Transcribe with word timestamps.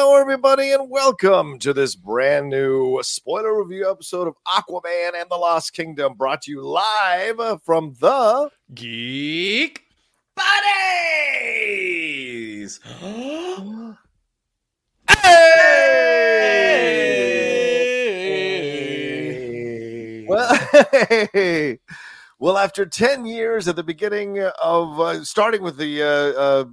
Hello, 0.00 0.14
everybody, 0.14 0.70
and 0.70 0.88
welcome 0.88 1.58
to 1.58 1.72
this 1.72 1.96
brand 1.96 2.50
new 2.50 3.00
spoiler 3.02 3.60
review 3.60 3.90
episode 3.90 4.28
of 4.28 4.36
Aquaman 4.46 5.20
and 5.20 5.28
the 5.28 5.34
Lost 5.34 5.72
Kingdom, 5.72 6.14
brought 6.14 6.42
to 6.42 6.52
you 6.52 6.62
live 6.62 7.40
from 7.64 7.96
the 7.98 8.48
Geek 8.72 9.82
Buddies. 10.36 10.48
Hey! 15.10 15.34
Well, 20.28 20.54
hey. 21.32 21.80
well, 22.38 22.56
after 22.56 22.86
10 22.86 23.26
years 23.26 23.66
at 23.66 23.74
the 23.74 23.82
beginning 23.82 24.38
of 24.62 25.00
uh, 25.00 25.24
starting 25.24 25.62
with 25.62 25.76
the 25.76 26.04
uh, 26.04 26.40
uh, 26.40 26.66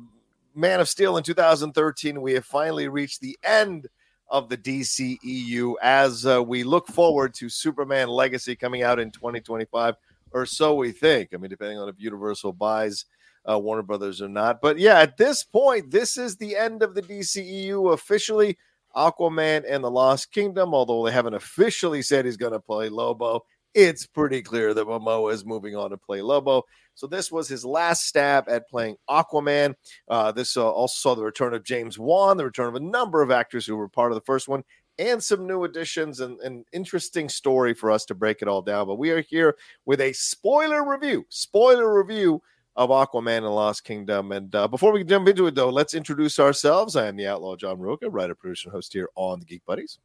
Man 0.56 0.80
of 0.80 0.90
Steel 0.90 1.18
in 1.18 1.24
2013, 1.24 2.22
we 2.22 2.34
have 2.34 2.46
finally 2.46 2.88
reached 2.88 3.22
the 3.22 3.38
end 3.44 3.88
of 4.30 4.50
the 4.50 4.58
DCEU 4.58 5.76
as 5.82 6.26
uh, 6.26 6.42
we 6.42 6.64
look 6.64 6.88
forward 6.88 7.34
to 7.36 7.50
Superman 7.50 8.08
Legacy 8.08 8.56
coming 8.56 8.82
out 8.82 9.00
in 9.00 9.12
2025, 9.12 9.96
or 10.32 10.46
so 10.46 10.74
we 10.76 10.92
think. 10.92 11.30
I 11.34 11.38
mean, 11.38 11.50
depending 11.50 11.78
on 11.78 11.90
if 11.90 11.96
Universal 12.00 12.54
buys 12.54 13.06
uh, 13.50 13.60
Warner 13.60 13.84
Brothers 13.84 14.22
or 14.22 14.30
not. 14.30 14.62
But 14.62 14.80
yeah, 14.80 15.00
at 15.00 15.18
this 15.18 15.44
point, 15.44 15.92
this 15.92 16.18
is 16.18 16.38
the 16.38 16.56
end 16.56 16.82
of 16.82 16.96
the 16.96 17.02
DCEU 17.02 17.94
officially. 17.94 18.58
Aquaman 18.96 19.66
and 19.70 19.84
the 19.84 19.92
Lost 19.92 20.32
Kingdom, 20.32 20.74
although 20.74 21.06
they 21.06 21.12
haven't 21.12 21.34
officially 21.34 22.02
said 22.02 22.24
he's 22.24 22.38
going 22.38 22.54
to 22.54 22.62
play 22.62 22.88
Lobo, 22.88 23.46
it's 23.76 24.08
pretty 24.08 24.42
clear 24.42 24.74
that 24.74 24.88
Momoa 24.88 25.34
is 25.34 25.46
moving 25.46 25.76
on 25.76 25.90
to 25.92 25.98
play 25.98 26.22
Lobo. 26.22 26.64
So 26.96 27.08
this 27.08 27.30
was 27.30 27.50
his 27.50 27.66
last 27.66 28.06
stab 28.08 28.46
at 28.48 28.70
playing 28.70 28.96
Aquaman. 29.10 29.76
Uh, 30.08 30.32
this 30.32 30.56
uh, 30.56 30.72
also 30.72 30.96
saw 30.96 31.14
the 31.14 31.24
return 31.24 31.54
of 31.54 31.66
James 31.66 32.00
Wan, 32.00 32.38
the 32.38 32.46
return 32.46 32.70
of 32.70 32.76
a 32.76 32.80
number 32.80 33.22
of 33.22 33.32
actors 33.32 33.66
who 33.66 33.76
were 33.76 33.90
part 33.90 34.14
of 34.14 34.16
the 34.16 34.22
first 34.22 34.48
one, 34.48 34.64
and 34.98 35.22
some 35.22 35.46
new 35.46 35.66
additions 35.66 36.22
and 36.22 36.40
an 36.40 36.64
interesting 36.72 37.28
story 37.28 37.74
for 37.74 37.92
us 37.92 38.06
to 38.06 38.16
break 38.16 38.42
it 38.42 38.48
all 38.48 38.62
down. 38.62 38.88
But 38.88 38.96
we 38.96 39.12
are 39.12 39.22
here 39.22 39.58
with 39.86 40.00
a 40.00 40.14
spoiler 40.14 40.90
review, 40.90 41.26
spoiler 41.28 42.02
review 42.02 42.42
of 42.78 42.92
Aquaman 42.92 43.40
and 43.40 43.48
Lost 43.48 43.84
Kingdom. 43.84 44.32
And 44.32 44.56
uh, 44.56 44.70
before 44.70 44.94
we 44.94 45.04
jump 45.04 45.28
into 45.28 45.48
it, 45.48 45.56
though, 45.56 45.70
let's 45.70 45.94
introduce 45.94 46.40
ourselves. 46.40 46.96
I 46.96 47.08
am 47.08 47.18
the 47.18 47.28
Outlaw 47.28 47.58
John 47.58 47.80
Rocha, 47.80 48.10
writer, 48.10 48.36
producer, 48.36 48.70
and 48.70 48.74
host 48.76 48.94
here 48.94 49.10
on 49.16 49.42
the 49.42 49.46
Geek 49.46 49.66
Buddies. 49.66 50.00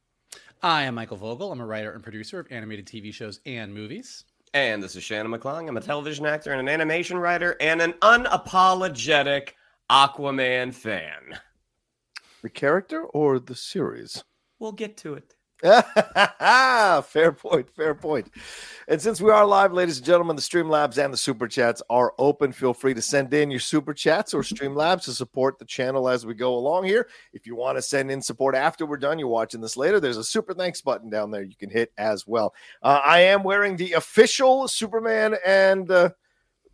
I 0.63 0.83
am 0.83 0.93
Michael 0.93 1.17
Vogel. 1.17 1.51
I'm 1.51 1.59
a 1.59 1.65
writer 1.65 1.91
and 1.91 2.03
producer 2.03 2.39
of 2.39 2.45
animated 2.51 2.85
TV 2.85 3.11
shows 3.11 3.39
and 3.47 3.73
movies. 3.73 4.25
And 4.53 4.83
this 4.83 4.95
is 4.95 5.03
Shannon 5.03 5.31
McClung. 5.31 5.67
I'm 5.67 5.77
a 5.77 5.81
television 5.81 6.27
actor 6.27 6.51
and 6.51 6.59
an 6.59 6.69
animation 6.69 7.17
writer 7.17 7.55
and 7.59 7.81
an 7.81 7.93
unapologetic 7.93 9.53
Aquaman 9.89 10.71
fan. 10.71 11.39
The 12.43 12.49
character 12.51 13.01
or 13.05 13.39
the 13.39 13.55
series? 13.55 14.23
We'll 14.59 14.73
get 14.73 14.97
to 14.97 15.15
it. 15.15 15.33
fair 17.03 17.31
point, 17.31 17.69
fair 17.69 17.93
point. 17.93 18.31
And 18.87 18.99
since 18.99 19.21
we 19.21 19.29
are 19.29 19.45
live, 19.45 19.71
ladies 19.71 19.97
and 19.97 20.05
gentlemen, 20.05 20.35
the 20.35 20.41
Streamlabs 20.41 20.97
and 20.97 21.13
the 21.13 21.17
Super 21.17 21.47
Chats 21.47 21.83
are 21.89 22.13
open. 22.17 22.51
Feel 22.51 22.73
free 22.73 22.95
to 22.95 23.01
send 23.01 23.31
in 23.33 23.51
your 23.51 23.59
Super 23.59 23.93
Chats 23.93 24.33
or 24.33 24.41
Streamlabs 24.41 25.03
to 25.03 25.13
support 25.13 25.59
the 25.59 25.65
channel 25.65 26.09
as 26.09 26.25
we 26.25 26.33
go 26.33 26.55
along 26.55 26.85
here. 26.85 27.07
If 27.31 27.45
you 27.45 27.55
want 27.55 27.77
to 27.77 27.81
send 27.81 28.09
in 28.09 28.21
support 28.21 28.55
after 28.55 28.87
we're 28.87 28.97
done, 28.97 29.19
you're 29.19 29.27
watching 29.27 29.61
this 29.61 29.77
later, 29.77 29.99
there's 29.99 30.17
a 30.17 30.23
Super 30.23 30.55
Thanks 30.55 30.81
button 30.81 31.09
down 31.09 31.29
there 31.29 31.43
you 31.43 31.55
can 31.55 31.69
hit 31.69 31.93
as 31.97 32.25
well. 32.25 32.55
Uh, 32.81 33.01
I 33.05 33.19
am 33.19 33.43
wearing 33.43 33.75
the 33.77 33.93
official 33.93 34.67
Superman 34.67 35.35
and 35.45 35.91
uh, 35.91 36.09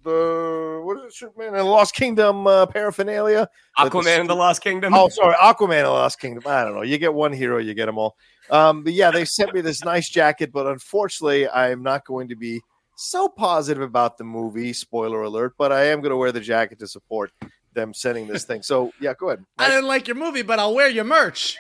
the 0.08 0.82
what 0.84 0.98
is 0.98 1.04
it, 1.04 1.14
Superman 1.14 1.50
and 1.50 1.58
the 1.58 1.64
Lost 1.64 1.94
Kingdom 1.94 2.48
uh, 2.48 2.66
paraphernalia. 2.66 3.50
Aquaman 3.78 4.22
and 4.22 4.30
the 4.30 4.36
Lost 4.36 4.62
Kingdom. 4.62 4.94
Oh, 4.94 5.10
sorry, 5.10 5.36
Aquaman 5.36 5.78
and 5.78 5.86
the 5.86 5.92
Lost 5.92 6.20
Kingdom. 6.20 6.44
I 6.48 6.64
don't 6.64 6.76
know. 6.76 6.82
You 6.82 6.98
get 6.98 7.14
one 7.14 7.34
hero, 7.34 7.58
you 7.58 7.74
get 7.74 7.86
them 7.88 7.98
all. 7.98 8.16
Um, 8.50 8.84
but 8.84 8.94
yeah, 8.94 9.12
they 9.12 9.26
sent 9.26 9.54
me 9.54 9.62
this 9.62 9.84
nice 9.84 10.10
jacket, 10.10 10.52
but 10.54 10.66
unfortunately, 10.66 11.50
I'm 11.50 11.84
not 11.84 12.06
going 12.06 12.30
to 12.30 12.36
be 12.36 12.62
so 12.96 13.28
positive 13.28 13.84
about 13.84 14.18
the 14.18 14.24
movie. 14.24 14.72
Spoiler 14.74 15.22
alert! 15.24 15.56
But 15.58 15.72
I 15.72 15.88
am 15.88 16.00
going 16.02 16.12
to 16.12 16.18
wear 16.18 16.32
the 16.32 16.40
jacket 16.40 16.80
to 16.80 16.88
support 16.88 17.32
them 17.74 17.94
sending 17.94 18.28
this 18.28 18.46
thing. 18.46 18.64
So 18.64 18.94
yeah, 19.02 19.14
go 19.20 19.30
ahead. 19.30 19.46
I 19.58 19.70
didn't 19.70 19.88
like 19.88 20.08
your 20.08 20.16
movie, 20.16 20.42
but 20.42 20.58
I'll 20.58 20.74
wear 20.74 20.90
your 20.90 21.04
merch. 21.04 21.58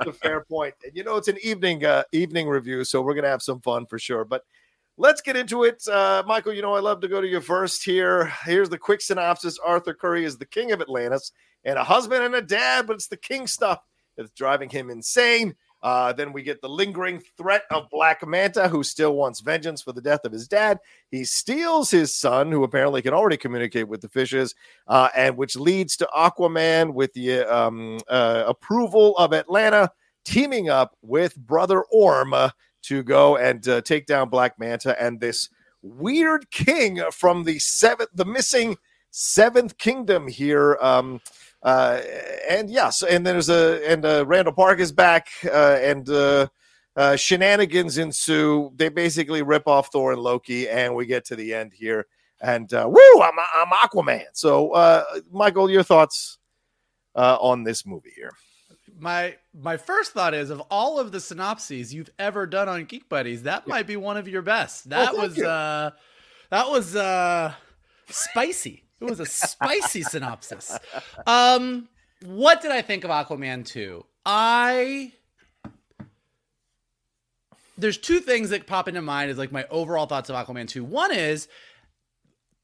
A 0.00 0.12
fair 0.12 0.44
point. 0.48 0.74
And 0.84 0.94
you 0.94 1.04
know, 1.04 1.16
it's 1.16 1.28
an 1.28 1.38
evening 1.42 1.84
uh, 1.84 2.04
evening 2.12 2.48
review, 2.48 2.84
so 2.84 3.02
we're 3.02 3.14
gonna 3.14 3.28
have 3.28 3.42
some 3.42 3.60
fun 3.60 3.86
for 3.86 3.98
sure. 3.98 4.24
But 4.24 4.42
let's 4.96 5.20
get 5.20 5.36
into 5.36 5.64
it. 5.64 5.86
Uh, 5.88 6.22
Michael, 6.26 6.52
you 6.52 6.62
know 6.62 6.74
I 6.74 6.80
love 6.80 7.00
to 7.00 7.08
go 7.08 7.20
to 7.20 7.26
you 7.26 7.40
first 7.40 7.84
here. 7.84 8.32
Here's 8.44 8.68
the 8.68 8.78
quick 8.78 9.00
synopsis: 9.00 9.58
Arthur 9.64 9.94
Curry 9.94 10.24
is 10.24 10.38
the 10.38 10.46
king 10.46 10.72
of 10.72 10.80
Atlantis 10.80 11.32
and 11.64 11.78
a 11.78 11.84
husband 11.84 12.24
and 12.24 12.34
a 12.34 12.42
dad, 12.42 12.86
but 12.86 12.94
it's 12.94 13.08
the 13.08 13.16
king 13.16 13.46
stuff 13.46 13.80
that's 14.16 14.30
driving 14.30 14.68
him 14.68 14.90
insane. 14.90 15.54
Uh, 15.84 16.14
then 16.14 16.32
we 16.32 16.42
get 16.42 16.62
the 16.62 16.68
lingering 16.68 17.22
threat 17.36 17.64
of 17.70 17.90
Black 17.90 18.26
Manta, 18.26 18.68
who 18.68 18.82
still 18.82 19.14
wants 19.14 19.40
vengeance 19.40 19.82
for 19.82 19.92
the 19.92 20.00
death 20.00 20.24
of 20.24 20.32
his 20.32 20.48
dad. 20.48 20.80
He 21.10 21.24
steals 21.24 21.90
his 21.90 22.18
son, 22.18 22.50
who 22.50 22.64
apparently 22.64 23.02
can 23.02 23.12
already 23.12 23.36
communicate 23.36 23.86
with 23.86 24.00
the 24.00 24.08
fishes, 24.08 24.54
uh, 24.88 25.10
and 25.14 25.36
which 25.36 25.56
leads 25.56 25.94
to 25.98 26.08
Aquaman 26.16 26.94
with 26.94 27.12
the 27.12 27.42
um, 27.42 28.00
uh, 28.08 28.44
approval 28.46 29.14
of 29.18 29.32
Atlanna 29.32 29.90
teaming 30.24 30.70
up 30.70 30.96
with 31.02 31.36
Brother 31.36 31.82
Orm 31.92 32.32
uh, 32.32 32.48
to 32.84 33.02
go 33.02 33.36
and 33.36 33.68
uh, 33.68 33.82
take 33.82 34.06
down 34.06 34.30
Black 34.30 34.58
Manta 34.58 35.00
and 35.00 35.20
this 35.20 35.50
weird 35.82 36.50
king 36.50 37.02
from 37.12 37.44
the 37.44 37.58
seventh, 37.58 38.08
the 38.14 38.24
missing 38.24 38.78
seventh 39.10 39.76
kingdom 39.76 40.28
here. 40.28 40.78
Um, 40.80 41.20
uh, 41.64 42.00
and 42.48 42.70
yes, 42.70 43.02
and 43.02 43.26
there's 43.26 43.48
a 43.48 43.80
and 43.90 44.04
uh, 44.04 44.24
Randall 44.26 44.52
Park 44.52 44.80
is 44.80 44.92
back, 44.92 45.28
uh, 45.46 45.78
and 45.80 46.08
uh, 46.08 46.46
uh, 46.94 47.16
shenanigans 47.16 47.98
ensue. 47.98 48.70
They 48.76 48.90
basically 48.90 49.42
rip 49.42 49.66
off 49.66 49.88
Thor 49.90 50.12
and 50.12 50.20
Loki, 50.20 50.68
and 50.68 50.94
we 50.94 51.06
get 51.06 51.24
to 51.26 51.36
the 51.36 51.54
end 51.54 51.72
here. 51.72 52.06
And 52.40 52.72
uh, 52.74 52.86
woo, 52.86 53.22
I'm, 53.22 53.32
I'm 53.56 53.68
Aquaman. 53.68 54.26
So, 54.34 54.72
uh, 54.72 55.04
Michael, 55.30 55.70
your 55.70 55.82
thoughts 55.82 56.38
uh, 57.14 57.38
on 57.40 57.64
this 57.64 57.86
movie 57.86 58.12
here? 58.14 58.32
My 58.98 59.36
my 59.54 59.76
first 59.76 60.12
thought 60.12 60.34
is 60.34 60.50
of 60.50 60.60
all 60.70 61.00
of 61.00 61.10
the 61.10 61.20
synopses 61.20 61.92
you've 61.92 62.10
ever 62.18 62.46
done 62.46 62.68
on 62.68 62.84
Geek 62.84 63.08
Buddies, 63.08 63.42
that 63.44 63.66
might 63.66 63.86
be 63.86 63.96
one 63.96 64.16
of 64.16 64.28
your 64.28 64.42
best. 64.42 64.90
That 64.90 65.16
was 65.16 65.36
you. 65.36 65.46
uh 65.46 65.90
that 66.50 66.68
was 66.68 66.94
uh 66.94 67.54
spicy. 68.08 68.83
It 69.06 69.10
was 69.10 69.20
a 69.20 69.26
spicy 69.26 70.02
synopsis. 70.02 70.78
Um 71.26 71.88
what 72.24 72.62
did 72.62 72.70
I 72.70 72.82
think 72.82 73.04
of 73.04 73.10
Aquaman 73.10 73.66
2? 73.66 74.04
I 74.24 75.12
there's 77.76 77.98
two 77.98 78.20
things 78.20 78.50
that 78.50 78.66
pop 78.66 78.88
into 78.88 79.02
mind 79.02 79.30
is 79.30 79.38
like 79.38 79.52
my 79.52 79.66
overall 79.70 80.06
thoughts 80.06 80.30
of 80.30 80.36
Aquaman 80.36 80.68
2. 80.68 80.84
One 80.84 81.12
is 81.12 81.48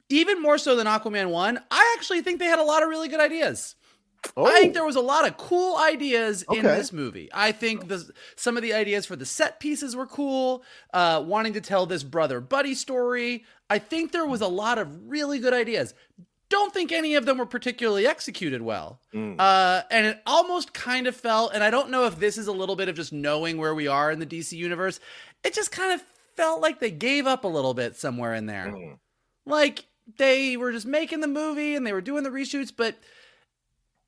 even 0.08 0.42
more 0.42 0.58
so 0.58 0.76
than 0.76 0.86
Aquaman 0.86 1.30
1, 1.30 1.60
I 1.70 1.96
actually 1.96 2.22
think 2.22 2.38
they 2.38 2.46
had 2.46 2.58
a 2.58 2.64
lot 2.64 2.82
of 2.82 2.88
really 2.88 3.08
good 3.08 3.20
ideas. 3.20 3.76
Oh, 4.36 4.44
I 4.46 4.60
think 4.60 4.74
there 4.74 4.84
was 4.84 4.96
a 4.96 5.00
lot 5.00 5.26
of 5.26 5.38
cool 5.38 5.78
ideas 5.78 6.44
in 6.52 6.62
this 6.62 6.92
movie. 6.92 7.30
I 7.32 7.52
think 7.52 7.88
the 7.88 8.06
some 8.36 8.58
of 8.58 8.62
the 8.62 8.74
ideas 8.74 9.06
for 9.06 9.16
the 9.16 9.24
set 9.24 9.60
pieces 9.60 9.96
were 9.96 10.06
cool. 10.06 10.62
Uh, 10.92 11.24
wanting 11.26 11.54
to 11.54 11.60
tell 11.62 11.86
this 11.86 12.02
brother 12.02 12.38
buddy 12.40 12.74
story. 12.74 13.44
I 13.70 13.78
think 13.78 14.12
there 14.12 14.26
was 14.26 14.42
a 14.42 14.48
lot 14.48 14.76
of 14.76 15.08
really 15.08 15.38
good 15.38 15.54
ideas. 15.54 15.94
Don't 16.50 16.74
think 16.74 16.92
any 16.92 17.14
of 17.14 17.24
them 17.24 17.38
were 17.38 17.46
particularly 17.46 18.06
executed 18.06 18.60
well. 18.60 19.00
Mm. 19.14 19.36
Uh, 19.38 19.82
and 19.90 20.04
it 20.06 20.20
almost 20.26 20.74
kind 20.74 21.06
of 21.06 21.16
felt, 21.16 21.54
and 21.54 21.64
I 21.64 21.70
don't 21.70 21.90
know 21.90 22.04
if 22.06 22.18
this 22.18 22.36
is 22.36 22.48
a 22.48 22.52
little 22.52 22.76
bit 22.76 22.88
of 22.88 22.96
just 22.96 23.12
knowing 23.12 23.56
where 23.56 23.74
we 23.74 23.86
are 23.86 24.10
in 24.10 24.18
the 24.18 24.26
DC 24.26 24.52
universe. 24.52 25.00
It 25.44 25.54
just 25.54 25.72
kind 25.72 25.92
of 25.92 26.04
felt 26.36 26.60
like 26.60 26.80
they 26.80 26.90
gave 26.90 27.26
up 27.26 27.44
a 27.44 27.48
little 27.48 27.72
bit 27.72 27.96
somewhere 27.96 28.34
in 28.34 28.46
there. 28.46 28.66
Mm. 28.66 28.98
Like 29.46 29.86
they 30.18 30.56
were 30.56 30.72
just 30.72 30.86
making 30.86 31.20
the 31.20 31.28
movie 31.28 31.74
and 31.74 31.86
they 31.86 31.92
were 31.92 32.00
doing 32.00 32.24
the 32.24 32.30
reshoots, 32.30 32.72
but 32.76 32.96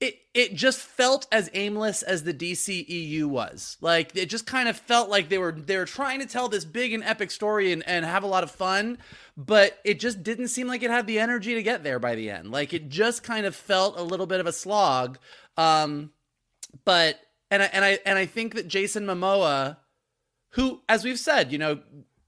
it 0.03 0.19
it 0.33 0.53
just 0.53 0.79
felt 0.79 1.27
as 1.31 1.49
aimless 1.53 2.03
as 2.03 2.23
the 2.23 2.33
DCEU 2.33 3.23
was. 3.25 3.77
Like 3.79 4.13
it 4.15 4.25
just 4.29 4.45
kind 4.45 4.67
of 4.67 4.75
felt 4.75 5.09
like 5.09 5.29
they 5.29 5.37
were 5.37 5.53
they 5.53 5.77
were 5.77 5.85
trying 5.85 6.19
to 6.19 6.25
tell 6.25 6.49
this 6.49 6.65
big 6.65 6.91
and 6.91 7.03
epic 7.03 7.31
story 7.31 7.71
and, 7.71 7.87
and 7.87 8.03
have 8.03 8.23
a 8.23 8.27
lot 8.27 8.43
of 8.43 8.51
fun, 8.51 8.97
but 9.37 9.79
it 9.85 10.01
just 10.01 10.21
didn't 10.21 10.49
seem 10.49 10.67
like 10.67 10.83
it 10.83 10.91
had 10.91 11.07
the 11.07 11.19
energy 11.19 11.53
to 11.53 11.63
get 11.63 11.83
there 11.83 11.99
by 11.99 12.15
the 12.15 12.29
end. 12.29 12.51
Like 12.51 12.73
it 12.73 12.89
just 12.89 13.23
kind 13.23 13.45
of 13.45 13.55
felt 13.55 13.97
a 13.97 14.03
little 14.03 14.25
bit 14.25 14.41
of 14.41 14.45
a 14.45 14.51
slog. 14.51 15.19
Um 15.55 16.11
but 16.83 17.19
and 17.49 17.63
I 17.63 17.65
and 17.67 17.85
I 17.85 17.99
and 18.05 18.17
I 18.19 18.25
think 18.25 18.55
that 18.55 18.67
Jason 18.67 19.05
Momoa 19.05 19.77
who 20.51 20.81
as 20.89 21.05
we've 21.05 21.19
said, 21.19 21.51
you 21.53 21.57
know, 21.57 21.79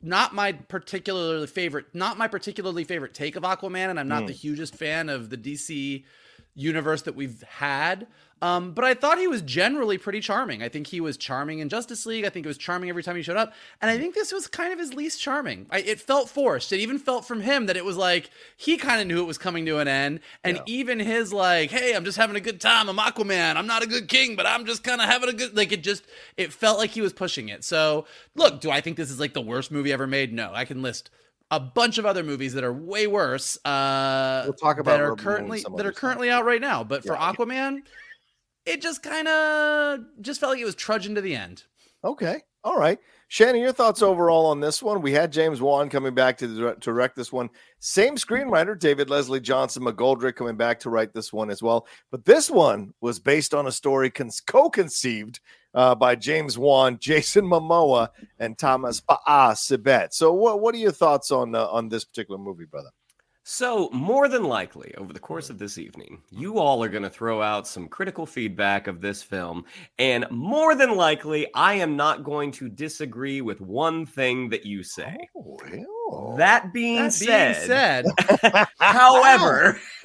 not 0.01 0.33
my 0.33 0.53
particularly 0.53 1.47
favorite 1.47 1.87
not 1.93 2.17
my 2.17 2.29
particularly 2.29 2.85
favorite 2.85 3.13
take 3.13 3.35
of 3.35 3.43
Aquaman 3.43 3.89
and 3.89 3.99
I'm 3.99 4.07
not 4.07 4.23
Mm. 4.23 4.27
the 4.27 4.33
hugest 4.33 4.75
fan 4.75 5.09
of 5.09 5.29
the 5.29 5.37
DC 5.37 6.05
universe 6.55 7.03
that 7.03 7.15
we've 7.15 7.41
had. 7.43 8.07
Um, 8.41 8.73
but 8.73 8.83
I 8.83 8.93
thought 8.93 9.17
he 9.17 9.27
was 9.27 9.41
generally 9.41 9.97
pretty 9.97 10.19
charming. 10.19 10.61
I 10.61 10.67
think 10.67 10.87
he 10.87 10.99
was 10.99 11.15
charming 11.15 11.59
in 11.59 11.69
Justice 11.69 12.05
League. 12.05 12.25
I 12.25 12.29
think 12.29 12.45
it 12.45 12.49
was 12.49 12.57
charming 12.57 12.89
every 12.89 13.01
time 13.01 13.15
he 13.15 13.21
showed 13.21 13.37
up. 13.37 13.53
And 13.81 13.89
I 13.89 13.97
think 13.97 14.13
this 14.13 14.31
was 14.31 14.45
kind 14.45 14.73
of 14.73 14.77
his 14.77 14.93
least 14.93 15.21
charming. 15.21 15.67
I, 15.71 15.79
it 15.79 16.01
felt 16.01 16.29
forced. 16.29 16.73
It 16.73 16.79
even 16.79 16.99
felt 16.99 17.25
from 17.25 17.41
him 17.41 17.65
that 17.67 17.77
it 17.77 17.85
was 17.85 17.95
like 17.95 18.29
he 18.57 18.75
kind 18.75 18.99
of 18.99 19.07
knew 19.07 19.21
it 19.21 19.25
was 19.25 19.37
coming 19.37 19.65
to 19.67 19.79
an 19.79 19.87
end. 19.87 20.19
And 20.43 20.61
even 20.65 20.99
his 20.99 21.31
like, 21.31 21.71
hey, 21.71 21.95
I'm 21.95 22.03
just 22.03 22.17
having 22.17 22.35
a 22.35 22.41
good 22.41 22.59
time. 22.59 22.89
I'm 22.89 22.97
Aquaman. 22.97 23.55
I'm 23.55 23.67
not 23.67 23.83
a 23.83 23.87
good 23.87 24.09
king, 24.09 24.35
but 24.35 24.45
I'm 24.45 24.65
just 24.65 24.83
kind 24.83 25.01
of 25.01 25.07
having 25.07 25.29
a 25.29 25.33
good 25.33 25.55
like 25.55 25.71
it 25.71 25.81
just 25.81 26.05
it 26.35 26.51
felt 26.51 26.77
like 26.77 26.91
he 26.91 27.01
was 27.01 27.13
pushing 27.13 27.49
it. 27.49 27.63
So 27.63 28.05
look, 28.35 28.59
do 28.59 28.69
I 28.69 28.81
think 28.81 28.97
this 28.97 29.09
is 29.09 29.19
like 29.19 29.33
the 29.33 29.41
worst 29.41 29.71
movie 29.71 29.93
ever 29.93 30.07
made? 30.07 30.33
No. 30.33 30.51
I 30.53 30.65
can 30.65 30.81
list 30.81 31.09
a 31.51 31.59
bunch 31.59 31.97
of 31.97 32.05
other 32.05 32.23
movies 32.23 32.53
that 32.53 32.63
are 32.63 32.73
way 32.73 33.07
worse. 33.07 33.57
Uh, 33.65 34.43
We'll 34.45 34.53
talk 34.53 34.79
about 34.79 34.97
that 34.97 35.01
are 35.01 35.15
currently 35.15 35.63
that 35.77 35.85
are 35.85 35.91
currently 35.91 36.29
out 36.29 36.45
right 36.45 36.61
now. 36.61 36.83
But 36.83 37.03
for 37.03 37.13
Yeah. 37.13 37.33
Aquaman, 37.33 37.79
it 38.65 38.81
just 38.81 39.03
kind 39.03 39.27
of 39.27 39.99
just 40.21 40.39
felt 40.39 40.53
like 40.53 40.61
it 40.61 40.65
was 40.65 40.75
trudging 40.75 41.15
to 41.15 41.21
the 41.21 41.35
end. 41.35 41.63
Okay. 42.03 42.41
All 42.63 42.77
right. 42.77 42.99
Shannon, 43.27 43.61
your 43.61 43.71
thoughts 43.71 44.01
overall 44.01 44.45
on 44.45 44.59
this 44.59 44.83
one? 44.83 45.01
We 45.01 45.11
had 45.11 45.31
James 45.31 45.59
Wan 45.59 45.89
coming 45.89 46.13
back 46.13 46.37
to, 46.37 46.75
direct- 46.79 47.15
this 47.15 47.31
one. 47.31 47.49
Same 47.79 48.15
screenwriter, 48.15 48.77
David 48.77 49.09
Leslie 49.09 49.39
Johnson 49.39 49.83
McGoldrick, 49.83 50.35
coming 50.35 50.55
back 50.55 50.79
to 50.81 50.89
write 50.89 51.13
this 51.13 51.33
one 51.33 51.49
as 51.49 51.63
well. 51.63 51.87
But 52.11 52.25
this 52.25 52.51
one 52.51 52.93
was 53.01 53.19
based 53.19 53.53
on 53.53 53.67
a 53.67 53.71
story 53.71 54.11
co-conceived 54.11 55.39
uh, 55.73 55.95
by 55.95 56.15
James 56.15 56.57
Wan, 56.57 56.97
Jason 57.01 57.45
Momoa, 57.45 58.09
and 58.39 58.57
Thomas 58.57 59.01
Pa'a 59.01 59.53
Sibbett. 59.53 60.13
So, 60.13 60.31
what 60.31 60.61
what 60.61 60.73
are 60.75 60.79
your 60.79 60.91
thoughts 60.91 61.31
on 61.31 61.55
uh, 61.55 61.67
on 61.67 61.89
this 61.89 62.05
particular 62.05 62.39
movie, 62.39 62.65
brother? 62.65 62.89
So, 63.47 63.89
more 63.93 64.27
than 64.27 64.43
likely, 64.43 64.95
over 64.97 65.13
the 65.13 65.19
course 65.19 65.51
of 65.51 65.59
this 65.59 65.77
evening, 65.77 66.19
you 66.31 66.57
all 66.57 66.83
are 66.83 66.89
going 66.89 67.03
to 67.03 67.11
throw 67.11 67.43
out 67.43 67.67
some 67.67 67.87
critical 67.87 68.25
feedback 68.25 68.87
of 68.87 69.01
this 69.01 69.21
film. 69.21 69.65
And 69.99 70.25
more 70.31 70.73
than 70.73 70.95
likely, 70.95 71.45
I 71.53 71.75
am 71.75 71.95
not 71.95 72.23
going 72.23 72.51
to 72.53 72.67
disagree 72.69 73.41
with 73.41 73.61
one 73.61 74.07
thing 74.07 74.49
that 74.49 74.65
you 74.65 74.81
say. 74.81 75.15
Oh, 75.37 75.59
well. 76.09 76.35
That 76.37 76.73
being 76.73 77.03
That 77.03 77.13
said, 77.13 78.05
being 78.17 78.39
said, 78.41 78.67
However, 78.79 79.79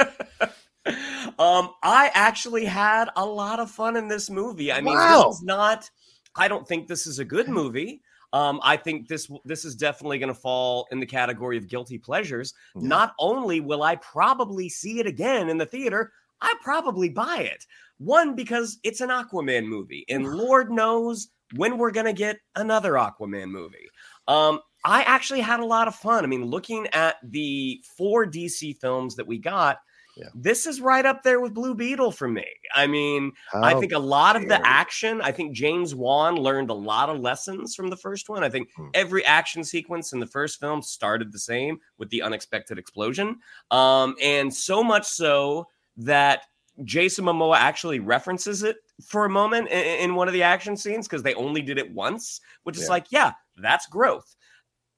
um, 1.39 1.71
I 1.83 2.11
actually 2.13 2.67
had 2.67 3.09
a 3.17 3.25
lot 3.25 3.59
of 3.59 3.71
fun 3.71 3.97
in 3.97 4.07
this 4.07 4.29
movie. 4.29 4.71
I 4.71 4.83
mean, 4.83 4.93
Wow. 4.97 5.29
this 5.29 5.37
is 5.37 5.43
not. 5.43 5.89
I 6.37 6.47
don't 6.47 6.69
think 6.69 6.89
this 6.89 7.07
is 7.07 7.19
a 7.19 7.25
good 7.25 7.49
movie. 7.49 8.03
Um, 8.33 8.61
I 8.63 8.77
think 8.77 9.09
this 9.09 9.31
this 9.45 9.65
is 9.65 9.75
definitely 9.75 10.19
going 10.19 10.33
to 10.33 10.41
fall 10.41 10.87
in 10.93 11.01
the 11.01 11.07
category 11.07 11.57
of 11.57 11.69
guilty 11.69 11.99
pleasures. 11.99 12.55
Yeah. 12.77 12.89
Not 12.89 13.15
only 13.19 13.61
will 13.61 13.83
I 13.83 13.97
probably 13.97 14.69
see 14.69 15.01
it 15.01 15.07
again 15.07 15.49
in 15.49 15.59
the 15.59 15.67
theater, 15.67 16.13
I 16.41 16.55
probably 16.63 17.09
buy 17.09 17.39
it. 17.39 17.67
One 17.99 18.35
because 18.35 18.79
it's 18.83 19.01
an 19.01 19.11
Aquaman 19.11 19.67
movie, 19.67 20.05
and 20.09 20.35
Lord 20.35 20.71
knows 20.71 21.29
when 21.57 21.79
we're 21.79 21.91
going 21.91 22.07
to 22.07 22.13
get 22.13 22.39
another 22.57 22.93
Aquaman 22.93 23.51
movie. 23.51 23.89
Um, 24.29 24.61
I 24.85 25.03
actually 25.03 25.41
had 25.41 25.61
a 25.61 25.65
lot 25.65 25.89
of 25.89 25.95
fun. 25.95 26.25
I 26.25 26.27
mean, 26.29 26.45
looking 26.45 26.87
at 26.93 27.17
the 27.23 27.83
four 27.97 28.27
DC 28.27 28.79
films 28.79 29.17
that 29.17 29.27
we 29.27 29.39
got, 29.39 29.79
Yeah. 30.21 30.29
this 30.35 30.67
is 30.67 30.81
right 30.81 31.05
up 31.07 31.23
there 31.23 31.41
with 31.41 31.55
Blue 31.55 31.75
Beetle 31.75 32.13
for 32.13 32.29
me. 32.29 32.45
I 32.75 32.87
mean, 32.87 33.33
I 33.55 33.75
think 33.81 33.93
a 33.93 33.99
lot 33.99 34.37
of 34.37 34.49
the 34.49 34.61
action, 34.67 35.21
I 35.21 35.33
think 35.33 35.55
James 35.55 35.95
Wan 35.95 36.37
learned 36.37 36.71
a 36.71 36.75
lot 36.75 37.09
of 37.09 37.21
lessons 37.21 37.75
from 37.75 37.89
the 37.89 37.97
first 37.97 38.29
one. 38.29 38.45
I 38.45 38.49
think 38.51 38.69
Hmm. 38.77 38.89
every 38.95 39.25
action 39.25 39.65
sequence 39.65 40.13
in 40.13 40.21
the 40.21 40.27
first 40.27 40.61
film 40.61 40.83
started 40.83 41.33
the 41.33 41.39
same 41.39 41.81
with 41.99 42.11
the 42.11 42.23
unexpected 42.23 42.79
explosion. 42.79 43.39
Um, 43.71 44.15
and 44.23 44.55
so 44.55 44.85
much 44.85 45.07
so 45.07 45.69
that 45.97 46.43
Jason 46.85 47.25
Momoa 47.25 47.57
actually 47.57 47.99
references 48.01 48.63
it 48.63 48.77
for 49.07 49.25
a 49.25 49.29
moment 49.31 49.69
in, 49.69 50.11
in 50.11 50.15
one 50.15 50.29
of 50.29 50.35
the 50.35 50.43
action 50.43 50.77
scenes 50.77 51.07
because 51.09 51.23
they 51.23 51.35
only 51.35 51.63
did 51.63 51.79
it 51.79 51.93
once, 51.93 52.41
which 52.63 52.77
is 52.77 52.85
Yeah. 52.85 52.89
like, 52.91 53.07
yeah, 53.11 53.33
that's 53.57 53.87
growth. 53.87 54.37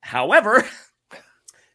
However, 0.03 0.65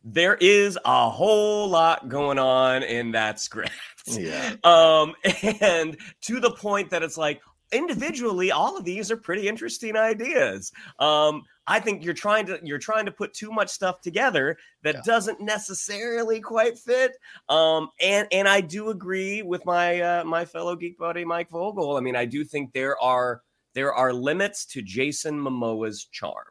there 0.09 0.35
is 0.39 0.77
a 0.85 1.09
whole 1.09 1.67
lot 1.69 2.07
going 2.07 2.39
on 2.39 2.83
in 2.83 3.11
that 3.11 3.39
script. 3.39 3.71
Yeah. 4.07 4.55
Um, 4.63 5.15
and 5.61 5.97
to 6.21 6.39
the 6.39 6.51
point 6.51 6.91
that 6.91 7.03
it's 7.03 7.17
like 7.17 7.41
individually, 7.73 8.51
all 8.51 8.77
of 8.77 8.85
these 8.85 9.11
are 9.11 9.17
pretty 9.17 9.49
interesting 9.49 9.97
ideas. 9.97 10.71
Um, 10.97 11.43
I 11.67 11.81
think 11.81 12.05
you're 12.05 12.13
trying 12.13 12.45
to 12.45 12.57
you're 12.63 12.77
trying 12.79 13.05
to 13.07 13.11
put 13.11 13.33
too 13.33 13.51
much 13.51 13.67
stuff 13.67 13.99
together 13.99 14.57
that 14.83 14.95
Yeah. 14.95 15.01
doesn't 15.05 15.41
necessarily 15.41 16.39
quite 16.39 16.79
fit. 16.79 17.11
Um, 17.49 17.89
and 17.99 18.29
and 18.31 18.47
I 18.47 18.61
do 18.61 18.89
agree 18.89 19.41
with 19.41 19.65
my 19.65 19.99
uh, 19.99 20.23
my 20.23 20.45
fellow 20.45 20.77
geek 20.77 20.97
buddy 20.97 21.25
Mike 21.25 21.49
Vogel. 21.49 21.97
I 21.97 21.99
mean, 21.99 22.15
I 22.15 22.23
do 22.23 22.45
think 22.45 22.71
there 22.71 22.97
are 23.03 23.41
there 23.73 23.93
are 23.93 24.13
limits 24.13 24.65
to 24.67 24.81
Jason 24.81 25.37
Momoa's 25.37 26.05
charm. 26.05 26.45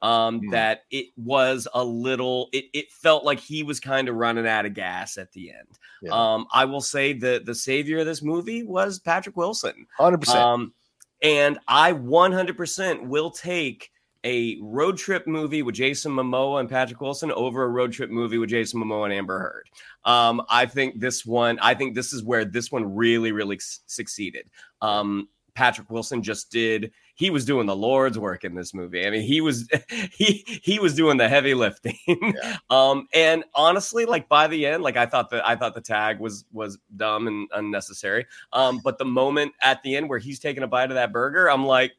Um, 0.00 0.38
Hmm. 0.40 0.50
that 0.50 0.84
it 0.92 1.06
was 1.16 1.66
a 1.74 1.84
little 1.84 2.50
it, 2.52 2.66
it 2.72 2.92
felt 2.92 3.24
like 3.24 3.40
he 3.40 3.64
was 3.64 3.80
kind 3.80 4.08
of 4.08 4.14
running 4.14 4.46
out 4.46 4.64
of 4.64 4.74
gas 4.74 5.18
at 5.18 5.32
the 5.32 5.50
end. 5.50 5.66
Yeah. 6.02 6.12
Um, 6.12 6.46
I 6.52 6.66
will 6.66 6.80
say 6.80 7.12
the 7.14 7.42
the 7.44 7.54
savior 7.54 7.98
of 7.98 8.06
this 8.06 8.22
movie 8.22 8.62
was 8.62 9.00
Patrick 9.00 9.36
Wilson. 9.36 9.86
Hundred 9.98 10.18
percent. 10.18 10.38
Um, 10.38 10.72
and 11.20 11.58
I 11.66 11.94
100% 11.94 13.06
will 13.08 13.30
take 13.32 13.90
a 14.24 14.56
road 14.60 14.96
trip 14.98 15.26
movie 15.26 15.62
with 15.62 15.74
Jason 15.74 16.12
Momoa 16.12 16.60
and 16.60 16.68
Patrick 16.68 17.00
Wilson 17.00 17.32
over 17.32 17.62
a 17.64 17.68
road 17.68 17.92
trip 17.92 18.10
movie 18.10 18.38
with 18.38 18.50
Jason 18.50 18.80
Momoa 18.80 19.04
and 19.06 19.12
Amber 19.14 19.38
Heard. 19.38 19.68
Um, 20.04 20.42
I 20.48 20.66
think 20.66 21.00
this 21.00 21.24
one, 21.26 21.58
I 21.60 21.74
think 21.74 21.94
this 21.94 22.12
is 22.12 22.22
where 22.22 22.44
this 22.44 22.70
one 22.70 22.94
really, 22.94 23.32
really 23.32 23.56
s- 23.56 23.80
succeeded. 23.86 24.48
Um, 24.82 25.28
Patrick 25.54 25.90
Wilson 25.90 26.22
just 26.22 26.50
did. 26.52 26.92
He 27.18 27.30
was 27.30 27.44
doing 27.44 27.66
the 27.66 27.74
Lord's 27.74 28.16
work 28.16 28.44
in 28.44 28.54
this 28.54 28.72
movie. 28.72 29.04
I 29.04 29.10
mean, 29.10 29.22
he 29.22 29.40
was 29.40 29.68
he 30.12 30.44
he 30.62 30.78
was 30.78 30.94
doing 30.94 31.16
the 31.16 31.28
heavy 31.28 31.52
lifting. 31.52 31.98
Yeah. 32.06 32.58
um, 32.70 33.08
and 33.12 33.42
honestly, 33.56 34.04
like 34.04 34.28
by 34.28 34.46
the 34.46 34.66
end, 34.66 34.84
like 34.84 34.96
I 34.96 35.04
thought 35.04 35.28
that 35.30 35.46
I 35.46 35.56
thought 35.56 35.74
the 35.74 35.80
tag 35.80 36.20
was 36.20 36.44
was 36.52 36.78
dumb 36.96 37.26
and 37.26 37.48
unnecessary. 37.52 38.26
Um, 38.52 38.80
but 38.84 38.98
the 38.98 39.04
moment 39.04 39.52
at 39.60 39.82
the 39.82 39.96
end 39.96 40.08
where 40.08 40.20
he's 40.20 40.38
taking 40.38 40.62
a 40.62 40.68
bite 40.68 40.90
of 40.90 40.94
that 40.94 41.12
burger, 41.12 41.50
I'm 41.50 41.66
like, 41.66 41.92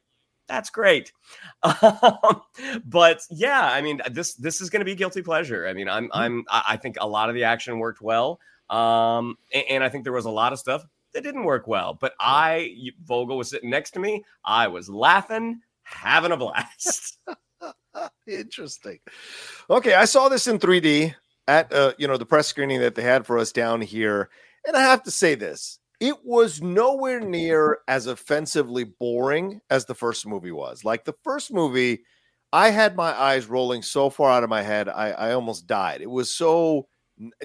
that's 0.48 0.70
great. 0.70 1.12
Um, 1.62 2.40
but 2.86 3.20
yeah, 3.30 3.70
I 3.70 3.82
mean, 3.82 4.00
this 4.10 4.34
this 4.34 4.62
is 4.62 4.70
going 4.70 4.80
to 4.80 4.86
be 4.86 4.94
guilty 4.94 5.20
pleasure. 5.20 5.66
I 5.66 5.74
mean, 5.74 5.88
I'm 5.88 6.04
mm-hmm. 6.04 6.18
I'm 6.18 6.44
I 6.48 6.78
think 6.78 6.96
a 6.98 7.06
lot 7.06 7.28
of 7.28 7.34
the 7.34 7.44
action 7.44 7.78
worked 7.78 8.00
well, 8.00 8.40
um, 8.70 9.36
and, 9.52 9.64
and 9.68 9.84
I 9.84 9.90
think 9.90 10.04
there 10.04 10.12
was 10.12 10.24
a 10.24 10.30
lot 10.30 10.54
of 10.54 10.58
stuff 10.58 10.86
that 11.14 11.22
didn't 11.22 11.44
work 11.44 11.66
well. 11.66 11.94
But 11.94 12.14
I 12.20 12.74
Vogel 13.04 13.38
was 13.38 13.50
sitting 13.50 13.70
next 13.70 13.92
to 13.92 14.00
me. 14.00 14.24
I 14.44 14.68
was 14.68 14.88
laughing, 14.88 15.60
having 15.82 16.32
a 16.32 16.36
blast. 16.36 17.18
Interesting. 18.26 18.98
Okay, 19.68 19.94
I 19.94 20.04
saw 20.04 20.28
this 20.28 20.46
in 20.46 20.58
3D 20.58 21.14
at 21.48 21.72
uh, 21.72 21.92
you 21.98 22.06
know 22.06 22.16
the 22.16 22.26
press 22.26 22.46
screening 22.46 22.80
that 22.80 22.94
they 22.94 23.02
had 23.02 23.26
for 23.26 23.38
us 23.38 23.52
down 23.52 23.80
here, 23.80 24.30
and 24.66 24.76
I 24.76 24.82
have 24.82 25.02
to 25.04 25.10
say 25.10 25.34
this: 25.34 25.80
it 26.00 26.24
was 26.24 26.62
nowhere 26.62 27.20
near 27.20 27.80
as 27.86 28.06
offensively 28.06 28.84
boring 28.84 29.60
as 29.68 29.84
the 29.84 29.94
first 29.94 30.26
movie 30.26 30.50
was. 30.50 30.82
Like 30.82 31.04
the 31.04 31.14
first 31.22 31.52
movie, 31.52 32.04
I 32.52 32.70
had 32.70 32.96
my 32.96 33.12
eyes 33.12 33.46
rolling 33.46 33.82
so 33.82 34.08
far 34.08 34.30
out 34.30 34.42
of 34.42 34.48
my 34.50 34.62
head, 34.62 34.88
I, 34.88 35.10
I 35.10 35.32
almost 35.32 35.66
died. 35.66 36.00
It 36.00 36.10
was 36.10 36.34
so 36.34 36.88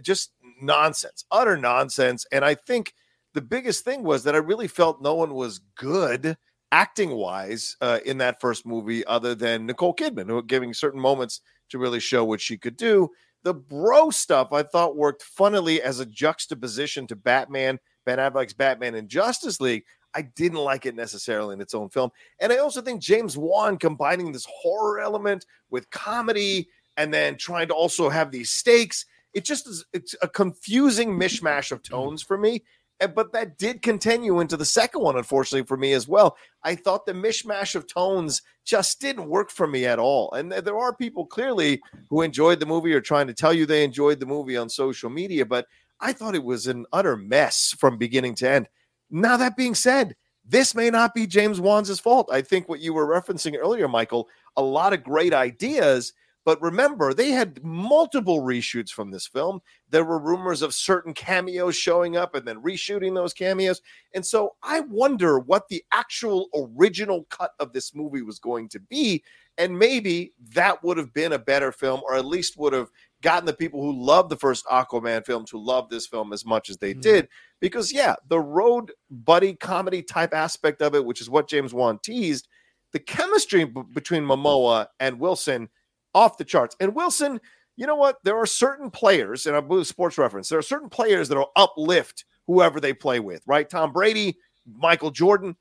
just 0.01 0.31
nonsense, 0.61 1.25
utter 1.31 1.57
nonsense. 1.57 2.25
And 2.31 2.45
I 2.45 2.55
think 2.55 2.93
the 3.35 3.41
biggest 3.41 3.85
thing 3.85 4.03
was 4.03 4.23
that 4.23 4.33
I 4.33 4.39
really 4.39 4.67
felt 4.67 5.01
no 5.01 5.13
one 5.13 5.35
was 5.35 5.59
good 5.75 6.37
acting 6.71 7.11
wise 7.11 7.77
uh, 7.81 7.99
in 8.05 8.17
that 8.17 8.41
first 8.41 8.65
movie, 8.65 9.05
other 9.05 9.35
than 9.35 9.65
Nicole 9.65 9.95
Kidman, 9.95 10.27
who 10.27 10.41
giving 10.41 10.73
certain 10.73 10.99
moments 10.99 11.41
to 11.69 11.77
really 11.77 11.99
show 11.99 12.25
what 12.25 12.41
she 12.41 12.57
could 12.57 12.75
do. 12.75 13.09
The 13.43 13.53
bro 13.53 14.09
stuff 14.09 14.51
I 14.51 14.63
thought 14.63 14.97
worked 14.97 15.21
funnily 15.21 15.81
as 15.81 15.99
a 15.99 16.05
juxtaposition 16.05 17.05
to 17.07 17.15
Batman 17.15 17.79
Ben 18.05 18.19
Affleck's 18.19 18.53
Batman 18.53 18.95
and 18.95 19.09
Justice 19.09 19.59
League, 19.59 19.83
I 20.13 20.21
didn't 20.21 20.59
like 20.59 20.85
it 20.85 20.95
necessarily 20.95 21.53
in 21.53 21.61
its 21.61 21.73
own 21.73 21.89
film. 21.89 22.11
And 22.39 22.53
I 22.53 22.57
also 22.57 22.81
think 22.81 23.01
James 23.01 23.37
Wan 23.37 23.77
combining 23.77 24.31
this 24.31 24.47
horror 24.49 24.99
element 24.99 25.45
with 25.69 25.89
comedy 25.89 26.69
and 26.97 27.13
then 27.13 27.35
trying 27.35 27.67
to 27.67 27.73
also 27.73 28.09
have 28.09 28.31
these 28.31 28.49
stakes, 28.49 29.05
it 29.33 29.43
just 29.43 29.67
is 29.67 29.85
it's 29.91 30.15
a 30.21 30.29
confusing 30.29 31.19
mishmash 31.19 31.71
of 31.71 31.83
tones 31.83 32.21
for 32.21 32.37
me. 32.37 32.63
But 32.99 33.33
that 33.33 33.57
did 33.57 33.81
continue 33.81 34.39
into 34.39 34.55
the 34.55 34.65
second 34.65 35.01
one, 35.01 35.17
unfortunately, 35.17 35.65
for 35.67 35.77
me 35.77 35.93
as 35.93 36.07
well. 36.07 36.37
I 36.63 36.75
thought 36.75 37.05
the 37.05 37.13
mishmash 37.13 37.75
of 37.75 37.87
tones 37.87 38.41
just 38.63 39.01
didn't 39.01 39.27
work 39.27 39.51
for 39.51 39.67
me 39.67 39.85
at 39.85 39.99
all. 39.99 40.31
And 40.31 40.51
there 40.51 40.77
are 40.77 40.95
people 40.95 41.25
clearly 41.25 41.81
who 42.09 42.21
enjoyed 42.21 42.59
the 42.59 42.65
movie 42.65 42.93
or 42.93 43.01
trying 43.01 43.27
to 43.27 43.33
tell 43.33 43.53
you 43.53 43.65
they 43.65 43.83
enjoyed 43.83 44.19
the 44.19 44.25
movie 44.25 44.55
on 44.57 44.69
social 44.69 45.09
media, 45.09 45.45
but 45.45 45.67
I 45.99 46.13
thought 46.13 46.35
it 46.35 46.43
was 46.43 46.67
an 46.67 46.85
utter 46.93 47.17
mess 47.17 47.75
from 47.77 47.97
beginning 47.97 48.35
to 48.35 48.49
end. 48.49 48.69
Now, 49.11 49.37
that 49.37 49.57
being 49.57 49.75
said, 49.75 50.15
this 50.47 50.75
may 50.75 50.89
not 50.89 51.13
be 51.13 51.27
James 51.27 51.59
Wan's 51.59 51.99
fault. 51.99 52.29
I 52.31 52.41
think 52.41 52.69
what 52.69 52.79
you 52.79 52.93
were 52.93 53.07
referencing 53.07 53.57
earlier, 53.57 53.87
Michael, 53.87 54.29
a 54.55 54.61
lot 54.61 54.93
of 54.93 55.03
great 55.03 55.33
ideas. 55.33 56.13
But 56.45 56.61
remember, 56.61 57.11
they 57.11 57.31
had 57.31 57.63
multiple 57.63 58.41
reshoots 58.41 58.91
from 58.91 59.09
this 59.09 59.25
film. 59.25 59.61
There 59.89 60.05
were 60.05 60.19
rumors 60.19 60.61
of 60.61 60.75
certain 60.75 61.15
cameos 61.15 61.75
showing 61.75 62.15
up 62.15 62.35
and 62.35 62.47
then 62.47 62.61
reshooting 62.61 63.15
those 63.15 63.33
cameos. 63.33 63.81
And 64.13 64.23
so 64.23 64.55
I 64.61 64.81
wonder 64.81 65.39
what 65.39 65.67
the 65.69 65.83
actual 65.91 66.49
original 66.55 67.25
cut 67.31 67.53
of 67.59 67.73
this 67.73 67.95
movie 67.95 68.21
was 68.21 68.37
going 68.37 68.69
to 68.69 68.79
be. 68.79 69.23
And 69.57 69.79
maybe 69.79 70.33
that 70.53 70.83
would 70.83 70.97
have 70.97 71.13
been 71.13 71.33
a 71.33 71.39
better 71.39 71.71
film, 71.71 72.01
or 72.07 72.15
at 72.15 72.25
least 72.25 72.57
would 72.59 72.73
have 72.73 72.89
gotten 73.23 73.47
the 73.47 73.53
people 73.53 73.81
who 73.81 74.05
loved 74.05 74.29
the 74.29 74.35
first 74.35 74.65
Aquaman 74.67 75.25
film 75.25 75.45
to 75.45 75.57
love 75.57 75.89
this 75.89 76.05
film 76.05 76.31
as 76.31 76.45
much 76.45 76.69
as 76.69 76.77
they 76.77 76.91
mm-hmm. 76.91 77.01
did. 77.01 77.27
Because, 77.59 77.91
yeah, 77.91 78.15
the 78.27 78.39
road 78.39 78.91
buddy 79.09 79.55
comedy 79.55 80.03
type 80.03 80.33
aspect 80.33 80.83
of 80.83 80.93
it, 80.93 81.05
which 81.05 81.21
is 81.21 81.29
what 81.29 81.49
James 81.49 81.73
Wan 81.73 81.97
teased, 82.03 82.47
the 82.91 82.99
chemistry 82.99 83.63
b- 83.63 83.81
between 83.93 84.23
Momoa 84.23 84.87
and 84.99 85.19
Wilson 85.19 85.69
off 86.15 86.37
the 86.37 86.43
charts. 86.43 86.75
And 86.79 86.95
Wilson, 86.95 87.39
you 87.75 87.85
know 87.85 87.95
what? 87.95 88.17
There 88.23 88.37
are 88.37 88.45
certain 88.47 88.89
players, 88.89 89.45
and 89.45 89.55
I 89.55 89.59
believe 89.59 89.85
sports 89.85 90.17
reference, 90.17 90.49
there 90.49 90.57
are 90.57 90.63
certain 90.63 90.89
players 90.89 91.29
that 91.29 91.37
will 91.37 91.51
uplift 91.55 92.25
whoever 92.47 92.79
they 92.79 92.93
play 92.93 93.19
with, 93.19 93.43
right? 93.45 93.69
Tom 93.69 93.91
Brady, 93.91 94.37
Michael 94.65 95.11
Jordan, 95.11 95.55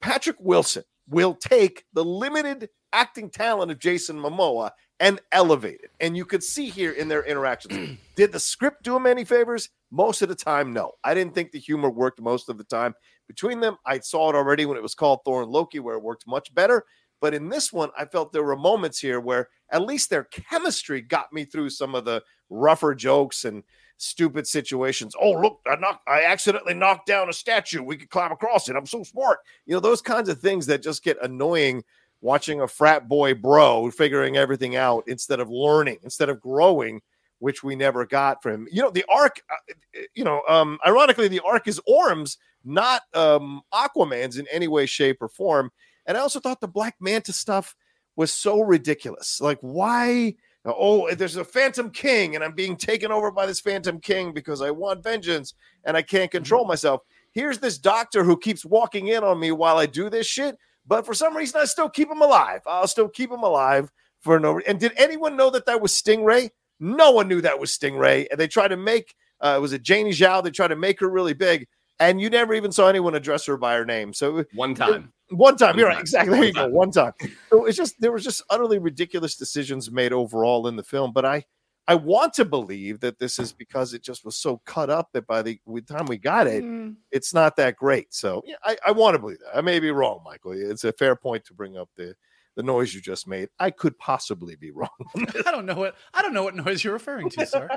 Patrick 0.00 0.36
Wilson 0.40 0.84
will 1.08 1.34
take 1.34 1.84
the 1.92 2.04
limited 2.04 2.68
acting 2.92 3.30
talent 3.30 3.70
of 3.70 3.78
Jason 3.78 4.16
Momoa 4.16 4.70
and 4.98 5.20
elevate 5.32 5.80
it. 5.82 5.90
And 6.00 6.16
you 6.16 6.24
could 6.24 6.42
see 6.42 6.68
here 6.68 6.92
in 6.92 7.08
their 7.08 7.24
interactions. 7.24 7.98
Did 8.16 8.32
the 8.32 8.40
script 8.40 8.82
do 8.82 8.94
them 8.94 9.06
any 9.06 9.24
favors? 9.24 9.70
Most 9.90 10.22
of 10.22 10.28
the 10.28 10.34
time, 10.34 10.72
no. 10.72 10.92
I 11.02 11.14
didn't 11.14 11.34
think 11.34 11.50
the 11.50 11.58
humor 11.58 11.90
worked 11.90 12.20
most 12.20 12.48
of 12.48 12.58
the 12.58 12.64
time 12.64 12.94
between 13.26 13.60
them. 13.60 13.76
I 13.86 13.98
saw 14.00 14.30
it 14.30 14.36
already 14.36 14.66
when 14.66 14.76
it 14.76 14.82
was 14.82 14.94
called 14.94 15.20
Thor 15.24 15.42
and 15.42 15.50
Loki, 15.50 15.80
where 15.80 15.96
it 15.96 16.02
worked 16.02 16.26
much 16.26 16.54
better. 16.54 16.84
But 17.20 17.34
in 17.34 17.48
this 17.48 17.72
one, 17.72 17.90
I 17.96 18.06
felt 18.06 18.32
there 18.32 18.42
were 18.42 18.56
moments 18.56 18.98
here 18.98 19.20
where 19.20 19.48
at 19.70 19.82
least 19.82 20.10
their 20.10 20.24
chemistry 20.24 21.00
got 21.00 21.32
me 21.32 21.44
through 21.44 21.70
some 21.70 21.94
of 21.94 22.04
the 22.04 22.22
rougher 22.48 22.94
jokes 22.94 23.44
and 23.44 23.62
stupid 23.98 24.46
situations. 24.46 25.14
Oh, 25.20 25.32
look, 25.32 25.60
I 25.66 25.76
knocked, 25.76 26.08
I 26.08 26.24
accidentally 26.24 26.74
knocked 26.74 27.06
down 27.06 27.28
a 27.28 27.32
statue. 27.32 27.82
We 27.82 27.96
could 27.96 28.10
climb 28.10 28.32
across 28.32 28.68
it. 28.68 28.76
I'm 28.76 28.86
so 28.86 29.02
smart. 29.02 29.40
You 29.66 29.74
know, 29.74 29.80
those 29.80 30.00
kinds 30.00 30.28
of 30.28 30.40
things 30.40 30.66
that 30.66 30.82
just 30.82 31.04
get 31.04 31.22
annoying 31.22 31.84
watching 32.22 32.60
a 32.60 32.68
frat 32.68 33.08
boy 33.08 33.34
bro 33.34 33.90
figuring 33.90 34.36
everything 34.36 34.76
out 34.76 35.04
instead 35.06 35.40
of 35.40 35.50
learning, 35.50 35.98
instead 36.02 36.28
of 36.28 36.40
growing, 36.40 37.00
which 37.38 37.62
we 37.62 37.74
never 37.74 38.06
got 38.06 38.42
from 38.42 38.52
him. 38.52 38.68
You 38.70 38.82
know, 38.82 38.90
the 38.90 39.04
arc, 39.08 39.42
uh, 39.50 40.00
you 40.14 40.24
know, 40.24 40.42
um, 40.48 40.78
ironically, 40.86 41.28
the 41.28 41.40
arc 41.40 41.68
is 41.68 41.80
Orm's, 41.86 42.38
not 42.64 43.02
um, 43.14 43.62
Aquaman's 43.72 44.36
in 44.36 44.46
any 44.52 44.68
way, 44.68 44.84
shape, 44.86 45.18
or 45.22 45.28
form. 45.28 45.70
And 46.06 46.16
I 46.16 46.20
also 46.20 46.40
thought 46.40 46.60
the 46.60 46.68
Black 46.68 46.96
Manta 47.00 47.32
stuff 47.32 47.76
was 48.16 48.32
so 48.32 48.60
ridiculous. 48.60 49.40
Like, 49.40 49.58
why? 49.60 50.34
Oh, 50.64 51.12
there's 51.14 51.36
a 51.36 51.44
Phantom 51.44 51.90
King, 51.90 52.34
and 52.34 52.44
I'm 52.44 52.54
being 52.54 52.76
taken 52.76 53.10
over 53.10 53.30
by 53.30 53.46
this 53.46 53.60
Phantom 53.60 53.98
King 53.98 54.32
because 54.32 54.60
I 54.60 54.70
want 54.70 55.02
vengeance 55.02 55.54
and 55.84 55.96
I 55.96 56.02
can't 56.02 56.30
control 56.30 56.62
mm-hmm. 56.62 56.68
myself. 56.68 57.02
Here's 57.32 57.58
this 57.58 57.78
doctor 57.78 58.24
who 58.24 58.36
keeps 58.36 58.64
walking 58.64 59.08
in 59.08 59.24
on 59.24 59.38
me 59.38 59.52
while 59.52 59.78
I 59.78 59.86
do 59.86 60.10
this 60.10 60.26
shit. 60.26 60.56
But 60.86 61.06
for 61.06 61.14
some 61.14 61.36
reason, 61.36 61.60
I 61.60 61.64
still 61.64 61.88
keep 61.88 62.10
him 62.10 62.20
alive. 62.20 62.60
I'll 62.66 62.88
still 62.88 63.08
keep 63.08 63.30
him 63.30 63.42
alive 63.42 63.90
for 64.20 64.40
no. 64.40 64.52
Reason. 64.52 64.70
And 64.70 64.80
did 64.80 64.92
anyone 64.96 65.36
know 65.36 65.50
that 65.50 65.66
that 65.66 65.80
was 65.80 65.92
Stingray? 65.92 66.50
No 66.80 67.12
one 67.12 67.28
knew 67.28 67.40
that 67.42 67.60
was 67.60 67.70
Stingray. 67.70 68.26
And 68.30 68.40
they 68.40 68.48
tried 68.48 68.68
to 68.68 68.76
make 68.76 69.14
uh, 69.40 69.58
was 69.60 69.72
it 69.72 69.88
Jani 69.88 70.10
Zhao? 70.10 70.42
They 70.42 70.50
tried 70.50 70.68
to 70.68 70.76
make 70.76 71.00
her 71.00 71.08
really 71.08 71.32
big, 71.32 71.66
and 71.98 72.20
you 72.20 72.30
never 72.30 72.54
even 72.54 72.72
saw 72.72 72.88
anyone 72.88 73.14
address 73.14 73.46
her 73.46 73.56
by 73.56 73.74
her 73.74 73.84
name. 73.84 74.12
So 74.12 74.44
one 74.54 74.74
time, 74.74 74.94
it, 74.94 75.02
one 75.30 75.56
time, 75.56 75.78
you're 75.78 75.88
right, 75.88 76.00
exactly. 76.00 76.36
There 76.36 76.46
you 76.46 76.52
go, 76.52 76.68
one 76.68 76.90
time. 76.90 77.12
So 77.50 77.64
it's 77.66 77.76
just 77.76 78.00
there 78.00 78.12
was 78.12 78.22
just 78.22 78.42
utterly 78.48 78.78
ridiculous 78.78 79.36
decisions 79.36 79.90
made 79.90 80.12
overall 80.12 80.68
in 80.68 80.76
the 80.76 80.84
film. 80.84 81.12
But 81.12 81.24
I 81.24 81.44
I 81.88 81.96
want 81.96 82.34
to 82.34 82.44
believe 82.44 83.00
that 83.00 83.18
this 83.18 83.40
is 83.40 83.52
because 83.52 83.94
it 83.94 84.02
just 84.02 84.24
was 84.24 84.36
so 84.36 84.60
cut 84.64 84.90
up 84.90 85.08
that 85.12 85.26
by 85.26 85.42
the, 85.42 85.58
time 85.88 86.06
we 86.06 86.18
got 86.18 86.46
it, 86.46 86.62
mm. 86.62 86.94
it's 87.10 87.34
not 87.34 87.56
that 87.56 87.74
great. 87.74 88.14
So 88.14 88.42
yeah, 88.46 88.54
I, 88.62 88.76
I 88.86 88.92
want 88.92 89.14
to 89.14 89.18
believe 89.18 89.40
that. 89.40 89.56
I 89.56 89.60
may 89.60 89.80
be 89.80 89.90
wrong, 89.90 90.20
Michael. 90.24 90.52
It's 90.52 90.84
a 90.84 90.92
fair 90.92 91.16
point 91.16 91.44
to 91.46 91.54
bring 91.54 91.76
up 91.76 91.88
the 91.96 92.14
the 92.56 92.62
noise 92.62 92.94
you 92.94 93.00
just 93.00 93.28
made. 93.28 93.48
I 93.58 93.70
could 93.70 93.96
possibly 93.98 94.56
be 94.56 94.70
wrong. 94.70 94.88
I 95.46 95.50
don't 95.50 95.66
know 95.66 95.74
what 95.74 95.94
I 96.12 96.22
don't 96.22 96.34
know 96.34 96.42
what 96.42 96.56
noise 96.56 96.82
you're 96.82 96.92
referring 96.92 97.30
to, 97.30 97.46
sir. 97.46 97.68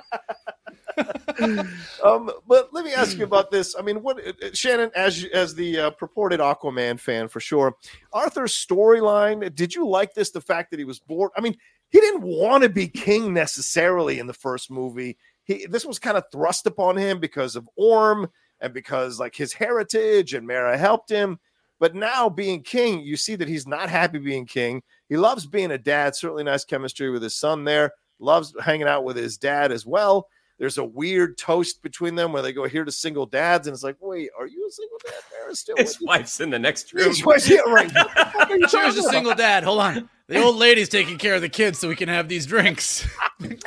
um, 2.03 2.31
but 2.47 2.73
let 2.73 2.85
me 2.85 2.93
ask 2.93 3.17
you 3.17 3.23
about 3.23 3.51
this. 3.51 3.75
I 3.77 3.81
mean, 3.81 4.01
what 4.01 4.25
uh, 4.25 4.33
uh, 4.41 4.49
Shannon, 4.53 4.91
as 4.95 5.25
as 5.33 5.55
the 5.55 5.79
uh, 5.79 5.89
purported 5.91 6.39
Aquaman 6.39 6.99
fan 6.99 7.27
for 7.27 7.39
sure, 7.39 7.75
Arthur's 8.11 8.53
storyline. 8.53 9.53
Did 9.55 9.75
you 9.75 9.87
like 9.87 10.13
this? 10.13 10.31
The 10.31 10.41
fact 10.41 10.71
that 10.71 10.79
he 10.79 10.85
was 10.85 10.99
bored. 10.99 11.31
I 11.37 11.41
mean, 11.41 11.55
he 11.89 11.99
didn't 11.99 12.23
want 12.23 12.63
to 12.63 12.69
be 12.69 12.87
king 12.87 13.33
necessarily 13.33 14.19
in 14.19 14.27
the 14.27 14.33
first 14.33 14.71
movie. 14.71 15.17
He 15.43 15.65
this 15.67 15.85
was 15.85 15.99
kind 15.99 16.17
of 16.17 16.23
thrust 16.31 16.65
upon 16.65 16.97
him 16.97 17.19
because 17.19 17.55
of 17.55 17.69
Orm 17.77 18.29
and 18.59 18.73
because 18.73 19.19
like 19.19 19.35
his 19.35 19.53
heritage 19.53 20.33
and 20.33 20.47
Mera 20.47 20.77
helped 20.77 21.09
him. 21.09 21.39
But 21.79 21.95
now 21.95 22.29
being 22.29 22.61
king, 22.61 23.01
you 23.01 23.17
see 23.17 23.35
that 23.35 23.47
he's 23.47 23.67
not 23.67 23.89
happy 23.89 24.19
being 24.19 24.45
king. 24.45 24.81
He 25.09 25.17
loves 25.17 25.45
being 25.45 25.71
a 25.71 25.77
dad. 25.77 26.15
Certainly 26.15 26.43
nice 26.43 26.63
chemistry 26.63 27.09
with 27.09 27.23
his 27.23 27.35
son 27.35 27.63
there. 27.63 27.91
Loves 28.19 28.53
hanging 28.63 28.87
out 28.87 29.03
with 29.03 29.17
his 29.17 29.37
dad 29.37 29.71
as 29.71 29.85
well. 29.85 30.27
There's 30.59 30.77
a 30.77 30.85
weird 30.85 31.37
toast 31.37 31.81
between 31.81 32.15
them 32.15 32.31
where 32.31 32.41
they 32.41 32.53
go 32.53 32.65
here 32.67 32.85
to 32.85 32.91
single 32.91 33.25
dads, 33.25 33.67
and 33.67 33.73
it's 33.73 33.83
like, 33.83 33.97
wait, 33.99 34.29
are 34.37 34.47
you 34.47 34.65
a 34.67 34.71
single 34.71 34.97
dad? 35.03 35.13
Mera 35.31 35.55
still 35.55 35.75
his 35.75 35.99
wife's 35.99 36.39
in 36.39 36.51
the 36.51 36.59
next 36.59 36.93
room. 36.93 37.09
His 37.09 37.25
wife's 37.25 37.45
here, 37.45 37.63
right? 37.65 37.91
Here's 38.71 38.97
a 38.97 39.03
single 39.03 39.33
dad. 39.33 39.63
Hold 39.63 39.79
on. 39.79 40.09
The 40.27 40.41
old 40.41 40.55
lady's 40.55 40.89
taking 40.89 41.17
care 41.17 41.35
of 41.35 41.41
the 41.41 41.49
kids 41.49 41.79
so 41.79 41.89
we 41.89 41.95
can 41.95 42.07
have 42.07 42.29
these 42.29 42.45
drinks. 42.45 43.05
yeah, 43.41 43.57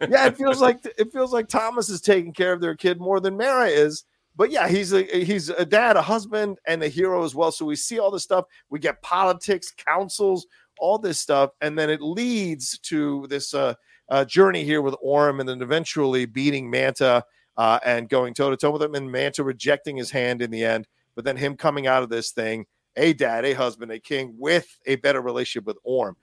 it 0.00 0.36
feels 0.36 0.60
like 0.60 0.78
it 0.98 1.12
feels 1.12 1.32
like 1.32 1.48
Thomas 1.48 1.88
is 1.88 2.00
taking 2.00 2.32
care 2.32 2.52
of 2.52 2.60
their 2.60 2.74
kid 2.74 2.98
more 2.98 3.20
than 3.20 3.36
Mera 3.36 3.66
is. 3.66 4.04
But 4.38 4.52
yeah, 4.52 4.68
he's 4.68 4.92
a 4.92 5.02
he's 5.02 5.48
a 5.48 5.66
dad, 5.66 5.96
a 5.96 6.02
husband, 6.02 6.58
and 6.64 6.80
a 6.84 6.88
hero 6.88 7.24
as 7.24 7.34
well. 7.34 7.50
So 7.50 7.64
we 7.64 7.74
see 7.74 7.98
all 7.98 8.12
this 8.12 8.22
stuff. 8.22 8.44
We 8.70 8.78
get 8.78 9.02
politics, 9.02 9.72
councils, 9.76 10.46
all 10.78 10.96
this 10.96 11.18
stuff, 11.18 11.50
and 11.60 11.76
then 11.76 11.90
it 11.90 12.00
leads 12.00 12.78
to 12.78 13.26
this 13.28 13.52
uh, 13.52 13.74
uh, 14.08 14.24
journey 14.24 14.62
here 14.62 14.80
with 14.80 14.94
Orm, 15.02 15.40
and 15.40 15.48
then 15.48 15.60
eventually 15.60 16.24
beating 16.24 16.70
Manta 16.70 17.24
uh, 17.56 17.80
and 17.84 18.08
going 18.08 18.32
toe 18.32 18.48
to 18.48 18.56
toe 18.56 18.70
with 18.70 18.82
him, 18.82 18.94
and 18.94 19.10
Manta 19.10 19.42
rejecting 19.42 19.96
his 19.96 20.12
hand 20.12 20.40
in 20.40 20.52
the 20.52 20.64
end. 20.64 20.86
But 21.16 21.24
then 21.24 21.36
him 21.36 21.56
coming 21.56 21.88
out 21.88 22.04
of 22.04 22.08
this 22.08 22.30
thing 22.30 22.64
a 22.96 23.12
dad, 23.14 23.44
a 23.44 23.54
husband, 23.54 23.90
a 23.90 23.98
king 23.98 24.36
with 24.38 24.78
a 24.86 24.96
better 24.96 25.20
relationship 25.20 25.66
with 25.66 25.78
Orm. 25.82 26.16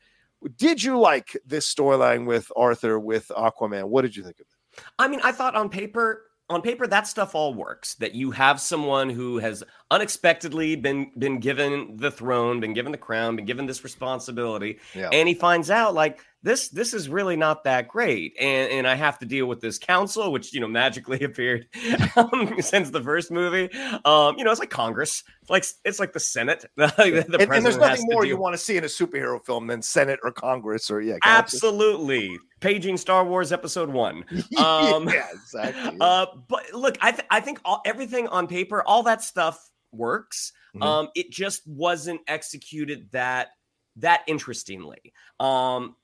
Did 0.56 0.82
you 0.82 0.98
like 0.98 1.36
this 1.46 1.74
storyline 1.74 2.26
with 2.26 2.50
Arthur 2.56 2.98
with 2.98 3.30
Aquaman? 3.36 3.90
What 3.90 4.04
did 4.04 4.16
you 4.16 4.24
think 4.24 4.40
of 4.40 4.46
it? 4.46 4.84
I 5.00 5.10
mean, 5.10 5.20
I 5.22 5.34
thought 5.34 5.56
on 5.56 5.68
paper 5.68 6.22
on 6.50 6.62
paper 6.62 6.86
that 6.86 7.08
stuff 7.08 7.34
all 7.34 7.54
works 7.54 7.96
that 7.96 8.14
you 8.14 8.32
have 8.32 8.62
someone 8.62 9.10
who 9.10 9.40
has 9.40 9.64
unexpectedly 9.90 10.76
been 10.76 11.12
been 11.18 11.40
given 11.40 11.98
the 11.98 12.12
throne 12.12 12.60
been 12.60 12.74
given 12.74 12.92
the 12.92 12.98
crown 12.98 13.36
been 13.36 13.46
given 13.46 13.66
this 13.66 13.84
responsibility 13.84 14.80
yeah. 14.94 15.10
and 15.12 15.28
he 15.28 15.34
finds 15.34 15.70
out 15.70 15.94
like 15.94 16.24
this 16.46 16.70
this 16.70 16.94
is 16.94 17.10
really 17.10 17.36
not 17.36 17.64
that 17.64 17.88
great 17.88 18.36
and 18.40 18.72
and 18.72 18.88
i 18.88 18.94
have 18.94 19.18
to 19.18 19.26
deal 19.26 19.48
with 19.48 19.60
this 19.62 19.80
council 19.80 20.32
which 20.32 20.54
you 20.54 20.60
know 20.60 20.68
magically 20.68 21.20
appeared 21.24 21.68
um, 22.16 22.56
since 22.62 22.92
the 22.92 23.02
first 23.02 23.32
movie. 23.32 23.70
Um 24.06 24.38
you 24.38 24.44
know 24.44 24.52
it's 24.52 24.60
like 24.60 24.70
congress 24.70 25.24
it's 25.42 25.50
like 25.50 25.66
it's 25.84 26.00
like 26.00 26.14
the 26.14 26.20
senate. 26.20 26.66
The, 26.76 27.26
the 27.28 27.40
and, 27.40 27.52
and, 27.52 27.66
there's 27.66 27.78
nothing 27.78 28.06
more 28.08 28.26
you 28.26 28.38
want 28.38 28.54
to 28.54 28.58
see 28.58 28.78
in 28.78 28.84
a 28.84 28.88
superhero 28.88 29.44
film 29.44 29.68
than 29.68 29.82
senate 29.82 30.20
or 30.24 30.32
congress 30.32 30.92
or 30.92 31.02
yeah 31.02 31.18
absolutely. 31.26 32.38
Paging 32.60 32.98
star 32.98 33.26
wars 33.26 33.52
episode 33.52 33.90
one. 33.90 34.24
Um 34.58 35.10
yeah 35.10 35.28
exactly. 35.34 35.98
uh 36.00 36.28
but 36.48 36.72
look 36.74 36.98
i 37.02 37.12
th- 37.12 37.28
i 37.32 37.40
think 37.40 37.60
all, 37.66 37.82
everything 37.86 38.28
on 38.28 38.48
paper 38.48 38.84
all 38.84 39.04
that 39.04 39.24
stuff 39.24 39.72
works. 39.92 40.54
Mm-hmm. 40.76 40.84
um 40.84 41.08
it 41.16 41.32
just 41.32 41.68
wasn't 41.68 42.22
executed 42.28 43.10
that 43.12 43.50
that 43.98 44.22
interestingly. 44.28 45.14
Um 45.40 45.96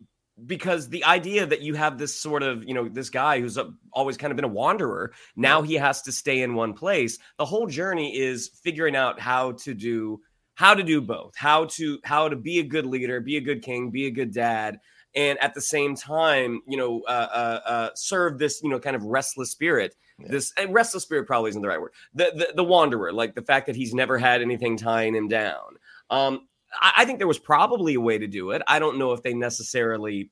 because 0.46 0.90
the 0.90 1.04
idea 1.04 1.46
that 1.46 1.62
you 1.62 1.76
have 1.76 1.98
this 1.98 2.16
sort 2.16 2.44
of 2.44 2.64
you 2.64 2.74
know 2.74 2.88
this 2.88 3.10
guy 3.10 3.40
who's 3.40 3.58
a, 3.58 3.72
always 3.94 4.18
kind 4.18 4.32
of 4.32 4.36
been 4.36 4.46
a 4.46 4.50
wanderer 4.50 5.14
now 5.36 5.62
he 5.62 5.76
has 5.76 6.02
to 6.04 6.12
stay 6.12 6.42
in 6.42 6.56
one 6.56 6.74
place. 6.74 7.18
The 7.38 7.46
whole 7.46 7.68
journey 7.68 8.18
is 8.18 8.50
figuring 8.64 8.96
out 8.96 9.20
how 9.20 9.54
to 9.54 9.74
do 9.74 10.22
how 10.56 10.74
to 10.74 10.84
do 10.84 11.02
both 11.02 11.34
how 11.36 11.66
to 11.66 12.00
how 12.04 12.30
to 12.30 12.36
be 12.36 12.60
a 12.60 12.64
good 12.64 12.86
leader 12.86 13.20
be 13.20 13.38
a 13.38 13.42
good 13.42 13.62
king 13.62 13.90
be 13.90 14.06
a 14.06 14.12
good 14.12 14.34
dad 14.34 14.80
and 15.16 15.40
at 15.40 15.54
the 15.54 15.62
same 15.62 15.96
time 15.96 16.62
you 16.68 16.78
know 16.78 17.02
uh, 17.08 17.28
uh, 17.32 17.60
uh, 17.66 17.90
serve 17.96 18.38
this 18.38 18.62
you 18.64 18.70
know 18.70 18.80
kind 18.80 18.96
of 18.96 19.04
restless 19.04 19.52
spirit. 19.52 19.96
Yeah. 20.20 20.28
this 20.30 20.54
restless 20.70 21.04
spirit 21.04 21.26
probably 21.26 21.50
isn't 21.50 21.62
the 21.62 21.68
right 21.68 21.82
word. 21.82 21.94
The, 22.14 22.32
the 22.36 22.54
the 22.58 22.64
wanderer 22.64 23.12
like 23.12 23.36
the 23.36 23.42
fact 23.42 23.66
that 23.68 23.76
he's 23.76 23.94
never 23.94 24.18
had 24.18 24.42
anything 24.42 24.78
tying 24.78 25.16
him 25.16 25.28
down. 25.28 25.78
Um 26.10 26.48
I, 26.80 26.94
I 26.98 27.06
think 27.06 27.20
there 27.20 27.28
was 27.28 27.40
probably 27.40 27.96
a 27.96 28.02
way 28.02 28.18
to 28.18 28.28
do 28.28 28.52
it. 28.52 28.62
I 28.68 28.80
don't 28.80 28.98
know 28.98 29.14
if 29.14 29.24
they 29.24 29.34
necessarily 29.34 30.32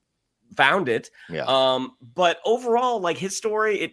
found 0.55 0.89
it. 0.89 1.09
Yeah. 1.29 1.45
Um, 1.47 1.91
but 2.01 2.39
overall, 2.45 2.99
like 2.99 3.17
his 3.17 3.37
story, 3.37 3.79
it 3.79 3.91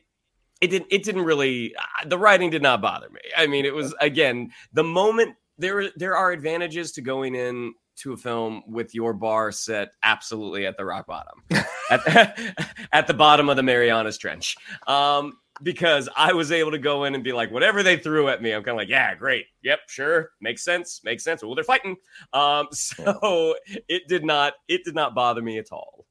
it 0.61 0.69
didn't 0.69 0.88
it 0.91 1.03
didn't 1.03 1.25
really 1.25 1.75
the 2.07 2.19
writing 2.19 2.50
did 2.50 2.62
not 2.62 2.81
bother 2.81 3.09
me. 3.11 3.21
I 3.37 3.47
mean, 3.47 3.65
it 3.65 3.75
was 3.75 3.95
again 4.00 4.50
the 4.73 4.85
moment 4.85 5.37
there 5.59 5.91
there 5.97 6.17
are 6.17 6.33
advantages 6.33 6.93
to 6.93 7.03
going 7.03 7.35
in 7.35 7.75
to 7.97 8.12
a 8.12 8.17
film 8.17 8.62
with 8.67 8.95
your 8.95 9.15
bar 9.15 9.50
set 9.50 9.88
absolutely 10.03 10.67
at 10.67 10.76
the 10.76 10.85
rock 10.85 11.07
bottom, 11.07 11.43
at, 11.91 12.38
at 12.93 13.07
the 13.07 13.15
bottom 13.15 13.49
of 13.49 13.57
the 13.57 13.62
Marianas 13.62 14.19
Trench. 14.19 14.57
Um, 14.87 15.33
because 15.62 16.08
I 16.16 16.32
was 16.32 16.52
able 16.52 16.70
to 16.72 16.78
go 16.78 17.04
in 17.04 17.14
and 17.14 17.25
be 17.25 17.32
like, 17.32 17.50
whatever 17.50 17.82
they 17.82 17.96
threw 17.96 18.28
at 18.28 18.42
me, 18.42 18.52
I'm 18.52 18.62
kind 18.62 18.75
of 18.75 18.78
like, 18.78 18.88
yeah, 18.88 19.14
great. 19.14 19.46
Yep, 19.62 19.80
sure. 19.88 20.30
Makes 20.40 20.64
sense. 20.64 21.00
Makes 21.04 21.25
sense. 21.25 21.42
Well, 21.42 21.54
they're 21.54 21.64
fighting. 21.64 21.96
Um, 22.32 22.68
so 22.72 23.54
it 23.88 24.02
did 24.08 24.25
not, 24.25 24.54
it 24.68 24.84
did 24.84 24.94
not 24.94 25.14
bother 25.14 25.42
me 25.42 25.58
at 25.58 25.72
all. 25.72 26.06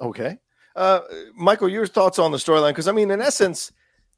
Okay. 0.00 0.38
Uh, 0.76 1.00
Michael, 1.34 1.68
your 1.68 1.86
thoughts 1.86 2.18
on 2.18 2.30
the 2.30 2.38
storyline? 2.38 2.70
Because 2.70 2.88
I 2.88 2.92
mean, 2.92 3.10
in 3.10 3.20
essence, 3.20 3.72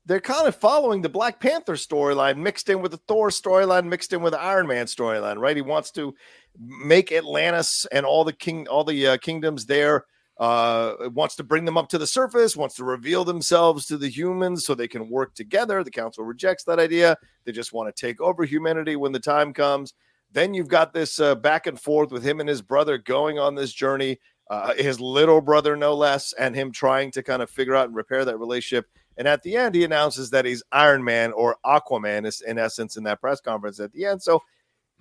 they're 0.06 0.20
kind 0.20 0.46
of 0.46 0.56
following 0.56 1.02
the 1.02 1.08
Black 1.08 1.40
Panther 1.40 1.74
storyline 1.74 2.36
mixed 2.36 2.68
in 2.68 2.82
with 2.82 2.90
the 2.90 2.98
Thor 2.98 3.28
storyline, 3.30 3.86
mixed 3.86 4.12
in 4.12 4.22
with 4.22 4.32
the 4.32 4.40
Iron 4.40 4.66
Man 4.66 4.86
storyline, 4.86 5.38
right? 5.38 5.56
He 5.56 5.62
wants 5.62 5.90
to 5.92 6.14
make 6.58 7.12
Atlantis 7.12 7.86
and 7.92 8.04
all 8.04 8.24
the 8.24 8.32
king, 8.32 8.66
all 8.68 8.84
the 8.84 9.06
uh, 9.06 9.16
kingdoms 9.18 9.66
there 9.66 10.04
uh, 10.40 11.10
wants 11.12 11.36
to 11.36 11.44
bring 11.44 11.66
them 11.66 11.76
up 11.76 11.90
to 11.90 11.98
the 11.98 12.06
surface, 12.06 12.56
wants 12.56 12.74
to 12.74 12.82
reveal 12.82 13.24
themselves 13.24 13.84
to 13.84 13.98
the 13.98 14.08
humans 14.08 14.64
so 14.64 14.74
they 14.74 14.88
can 14.88 15.10
work 15.10 15.34
together. 15.34 15.84
The 15.84 15.90
council 15.90 16.24
rejects 16.24 16.64
that 16.64 16.78
idea. 16.78 17.18
They 17.44 17.52
just 17.52 17.74
want 17.74 17.94
to 17.94 18.00
take 18.00 18.22
over 18.22 18.44
humanity 18.44 18.96
when 18.96 19.12
the 19.12 19.20
time 19.20 19.52
comes. 19.52 19.92
Then 20.32 20.54
you've 20.54 20.68
got 20.68 20.94
this 20.94 21.20
uh, 21.20 21.34
back 21.34 21.66
and 21.66 21.78
forth 21.78 22.10
with 22.10 22.24
him 22.24 22.40
and 22.40 22.48
his 22.48 22.62
brother 22.62 22.96
going 22.96 23.38
on 23.38 23.54
this 23.54 23.72
journey, 23.72 24.18
uh, 24.48 24.72
his 24.74 24.98
little 24.98 25.42
brother, 25.42 25.76
no 25.76 25.94
less, 25.94 26.32
and 26.32 26.54
him 26.54 26.72
trying 26.72 27.10
to 27.10 27.22
kind 27.22 27.42
of 27.42 27.50
figure 27.50 27.76
out 27.76 27.88
and 27.88 27.96
repair 27.96 28.24
that 28.24 28.38
relationship. 28.38 28.86
And 29.18 29.28
at 29.28 29.42
the 29.42 29.56
end, 29.56 29.74
he 29.74 29.84
announces 29.84 30.30
that 30.30 30.46
he's 30.46 30.62
Iron 30.72 31.04
Man 31.04 31.32
or 31.32 31.56
Aquaman, 31.66 32.24
is 32.24 32.40
in 32.40 32.58
essence, 32.58 32.96
in 32.96 33.04
that 33.04 33.20
press 33.20 33.42
conference 33.42 33.78
at 33.78 33.92
the 33.92 34.06
end. 34.06 34.22
So 34.22 34.40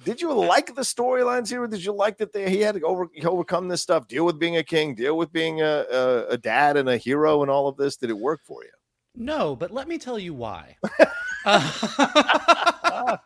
did 0.03 0.21
you 0.21 0.33
like 0.33 0.75
the 0.75 0.81
storylines 0.81 1.49
here? 1.49 1.65
Did 1.67 1.83
you 1.83 1.91
like 1.91 2.17
that 2.17 2.31
they, 2.31 2.49
he 2.49 2.61
had 2.61 2.75
to 2.75 2.81
over, 2.81 3.07
overcome 3.23 3.67
this 3.67 3.81
stuff, 3.81 4.07
deal 4.07 4.25
with 4.25 4.39
being 4.39 4.57
a 4.57 4.63
king, 4.63 4.95
deal 4.95 5.17
with 5.17 5.31
being 5.31 5.61
a, 5.61 5.85
a, 5.91 6.27
a 6.29 6.37
dad 6.37 6.77
and 6.77 6.87
a 6.87 6.97
hero 6.97 7.41
and 7.41 7.51
all 7.51 7.67
of 7.67 7.75
this? 7.77 7.97
Did 7.97 8.09
it 8.09 8.17
work 8.17 8.41
for 8.45 8.63
you? 8.63 8.71
No, 9.15 9.55
but 9.55 9.71
let 9.71 9.87
me 9.87 9.97
tell 9.97 10.17
you 10.17 10.33
why. 10.33 10.77
uh, 11.45 13.17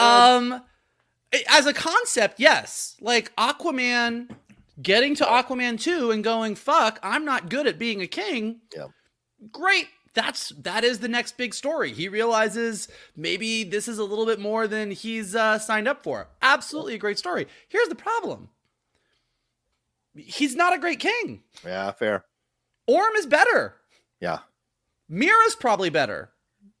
um, 0.00 0.62
as 1.48 1.66
a 1.66 1.72
concept, 1.72 2.40
yes. 2.40 2.96
Like 3.00 3.34
Aquaman, 3.36 4.30
getting 4.80 5.14
to 5.16 5.24
Aquaman 5.24 5.80
2 5.80 6.10
and 6.10 6.24
going, 6.24 6.54
fuck, 6.54 6.98
I'm 7.02 7.24
not 7.24 7.50
good 7.50 7.66
at 7.66 7.78
being 7.78 8.00
a 8.00 8.06
king. 8.06 8.60
Yeah. 8.74 8.86
Great 9.50 9.88
that's 10.14 10.50
that 10.50 10.84
is 10.84 10.98
the 10.98 11.08
next 11.08 11.36
big 11.36 11.54
story. 11.54 11.92
He 11.92 12.08
realizes 12.08 12.88
maybe 13.16 13.64
this 13.64 13.88
is 13.88 13.98
a 13.98 14.04
little 14.04 14.26
bit 14.26 14.40
more 14.40 14.66
than 14.66 14.90
he's 14.90 15.34
uh, 15.34 15.58
signed 15.58 15.88
up 15.88 16.02
for. 16.02 16.28
Absolutely 16.42 16.94
a 16.94 16.98
great 16.98 17.18
story. 17.18 17.46
Here's 17.68 17.88
the 17.88 17.94
problem. 17.94 18.48
He's 20.14 20.54
not 20.54 20.74
a 20.74 20.78
great 20.78 21.00
king. 21.00 21.42
Yeah, 21.64 21.90
fair. 21.92 22.24
Orm 22.86 23.14
is 23.16 23.26
better. 23.26 23.76
Yeah. 24.20 24.40
Mera's 25.08 25.56
probably 25.56 25.88
better. 25.88 26.30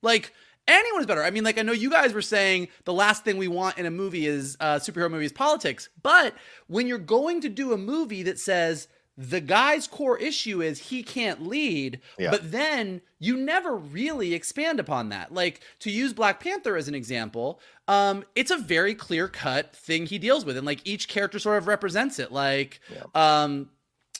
Like 0.02 0.32
anyone's 0.68 1.06
better. 1.06 1.22
I 1.22 1.30
mean, 1.30 1.44
like 1.44 1.58
I 1.58 1.62
know 1.62 1.72
you 1.72 1.90
guys 1.90 2.12
were 2.12 2.22
saying 2.22 2.68
the 2.84 2.92
last 2.92 3.24
thing 3.24 3.38
we 3.38 3.48
want 3.48 3.78
in 3.78 3.86
a 3.86 3.90
movie 3.90 4.26
is 4.26 4.56
uh, 4.60 4.76
superhero 4.76 5.10
movies 5.10 5.32
politics, 5.32 5.88
but 6.02 6.34
when 6.66 6.86
you're 6.86 6.98
going 6.98 7.40
to 7.42 7.48
do 7.48 7.72
a 7.72 7.78
movie 7.78 8.22
that 8.24 8.38
says 8.38 8.88
the 9.16 9.40
guy's 9.40 9.86
core 9.86 10.18
issue 10.18 10.62
is 10.62 10.78
he 10.78 11.02
can't 11.02 11.46
lead, 11.46 12.00
yeah. 12.18 12.30
but 12.30 12.50
then 12.50 13.02
you 13.18 13.36
never 13.36 13.76
really 13.76 14.32
expand 14.32 14.80
upon 14.80 15.10
that. 15.10 15.32
Like 15.32 15.60
to 15.80 15.90
use 15.90 16.12
Black 16.12 16.40
Panther 16.40 16.76
as 16.76 16.88
an 16.88 16.94
example, 16.94 17.60
um, 17.88 18.24
it's 18.34 18.50
a 18.50 18.56
very 18.56 18.94
clear 18.94 19.28
cut 19.28 19.76
thing 19.76 20.06
he 20.06 20.18
deals 20.18 20.44
with, 20.44 20.56
and 20.56 20.66
like 20.66 20.80
each 20.86 21.08
character 21.08 21.38
sort 21.38 21.58
of 21.58 21.66
represents 21.66 22.18
it. 22.18 22.32
Like, 22.32 22.80
yeah. 22.90 23.02
um, 23.14 23.68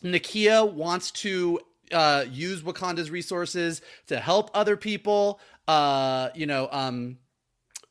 Nakia 0.03 0.71
wants 0.71 1.11
to 1.13 1.61
uh, 1.91 2.25
use 2.31 2.63
Wakanda's 2.63 3.11
resources 3.11 3.81
to 4.09 4.19
help 4.19 4.51
other 4.53 4.77
people. 4.77 5.41
Uh, 5.69 6.29
you 6.35 6.45
know, 6.45 6.69
um, 6.71 7.17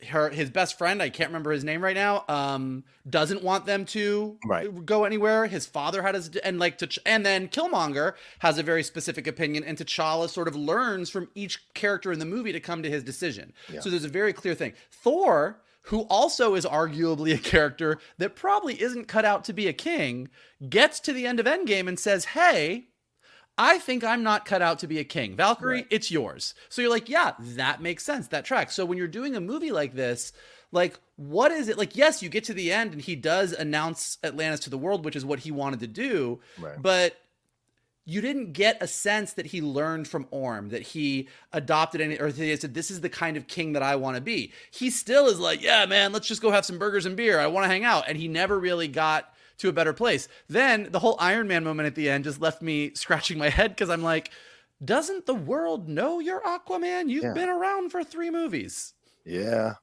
her 0.09 0.29
his 0.29 0.49
best 0.49 0.77
friend 0.77 1.01
i 1.01 1.09
can't 1.09 1.29
remember 1.29 1.51
his 1.51 1.63
name 1.63 1.83
right 1.83 1.95
now 1.95 2.23
um 2.27 2.83
doesn't 3.09 3.43
want 3.43 3.65
them 3.65 3.85
to 3.85 4.37
right. 4.45 4.85
go 4.85 5.03
anywhere 5.03 5.45
his 5.45 5.65
father 5.65 6.01
had 6.01 6.15
his 6.15 6.29
and 6.37 6.59
like 6.59 6.77
to 6.77 7.01
and 7.05 7.25
then 7.25 7.47
killmonger 7.47 8.13
has 8.39 8.57
a 8.57 8.63
very 8.63 8.83
specific 8.83 9.27
opinion 9.27 9.63
and 9.63 9.77
t'challa 9.77 10.29
sort 10.29 10.47
of 10.47 10.55
learns 10.55 11.09
from 11.09 11.29
each 11.35 11.59
character 11.73 12.11
in 12.11 12.19
the 12.19 12.25
movie 12.25 12.51
to 12.51 12.59
come 12.59 12.81
to 12.83 12.89
his 12.89 13.03
decision 13.03 13.53
yeah. 13.71 13.79
so 13.79 13.89
there's 13.89 14.05
a 14.05 14.09
very 14.09 14.33
clear 14.33 14.55
thing 14.55 14.73
thor 14.91 15.61
who 15.85 16.01
also 16.01 16.53
is 16.53 16.65
arguably 16.65 17.33
a 17.33 17.37
character 17.39 17.97
that 18.17 18.35
probably 18.35 18.79
isn't 18.81 19.07
cut 19.07 19.25
out 19.25 19.43
to 19.43 19.53
be 19.53 19.67
a 19.67 19.73
king 19.73 20.29
gets 20.69 20.99
to 20.99 21.13
the 21.13 21.25
end 21.25 21.39
of 21.39 21.45
endgame 21.45 21.87
and 21.87 21.99
says 21.99 22.25
hey 22.25 22.87
I 23.57 23.77
think 23.77 24.03
I'm 24.03 24.23
not 24.23 24.45
cut 24.45 24.61
out 24.61 24.79
to 24.79 24.87
be 24.87 24.99
a 24.99 25.03
king. 25.03 25.35
Valkyrie, 25.35 25.75
right. 25.77 25.87
it's 25.89 26.09
yours. 26.09 26.55
So 26.69 26.81
you're 26.81 26.91
like, 26.91 27.09
yeah, 27.09 27.33
that 27.39 27.81
makes 27.81 28.03
sense. 28.03 28.27
That 28.27 28.45
tracks. 28.45 28.75
So 28.75 28.85
when 28.85 28.97
you're 28.97 29.07
doing 29.07 29.35
a 29.35 29.41
movie 29.41 29.71
like 29.71 29.93
this, 29.93 30.33
like, 30.71 30.99
what 31.17 31.51
is 31.51 31.67
it? 31.67 31.77
Like, 31.77 31.95
yes, 31.95 32.23
you 32.23 32.29
get 32.29 32.45
to 32.45 32.53
the 32.53 32.71
end 32.71 32.93
and 32.93 33.01
he 33.01 33.15
does 33.15 33.51
announce 33.51 34.17
Atlantis 34.23 34.61
to 34.61 34.69
the 34.69 34.77
world, 34.77 35.05
which 35.05 35.15
is 35.15 35.25
what 35.25 35.39
he 35.39 35.51
wanted 35.51 35.81
to 35.81 35.87
do. 35.87 36.39
Right. 36.57 36.81
But 36.81 37.17
you 38.05 38.21
didn't 38.21 38.53
get 38.53 38.81
a 38.81 38.87
sense 38.87 39.33
that 39.33 39.47
he 39.47 39.61
learned 39.61 40.07
from 40.07 40.27
Orm, 40.31 40.69
that 40.69 40.81
he 40.81 41.27
adopted 41.53 42.01
any, 42.01 42.19
or 42.19 42.31
that 42.31 42.43
he 42.43 42.55
said, 42.55 42.73
This 42.73 42.89
is 42.89 43.01
the 43.01 43.09
kind 43.09 43.37
of 43.37 43.47
king 43.47 43.73
that 43.73 43.83
I 43.83 43.95
want 43.95 44.15
to 44.15 44.21
be. 44.21 44.53
He 44.71 44.89
still 44.89 45.27
is 45.27 45.39
like, 45.39 45.61
Yeah, 45.61 45.85
man, 45.85 46.11
let's 46.11 46.27
just 46.27 46.41
go 46.41 46.51
have 46.51 46.65
some 46.65 46.79
burgers 46.79 47.05
and 47.05 47.15
beer. 47.15 47.39
I 47.39 47.47
want 47.47 47.65
to 47.65 47.69
hang 47.69 47.83
out. 47.83 48.05
And 48.07 48.17
he 48.17 48.27
never 48.27 48.57
really 48.57 48.87
got 48.87 49.31
to 49.61 49.69
a 49.69 49.73
better 49.73 49.93
place. 49.93 50.27
Then 50.47 50.89
the 50.91 50.99
whole 50.99 51.15
Iron 51.19 51.47
Man 51.47 51.63
moment 51.63 51.87
at 51.87 51.95
the 51.95 52.09
end 52.09 52.25
just 52.25 52.41
left 52.41 52.61
me 52.61 52.91
scratching 52.95 53.37
my 53.37 53.49
head 53.49 53.71
because 53.71 53.89
I'm 53.89 54.03
like, 54.03 54.31
doesn't 54.83 55.25
the 55.25 55.35
world 55.35 55.87
know 55.87 56.19
you're 56.19 56.41
Aquaman? 56.41 57.09
You've 57.09 57.23
yeah. 57.23 57.33
been 57.33 57.49
around 57.49 57.91
for 57.91 58.03
three 58.03 58.29
movies. 58.29 58.93
Yeah. 59.25 59.75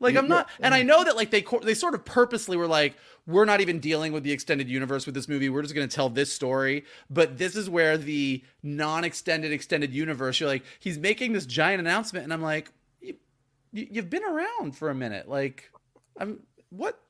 Like 0.00 0.16
I'm 0.16 0.26
not, 0.26 0.50
and 0.58 0.74
I 0.74 0.82
know 0.82 1.02
mm. 1.02 1.04
that 1.04 1.16
like 1.16 1.30
they 1.30 1.44
they 1.62 1.74
sort 1.74 1.94
of 1.94 2.04
purposely 2.04 2.56
were 2.56 2.66
like, 2.66 2.96
we're 3.24 3.44
not 3.44 3.60
even 3.60 3.78
dealing 3.78 4.12
with 4.12 4.24
the 4.24 4.32
extended 4.32 4.68
universe 4.68 5.06
with 5.06 5.14
this 5.14 5.28
movie. 5.28 5.48
We're 5.48 5.62
just 5.62 5.76
going 5.76 5.88
to 5.88 5.94
tell 5.94 6.08
this 6.08 6.32
story. 6.32 6.84
But 7.08 7.38
this 7.38 7.54
is 7.54 7.70
where 7.70 7.96
the 7.96 8.42
non-extended 8.64 9.52
extended 9.52 9.94
universe. 9.94 10.40
You're 10.40 10.48
like, 10.48 10.64
he's 10.80 10.98
making 10.98 11.34
this 11.34 11.46
giant 11.46 11.78
announcement, 11.78 12.24
and 12.24 12.32
I'm 12.32 12.42
like, 12.42 12.72
you, 13.00 13.14
you've 13.70 14.10
been 14.10 14.24
around 14.24 14.76
for 14.76 14.90
a 14.90 14.94
minute. 14.94 15.28
Like, 15.28 15.70
I'm 16.18 16.40
what 16.70 17.00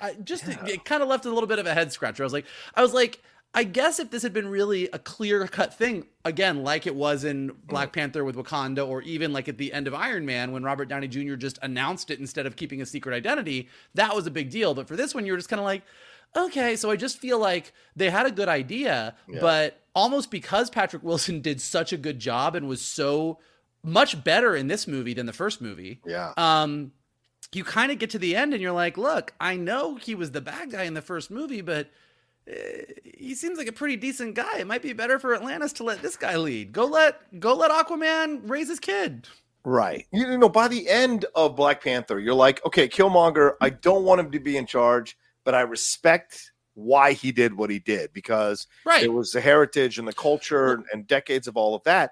I 0.00 0.14
just 0.14 0.46
yeah. 0.46 0.64
it, 0.64 0.70
it 0.70 0.84
kind 0.84 1.02
of 1.02 1.08
left 1.08 1.24
a 1.24 1.30
little 1.30 1.46
bit 1.46 1.58
of 1.58 1.66
a 1.66 1.74
head 1.74 1.92
scratcher. 1.92 2.22
I 2.22 2.26
was 2.26 2.32
like, 2.32 2.46
I 2.74 2.82
was 2.82 2.92
like, 2.92 3.22
I 3.56 3.62
guess 3.62 4.00
if 4.00 4.10
this 4.10 4.22
had 4.22 4.32
been 4.32 4.48
really 4.48 4.88
a 4.88 4.98
clear 4.98 5.46
cut 5.46 5.74
thing, 5.74 6.06
again, 6.24 6.64
like 6.64 6.86
it 6.86 6.94
was 6.94 7.22
in 7.22 7.52
Black 7.66 7.90
mm. 7.90 7.92
Panther 7.92 8.24
with 8.24 8.34
Wakanda, 8.34 8.86
or 8.86 9.02
even 9.02 9.32
like 9.32 9.48
at 9.48 9.58
the 9.58 9.72
end 9.72 9.86
of 9.86 9.94
Iron 9.94 10.26
Man 10.26 10.50
when 10.50 10.64
Robert 10.64 10.86
Downey 10.86 11.06
Jr. 11.06 11.36
just 11.36 11.58
announced 11.62 12.10
it 12.10 12.18
instead 12.18 12.46
of 12.46 12.56
keeping 12.56 12.82
a 12.82 12.86
secret 12.86 13.14
identity, 13.14 13.68
that 13.94 14.14
was 14.14 14.26
a 14.26 14.30
big 14.30 14.50
deal. 14.50 14.74
But 14.74 14.88
for 14.88 14.96
this 14.96 15.14
one, 15.14 15.24
you're 15.24 15.36
just 15.36 15.48
kind 15.48 15.60
of 15.60 15.64
like, 15.64 15.82
okay, 16.36 16.74
so 16.74 16.90
I 16.90 16.96
just 16.96 17.18
feel 17.18 17.38
like 17.38 17.72
they 17.94 18.10
had 18.10 18.26
a 18.26 18.32
good 18.32 18.48
idea, 18.48 19.14
yeah. 19.28 19.40
but 19.40 19.80
almost 19.94 20.32
because 20.32 20.68
Patrick 20.68 21.04
Wilson 21.04 21.40
did 21.40 21.60
such 21.60 21.92
a 21.92 21.96
good 21.96 22.18
job 22.18 22.56
and 22.56 22.66
was 22.66 22.80
so 22.80 23.38
much 23.84 24.24
better 24.24 24.56
in 24.56 24.66
this 24.66 24.88
movie 24.88 25.14
than 25.14 25.26
the 25.26 25.32
first 25.32 25.60
movie. 25.60 26.00
Yeah. 26.04 26.32
Um, 26.36 26.92
you 27.52 27.64
kind 27.64 27.92
of 27.92 27.98
get 27.98 28.10
to 28.10 28.18
the 28.18 28.36
end 28.36 28.52
and 28.52 28.62
you're 28.62 28.72
like, 28.72 28.96
look, 28.96 29.32
I 29.40 29.56
know 29.56 29.96
he 29.96 30.14
was 30.14 30.30
the 30.30 30.40
bad 30.40 30.70
guy 30.70 30.84
in 30.84 30.94
the 30.94 31.02
first 31.02 31.30
movie, 31.30 31.60
but 31.60 31.88
he 32.46 33.34
seems 33.34 33.58
like 33.58 33.68
a 33.68 33.72
pretty 33.72 33.96
decent 33.96 34.34
guy. 34.34 34.58
It 34.58 34.66
might 34.66 34.82
be 34.82 34.92
better 34.92 35.18
for 35.18 35.34
Atlantis 35.34 35.72
to 35.74 35.84
let 35.84 36.02
this 36.02 36.16
guy 36.16 36.36
lead. 36.36 36.72
Go 36.72 36.84
let 36.84 37.40
go 37.40 37.54
let 37.54 37.70
Aquaman 37.70 38.48
raise 38.48 38.68
his 38.68 38.80
kid. 38.80 39.28
Right. 39.64 40.06
You 40.12 40.36
know, 40.36 40.50
by 40.50 40.68
the 40.68 40.88
end 40.88 41.24
of 41.34 41.56
Black 41.56 41.82
Panther, 41.82 42.18
you're 42.18 42.34
like, 42.34 42.64
okay, 42.66 42.86
Killmonger, 42.86 43.54
I 43.62 43.70
don't 43.70 44.04
want 44.04 44.20
him 44.20 44.30
to 44.32 44.38
be 44.38 44.58
in 44.58 44.66
charge, 44.66 45.16
but 45.42 45.54
I 45.54 45.62
respect 45.62 46.52
why 46.74 47.12
he 47.12 47.32
did 47.32 47.54
what 47.54 47.70
he 47.70 47.78
did 47.78 48.12
because 48.12 48.66
right. 48.84 49.02
it 49.02 49.12
was 49.12 49.32
the 49.32 49.40
heritage 49.40 49.98
and 49.98 50.06
the 50.06 50.12
culture 50.12 50.84
and 50.92 51.06
decades 51.06 51.48
of 51.48 51.56
all 51.56 51.74
of 51.74 51.82
that. 51.84 52.10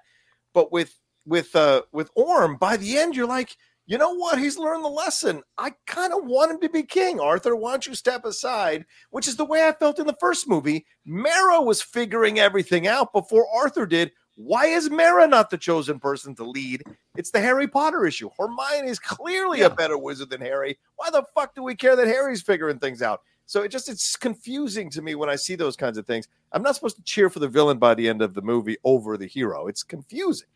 But 0.53 0.71
with 0.71 0.97
with 1.25 1.55
uh 1.55 1.83
with 1.91 2.09
Orm, 2.15 2.57
by 2.57 2.77
the 2.77 2.97
end, 2.97 3.15
you're 3.15 3.27
like, 3.27 3.55
you 3.85 3.97
know 3.97 4.13
what? 4.15 4.39
He's 4.39 4.57
learned 4.57 4.85
the 4.85 4.89
lesson. 4.89 5.43
I 5.57 5.73
kind 5.87 6.13
of 6.13 6.25
want 6.25 6.51
him 6.51 6.61
to 6.61 6.69
be 6.69 6.83
king. 6.83 7.19
Arthur, 7.19 7.55
why 7.55 7.71
don't 7.71 7.85
you 7.85 7.95
step 7.95 8.23
aside? 8.23 8.85
Which 9.09 9.27
is 9.27 9.35
the 9.35 9.45
way 9.45 9.67
I 9.67 9.73
felt 9.73 9.99
in 9.99 10.07
the 10.07 10.15
first 10.19 10.47
movie. 10.47 10.85
Mera 11.05 11.61
was 11.61 11.81
figuring 11.81 12.39
everything 12.39 12.87
out 12.87 13.11
before 13.11 13.45
Arthur 13.53 13.85
did. 13.85 14.11
Why 14.35 14.65
is 14.65 14.89
Mera 14.89 15.27
not 15.27 15.49
the 15.49 15.57
chosen 15.57 15.99
person 15.99 16.33
to 16.35 16.43
lead? 16.43 16.83
It's 17.15 17.29
the 17.29 17.41
Harry 17.41 17.67
Potter 17.67 18.05
issue. 18.05 18.29
Hermione 18.37 18.89
is 18.89 18.99
clearly 18.99 19.59
yeah. 19.59 19.67
a 19.67 19.69
better 19.69 19.97
wizard 19.97 20.29
than 20.29 20.41
Harry. 20.41 20.79
Why 20.95 21.09
the 21.11 21.23
fuck 21.35 21.53
do 21.53 21.61
we 21.61 21.75
care 21.75 21.95
that 21.95 22.07
Harry's 22.07 22.41
figuring 22.41 22.79
things 22.79 23.01
out? 23.01 23.21
So 23.45 23.61
it 23.61 23.69
just 23.69 23.89
it's 23.89 24.15
confusing 24.15 24.89
to 24.91 25.01
me 25.01 25.15
when 25.15 25.29
I 25.29 25.35
see 25.35 25.55
those 25.55 25.75
kinds 25.75 25.97
of 25.97 26.07
things. 26.07 26.27
I'm 26.53 26.63
not 26.63 26.75
supposed 26.75 26.95
to 26.95 27.03
cheer 27.03 27.29
for 27.29 27.39
the 27.39 27.49
villain 27.49 27.77
by 27.77 27.93
the 27.93 28.07
end 28.07 28.21
of 28.21 28.33
the 28.33 28.41
movie 28.41 28.77
over 28.83 29.17
the 29.17 29.27
hero. 29.27 29.67
It's 29.67 29.83
confusing. 29.83 30.47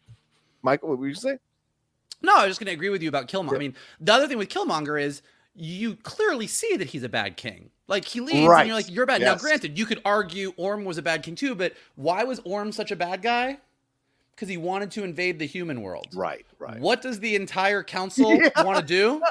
Michael, 0.64 0.90
what 0.90 1.00
would 1.00 1.10
you 1.10 1.14
say? 1.14 1.38
No, 2.22 2.36
I 2.36 2.46
was 2.46 2.52
just 2.52 2.60
going 2.60 2.68
to 2.68 2.74
agree 2.74 2.90
with 2.90 3.02
you 3.02 3.10
about 3.10 3.28
Killmonger. 3.28 3.56
I 3.56 3.60
mean, 3.60 3.76
the 4.00 4.14
other 4.14 4.28
thing 4.28 4.38
with 4.38 4.50
Killmonger 4.50 5.02
is 5.02 5.22
you 5.56 5.96
clearly 5.96 6.48
see 6.48 6.78
that 6.78 6.90
he's 6.90 7.04
a 7.04 7.10
bad 7.10 7.38
king. 7.38 7.70
Like 7.88 8.06
he 8.06 8.20
leaves, 8.20 8.48
right. 8.48 8.62
and 8.62 8.68
you're 8.68 8.76
like, 8.76 8.92
you're 8.92 9.06
bad. 9.06 9.22
Yes. 9.22 9.36
Now, 9.36 9.42
granted, 9.42 9.78
you 9.78 9.86
could 9.86 10.02
argue 10.04 10.54
Orm 10.58 10.84
was 10.84 10.98
a 10.98 11.02
bad 11.02 11.24
king 11.24 11.36
too, 11.36 11.56
but 11.56 11.74
why 11.96 12.24
was 12.26 12.42
Orm 12.44 12.72
such 12.72 12.92
a 12.92 12.96
bad 12.96 13.22
guy? 13.22 13.60
Because 14.36 14.50
he 14.50 14.58
wanted 14.58 14.92
to 14.92 15.04
invade 15.04 15.40
the 15.40 15.46
human 15.46 15.82
world. 15.82 16.08
Right, 16.14 16.46
right. 16.60 16.80
What 16.80 17.02
does 17.02 17.20
the 17.20 17.36
entire 17.36 17.82
council 17.82 18.36
yeah. 18.36 18.64
want 18.64 18.78
to 18.78 18.86
do? 18.86 19.22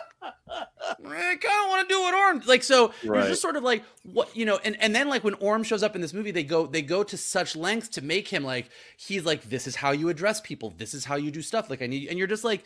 I 0.57 1.37
kind 1.40 1.64
of 1.64 1.69
want 1.69 1.88
to 1.88 1.95
do 1.95 2.01
what 2.01 2.14
Orm 2.14 2.42
like. 2.47 2.62
So 2.62 2.92
right. 3.05 3.21
you're 3.21 3.29
just 3.29 3.42
sort 3.42 3.57
of 3.57 3.62
like 3.62 3.83
what 4.05 4.35
you 4.37 4.45
know, 4.45 4.59
and 4.64 4.81
and 4.81 4.95
then 4.95 5.09
like 5.09 5.25
when 5.25 5.35
Orm 5.35 5.62
shows 5.62 5.83
up 5.83 5.95
in 5.95 6.01
this 6.01 6.12
movie, 6.12 6.31
they 6.31 6.45
go 6.45 6.66
they 6.66 6.83
go 6.83 7.03
to 7.03 7.16
such 7.16 7.57
lengths 7.57 7.88
to 7.90 8.03
make 8.03 8.29
him 8.29 8.45
like 8.45 8.71
he's 8.97 9.25
like 9.25 9.42
this 9.42 9.66
is 9.66 9.77
how 9.77 9.90
you 9.90 10.09
address 10.09 10.40
people, 10.40 10.75
this 10.79 10.95
is 10.95 11.05
how 11.05 11.16
you 11.16 11.31
do 11.31 11.42
stuff. 11.42 11.71
Like 11.71 11.83
I 11.83 11.87
need, 11.87 12.09
and 12.09 12.19
you're 12.19 12.27
just 12.27 12.45
like, 12.45 12.64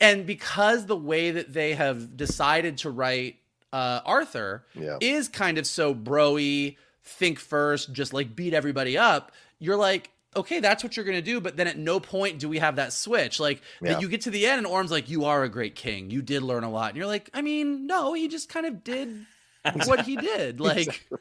and 0.00 0.26
because 0.26 0.86
the 0.86 0.96
way 0.96 1.30
that 1.30 1.52
they 1.52 1.74
have 1.74 2.16
decided 2.16 2.78
to 2.78 2.90
write 2.90 3.36
uh, 3.72 4.00
Arthur 4.04 4.64
yeah. 4.74 4.98
is 5.00 5.28
kind 5.28 5.58
of 5.58 5.66
so 5.66 5.94
broy, 5.94 6.76
think 7.04 7.38
first, 7.38 7.92
just 7.92 8.12
like 8.12 8.34
beat 8.34 8.54
everybody 8.54 8.96
up. 8.98 9.32
You're 9.58 9.76
like, 9.76 10.10
okay, 10.36 10.60
that's 10.60 10.82
what 10.82 10.96
you're 10.96 11.04
going 11.04 11.18
to 11.18 11.22
do. 11.22 11.40
But 11.40 11.56
then 11.56 11.66
at 11.66 11.78
no 11.78 12.00
point 12.00 12.38
do 12.38 12.48
we 12.48 12.58
have 12.58 12.76
that 12.76 12.92
switch. 12.92 13.40
Like 13.40 13.62
yeah. 13.80 13.92
that 13.92 14.02
you 14.02 14.08
get 14.08 14.22
to 14.22 14.30
the 14.30 14.46
end 14.46 14.58
and 14.58 14.66
Orm's 14.66 14.90
like, 14.90 15.08
you 15.08 15.24
are 15.24 15.42
a 15.42 15.48
great 15.48 15.74
king. 15.74 16.10
You 16.10 16.22
did 16.22 16.42
learn 16.42 16.64
a 16.64 16.70
lot. 16.70 16.90
And 16.90 16.96
you're 16.96 17.06
like, 17.06 17.30
I 17.34 17.42
mean, 17.42 17.86
no, 17.86 18.12
he 18.12 18.28
just 18.28 18.48
kind 18.48 18.66
of 18.66 18.84
did 18.84 19.26
what 19.86 20.02
he 20.02 20.16
did. 20.16 20.60
Like, 20.60 20.88
exactly. 20.88 21.18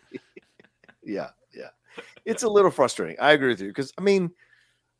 yeah, 1.04 1.30
yeah. 1.54 1.70
It's 2.26 2.44
a 2.44 2.50
little 2.50 2.72
frustrating. 2.72 3.18
I 3.20 3.32
agree 3.32 3.50
with 3.50 3.62
you 3.62 3.68
because, 3.68 3.94
I 3.98 4.02
mean, 4.02 4.32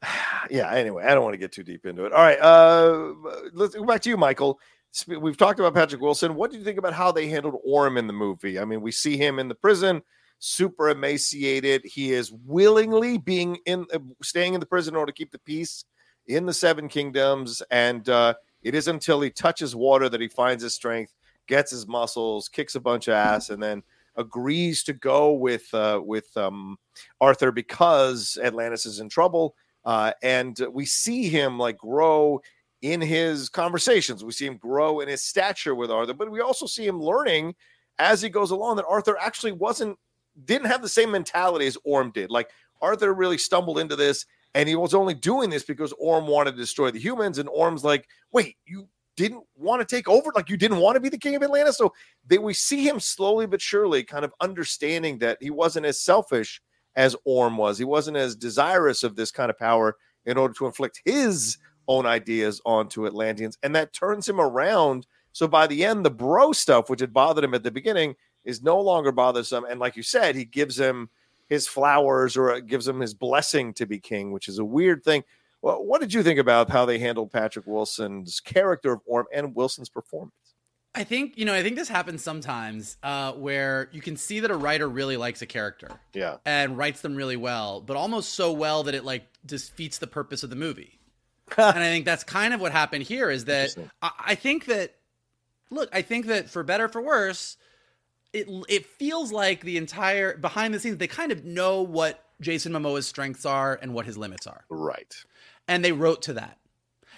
yeah, 0.50 0.72
anyway, 0.72 1.06
I 1.06 1.14
don't 1.14 1.24
want 1.24 1.34
to 1.34 1.40
get 1.40 1.52
too 1.52 1.64
deep 1.64 1.86
into 1.86 2.06
it. 2.06 2.14
All 2.14 2.24
right. 2.24 2.40
Uh, 2.40 3.14
let's 3.54 3.76
go 3.76 3.86
back 3.86 4.02
to 4.02 4.10
you, 4.10 4.18
Michael. 4.18 4.60
We've 5.08 5.38
talked 5.38 5.60
about 5.60 5.76
Patrick 5.76 6.02
Wilson. 6.02 6.34
What 6.34 6.50
do 6.50 6.58
you 6.58 6.64
think 6.64 6.80
about 6.80 6.94
how 6.94 7.12
they 7.12 7.28
handled 7.28 7.60
Orm 7.64 7.96
in 7.96 8.08
the 8.08 8.14
movie? 8.14 8.58
I 8.58 8.66
mean, 8.66 8.82
we 8.82 8.92
see 8.92 9.18
him 9.18 9.38
in 9.38 9.48
the 9.48 9.54
prison 9.54 10.02
super 10.40 10.90
emaciated. 10.90 11.84
He 11.86 12.14
is 12.14 12.32
willingly 12.32 13.18
being 13.18 13.58
in, 13.66 13.86
uh, 13.94 14.00
staying 14.24 14.54
in 14.54 14.60
the 14.60 14.66
prison 14.66 14.94
in 14.94 14.98
order 14.98 15.12
to 15.12 15.18
keep 15.18 15.32
the 15.32 15.40
peace 15.40 15.86
in 16.28 16.46
the 16.46 16.54
Seven 16.54 16.88
Kingdoms. 16.88 17.62
And 17.70 18.08
uh, 18.10 18.34
it 18.64 18.74
is 18.74 18.88
until 18.88 19.22
he 19.22 19.30
touches 19.30 19.76
water 19.76 20.10
that 20.10 20.22
he 20.22 20.28
finds 20.28 20.64
his 20.64 20.74
strength, 20.74 21.14
gets 21.48 21.72
his 21.72 21.88
muscles, 21.88 22.50
kicks 22.50 22.76
a 22.76 22.80
bunch 22.80 23.08
of 23.08 23.14
ass, 23.14 23.50
and 23.50 23.62
then 23.62 23.84
agrees 24.16 24.84
to 24.84 24.94
go 24.94 25.34
with 25.34 25.74
uh, 25.74 26.02
with 26.04 26.36
um, 26.36 26.78
Arthur 27.22 27.52
because 27.52 28.38
Atlantis 28.42 28.86
is 28.86 29.00
in 29.00 29.10
trouble. 29.10 29.56
Uh, 29.86 30.12
and 30.22 30.60
we 30.72 30.86
see 30.86 31.30
him 31.30 31.58
like 31.58 31.78
grow 31.78 32.42
in 32.82 33.02
his 33.02 33.50
conversations. 33.50 34.24
We 34.24 34.32
see 34.32 34.46
him 34.46 34.58
grow 34.58 35.00
in 35.00 35.08
his 35.08 35.24
stature 35.24 35.76
with 35.76 35.92
Arthur, 35.92 36.14
but 36.14 36.32
we 36.32 36.42
also 36.42 36.66
see 36.66 36.86
him 36.86 37.02
learning 37.02 37.56
as 37.98 38.22
he 38.22 38.30
goes 38.30 38.52
along 38.52 38.78
that 38.78 38.86
Arthur 38.88 39.18
actually 39.20 39.52
wasn't 39.52 39.98
didn't 40.46 40.68
have 40.68 40.82
the 40.82 40.90
same 40.90 41.12
mentality 41.12 41.68
as 41.68 41.78
Orm 41.84 42.12
did. 42.12 42.30
Like 42.30 42.50
Arthur 42.82 43.14
really 43.14 43.38
stumbled 43.38 43.80
into 43.80 43.96
this 43.96 44.26
and 44.56 44.68
he 44.68 44.76
was 44.76 44.94
only 44.94 45.14
doing 45.14 45.50
this 45.50 45.64
because 45.64 45.94
Orm 46.00 46.28
wanted 46.28 46.52
to 46.52 46.58
destroy 46.58 46.92
the 46.92 47.00
humans. 47.00 47.38
And 47.38 47.48
Orm's 47.50 47.84
like, 47.84 48.08
wait, 48.32 48.58
you 48.66 48.88
didn't 49.16 49.44
want 49.56 49.82
to 49.82 49.96
take 49.96 50.08
over? 50.08 50.32
Like 50.34 50.50
you 50.50 50.58
didn't 50.58 50.80
want 50.80 50.96
to 50.96 51.02
be 51.02 51.10
the 51.10 51.18
king 51.18 51.36
of 51.36 51.44
Atlantis? 51.44 51.78
So 51.78 51.94
they, 52.26 52.38
we 52.38 52.54
see 52.54 52.88
him 52.88 53.00
slowly 53.00 53.46
but 53.46 53.62
surely 53.62 54.04
kind 54.04 54.26
of 54.26 54.34
understanding 54.40 55.20
that 55.20 55.38
he 55.42 55.50
wasn't 55.50 55.86
as 55.86 56.02
selfish 56.02 56.62
as 56.96 57.16
Orm 57.26 57.58
was. 57.58 57.78
He 57.78 57.86
wasn't 57.86 58.18
as 58.18 58.36
desirous 58.36 59.04
of 59.04 59.16
this 59.16 59.32
kind 59.32 59.50
of 59.50 59.58
power 59.58 59.98
in 60.26 60.38
order 60.38 60.54
to 60.56 60.66
inflict 60.66 61.02
his 61.06 61.58
own 61.88 62.06
ideas 62.06 62.62
onto 62.66 63.06
Atlanteans. 63.06 63.58
And 63.62 63.76
that 63.76 63.94
turns 63.94 64.28
him 64.28 64.40
around. 64.40 65.06
So 65.32 65.48
by 65.48 65.68
the 65.68 65.86
end, 65.86 66.06
the 66.06 66.12
bro 66.12 66.54
stuff, 66.54 66.90
which 66.90 67.02
had 67.02 67.14
bothered 67.14 67.44
him 67.44 67.54
at 67.54 67.64
the 67.64 67.72
beginning, 67.72 68.16
is 68.44 68.62
no 68.62 68.80
longer 68.80 69.12
bothersome. 69.12 69.66
And 69.66 69.80
like 69.80 69.96
you 69.96 70.04
said, 70.04 70.36
he 70.36 70.46
gives 70.46 70.80
him 70.80 71.10
his 71.48 71.68
flowers 71.68 72.38
or 72.38 72.60
gives 72.62 72.88
him 72.88 73.00
his 73.00 73.14
blessing 73.14 73.74
to 73.74 73.86
be 73.86 74.00
king, 74.00 74.32
which 74.32 74.48
is 74.48 74.60
a 74.60 74.66
weird 74.66 75.04
thing. 75.04 75.24
Well, 75.62 75.84
what 75.84 76.00
did 76.00 76.14
you 76.14 76.24
think 76.24 76.40
about 76.40 76.70
how 76.70 76.86
they 76.86 77.00
handled 77.00 77.32
Patrick 77.32 77.68
Wilson's 77.68 78.40
character 78.40 78.94
of 78.94 79.02
Orm 79.06 79.26
and 79.34 79.56
Wilson's 79.56 79.90
performance? 79.90 80.34
I 80.96 81.04
think 81.04 81.38
you 81.38 81.46
know. 81.46 81.54
I 81.54 81.62
think 81.62 81.76
this 81.76 81.88
happens 81.88 82.24
sometimes 82.24 82.98
uh, 83.04 83.34
where 83.34 83.90
you 83.92 84.02
can 84.02 84.18
see 84.18 84.40
that 84.40 84.50
a 84.50 84.56
writer 84.56 84.90
really 84.90 85.18
likes 85.18 85.42
a 85.44 85.46
character, 85.46 85.92
yeah, 86.14 86.38
and 86.46 86.78
writes 86.78 87.02
them 87.02 87.16
really 87.16 87.38
well, 87.38 87.80
but 87.80 87.96
almost 87.96 88.34
so 88.34 88.52
well 88.52 88.82
that 88.84 88.96
it 88.96 89.06
like 89.06 89.28
defeats 89.46 90.00
the 90.00 90.08
purpose 90.08 90.42
of 90.42 90.50
the 90.50 90.56
movie. 90.56 91.00
and 91.58 91.78
I 91.78 91.90
think 91.90 92.06
that's 92.06 92.24
kind 92.24 92.56
of 92.56 92.62
what 92.62 92.72
happened 92.72 93.04
here. 93.04 93.30
Is 93.30 93.46
that 93.46 93.76
I, 94.02 94.12
I 94.20 94.36
think 94.36 94.66
that 94.66 94.96
look, 95.70 95.90
I 95.94 96.02
think 96.02 96.26
that 96.26 96.50
for 96.50 96.64
better 96.64 96.86
or 96.86 96.90
for 96.90 97.02
worse, 97.04 97.58
it 98.34 98.48
it 98.68 98.86
feels 98.86 99.32
like 99.32 99.62
the 99.62 99.78
entire 99.78 100.38
behind 100.38 100.74
the 100.74 100.80
scenes 100.80 100.98
they 100.98 101.08
kind 101.08 101.32
of 101.32 101.44
know 101.46 101.82
what 101.82 102.26
Jason 102.42 102.72
Momoa's 102.72 103.08
strengths 103.08 103.46
are 103.46 103.78
and 103.82 103.94
what 103.94 104.06
his 104.06 104.18
limits 104.18 104.48
are. 104.48 104.66
Right. 104.70 105.14
And 105.68 105.84
they 105.84 105.92
wrote 105.92 106.22
to 106.24 106.34
that. 106.34 106.58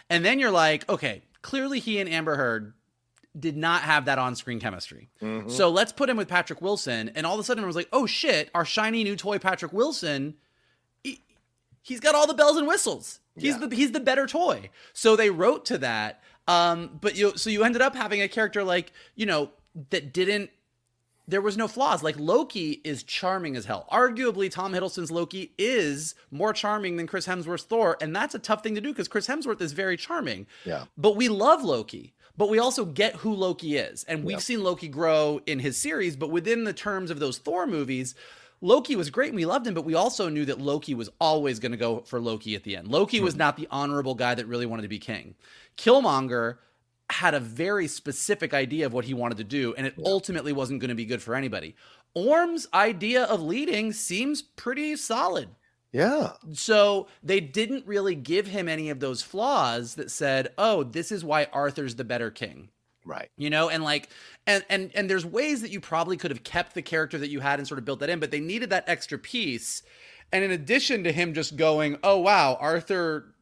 And 0.10 0.26
then 0.26 0.40
you're 0.40 0.52
like, 0.52 0.90
okay, 0.90 1.22
clearly 1.42 1.80
he 1.80 2.00
and 2.00 2.10
Amber 2.10 2.36
Heard 2.36 2.74
did 3.40 3.56
not 3.56 3.84
have 3.84 4.06
that 4.06 4.18
on-screen 4.18 4.60
chemistry. 4.60 5.10
Mm-hmm. 5.22 5.50
So 5.50 5.70
let's 5.70 5.94
put 5.94 6.10
him 6.10 6.18
with 6.18 6.28
Patrick 6.28 6.62
Wilson 6.62 7.12
and 7.16 7.26
all 7.26 7.36
of 7.36 7.40
a 7.40 7.44
sudden 7.44 7.64
I 7.64 7.68
was 7.68 7.76
like, 7.76 7.90
"Oh 7.94 8.06
shit, 8.06 8.50
our 8.54 8.66
shiny 8.66 9.04
new 9.04 9.16
toy 9.16 9.40
Patrick 9.40 9.74
Wilson 9.74 10.36
he, 11.04 11.22
he's 11.82 12.00
got 12.00 12.16
all 12.16 12.28
the 12.28 12.34
bells 12.34 12.58
and 12.58 12.68
whistles. 12.68 13.20
He's 13.36 13.58
yeah. 13.58 13.68
the 13.68 13.76
he's 13.76 13.92
the 13.92 14.00
better 14.00 14.28
toy." 14.28 14.70
So 14.94 15.16
they 15.16 15.30
wrote 15.30 15.66
to 15.66 15.78
that 15.78 16.22
um, 16.48 16.98
but 17.00 17.16
you 17.16 17.38
so 17.38 17.50
you 17.50 17.64
ended 17.64 17.82
up 17.82 17.96
having 17.96 18.22
a 18.22 18.28
character 18.28 18.64
like, 18.64 18.92
you 19.16 19.26
know, 19.26 19.52
that 19.90 20.14
didn't 20.14 20.50
there 21.28 21.42
was 21.42 21.58
no 21.58 21.68
flaws. 21.68 22.04
Like 22.04 22.20
Loki 22.20 22.82
is 22.84 23.04
charming 23.04 23.56
as 23.56 23.66
hell. 23.66 23.88
Arguably, 23.92 24.52
Tom 24.52 24.74
Hiddleston's 24.74 25.12
Loki 25.12 25.54
is 25.58 26.16
more 26.32 26.54
charming 26.54 26.98
than 26.98 27.08
Chris 27.08 27.28
Hemsworth's 27.28 27.64
Thor, 27.64 27.98
and 28.02 28.16
that's 28.16 28.36
a 28.36 28.40
tough 28.40 28.64
thing 28.64 28.76
to 28.76 28.82
do 28.82 28.90
because 28.90 29.08
Chris 29.08 29.28
Hemsworth 29.28 29.62
is 29.62 29.72
very 29.74 29.98
charming. 29.98 30.48
Yeah. 30.66 30.86
But 30.98 31.16
we 31.16 31.30
love 31.30 31.64
Loki. 31.64 32.14
But 32.38 32.50
we 32.50 32.60
also 32.60 32.86
get 32.86 33.18
who 33.18 33.34
Loki 33.34 33.76
is, 33.76 34.04
and 34.06 34.24
we've 34.24 34.36
yeah. 34.36 34.40
seen 34.40 34.64
Loki 34.64 34.88
grow 34.88 35.42
in 35.46 35.60
his 35.60 35.78
series. 35.78 36.16
But 36.16 36.32
within 36.32 36.64
the 36.64 36.74
terms 36.74 37.12
of 37.12 37.20
those 37.20 37.38
Thor 37.38 37.68
movies, 37.68 38.16
Loki 38.62 38.96
was 38.96 39.10
great 39.10 39.30
and 39.30 39.36
we 39.36 39.46
loved 39.46 39.68
him, 39.68 39.74
but 39.74 39.86
we 39.86 39.96
also 39.96 40.30
knew 40.30 40.46
that 40.46 40.62
Loki 40.62 40.94
was 40.94 41.10
always 41.20 41.60
going 41.60 41.72
to 41.72 41.78
go 41.78 42.02
for 42.02 42.20
Loki 42.20 42.56
at 42.56 42.64
the 42.64 42.78
end. 42.78 42.88
Loki 42.88 43.20
was 43.20 43.34
hmm. 43.34 43.40
not 43.40 43.58
the 43.58 43.68
honorable 43.72 44.16
guy 44.16 44.36
that 44.36 44.48
really 44.48 44.66
wanted 44.66 44.84
to 44.84 44.88
be 44.88 45.00
king. 45.00 45.36
Killmonger 45.78 46.58
had 47.12 47.34
a 47.34 47.40
very 47.40 47.88
specific 47.88 48.54
idea 48.54 48.86
of 48.86 48.94
what 48.94 49.06
he 49.06 49.14
wanted 49.14 49.38
to 49.38 49.44
do, 49.44 49.74
and 49.76 49.88
it 49.88 49.94
yeah. 49.98 50.04
ultimately 50.06 50.54
wasn't 50.54 50.80
going 50.80 50.90
to 50.90 50.96
be 50.96 51.06
good 51.06 51.22
for 51.22 51.36
anybody. 51.36 51.76
Orm's 52.14 52.68
idea 52.74 53.24
of 53.24 53.42
leading 53.42 53.94
seems 53.94 54.42
pretty 54.42 54.96
solid. 54.96 55.50
Yeah. 55.92 56.34
So 56.54 57.08
they 57.22 57.40
didn't 57.40 57.86
really 57.86 58.16
give 58.16 58.48
him 58.48 58.70
any 58.70 58.90
of 58.90 59.00
those 59.00 59.22
flaws 59.22 59.96
that 59.96 60.10
said, 60.10 60.54
"Oh, 60.58 60.84
this 60.84 61.12
is 61.12 61.24
why 61.24 61.48
Arthur's 61.52 61.96
the 61.96 62.04
better 62.04 62.32
king." 62.32 62.70
Right. 63.06 63.30
You 63.36 63.50
know, 63.50 63.70
and 63.70 63.84
like 63.84 64.10
and 64.48 64.64
and 64.70 64.92
and 64.96 65.10
there's 65.10 65.26
ways 65.26 65.62
that 65.62 65.72
you 65.72 65.80
probably 65.82 66.18
could 66.18 66.32
have 66.32 66.44
kept 66.44 66.76
the 66.76 66.82
character 66.82 67.18
that 67.18 67.30
you 67.30 67.40
had 67.40 67.60
and 67.60 67.68
sort 67.68 67.80
of 67.80 67.86
built 67.86 68.00
that 68.00 68.10
in, 68.10 68.20
but 68.20 68.32
they 68.32 68.40
needed 68.40 68.70
that 68.70 68.86
extra 68.88 69.18
piece. 69.18 69.84
And 70.32 70.44
in 70.44 70.52
addition 70.52 71.04
to 71.04 71.12
him 71.12 71.34
just 71.34 71.58
going, 71.58 71.98
"Oh 72.04 72.20
wow, 72.20 72.58
Arthur," 72.60 73.34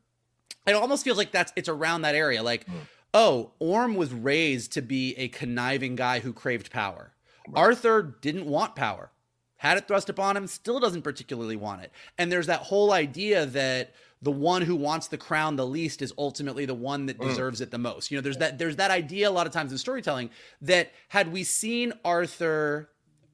it 0.65 0.73
almost 0.73 1.03
feels 1.03 1.17
like 1.17 1.31
that's 1.31 1.53
it's 1.55 1.69
around 1.69 2.01
that 2.01 2.15
area. 2.15 2.41
Like, 2.41 2.65
mm. 2.65 2.73
Oh, 3.13 3.51
Orm 3.59 3.95
was 3.95 4.13
raised 4.13 4.73
to 4.73 4.81
be 4.81 5.15
a 5.17 5.27
conniving 5.27 5.95
guy 5.95 6.19
who 6.19 6.33
craved 6.33 6.71
power. 6.71 7.13
Right. 7.47 7.61
Arthur 7.61 8.17
didn't 8.21 8.45
want 8.45 8.75
power, 8.75 9.11
had 9.57 9.77
it 9.77 9.87
thrust 9.87 10.09
upon 10.09 10.37
him, 10.37 10.47
still 10.47 10.79
doesn't 10.79 11.01
particularly 11.01 11.55
want 11.55 11.81
it. 11.81 11.91
And 12.17 12.31
there's 12.31 12.47
that 12.47 12.61
whole 12.61 12.93
idea 12.93 13.45
that 13.47 13.93
the 14.21 14.31
one 14.31 14.61
who 14.61 14.75
wants 14.75 15.07
the 15.07 15.17
crown 15.17 15.55
the 15.55 15.65
least 15.65 16.01
is 16.01 16.13
ultimately 16.17 16.65
the 16.65 16.73
one 16.73 17.05
that 17.05 17.17
mm. 17.17 17.27
deserves 17.27 17.61
it 17.61 17.71
the 17.71 17.77
most. 17.77 18.11
You 18.11 18.17
know, 18.17 18.21
there's 18.21 18.37
that 18.37 18.57
there's 18.57 18.75
that 18.75 18.91
idea 18.91 19.29
a 19.29 19.31
lot 19.31 19.47
of 19.47 19.53
times 19.53 19.71
in 19.71 19.77
storytelling 19.77 20.29
that 20.61 20.91
had 21.07 21.31
we 21.31 21.43
seen 21.43 21.93
Arthur 22.03 22.89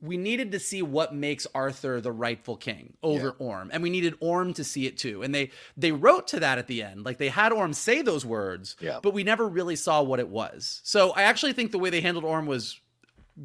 we 0.06 0.18
needed 0.18 0.52
to 0.52 0.60
see 0.60 0.82
what 0.82 1.14
makes 1.14 1.48
Arthur 1.54 2.00
the 2.02 2.12
rightful 2.12 2.56
king 2.56 2.94
over 3.04 3.36
yeah. 3.40 3.46
Orm, 3.46 3.70
and 3.74 3.82
we 3.84 3.90
needed 3.90 4.16
Orm 4.20 4.54
to 4.54 4.64
see 4.64 4.86
it 4.86 4.98
too. 4.98 5.24
And 5.24 5.34
they 5.34 5.52
they 5.76 5.92
wrote 5.92 6.28
to 6.30 6.40
that 6.40 6.58
at 6.58 6.68
the 6.68 6.84
end, 6.84 7.06
like 7.06 7.18
they 7.18 7.30
had 7.30 7.52
Orm 7.52 7.74
say 7.74 8.02
those 8.02 8.26
words, 8.26 8.76
yeah. 8.80 9.00
but 9.02 9.14
we 9.14 9.24
never 9.24 9.48
really 9.48 9.76
saw 9.76 10.02
what 10.02 10.20
it 10.20 10.30
was. 10.30 10.82
So 10.84 11.12
I 11.12 11.24
actually 11.24 11.54
think 11.54 11.72
the 11.72 11.80
way 11.80 11.90
they 11.90 12.02
handled 12.02 12.26
Orm 12.26 12.46
was 12.46 12.80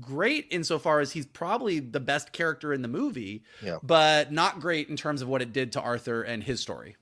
great 0.00 0.46
insofar 0.50 1.00
as 1.00 1.12
he's 1.12 1.26
probably 1.26 1.80
the 1.80 2.00
best 2.00 2.32
character 2.32 2.72
in 2.72 2.82
the 2.82 2.88
movie, 2.88 3.42
yeah. 3.62 3.78
but 3.82 4.30
not 4.32 4.60
great 4.60 4.88
in 4.88 4.96
terms 4.96 5.22
of 5.22 5.28
what 5.28 5.42
it 5.42 5.52
did 5.52 5.72
to 5.72 5.80
Arthur 5.80 6.22
and 6.22 6.44
his 6.44 6.60
story. 6.60 6.96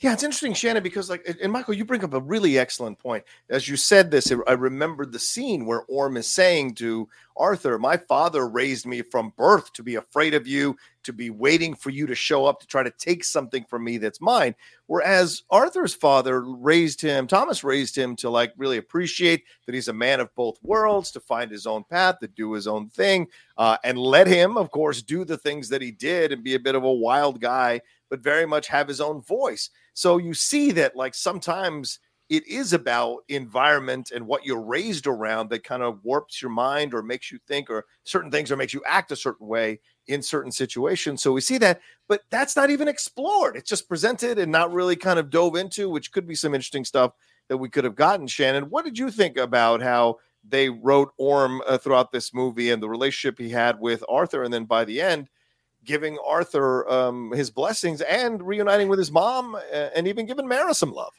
Yeah, 0.00 0.12
it's 0.12 0.22
interesting, 0.22 0.54
Shannon, 0.54 0.82
because 0.82 1.10
like, 1.10 1.36
and 1.42 1.52
Michael, 1.52 1.74
you 1.74 1.84
bring 1.84 2.04
up 2.04 2.14
a 2.14 2.20
really 2.20 2.58
excellent 2.58 2.98
point. 2.98 3.24
As 3.50 3.68
you 3.68 3.76
said 3.76 4.10
this, 4.10 4.32
I 4.46 4.52
remembered 4.52 5.12
the 5.12 5.18
scene 5.18 5.66
where 5.66 5.82
Orm 5.88 6.16
is 6.16 6.26
saying 6.26 6.74
to 6.76 7.08
Arthur, 7.36 7.78
"My 7.78 7.96
father 7.96 8.48
raised 8.48 8.86
me 8.86 9.02
from 9.02 9.32
birth 9.36 9.72
to 9.74 9.82
be 9.82 9.96
afraid 9.96 10.34
of 10.34 10.46
you, 10.46 10.76
to 11.04 11.12
be 11.12 11.30
waiting 11.30 11.74
for 11.74 11.90
you 11.90 12.06
to 12.06 12.14
show 12.14 12.46
up 12.46 12.60
to 12.60 12.66
try 12.66 12.82
to 12.82 12.90
take 12.90 13.24
something 13.24 13.64
from 13.64 13.84
me 13.84 13.98
that's 13.98 14.20
mine." 14.20 14.54
Whereas 14.86 15.42
Arthur's 15.50 15.94
father 15.94 16.40
raised 16.42 17.00
him, 17.00 17.26
Thomas 17.26 17.62
raised 17.62 17.96
him 17.96 18.16
to 18.16 18.30
like 18.30 18.52
really 18.56 18.78
appreciate 18.78 19.44
that 19.66 19.74
he's 19.74 19.88
a 19.88 19.92
man 19.92 20.20
of 20.20 20.34
both 20.34 20.58
worlds, 20.62 21.10
to 21.12 21.20
find 21.20 21.50
his 21.50 21.66
own 21.66 21.84
path, 21.84 22.20
to 22.20 22.28
do 22.28 22.52
his 22.52 22.66
own 22.66 22.88
thing, 22.88 23.28
uh, 23.58 23.76
and 23.84 23.98
let 23.98 24.26
him, 24.26 24.56
of 24.56 24.70
course, 24.70 25.02
do 25.02 25.24
the 25.24 25.36
things 25.36 25.68
that 25.68 25.82
he 25.82 25.90
did 25.90 26.32
and 26.32 26.42
be 26.42 26.54
a 26.54 26.60
bit 26.60 26.74
of 26.74 26.84
a 26.84 26.92
wild 26.92 27.40
guy 27.40 27.80
but 28.10 28.20
very 28.20 28.46
much 28.46 28.68
have 28.68 28.88
his 28.88 29.00
own 29.00 29.20
voice. 29.22 29.70
So 29.94 30.18
you 30.18 30.34
see 30.34 30.72
that 30.72 30.96
like 30.96 31.14
sometimes 31.14 31.98
it 32.28 32.46
is 32.46 32.72
about 32.72 33.20
environment 33.28 34.10
and 34.14 34.26
what 34.26 34.44
you're 34.44 34.62
raised 34.62 35.06
around 35.06 35.48
that 35.48 35.64
kind 35.64 35.82
of 35.82 36.04
warps 36.04 36.42
your 36.42 36.50
mind 36.50 36.92
or 36.92 37.02
makes 37.02 37.32
you 37.32 37.38
think 37.46 37.70
or 37.70 37.86
certain 38.04 38.30
things 38.30 38.52
or 38.52 38.56
makes 38.56 38.74
you 38.74 38.82
act 38.86 39.12
a 39.12 39.16
certain 39.16 39.46
way 39.46 39.80
in 40.08 40.22
certain 40.22 40.52
situations. 40.52 41.22
So 41.22 41.32
we 41.32 41.40
see 41.40 41.58
that, 41.58 41.80
but 42.06 42.22
that's 42.30 42.56
not 42.56 42.70
even 42.70 42.88
explored. 42.88 43.56
It's 43.56 43.68
just 43.68 43.88
presented 43.88 44.38
and 44.38 44.52
not 44.52 44.72
really 44.72 44.96
kind 44.96 45.18
of 45.18 45.30
dove 45.30 45.56
into, 45.56 45.88
which 45.88 46.12
could 46.12 46.26
be 46.26 46.34
some 46.34 46.54
interesting 46.54 46.84
stuff 46.84 47.12
that 47.48 47.56
we 47.56 47.68
could 47.70 47.84
have 47.84 47.96
gotten. 47.96 48.26
Shannon, 48.26 48.64
what 48.64 48.84
did 48.84 48.98
you 48.98 49.10
think 49.10 49.38
about 49.38 49.80
how 49.80 50.18
they 50.46 50.68
wrote 50.68 51.12
Orm 51.16 51.62
uh, 51.66 51.78
throughout 51.78 52.12
this 52.12 52.34
movie 52.34 52.70
and 52.70 52.82
the 52.82 52.88
relationship 52.88 53.38
he 53.38 53.50
had 53.50 53.80
with 53.80 54.04
Arthur? 54.08 54.42
And 54.42 54.52
then 54.52 54.64
by 54.64 54.84
the 54.84 55.00
end, 55.00 55.28
giving 55.88 56.18
Arthur 56.24 56.88
um, 56.88 57.32
his 57.32 57.50
blessings 57.50 58.02
and 58.02 58.46
reuniting 58.46 58.88
with 58.88 58.98
his 58.98 59.10
mom 59.10 59.56
uh, 59.56 59.88
and 59.96 60.06
even 60.06 60.26
giving 60.26 60.46
Mera 60.46 60.74
some 60.74 60.92
love. 60.92 61.14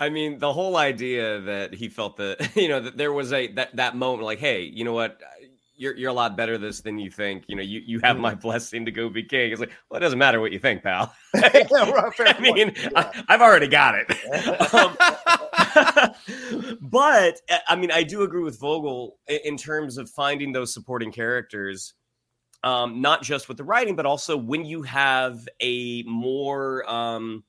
I 0.00 0.08
mean, 0.08 0.38
the 0.38 0.52
whole 0.52 0.76
idea 0.76 1.40
that 1.42 1.74
he 1.74 1.88
felt 1.88 2.16
that 2.16 2.50
you 2.56 2.68
know 2.68 2.80
that 2.80 2.96
there 2.96 3.12
was 3.12 3.32
a 3.32 3.52
that 3.52 3.76
that 3.76 3.94
moment, 3.94 4.24
like, 4.24 4.38
hey, 4.38 4.62
you 4.62 4.84
know 4.84 4.94
what, 4.94 5.20
you're 5.76 5.94
you're 5.94 6.10
a 6.10 6.14
lot 6.14 6.36
better 6.36 6.56
this 6.56 6.80
than 6.80 6.98
you 6.98 7.10
think. 7.10 7.44
You 7.48 7.56
know, 7.56 7.62
you 7.62 7.82
you 7.84 8.00
have 8.00 8.18
my 8.18 8.34
mm. 8.34 8.40
blessing 8.40 8.86
to 8.86 8.90
go 8.90 9.10
be 9.10 9.22
king. 9.22 9.52
It's 9.52 9.60
like, 9.60 9.72
well, 9.90 9.98
it 9.98 10.00
doesn't 10.00 10.18
matter 10.18 10.40
what 10.40 10.52
you 10.52 10.58
think, 10.58 10.82
pal. 10.82 11.14
I 11.34 12.36
mean, 12.40 12.72
yeah. 12.80 13.12
I, 13.28 13.32
have 13.32 13.42
already 13.42 13.68
got 13.68 13.94
it. 13.94 14.74
um, 14.74 14.96
but 16.80 17.40
I 17.68 17.76
mean, 17.76 17.90
I 17.90 18.04
do 18.04 18.22
agree 18.22 18.42
with 18.42 18.58
Vogel 18.58 19.18
in 19.28 19.58
terms 19.58 19.98
of 19.98 20.08
finding 20.08 20.52
those 20.52 20.72
supporting 20.72 21.12
characters 21.12 21.92
um, 22.64 23.00
not 23.00 23.22
just 23.22 23.48
with 23.48 23.56
the 23.56 23.64
writing, 23.64 23.96
but 23.96 24.06
also 24.06 24.36
when 24.36 24.64
you 24.64 24.82
have 24.82 25.48
a 25.60 26.02
more 26.04 26.88
um, 26.90 27.44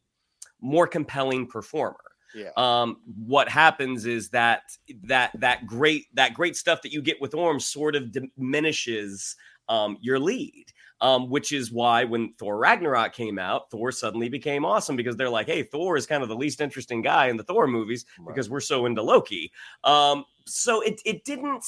more 0.62 0.88
compelling 0.88 1.48
performer. 1.48 1.98
Yeah. 2.36 2.52
Um, 2.58 2.98
what 3.26 3.50
happens 3.50 4.06
is 4.06 4.30
that 4.30 4.62
that 5.04 5.32
that 5.39 5.65
great 5.65 6.06
that 6.13 6.34
great 6.34 6.56
stuff 6.56 6.82
that 6.84 6.91
you 6.91 7.02
get 7.02 7.19
with 7.19 7.34
Orm 7.34 7.60
sort 7.60 7.95
of 7.95 8.12
diminishes 8.12 9.36
um, 9.67 9.98
your 10.02 10.19
lead. 10.19 10.65
Um, 11.02 11.30
which 11.30 11.54
is 11.54 11.72
why 11.72 12.04
when 12.04 12.34
Thor 12.34 12.58
Ragnarok 12.58 13.13
came 13.13 13.39
out, 13.39 13.72
Thor 13.72 13.89
suddenly 13.89 14.28
became 14.28 14.65
awesome 14.65 14.98
because 14.98 15.15
they're 15.15 15.30
like, 15.30 15.48
hey, 15.48 15.63
Thor 15.63 15.95
is 15.95 16.06
kind 16.06 16.24
of 16.24 16.28
the 16.28 16.36
least 16.36 16.60
interesting 16.60 17.02
guy 17.02 17.28
in 17.28 17.38
the 17.38 17.43
Thor 17.43 17.67
movies 17.67 18.04
right. 18.19 18.28
because 18.28 18.50
we're 18.50 18.60
so 18.60 18.86
into 18.86 19.02
Loki. 19.02 19.50
Um, 19.86 20.26
so 20.45 20.82
it 20.82 21.00
it 21.06 21.24
didn't 21.24 21.63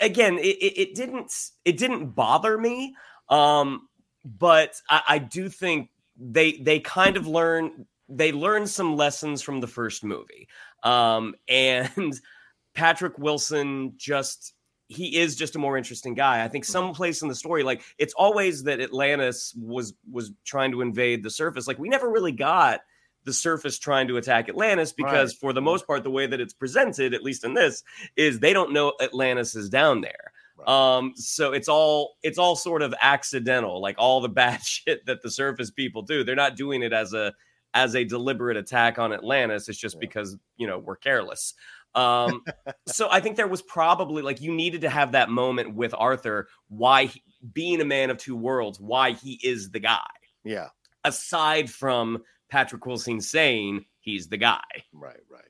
again, 0.00 0.38
it, 0.38 0.56
it, 0.56 0.94
didn't 0.94 1.32
it 1.64 1.76
didn't 1.76 2.10
bother 2.10 2.56
me, 2.58 2.94
um, 3.28 3.88
but 4.24 4.74
I, 4.88 5.02
I 5.08 5.18
do 5.18 5.48
think 5.48 5.90
they 6.16 6.52
they 6.52 6.80
kind 6.80 7.16
of 7.16 7.26
learn 7.26 7.86
they 8.08 8.32
learned 8.32 8.68
some 8.68 8.96
lessons 8.96 9.42
from 9.42 9.60
the 9.60 9.66
first 9.66 10.04
movie, 10.04 10.48
um, 10.82 11.34
and 11.48 12.18
Patrick 12.74 13.18
Wilson 13.18 13.94
just 13.96 14.54
he 14.88 15.16
is 15.16 15.36
just 15.36 15.54
a 15.54 15.58
more 15.58 15.78
interesting 15.78 16.14
guy. 16.14 16.44
I 16.44 16.48
think 16.48 16.64
mm-hmm. 16.64 16.72
someplace 16.72 17.22
in 17.22 17.28
the 17.28 17.34
story, 17.34 17.62
like 17.62 17.82
it's 17.98 18.14
always 18.14 18.64
that 18.64 18.80
Atlantis 18.80 19.54
was 19.56 19.94
was 20.10 20.32
trying 20.44 20.72
to 20.72 20.80
invade 20.80 21.22
the 21.22 21.30
surface. 21.30 21.68
Like 21.68 21.78
we 21.78 21.88
never 21.88 22.10
really 22.10 22.32
got 22.32 22.80
the 23.30 23.34
surface 23.34 23.78
trying 23.78 24.08
to 24.08 24.16
attack 24.16 24.48
Atlantis 24.48 24.92
because, 24.92 25.34
right. 25.34 25.40
for 25.40 25.52
the 25.52 25.62
most 25.62 25.86
part, 25.86 26.02
the 26.02 26.10
way 26.10 26.26
that 26.26 26.40
it's 26.40 26.52
presented, 26.52 27.14
at 27.14 27.22
least 27.22 27.44
in 27.44 27.54
this, 27.54 27.84
is 28.16 28.40
they 28.40 28.52
don't 28.52 28.72
know 28.72 28.92
Atlantis 29.00 29.54
is 29.54 29.68
down 29.68 30.00
there. 30.00 30.32
Right. 30.58 30.68
Um, 30.68 31.12
so 31.14 31.52
it's 31.52 31.68
all 31.68 32.16
it's 32.24 32.38
all 32.38 32.56
sort 32.56 32.82
of 32.82 32.92
accidental, 33.00 33.80
like 33.80 33.94
all 33.98 34.20
the 34.20 34.28
bad 34.42 34.60
shit 34.62 35.06
that 35.06 35.22
the 35.22 35.30
surface 35.30 35.70
people 35.70 36.02
do. 36.02 36.24
They're 36.24 36.34
not 36.34 36.56
doing 36.56 36.82
it 36.82 36.92
as 36.92 37.14
a 37.14 37.32
as 37.72 37.94
a 37.94 38.02
deliberate 38.02 38.56
attack 38.56 38.98
on 38.98 39.12
Atlantis. 39.12 39.68
It's 39.68 39.78
just 39.78 39.94
yeah. 39.94 40.00
because 40.00 40.36
you 40.56 40.66
know 40.66 40.78
we're 40.78 40.96
careless. 40.96 41.54
Um, 41.94 42.42
so 42.88 43.08
I 43.08 43.20
think 43.20 43.36
there 43.36 43.46
was 43.46 43.62
probably 43.62 44.22
like 44.22 44.40
you 44.40 44.52
needed 44.52 44.80
to 44.80 44.90
have 44.90 45.12
that 45.12 45.30
moment 45.30 45.76
with 45.76 45.94
Arthur, 45.96 46.48
why 46.66 47.04
he, 47.06 47.22
being 47.52 47.80
a 47.80 47.84
man 47.84 48.10
of 48.10 48.18
two 48.18 48.36
worlds, 48.36 48.80
why 48.80 49.12
he 49.12 49.38
is 49.42 49.70
the 49.70 49.80
guy. 49.80 50.08
Yeah. 50.42 50.68
Aside 51.04 51.70
from 51.70 52.24
Patrick 52.50 52.84
Wilson 52.84 53.20
saying 53.20 53.84
he's 54.00 54.28
the 54.28 54.36
guy. 54.36 54.60
Right, 54.92 55.20
right. 55.30 55.44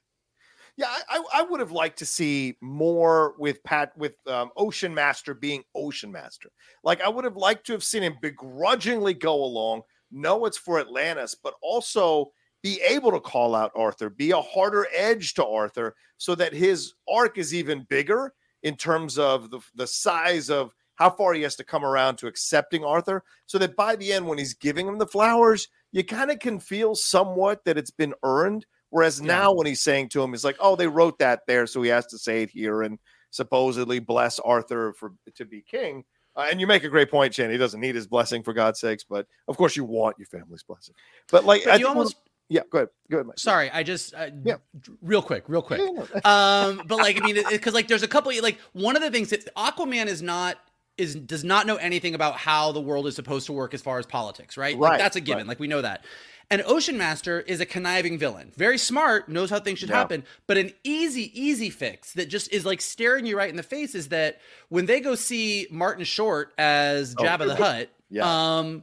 Yeah, 0.76 0.86
I, 1.08 1.22
I 1.34 1.42
would 1.42 1.60
have 1.60 1.72
liked 1.72 1.98
to 1.98 2.06
see 2.06 2.56
more 2.60 3.34
with 3.38 3.62
Pat 3.64 3.92
with 3.98 4.14
um, 4.26 4.50
Ocean 4.56 4.94
Master 4.94 5.34
being 5.34 5.62
Ocean 5.74 6.10
Master. 6.10 6.50
Like 6.84 7.02
I 7.02 7.08
would 7.08 7.24
have 7.24 7.36
liked 7.36 7.66
to 7.66 7.72
have 7.72 7.84
seen 7.84 8.02
him 8.02 8.16
begrudgingly 8.22 9.14
go 9.14 9.44
along, 9.44 9.82
know 10.10 10.46
it's 10.46 10.56
for 10.56 10.80
Atlantis, 10.80 11.34
but 11.34 11.54
also 11.60 12.32
be 12.62 12.80
able 12.82 13.10
to 13.10 13.20
call 13.20 13.54
out 13.54 13.72
Arthur, 13.74 14.10
be 14.10 14.30
a 14.30 14.40
harder 14.40 14.86
edge 14.94 15.34
to 15.34 15.46
Arthur, 15.46 15.94
so 16.18 16.34
that 16.34 16.52
his 16.52 16.94
arc 17.10 17.38
is 17.38 17.54
even 17.54 17.86
bigger 17.88 18.32
in 18.62 18.76
terms 18.76 19.18
of 19.18 19.50
the, 19.50 19.60
the 19.74 19.86
size 19.86 20.50
of 20.50 20.74
how 21.00 21.08
far 21.08 21.32
he 21.32 21.40
has 21.40 21.56
to 21.56 21.64
come 21.64 21.82
around 21.82 22.16
to 22.16 22.26
accepting 22.26 22.84
Arthur, 22.84 23.24
so 23.46 23.56
that 23.56 23.74
by 23.74 23.96
the 23.96 24.12
end, 24.12 24.26
when 24.26 24.36
he's 24.36 24.52
giving 24.52 24.86
him 24.86 24.98
the 24.98 25.06
flowers, 25.06 25.66
you 25.92 26.04
kind 26.04 26.30
of 26.30 26.38
can 26.38 26.60
feel 26.60 26.94
somewhat 26.94 27.64
that 27.64 27.78
it's 27.78 27.90
been 27.90 28.12
earned. 28.22 28.66
Whereas 28.90 29.18
yeah. 29.18 29.26
now, 29.26 29.54
when 29.54 29.66
he's 29.66 29.80
saying 29.80 30.10
to 30.10 30.22
him, 30.22 30.30
he's 30.30 30.44
like, 30.44 30.58
"Oh, 30.60 30.76
they 30.76 30.86
wrote 30.86 31.18
that 31.18 31.40
there, 31.46 31.66
so 31.66 31.80
he 31.80 31.88
has 31.88 32.06
to 32.08 32.18
say 32.18 32.42
it 32.42 32.50
here 32.50 32.82
and 32.82 32.98
supposedly 33.30 33.98
bless 33.98 34.38
Arthur 34.40 34.92
for 34.92 35.14
to 35.34 35.44
be 35.46 35.62
king." 35.62 36.04
Uh, 36.36 36.48
and 36.50 36.60
you 36.60 36.66
make 36.66 36.84
a 36.84 36.88
great 36.88 37.10
point, 37.10 37.34
Shane. 37.34 37.50
He 37.50 37.56
doesn't 37.56 37.80
need 37.80 37.94
his 37.94 38.06
blessing 38.06 38.42
for 38.42 38.52
God's 38.52 38.78
sakes, 38.78 39.02
but 39.02 39.26
of 39.48 39.56
course 39.56 39.76
you 39.76 39.84
want 39.84 40.18
your 40.18 40.26
family's 40.26 40.62
blessing. 40.62 40.94
But 41.30 41.46
like, 41.46 41.64
but 41.64 41.80
you 41.80 41.88
almost. 41.88 42.16
Yeah, 42.50 42.62
go 42.68 42.78
ahead. 42.78 42.88
Go 43.08 43.18
ahead. 43.18 43.26
Mike. 43.28 43.38
Sorry, 43.38 43.70
I 43.70 43.84
just 43.84 44.12
uh, 44.12 44.30
yeah, 44.44 44.56
real 45.00 45.22
quick, 45.22 45.44
real 45.46 45.62
quick. 45.62 45.80
um, 46.26 46.82
but 46.84 46.98
like, 46.98 47.16
I 47.22 47.24
mean, 47.24 47.36
because 47.48 47.72
like, 47.72 47.86
there's 47.88 48.02
a 48.02 48.08
couple. 48.08 48.32
Like, 48.42 48.58
one 48.72 48.96
of 48.96 49.02
the 49.02 49.10
things 49.10 49.30
that 49.30 49.54
Aquaman 49.54 50.06
is 50.06 50.20
not 50.20 50.58
is 50.98 51.14
does 51.14 51.44
not 51.44 51.66
know 51.66 51.76
anything 51.76 52.14
about 52.14 52.36
how 52.36 52.72
the 52.72 52.80
world 52.80 53.06
is 53.06 53.14
supposed 53.16 53.46
to 53.46 53.52
work 53.52 53.74
as 53.74 53.82
far 53.82 53.98
as 53.98 54.06
politics, 54.06 54.56
right? 54.56 54.76
Right. 54.76 54.90
Like, 54.90 54.98
that's 54.98 55.16
a 55.16 55.20
given. 55.20 55.42
Right. 55.44 55.48
Like 55.48 55.60
we 55.60 55.66
know 55.68 55.82
that. 55.82 56.04
And 56.52 56.62
Ocean 56.66 56.98
Master 56.98 57.40
is 57.40 57.60
a 57.60 57.66
conniving 57.66 58.18
villain. 58.18 58.50
Very 58.56 58.76
smart, 58.76 59.28
knows 59.28 59.50
how 59.50 59.60
things 59.60 59.78
should 59.78 59.88
Yeah. 59.88 59.98
happen, 59.98 60.24
but 60.48 60.56
an 60.58 60.72
easy, 60.82 61.30
easy 61.40 61.70
fix 61.70 62.12
that 62.14 62.26
just 62.28 62.52
is 62.52 62.66
like 62.66 62.80
staring 62.80 63.24
you 63.24 63.36
right 63.36 63.48
in 63.48 63.56
the 63.56 63.62
face 63.62 63.94
is 63.94 64.08
that 64.08 64.40
when 64.68 64.86
they 64.86 64.98
go 64.98 65.14
see 65.14 65.68
Martin 65.70 66.04
Short 66.04 66.52
as 66.58 67.14
Oh. 67.16 67.22
Jabba 67.22 67.46
the 67.46 67.54
Hutt, 67.54 67.88
Yeah. 68.10 68.58
um, 68.58 68.82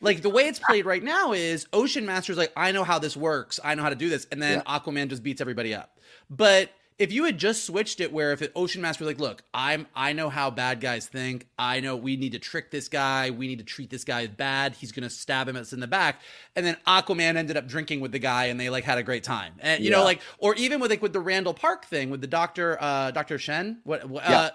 like 0.00 0.22
the 0.22 0.30
way 0.30 0.44
it's 0.44 0.60
played 0.60 0.86
right 0.86 1.02
now 1.02 1.32
is 1.32 1.66
Ocean 1.72 2.06
Master's 2.06 2.36
like, 2.38 2.52
I 2.56 2.70
know 2.70 2.84
how 2.84 3.00
this 3.00 3.16
works, 3.16 3.58
I 3.64 3.74
know 3.74 3.82
how 3.82 3.90
to 3.90 3.96
do 3.96 4.08
this, 4.08 4.26
and 4.30 4.40
then 4.40 4.60
Aquaman 4.62 5.08
just 5.08 5.24
beats 5.24 5.40
everybody 5.40 5.74
up. 5.74 5.98
But 6.30 6.70
if 7.00 7.10
you 7.10 7.24
had 7.24 7.38
just 7.38 7.64
switched 7.64 7.98
it 8.00 8.12
where 8.12 8.32
if 8.32 8.42
it, 8.42 8.52
Ocean 8.54 8.82
Master 8.82 9.04
was 9.04 9.14
like, 9.14 9.20
look, 9.20 9.42
I'm 9.54 9.86
I 9.96 10.12
know 10.12 10.28
how 10.28 10.50
bad 10.50 10.80
guys 10.80 11.08
think. 11.08 11.48
I 11.58 11.80
know 11.80 11.96
we 11.96 12.16
need 12.16 12.32
to 12.32 12.38
trick 12.38 12.70
this 12.70 12.88
guy. 12.88 13.30
We 13.30 13.48
need 13.48 13.58
to 13.58 13.64
treat 13.64 13.88
this 13.88 14.04
guy 14.04 14.26
bad. 14.26 14.74
He's 14.74 14.92
gonna 14.92 15.08
stab 15.08 15.48
him 15.48 15.56
us 15.56 15.72
in 15.72 15.80
the 15.80 15.86
back. 15.86 16.20
And 16.54 16.64
then 16.66 16.76
Aquaman 16.86 17.36
ended 17.36 17.56
up 17.56 17.66
drinking 17.66 18.00
with 18.00 18.12
the 18.12 18.18
guy 18.18 18.44
and 18.46 18.60
they 18.60 18.68
like 18.68 18.84
had 18.84 18.98
a 18.98 19.02
great 19.02 19.24
time. 19.24 19.54
And 19.60 19.82
you 19.82 19.90
know, 19.90 20.04
like 20.04 20.20
or 20.38 20.54
even 20.56 20.78
with 20.78 20.90
like 20.90 21.00
with 21.00 21.14
the 21.14 21.20
Randall 21.20 21.54
Park 21.54 21.86
thing 21.86 22.10
with 22.10 22.20
the 22.20 22.26
Doctor 22.26 22.76
uh 22.78 23.10
Dr. 23.12 23.38
Shin. 23.38 23.78
What 23.84 24.06
what, 24.08 24.22
Yeah. 24.28 24.38
uh 24.40 24.50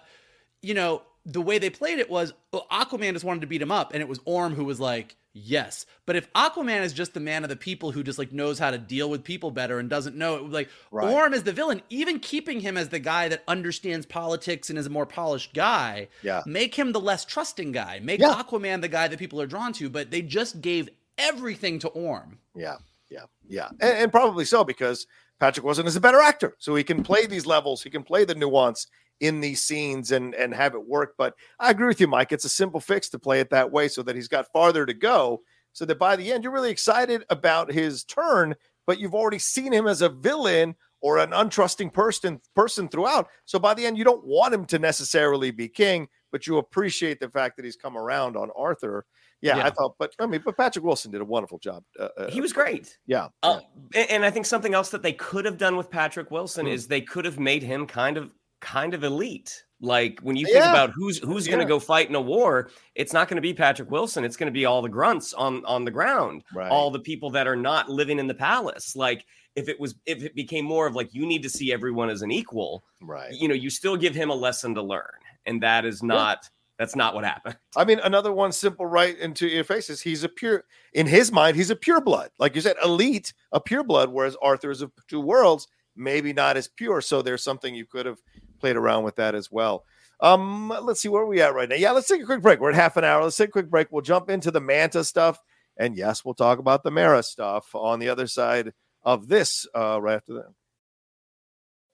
you 0.62 0.76
know, 0.76 1.02
the 1.26 1.42
way 1.42 1.58
they 1.58 1.70
played 1.70 2.00
it 2.00 2.10
was 2.10 2.34
well, 2.52 2.68
Aquaman 2.72 3.14
just 3.14 3.26
wanted 3.26 3.42
to 3.42 3.48
beat 3.48 3.62
him 3.62 3.72
up, 3.72 3.94
and 3.94 4.02
it 4.02 4.08
was 4.08 4.20
Orm 4.26 4.54
who 4.54 4.64
was 4.64 4.80
like, 4.80 5.16
yes. 5.34 5.86
But 6.06 6.16
if 6.16 6.32
Aquaman 6.34 6.82
is 6.84 6.94
just 6.94 7.14
the 7.14 7.20
man 7.20 7.44
of 7.44 7.50
the 7.50 7.56
people 7.56 7.92
who 7.92 8.04
just 8.04 8.20
like 8.20 8.32
knows 8.32 8.60
how 8.60 8.72
to 8.72 8.78
deal 8.78 9.10
with 9.10 9.24
people 9.24 9.52
better 9.52 9.80
and 9.80 9.90
doesn't 9.90 10.16
know 10.16 10.36
it, 10.36 10.50
like 10.52 10.70
Right. 10.92 11.12
Orm 11.12 11.34
is 11.34 11.44
the 11.44 11.52
villain, 11.52 11.82
even 11.90 12.20
keeping 12.20 12.60
him 12.62 12.78
as 12.78 12.90
the 12.90 13.00
guy 13.00 13.28
that 13.30 13.44
understands 13.48 14.06
politics 14.06 14.70
and 14.70 14.78
is 14.80 14.86
a 14.86 14.90
more 14.90 15.06
polished 15.06 15.54
guy, 15.54 16.08
Yeah. 16.22 16.44
make 16.46 16.76
him 16.76 16.92
the 16.92 17.02
less 17.02 17.26
trusting 17.26 17.72
guy. 17.72 18.00
Make 18.02 18.22
Yeah. 18.22 18.34
Aquaman 18.42 18.82
the 18.82 18.88
guy 18.88 19.08
that 19.08 19.20
people 19.20 19.42
are 19.42 19.48
drawn 19.48 19.74
to, 19.74 19.90
but 19.90 20.12
they 20.12 20.22
just 20.22 20.62
gave 20.62 20.90
everything 21.18 21.80
to 21.80 21.88
Orm. 21.90 22.40
Yeah, 22.56 22.76
yeah, 23.10 23.26
yeah, 23.48 23.70
and, 23.82 23.98
and 23.98 24.12
probably 24.12 24.46
so 24.46 24.64
because 24.64 25.08
Patrick 25.40 25.66
Wilson 25.66 25.88
is 25.88 25.96
a 25.96 26.02
better 26.02 26.20
actor, 26.22 26.56
so 26.60 26.76
he 26.76 26.84
can 26.84 27.04
play 27.04 27.26
these 27.26 27.46
levels, 27.46 27.84
he 27.84 27.90
can 27.90 28.04
play 28.04 28.24
the 28.26 28.36
nuance 28.36 28.88
in 29.20 29.40
these 29.42 29.62
scenes 29.64 30.12
and 30.12 30.34
and 30.36 30.54
have 30.54 30.74
it 30.76 30.88
work. 30.88 31.14
But 31.18 31.36
I 31.60 31.72
agree 31.72 31.88
with 31.88 32.02
you, 32.02 32.08
Mike. 32.08 32.32
It's 32.32 32.46
a 32.46 32.50
simple 32.50 32.80
fix 32.80 33.10
to 33.10 33.20
play 33.20 33.40
it 33.40 33.50
that 33.52 33.72
way, 33.72 33.88
so 33.88 34.04
that 34.04 34.16
he's 34.16 34.28
got 34.28 34.52
farther 34.52 34.86
to 34.86 34.94
go, 34.94 35.42
so 35.74 35.86
that 35.86 36.00
by 36.00 36.16
the 36.16 36.32
end 36.32 36.44
you're 36.44 36.54
really 36.54 36.72
excited 36.72 37.24
about 37.30 37.72
his 37.72 38.04
turn, 38.04 38.56
but 38.88 39.00
you've 39.00 39.16
already 39.16 39.40
seen 39.40 39.72
him 39.72 39.88
as 39.88 40.02
a 40.02 40.10
villain 40.10 40.76
or 41.02 41.18
an 41.20 41.32
untrusting 41.32 41.94
person 41.94 42.40
person 42.56 42.88
throughout. 42.88 43.28
So 43.46 43.60
by 43.60 43.74
the 43.74 43.86
end, 43.86 43.98
you 43.98 44.04
don't 44.04 44.26
want 44.26 44.54
him 44.54 44.66
to 44.66 44.80
necessarily 44.80 45.52
be 45.52 45.68
king, 45.68 46.08
but 46.32 46.48
you 46.48 46.58
appreciate 46.58 47.20
the 47.20 47.30
fact 47.30 47.58
that 47.58 47.66
he's 47.66 47.76
come 47.76 47.98
around 47.98 48.36
on 48.36 48.50
Arthur. 48.58 49.06
Yeah, 49.42 49.58
Yeah. 49.58 49.66
I 49.68 49.70
thought, 49.70 49.96
but 50.00 50.14
I 50.20 50.26
mean, 50.26 50.42
but 50.44 50.58
Patrick 50.58 50.84
Wilson 50.84 51.12
did 51.12 51.22
a 51.22 51.26
wonderful 51.26 51.60
job. 51.60 51.84
Uh, 52.00 52.08
uh, 52.18 52.30
He 52.32 52.42
was 52.42 52.54
great. 52.54 52.98
yeah. 53.06 53.28
Uh, 53.44 53.60
and, 53.94 54.10
and 54.10 54.26
I 54.26 54.32
think 54.32 54.46
something 54.48 54.74
else 54.74 54.90
that 54.90 55.04
they 55.04 55.14
could 55.14 55.46
have 55.46 55.58
done 55.58 55.76
with 55.76 55.92
Patrick 55.92 56.32
Wilson 56.32 56.66
Hmm. 56.66 56.72
is 56.72 56.88
they 56.88 57.02
could 57.02 57.26
have 57.26 57.38
made 57.40 57.62
him 57.62 57.86
kind 57.86 58.18
of 58.18 58.32
kind 58.66 58.94
of 58.94 59.04
elite. 59.04 59.64
Like 59.80 60.20
when 60.22 60.36
you 60.36 60.46
think 60.46 60.58
Yeah. 60.64 60.70
about 60.72 60.92
who's 60.92 61.20
who's 61.20 61.48
going 61.48 61.60
to 61.60 61.66
go 61.66 61.80
fight 61.80 62.10
in 62.10 62.16
a 62.16 62.22
war, 62.22 62.70
it's 62.96 63.14
not 63.14 63.28
going 63.28 63.36
to 63.36 63.42
be 63.42 63.54
Patrick 63.54 63.92
Wilson. 63.92 64.24
It's 64.26 64.36
going 64.38 64.52
to 64.52 64.58
be 64.60 64.66
all 64.66 64.82
the 64.82 64.90
grunts 64.90 65.34
on 65.34 65.64
on 65.66 65.86
the 65.86 65.92
ground, 65.92 66.44
Right. 66.54 66.72
all 66.72 66.90
the 66.90 67.00
people 67.00 67.30
that 67.32 67.46
are 67.48 67.56
not 67.56 67.90
living 67.90 68.18
in 68.18 68.28
the 68.28 68.34
palace. 68.34 68.96
Like 68.96 69.26
if 69.56 69.70
it 69.70 69.80
was 69.80 69.96
if 70.06 70.24
it 70.24 70.34
became 70.36 70.66
more 70.66 70.88
of 70.88 70.96
like 70.96 71.14
you 71.14 71.26
need 71.26 71.44
to 71.44 71.50
see 71.50 71.72
everyone 71.72 72.10
as 72.10 72.22
an 72.24 72.32
equal, 72.32 72.84
Right. 73.02 73.32
you 73.34 73.48
know, 73.48 73.54
you 73.54 73.70
still 73.70 73.96
give 73.98 74.16
him 74.16 74.30
a 74.30 74.36
lesson 74.36 74.74
to 74.76 74.82
learn, 74.82 75.20
and 75.46 75.62
that 75.62 75.86
is 75.86 76.02
not 76.02 76.50
that's 76.80 76.96
not 76.96 77.14
what 77.14 77.24
happened. 77.24 77.58
I 77.78 77.86
mean, 77.86 78.00
another 78.00 78.34
one 78.34 78.52
simple 78.52 78.86
right 78.86 79.18
into 79.20 79.48
your 79.48 79.64
face 79.66 79.90
is 79.90 80.02
he's 80.02 80.24
a 80.24 80.30
pure 80.30 80.64
in 80.94 81.06
his 81.06 81.32
mind, 81.32 81.56
he's 81.58 81.70
a 81.70 81.76
pure 81.76 82.02
blood. 82.02 82.32
Like 82.40 82.56
you 82.56 82.62
said, 82.62 82.78
elite, 82.84 83.34
a 83.52 83.60
pure 83.62 83.84
blood, 83.84 84.10
whereas 84.10 84.36
Arthur 84.42 84.72
is 84.72 84.82
of 84.82 84.92
two 85.08 85.22
worlds, 85.22 85.68
maybe 85.96 86.34
not 86.34 86.58
as 86.58 86.68
pure. 86.70 87.00
So 87.02 87.22
there's 87.22 87.44
something 87.44 87.76
you 87.76 87.86
could 87.86 88.06
have 88.06 88.20
played 88.66 88.78
around 88.78 89.04
with 89.04 89.18
that 89.18 89.36
as 89.36 89.52
well. 89.52 89.86
Um, 90.20 90.74
let's 90.82 91.00
see 91.00 91.08
where 91.08 91.22
are 91.22 91.28
we 91.28 91.40
at 91.40 91.54
right 91.54 91.70
now. 91.70 91.76
Yeah, 91.76 91.92
let's 91.92 92.08
take 92.08 92.24
a 92.24 92.26
quick 92.26 92.42
break. 92.42 92.60
We're 92.60 92.72
at 92.72 92.76
half 92.76 92.98
an 92.98 93.04
hour. 93.04 93.22
Let's 93.22 93.38
take 93.38 93.50
a 93.50 93.52
quick 93.52 93.70
break. 93.70 93.92
We'll 93.92 94.02
jump 94.02 94.28
into 94.28 94.50
the 94.50 94.60
Manta 94.60 95.04
stuff. 95.04 95.40
And 95.78 95.96
yes, 95.96 96.26
we'll 96.26 96.34
talk 96.34 96.58
about 96.58 96.82
the 96.82 96.90
Mera 96.90 97.22
stuff 97.22 97.76
on 97.76 98.00
the 98.00 98.10
other 98.10 98.26
side 98.26 98.74
of 99.04 99.28
this 99.28 99.68
uh, 99.76 100.02
right 100.02 100.16
after 100.16 100.34
that. 100.34 100.54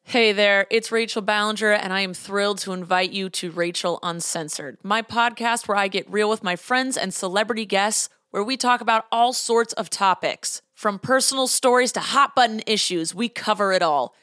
Hey 0.03 0.31
there, 0.31 0.65
it's 0.71 0.93
Rachel 0.93 1.21
Ballinger, 1.21 1.73
and 1.73 1.91
I 1.91 2.01
am 2.01 2.13
thrilled 2.13 2.60
to 2.60 2.71
invite 2.71 3.12
you 3.12 3.29
to 3.31 3.51
Rachel 3.51 3.99
Uncensored, 4.01 4.77
my 4.81 5.01
podcast 5.01 5.67
where 5.67 5.77
I 5.77 5.89
get 5.89 6.10
real 6.10 6.29
with 6.29 6.41
my 6.41 6.55
friends 6.55 6.95
and 6.95 7.13
celebrity 7.13 7.65
guests, 7.65 8.07
where 8.29 8.43
we 8.43 8.55
talk 8.55 8.79
about 8.79 9.05
all 9.12 9.34
sorts 9.34 9.73
of 9.73 9.89
topics. 9.89 10.62
From 10.73 10.99
personal 10.99 11.47
stories 11.47 11.91
to 11.91 11.99
hot 11.99 12.34
button 12.34 12.62
issues, 12.65 13.13
we 13.13 13.27
cover 13.27 13.73
it 13.73 13.84
all. 13.84 14.15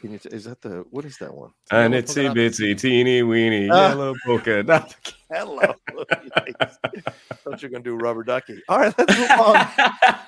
Can 0.00 0.12
you 0.12 0.18
t- 0.18 0.30
is 0.32 0.44
that 0.44 0.60
the 0.62 0.84
what 0.90 1.04
is 1.04 1.18
that 1.18 1.32
one? 1.34 1.50
An 1.70 1.90
We'll 1.92 2.02
pull 2.02 2.08
it 2.10 2.16
itsy 2.16 2.30
up. 2.30 2.36
bitsy 2.36 2.78
teeny 2.80 3.22
weeny 3.22 3.68
Ah. 3.70 3.88
yellow 3.90 4.14
polka 4.24 4.62
dot. 4.62 4.94
Hello. 5.30 5.74
Yikes. 5.90 6.76
Thought 7.44 7.62
you 7.62 7.68
were 7.68 7.72
gonna 7.72 7.84
do 7.84 7.96
rubber 7.96 8.22
ducky. 8.24 8.62
All 8.68 8.78
right, 8.78 8.94
let's 8.96 9.18
move 9.18 9.30
on. 9.32 9.56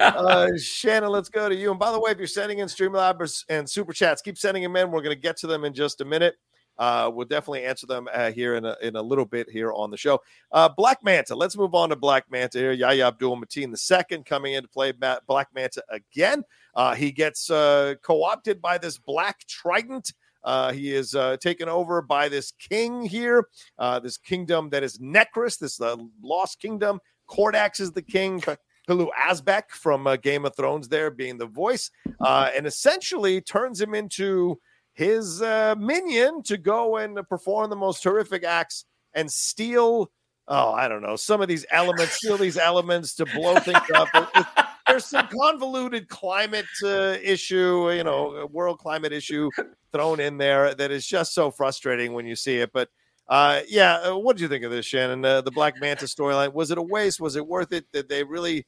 uh, 0.00 0.48
Shannon, 0.58 1.10
let's 1.10 1.28
go 1.28 1.48
to 1.48 1.54
you. 1.54 1.70
And 1.70 1.78
by 1.78 1.92
the 1.92 2.00
way, 2.00 2.10
if 2.10 2.18
you're 2.18 2.26
sending 2.26 2.58
in 2.58 2.68
Streamlabs 2.68 3.44
and 3.48 3.68
super 3.68 3.92
chats, 3.92 4.20
keep 4.22 4.36
sending 4.38 4.62
them 4.62 4.76
in. 4.76 4.90
We're 4.90 5.02
going 5.02 5.16
to 5.16 5.20
get 5.20 5.36
to 5.38 5.46
them 5.46 5.64
in 5.64 5.72
just 5.72 6.00
a 6.00 6.04
minute. 6.04 6.34
Uh, 6.78 7.10
we'll 7.12 7.26
definitely 7.26 7.64
answer 7.64 7.88
them 7.88 8.06
uh, 8.14 8.30
here 8.30 8.54
in 8.54 8.64
a, 8.64 8.76
in 8.82 8.94
a 8.94 9.02
little 9.02 9.24
bit 9.24 9.50
here 9.50 9.72
on 9.72 9.90
the 9.90 9.96
show. 9.96 10.20
Uh, 10.52 10.68
Black 10.68 11.02
Manta. 11.02 11.34
Let's 11.34 11.56
move 11.56 11.74
on 11.74 11.88
to 11.88 11.96
Black 11.96 12.30
Manta 12.30 12.56
here. 12.58 12.70
Yahya 12.70 13.08
Abdul 13.08 13.36
Mateen 13.36 13.74
II 14.12 14.22
coming 14.22 14.52
in 14.54 14.62
to 14.62 14.68
play 14.68 14.92
Black 14.92 15.48
Manta 15.52 15.82
again. 15.90 16.44
Uh, 16.78 16.94
he 16.94 17.10
gets 17.10 17.50
uh, 17.50 17.96
co 18.04 18.22
opted 18.22 18.62
by 18.62 18.78
this 18.78 18.98
Black 18.98 19.44
Trident. 19.48 20.12
Uh, 20.44 20.70
he 20.72 20.94
is 20.94 21.16
uh, 21.16 21.36
taken 21.38 21.68
over 21.68 22.00
by 22.00 22.28
this 22.28 22.52
king 22.52 23.02
here, 23.02 23.48
uh, 23.80 23.98
this 23.98 24.16
kingdom 24.16 24.70
that 24.70 24.84
is 24.84 24.96
Necrus, 24.98 25.58
this 25.58 25.80
uh, 25.80 25.96
lost 26.22 26.60
kingdom. 26.60 27.00
Kordax 27.28 27.80
is 27.80 27.90
the 27.90 28.00
king. 28.00 28.40
Pilou 28.88 29.08
Asbæk 29.28 29.70
from 29.70 30.06
uh, 30.06 30.16
Game 30.16 30.46
of 30.46 30.54
Thrones 30.56 30.88
there 30.88 31.10
being 31.10 31.36
the 31.36 31.46
voice, 31.46 31.90
uh, 32.20 32.50
and 32.56 32.64
essentially 32.64 33.40
turns 33.40 33.80
him 33.80 33.92
into 33.92 34.58
his 34.94 35.42
uh, 35.42 35.74
minion 35.76 36.44
to 36.44 36.56
go 36.56 36.96
and 36.96 37.18
perform 37.28 37.70
the 37.70 37.76
most 37.76 38.04
horrific 38.04 38.44
acts 38.44 38.84
and 39.14 39.30
steal. 39.30 40.12
Oh, 40.46 40.70
I 40.72 40.86
don't 40.86 41.02
know 41.02 41.16
some 41.16 41.42
of 41.42 41.48
these 41.48 41.66
elements, 41.72 42.14
steal 42.14 42.38
these 42.38 42.56
elements 42.56 43.16
to 43.16 43.26
blow 43.26 43.58
things 43.58 43.90
up. 43.94 44.08
There's 44.98 45.10
some 45.10 45.28
convoluted 45.28 46.08
climate 46.08 46.66
uh, 46.82 47.18
issue, 47.22 47.92
you 47.92 48.02
know, 48.02 48.48
world 48.50 48.80
climate 48.80 49.12
issue 49.12 49.48
thrown 49.92 50.18
in 50.18 50.38
there 50.38 50.74
that 50.74 50.90
is 50.90 51.06
just 51.06 51.34
so 51.34 51.52
frustrating 51.52 52.14
when 52.14 52.26
you 52.26 52.34
see 52.34 52.56
it. 52.56 52.72
But 52.72 52.88
uh, 53.28 53.60
yeah, 53.68 53.98
uh, 53.98 54.16
what 54.18 54.36
did 54.36 54.42
you 54.42 54.48
think 54.48 54.64
of 54.64 54.72
this, 54.72 54.84
Shannon? 54.86 55.24
Uh, 55.24 55.40
the 55.40 55.52
Black 55.52 55.80
Manta 55.80 56.06
storyline 56.06 56.52
was 56.52 56.72
it 56.72 56.78
a 56.78 56.82
waste? 56.82 57.20
Was 57.20 57.36
it 57.36 57.46
worth 57.46 57.72
it? 57.72 57.86
Did 57.92 58.08
they 58.08 58.24
really? 58.24 58.66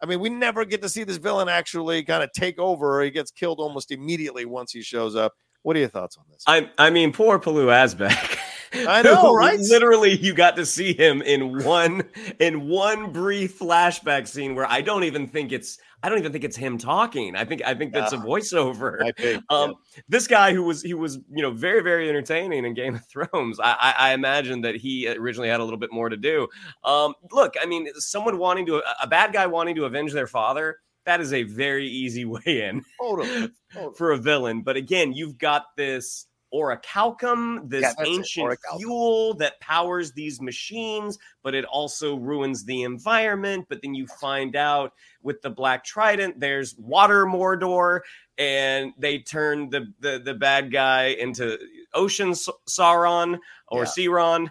I 0.00 0.06
mean, 0.06 0.20
we 0.20 0.28
never 0.28 0.64
get 0.64 0.82
to 0.82 0.88
see 0.88 1.02
this 1.02 1.16
villain 1.16 1.48
actually 1.48 2.04
kind 2.04 2.22
of 2.22 2.30
take 2.32 2.60
over. 2.60 3.02
He 3.02 3.10
gets 3.10 3.32
killed 3.32 3.58
almost 3.58 3.90
immediately 3.90 4.44
once 4.44 4.70
he 4.70 4.82
shows 4.82 5.16
up. 5.16 5.32
What 5.62 5.74
are 5.74 5.80
your 5.80 5.88
thoughts 5.88 6.16
on 6.16 6.26
this? 6.30 6.44
I 6.46 6.70
I 6.78 6.90
mean, 6.90 7.12
poor 7.12 7.40
Pilou 7.40 7.66
Asbæk. 7.66 8.38
I 8.74 9.02
know, 9.04 9.34
right? 9.34 9.58
Literally, 9.58 10.16
you 10.16 10.34
got 10.34 10.56
to 10.56 10.66
see 10.66 10.92
him 10.94 11.22
in 11.22 11.64
one 11.64 12.04
in 12.40 12.68
one 12.68 13.12
brief 13.12 13.58
flashback 13.58 14.26
scene 14.26 14.54
where 14.54 14.66
I 14.70 14.80
don't 14.80 15.04
even 15.04 15.26
think 15.26 15.52
it's 15.52 15.78
I 16.02 16.08
don't 16.08 16.18
even 16.18 16.32
think 16.32 16.42
it's 16.44 16.56
him 16.56 16.78
talking. 16.78 17.36
I 17.36 17.44
think 17.44 17.62
I 17.64 17.74
think 17.74 17.92
that's 17.92 18.12
a 18.12 18.16
voiceover. 18.16 19.02
I 19.02 19.12
think, 19.12 19.44
Um, 19.50 19.74
this 20.08 20.26
guy 20.26 20.52
who 20.52 20.64
was 20.64 20.82
he 20.82 20.94
was 20.94 21.16
you 21.30 21.42
know 21.42 21.50
very 21.52 21.82
very 21.82 22.08
entertaining 22.08 22.64
in 22.64 22.74
Game 22.74 22.94
of 22.96 23.06
Thrones. 23.06 23.60
I, 23.60 23.76
I, 23.80 23.94
I 23.98 24.12
imagine 24.14 24.62
that 24.62 24.74
he 24.74 25.08
originally 25.08 25.48
had 25.48 25.60
a 25.60 25.64
little 25.64 25.78
bit 25.78 25.92
more 25.92 26.08
to 26.08 26.16
do. 26.16 26.48
Um, 26.84 27.14
look, 27.30 27.54
I 27.60 27.66
mean, 27.66 27.88
someone 27.96 28.38
wanting 28.38 28.66
to 28.66 28.82
a 29.00 29.06
bad 29.06 29.32
guy 29.32 29.46
wanting 29.46 29.76
to 29.76 29.84
avenge 29.84 30.12
their 30.12 30.26
father. 30.26 30.78
That 31.04 31.20
is 31.20 31.32
a 31.32 31.42
very 31.42 31.88
easy 31.88 32.24
way 32.26 32.62
in 32.64 32.84
Totally. 33.00 33.50
Totally. 33.72 33.94
for 33.96 34.12
a 34.12 34.18
villain. 34.18 34.62
But 34.62 34.76
again, 34.76 35.12
you've 35.12 35.36
got 35.38 35.66
this 35.76 36.26
orichalcum, 36.52 37.68
this 37.68 37.82
Yeah, 37.82 37.92
that's 37.96 38.08
it, 38.08 38.12
ancient 38.12 38.46
orichalcum. 38.48 38.78
fuel 38.78 39.34
that 39.34 39.60
powers 39.60 40.12
these 40.12 40.40
machines, 40.40 41.18
but 41.42 41.54
it 41.54 41.64
also 41.64 42.16
ruins 42.16 42.64
the 42.64 42.82
environment. 42.82 43.66
But 43.68 43.80
then 43.82 43.94
you 43.94 44.06
find 44.20 44.54
out 44.56 44.92
with 45.22 45.40
the 45.42 45.50
Black 45.50 45.84
Trident, 45.84 46.38
there's 46.40 46.76
water 46.76 47.26
Mordor, 47.26 48.00
and 48.38 48.92
they 48.98 49.18
turn 49.18 49.70
the 49.70 49.92
the, 50.00 50.18
the 50.24 50.34
bad 50.34 50.72
guy 50.72 51.08
into 51.08 51.58
Ocean 51.94 52.30
S- 52.30 52.48
Sauron 52.68 53.38
or 53.68 53.84
Yeah. 53.84 53.88
Sauron. 53.88 54.50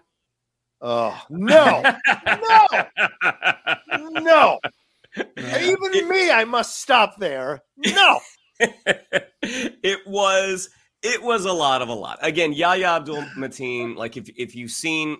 Oh 0.84 1.22
no, 1.30 1.84
no, 2.26 2.68
no! 4.22 4.60
Even 5.62 6.10
me, 6.10 6.32
I 6.32 6.44
must 6.46 6.80
stop 6.80 7.18
there. 7.20 7.62
No, 7.78 8.20
it 8.60 10.00
was 10.08 10.70
it 11.04 11.22
was 11.24 11.46
a 11.46 11.54
lot 11.54 11.82
of 11.82 11.90
a 11.90 11.94
lot. 11.94 12.20
Again, 12.22 12.54
Yahya 12.54 12.88
Abdul 12.88 13.22
Mateen, 13.38 13.96
like 13.96 14.18
if 14.18 14.30
if 14.38 14.56
you've 14.56 14.72
seen 14.72 15.18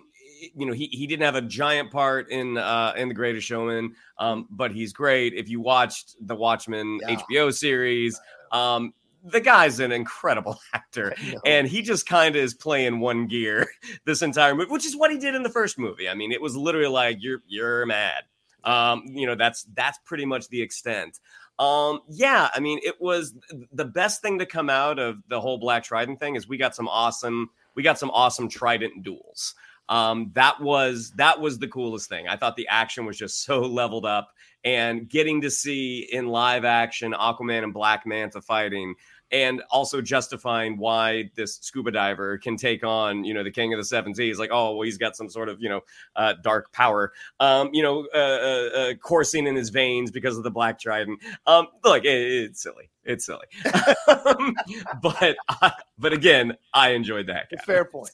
you 0.54 0.66
know 0.66 0.72
he, 0.72 0.86
he 0.86 1.06
didn't 1.06 1.22
have 1.24 1.36
a 1.36 1.42
giant 1.42 1.90
part 1.92 2.28
in 2.30 2.58
uh 2.58 2.92
in 2.96 3.06
the 3.08 3.14
greatest 3.14 3.46
showman 3.46 3.94
um 4.18 4.46
but 4.50 4.72
he's 4.72 4.92
great. 4.92 5.34
If 5.34 5.48
you 5.48 5.60
watched 5.60 6.16
the 6.20 6.34
watchmen 6.34 6.98
Yeah. 7.00 7.16
hbo 7.30 7.54
series 7.54 8.20
um 8.50 8.92
the 9.24 9.40
guy's 9.40 9.78
an 9.78 9.92
incredible 9.92 10.58
actor 10.74 11.14
and 11.46 11.68
he 11.68 11.80
just 11.80 12.06
kind 12.06 12.34
of 12.34 12.42
is 12.42 12.54
playing 12.54 12.98
one 12.98 13.28
gear 13.28 13.68
this 14.04 14.20
entire 14.20 14.52
movie 14.56 14.68
which 14.72 14.84
is 14.84 14.96
what 14.96 15.12
he 15.12 15.16
did 15.18 15.36
in 15.36 15.44
the 15.44 15.48
first 15.48 15.78
movie. 15.78 16.08
I 16.08 16.14
mean 16.14 16.32
it 16.32 16.42
was 16.42 16.56
literally 16.56 16.88
like 16.88 17.18
you're 17.20 17.42
you're 17.46 17.86
mad. 17.86 18.24
Um 18.64 19.04
you 19.06 19.26
know 19.28 19.36
that's 19.36 19.62
that's 19.74 19.98
pretty 20.04 20.24
much 20.24 20.48
the 20.48 20.60
extent 20.60 21.20
um 21.62 22.00
yeah 22.08 22.48
i 22.54 22.60
mean 22.60 22.80
it 22.82 23.00
was 23.00 23.34
the 23.72 23.84
best 23.84 24.20
thing 24.20 24.38
to 24.38 24.46
come 24.46 24.68
out 24.68 24.98
of 24.98 25.16
the 25.28 25.40
whole 25.40 25.58
black 25.58 25.84
trident 25.84 26.18
thing 26.18 26.34
is 26.34 26.48
we 26.48 26.56
got 26.56 26.74
some 26.74 26.88
awesome 26.88 27.48
we 27.74 27.82
got 27.82 27.98
some 27.98 28.10
awesome 28.10 28.48
trident 28.48 29.02
duels. 29.02 29.54
Um 29.88 30.30
that 30.34 30.60
was 30.60 31.12
that 31.16 31.40
was 31.40 31.58
the 31.58 31.68
coolest 31.68 32.08
thing. 32.08 32.28
I 32.28 32.36
thought 32.36 32.56
the 32.56 32.68
action 32.68 33.04
was 33.04 33.18
just 33.18 33.42
so 33.44 33.60
leveled 33.60 34.06
up 34.06 34.30
and 34.64 35.08
getting 35.08 35.40
to 35.40 35.50
see 35.50 36.08
in 36.12 36.28
live 36.28 36.64
action 36.64 37.12
aquaman 37.12 37.64
and 37.64 37.74
black 37.74 38.06
manta 38.06 38.40
fighting 38.40 38.94
and 39.32 39.62
also 39.70 40.00
justifying 40.00 40.76
why 40.76 41.30
this 41.34 41.56
scuba 41.56 41.90
diver 41.90 42.38
can 42.38 42.56
take 42.56 42.84
on 42.84 43.24
you 43.24 43.32
know 43.32 43.42
the 43.42 43.50
king 43.50 43.72
of 43.72 43.78
the 43.78 43.84
seven 43.84 44.14
seas 44.14 44.38
like 44.38 44.50
oh 44.52 44.74
well 44.76 44.82
he's 44.82 44.98
got 44.98 45.16
some 45.16 45.28
sort 45.28 45.48
of 45.48 45.60
you 45.60 45.68
know 45.68 45.80
uh, 46.16 46.34
dark 46.42 46.70
power 46.72 47.12
um 47.40 47.70
you 47.72 47.82
know 47.82 48.06
uh, 48.14 48.18
uh, 48.18 48.78
uh, 48.78 48.94
coursing 48.94 49.46
in 49.46 49.56
his 49.56 49.70
veins 49.70 50.10
because 50.10 50.36
of 50.36 50.42
the 50.44 50.50
black 50.50 50.78
trident 50.78 51.18
um 51.46 51.66
look 51.84 52.04
it, 52.04 52.08
it's 52.08 52.62
silly 52.62 52.90
it's 53.04 53.26
silly 53.26 53.46
um, 54.08 54.54
but 55.02 55.36
I, 55.48 55.72
but 55.98 56.12
again 56.12 56.56
i 56.74 56.90
enjoyed 56.90 57.26
that 57.26 57.48
fair 57.64 57.84
point. 57.84 58.10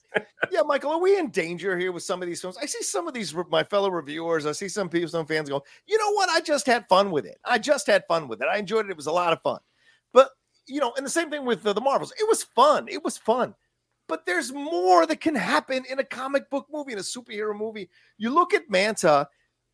Yeah, 0.50 0.62
Michael, 0.62 0.92
are 0.92 1.00
we 1.00 1.18
in 1.18 1.30
danger 1.30 1.76
here 1.76 1.92
with 1.92 2.02
some 2.02 2.22
of 2.22 2.28
these 2.28 2.40
films? 2.40 2.56
I 2.60 2.66
see 2.66 2.82
some 2.82 3.08
of 3.08 3.14
these 3.14 3.34
my 3.50 3.64
fellow 3.64 3.90
reviewers. 3.90 4.46
I 4.46 4.52
see 4.52 4.68
some 4.68 4.88
people, 4.88 5.08
some 5.08 5.26
fans 5.26 5.48
go, 5.48 5.62
you 5.86 5.98
know 5.98 6.12
what? 6.12 6.28
I 6.28 6.40
just 6.40 6.66
had 6.66 6.88
fun 6.88 7.10
with 7.10 7.26
it. 7.26 7.38
I 7.44 7.58
just 7.58 7.86
had 7.86 8.04
fun 8.06 8.28
with 8.28 8.40
it. 8.40 8.48
I 8.50 8.58
enjoyed 8.58 8.86
it. 8.86 8.90
It 8.90 8.96
was 8.96 9.06
a 9.06 9.12
lot 9.12 9.32
of 9.32 9.42
fun. 9.42 9.58
You 10.68 10.80
know, 10.80 10.92
and 10.96 11.04
the 11.04 11.10
same 11.10 11.30
thing 11.30 11.44
with 11.44 11.62
the, 11.62 11.72
the 11.72 11.80
Marvels. 11.80 12.12
It 12.18 12.28
was 12.28 12.44
fun. 12.44 12.86
It 12.88 13.02
was 13.02 13.16
fun. 13.18 13.54
But 14.08 14.24
there's 14.24 14.52
more 14.52 15.06
that 15.06 15.20
can 15.20 15.34
happen 15.34 15.84
in 15.88 15.98
a 15.98 16.04
comic 16.04 16.48
book 16.50 16.66
movie, 16.72 16.92
in 16.92 16.98
a 16.98 17.02
superhero 17.02 17.56
movie. 17.56 17.90
You 18.16 18.30
look 18.30 18.54
at 18.54 18.70
Manta 18.70 19.28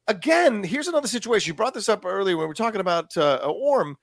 again. 0.09 0.65
Here's 0.65 0.89
another 0.89 1.09
situation. 1.09 1.51
You 1.51 1.55
brought 1.55 1.75
this 1.75 1.89
up 1.89 2.05
earlier 2.05 2.37
when 2.37 2.45
we 2.45 2.49
were 2.49 2.55
talking 2.55 2.81
about 2.81 3.17
uh, 3.17 3.37
Orm. 3.37 3.97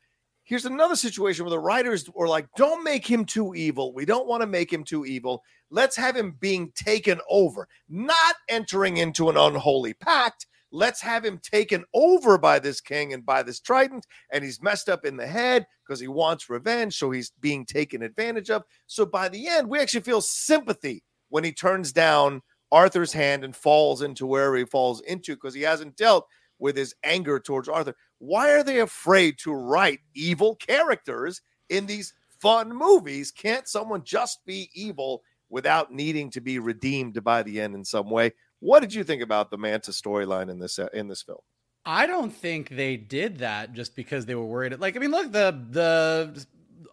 Here's 0.43 0.65
another 0.65 0.95
situation 0.95 1.45
where 1.45 1.51
the 1.51 1.59
writers 1.59 2.09
were 2.13 2.27
like, 2.27 2.47
"Don't 2.55 2.83
make 2.83 3.05
him 3.05 3.25
too 3.25 3.53
evil. 3.55 3.93
We 3.93 4.05
don't 4.05 4.27
want 4.27 4.41
to 4.41 4.47
make 4.47 4.71
him 4.71 4.83
too 4.83 5.05
evil. 5.05 5.43
Let's 5.69 5.95
have 5.97 6.15
him 6.15 6.35
being 6.39 6.71
taken 6.75 7.19
over, 7.29 7.67
not 7.89 8.35
entering 8.49 8.97
into 8.97 9.29
an 9.29 9.37
unholy 9.37 9.93
pact." 9.93 10.47
Let's 10.71 11.01
have 11.01 11.25
him 11.25 11.39
taken 11.39 11.83
over 11.93 12.37
by 12.37 12.59
this 12.59 12.79
king 12.79 13.13
and 13.13 13.25
by 13.25 13.43
this 13.43 13.59
trident, 13.59 14.07
and 14.31 14.43
he's 14.43 14.61
messed 14.61 14.87
up 14.87 15.05
in 15.05 15.17
the 15.17 15.27
head 15.27 15.67
because 15.85 15.99
he 15.99 16.07
wants 16.07 16.49
revenge. 16.49 16.97
So 16.97 17.11
he's 17.11 17.31
being 17.41 17.65
taken 17.65 18.01
advantage 18.01 18.49
of. 18.49 18.63
So 18.87 19.05
by 19.05 19.27
the 19.29 19.47
end, 19.47 19.67
we 19.67 19.79
actually 19.79 20.01
feel 20.01 20.21
sympathy 20.21 21.03
when 21.29 21.43
he 21.43 21.51
turns 21.51 21.91
down 21.91 22.41
Arthur's 22.71 23.11
hand 23.11 23.43
and 23.43 23.55
falls 23.55 24.01
into 24.01 24.25
where 24.25 24.55
he 24.55 24.65
falls 24.65 25.01
into 25.01 25.35
because 25.35 25.53
he 25.53 25.61
hasn't 25.61 25.97
dealt 25.97 26.25
with 26.57 26.77
his 26.77 26.95
anger 27.03 27.39
towards 27.39 27.67
Arthur. 27.67 27.95
Why 28.19 28.51
are 28.51 28.63
they 28.63 28.79
afraid 28.79 29.37
to 29.39 29.53
write 29.53 29.99
evil 30.13 30.55
characters 30.55 31.41
in 31.69 31.85
these 31.85 32.13
fun 32.39 32.73
movies? 32.73 33.31
Can't 33.31 33.67
someone 33.67 34.03
just 34.03 34.45
be 34.45 34.69
evil 34.73 35.23
without 35.49 35.91
needing 35.91 36.29
to 36.29 36.39
be 36.39 36.59
redeemed 36.59 37.21
by 37.23 37.43
the 37.43 37.59
end 37.59 37.75
in 37.75 37.83
some 37.83 38.09
way? 38.09 38.31
What 38.61 38.79
did 38.79 38.93
you 38.93 39.03
think 39.03 39.21
about 39.21 39.51
the 39.51 39.57
Manta 39.57 39.91
storyline 39.91 40.49
in 40.49 40.59
this 40.59 40.79
uh, 40.79 40.87
in 40.93 41.07
this 41.07 41.21
film? 41.21 41.39
I 41.83 42.05
don't 42.05 42.31
think 42.31 42.69
they 42.69 42.95
did 42.95 43.39
that 43.39 43.73
just 43.73 43.95
because 43.95 44.27
they 44.27 44.35
were 44.35 44.45
worried. 44.45 44.79
Like, 44.79 44.95
I 44.95 44.99
mean, 44.99 45.11
look, 45.11 45.31
the 45.31 45.65
the 45.69 46.45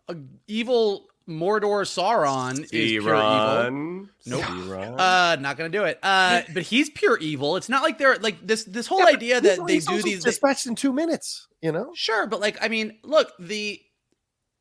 uh, 0.09 0.15
evil 0.47 1.09
Mordor 1.29 1.85
Sauron 1.85 2.61
is 2.61 2.71
pure 2.71 2.83
evil. 2.83 3.11
Iran. 3.11 4.09
Nope. 4.25 4.49
Iran. 4.51 4.99
Uh, 4.99 5.37
not 5.41 5.59
gonna 5.59 5.69
do 5.69 5.85
it. 5.85 5.99
Uh, 6.03 6.41
but 6.55 6.63
he's 6.63 6.89
pure 6.89 7.19
evil. 7.19 7.57
It's 7.57 7.69
not 7.69 7.83
like 7.83 7.99
they're 7.99 8.17
like 8.17 8.45
this. 8.45 8.65
This 8.65 8.87
whole 8.87 9.07
idea 9.07 9.41
that 9.41 9.67
they 9.67 9.79
do 9.79 10.03
these. 10.03 10.25
dispatched 10.25 10.67
in 10.67 10.75
two 10.75 10.93
minutes. 10.93 11.47
You 11.61 11.73
know, 11.73 11.91
Sure, 11.95 12.27
but 12.27 12.41
like 12.41 12.57
I 12.63 12.69
mean, 12.69 12.99
look, 13.03 13.31
the 13.39 13.81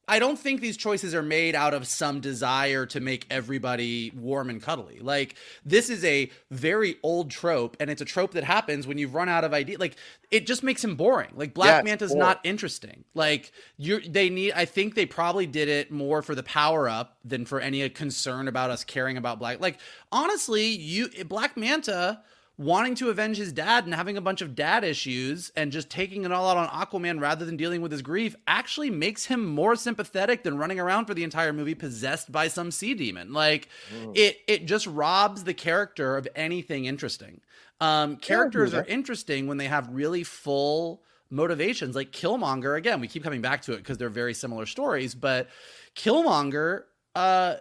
I 0.09 0.19
don't 0.19 0.39
think 0.39 0.61
these 0.61 0.77
choices 0.77 1.13
are 1.13 1.21
made 1.21 1.53
out 1.53 1.73
of 1.73 1.85
some 1.85 2.21
desire 2.21 2.85
to 2.87 2.99
make 3.01 3.25
everybody 3.29 4.11
warm 4.15 4.49
and 4.49 4.61
cuddly. 4.61 4.99
Like 4.99 5.35
this 5.65 5.89
is 5.89 6.03
a 6.05 6.31
very 6.49 6.95
old 7.03 7.29
trope 7.29 7.75
and 7.79 7.89
it's 7.89 8.01
a 8.01 8.05
trope 8.05 8.31
that 8.31 8.45
happens 8.45 8.87
when 8.87 8.97
you've 8.97 9.13
run 9.13 9.27
out 9.27 9.43
of 9.43 9.53
idea. 9.53 9.77
Like 9.77 9.97
it 10.31 10.47
just 10.47 10.63
makes 10.63 10.81
him 10.83 10.95
boring. 10.95 11.31
Like 11.35 11.53
Black 11.53 11.79
it's 11.79 11.85
Manta's 11.85 12.15
not 12.15 12.39
interesting. 12.45 13.03
Like 13.13 13.51
you 13.77 13.99
they 13.99 14.29
need 14.29 14.53
I 14.53 14.63
think 14.63 14.95
they 14.95 15.05
probably 15.05 15.45
did 15.45 15.67
it 15.67 15.91
more 15.91 16.21
for 16.21 16.35
the 16.35 16.43
power 16.43 16.87
up 16.87 17.17
than 17.25 17.45
for 17.45 17.59
any 17.59 17.87
concern 17.89 18.47
about 18.47 18.69
us 18.69 18.85
caring 18.85 19.17
about 19.17 19.39
Black. 19.39 19.59
Like 19.59 19.77
honestly, 20.11 20.67
you 20.67 21.09
Black 21.25 21.57
Manta 21.57 22.21
wanting 22.59 22.95
to 22.95 23.09
avenge 23.09 23.37
his 23.37 23.53
dad 23.53 23.85
and 23.85 23.93
having 23.93 24.17
a 24.17 24.21
bunch 24.21 24.41
of 24.41 24.55
dad 24.55 24.83
issues 24.83 25.51
and 25.55 25.71
just 25.71 25.89
taking 25.91 26.25
it 26.25 26.31
all 26.31 26.49
out 26.49 26.57
on 26.57 26.67
Aquaman 26.69 27.21
rather 27.21 27.45
than 27.45 27.55
dealing 27.55 27.81
with 27.81 27.91
his 27.91 28.01
grief 28.01 28.35
actually 28.47 28.89
makes 28.89 29.25
him 29.25 29.45
more 29.45 29.75
sympathetic 29.75 30.41
than 30.43 30.57
running 30.57 30.79
around 30.79 31.05
for 31.05 31.13
the 31.13 31.23
entire 31.23 31.53
movie 31.53 31.75
possessed 31.75 32.31
by 32.31 32.47
some 32.47 32.71
sea 32.71 32.95
demon. 32.95 33.31
Like 33.31 33.69
it 34.15 34.37
it 34.47 34.65
just 34.65 34.87
robs 34.87 35.43
the 35.43 35.53
character 35.53 36.17
of 36.17 36.27
anything 36.35 36.85
interesting. 36.85 37.41
Um 37.79 38.17
characters 38.17 38.73
are 38.73 38.85
interesting 38.85 39.45
when 39.45 39.57
they 39.57 39.67
have 39.67 39.87
really 39.91 40.23
full 40.23 41.03
motivations 41.29 41.93
like 41.95 42.11
Killmonger 42.11 42.77
again 42.77 43.01
we 43.01 43.07
keep 43.09 43.21
coming 43.21 43.41
back 43.41 43.61
to 43.63 43.73
it 43.73 43.77
because 43.77 43.97
they're 43.97 44.07
very 44.09 44.33
similar 44.33 44.65
stories 44.65 45.13
but 45.13 45.49
Killmonger 45.93 46.83
uh 47.15 47.55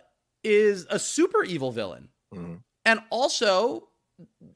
is 0.45 0.87
a 0.89 0.99
super 1.01 1.43
evil 1.43 1.73
villain 1.73 2.09
Mhm. 2.33 2.61
and 2.85 3.01
also 3.11 3.89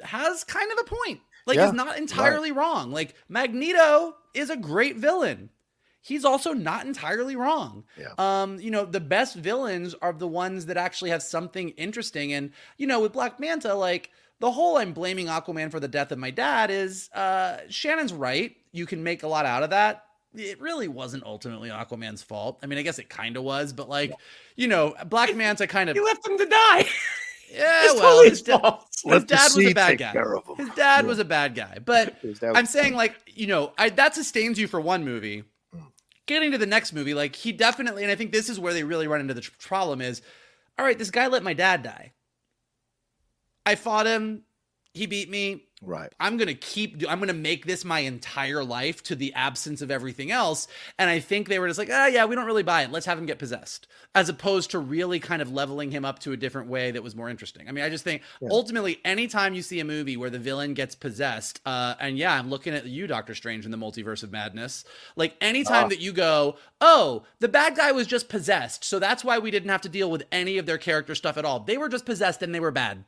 has 0.02 0.44
kind 0.44 0.70
of 0.72 0.78
a 0.80 0.84
point. 0.84 1.20
Like 1.46 1.56
Yeah, 1.56 1.66
he's 1.66 1.74
not 1.74 1.98
entirely 1.98 2.52
wrong. 2.52 2.90
Like 2.92 3.14
Magneto 3.28 4.14
is 4.34 4.50
a 4.50 4.56
great 4.56 4.96
villain. 4.96 5.50
He's 6.02 6.24
also 6.24 6.52
not 6.52 6.86
entirely 6.86 7.36
wrong. 7.36 7.84
Yeah. 7.98 8.14
Um, 8.16 8.58
you 8.58 8.70
know, 8.70 8.86
the 8.86 9.00
best 9.00 9.36
villains 9.36 9.94
are 10.00 10.12
the 10.12 10.26
ones 10.26 10.66
that 10.66 10.78
actually 10.78 11.10
have 11.10 11.22
something 11.22 11.70
interesting. 11.70 12.32
And, 12.32 12.52
you 12.78 12.86
know, 12.86 13.00
with 13.00 13.12
Black 13.12 13.38
Manta, 13.38 13.74
like 13.74 14.10
the 14.38 14.50
whole 14.50 14.78
I'm 14.78 14.94
blaming 14.94 15.26
Aquaman 15.26 15.70
for 15.70 15.78
the 15.78 15.88
death 15.88 16.10
of 16.10 16.18
my 16.18 16.30
dad 16.30 16.70
is 16.70 17.10
uh 17.14 17.58
Shannon's 17.68 18.12
right. 18.12 18.56
You 18.72 18.86
can 18.86 19.02
make 19.02 19.22
a 19.22 19.28
lot 19.28 19.44
out 19.44 19.62
of 19.62 19.70
that. 19.70 20.04
It 20.34 20.60
really 20.60 20.88
wasn't 20.88 21.24
ultimately 21.24 21.70
Aquaman's 21.70 22.22
fault. 22.22 22.60
I 22.62 22.66
mean, 22.66 22.78
I 22.78 22.82
guess 22.82 23.00
it 23.00 23.08
kind 23.08 23.36
of 23.36 23.42
was, 23.42 23.72
but 23.72 23.88
like, 23.88 24.12
you 24.54 24.68
know, 24.68 24.94
Black 25.06 25.34
Manta 25.34 25.66
kind 25.66 25.90
of 25.90 25.96
you 25.96 26.04
left 26.04 26.26
him 26.26 26.38
to 26.38 26.46
die. 26.46 26.84
yeah, 27.52 27.80
It's 27.84 27.94
well, 27.94 28.02
totally 28.02 28.30
his, 28.30 28.42
da- 28.42 28.78
his 29.04 29.24
dad 29.24 29.50
was 29.54 29.66
a 29.66 29.72
bad 29.74 29.98
guy. 29.98 30.12
His 30.56 30.68
dad 30.70 31.04
Yeah. 31.04 31.08
was 31.08 31.18
a 31.18 31.24
bad 31.24 31.54
guy. 31.54 31.78
But 31.84 32.16
I'm 32.42 32.66
saying, 32.66 32.94
like, 32.94 33.16
you 33.26 33.46
know, 33.46 33.72
I, 33.78 33.88
that 33.90 34.14
sustains 34.14 34.58
you 34.58 34.66
for 34.68 34.80
one 34.80 35.04
movie. 35.04 35.44
Getting 36.26 36.52
to 36.52 36.58
the 36.58 36.66
next 36.66 36.92
movie, 36.92 37.12
like, 37.14 37.34
he 37.34 37.50
definitely, 37.50 38.02
and 38.04 38.12
I 38.12 38.14
think 38.14 38.30
this 38.30 38.48
is 38.48 38.60
where 38.60 38.72
they 38.72 38.84
really 38.84 39.08
run 39.08 39.20
into 39.20 39.34
the 39.34 39.40
tr- 39.40 39.50
problem 39.58 40.00
is, 40.00 40.22
all 40.78 40.84
right, 40.84 40.96
this 40.98 41.10
guy 41.10 41.26
let 41.26 41.42
my 41.42 41.54
dad 41.54 41.82
die. 41.82 42.12
I 43.66 43.74
fought 43.74 44.06
him. 44.06 44.42
He 44.94 45.06
beat 45.06 45.28
me. 45.28 45.64
Right. 45.82 46.12
I'm 46.20 46.36
going 46.36 46.48
to 46.48 46.54
keep, 46.54 47.02
I'm 47.08 47.18
going 47.20 47.28
to 47.28 47.34
make 47.34 47.64
this 47.64 47.86
my 47.86 48.00
entire 48.00 48.62
life 48.62 49.02
to 49.04 49.14
the 49.14 49.32
absence 49.32 49.80
of 49.80 49.90
everything 49.90 50.30
else. 50.30 50.68
And 50.98 51.08
I 51.08 51.20
think 51.20 51.48
they 51.48 51.58
were 51.58 51.68
just 51.68 51.78
like, 51.78 51.88
ah, 51.90 52.06
yeah, 52.06 52.26
we 52.26 52.34
don't 52.34 52.44
really 52.44 52.62
buy 52.62 52.82
it. 52.82 52.92
Let's 52.92 53.06
have 53.06 53.16
him 53.16 53.24
get 53.24 53.38
possessed, 53.38 53.86
as 54.14 54.28
opposed 54.28 54.72
to 54.72 54.78
really 54.78 55.20
kind 55.20 55.40
of 55.40 55.50
leveling 55.50 55.90
him 55.90 56.04
up 56.04 56.18
to 56.20 56.32
a 56.32 56.36
different 56.36 56.68
way 56.68 56.90
that 56.90 57.02
was 57.02 57.16
more 57.16 57.30
interesting. 57.30 57.66
I 57.66 57.72
mean, 57.72 57.82
I 57.82 57.88
just 57.88 58.04
think 58.04 58.20
yeah. 58.42 58.48
ultimately, 58.50 59.00
anytime 59.06 59.54
you 59.54 59.62
see 59.62 59.80
a 59.80 59.84
movie 59.84 60.18
where 60.18 60.28
the 60.28 60.38
villain 60.38 60.74
gets 60.74 60.94
possessed, 60.94 61.62
uh, 61.64 61.94
and 61.98 62.18
yeah, 62.18 62.38
I'm 62.38 62.50
looking 62.50 62.74
at 62.74 62.84
you, 62.84 63.06
Doctor 63.06 63.34
Strange, 63.34 63.64
in 63.64 63.70
the 63.70 63.78
multiverse 63.78 64.22
of 64.22 64.30
madness, 64.30 64.84
like 65.16 65.34
anytime 65.40 65.86
uh. 65.86 65.88
that 65.88 66.00
you 66.00 66.12
go, 66.12 66.56
oh, 66.82 67.22
the 67.38 67.48
bad 67.48 67.74
guy 67.74 67.92
was 67.92 68.06
just 68.06 68.28
possessed. 68.28 68.84
So 68.84 68.98
that's 68.98 69.24
why 69.24 69.38
we 69.38 69.50
didn't 69.50 69.70
have 69.70 69.80
to 69.82 69.88
deal 69.88 70.10
with 70.10 70.24
any 70.30 70.58
of 70.58 70.66
their 70.66 70.78
character 70.78 71.14
stuff 71.14 71.38
at 71.38 71.46
all. 71.46 71.60
They 71.60 71.78
were 71.78 71.88
just 71.88 72.04
possessed 72.04 72.42
and 72.42 72.54
they 72.54 72.60
were 72.60 72.70
bad. 72.70 73.04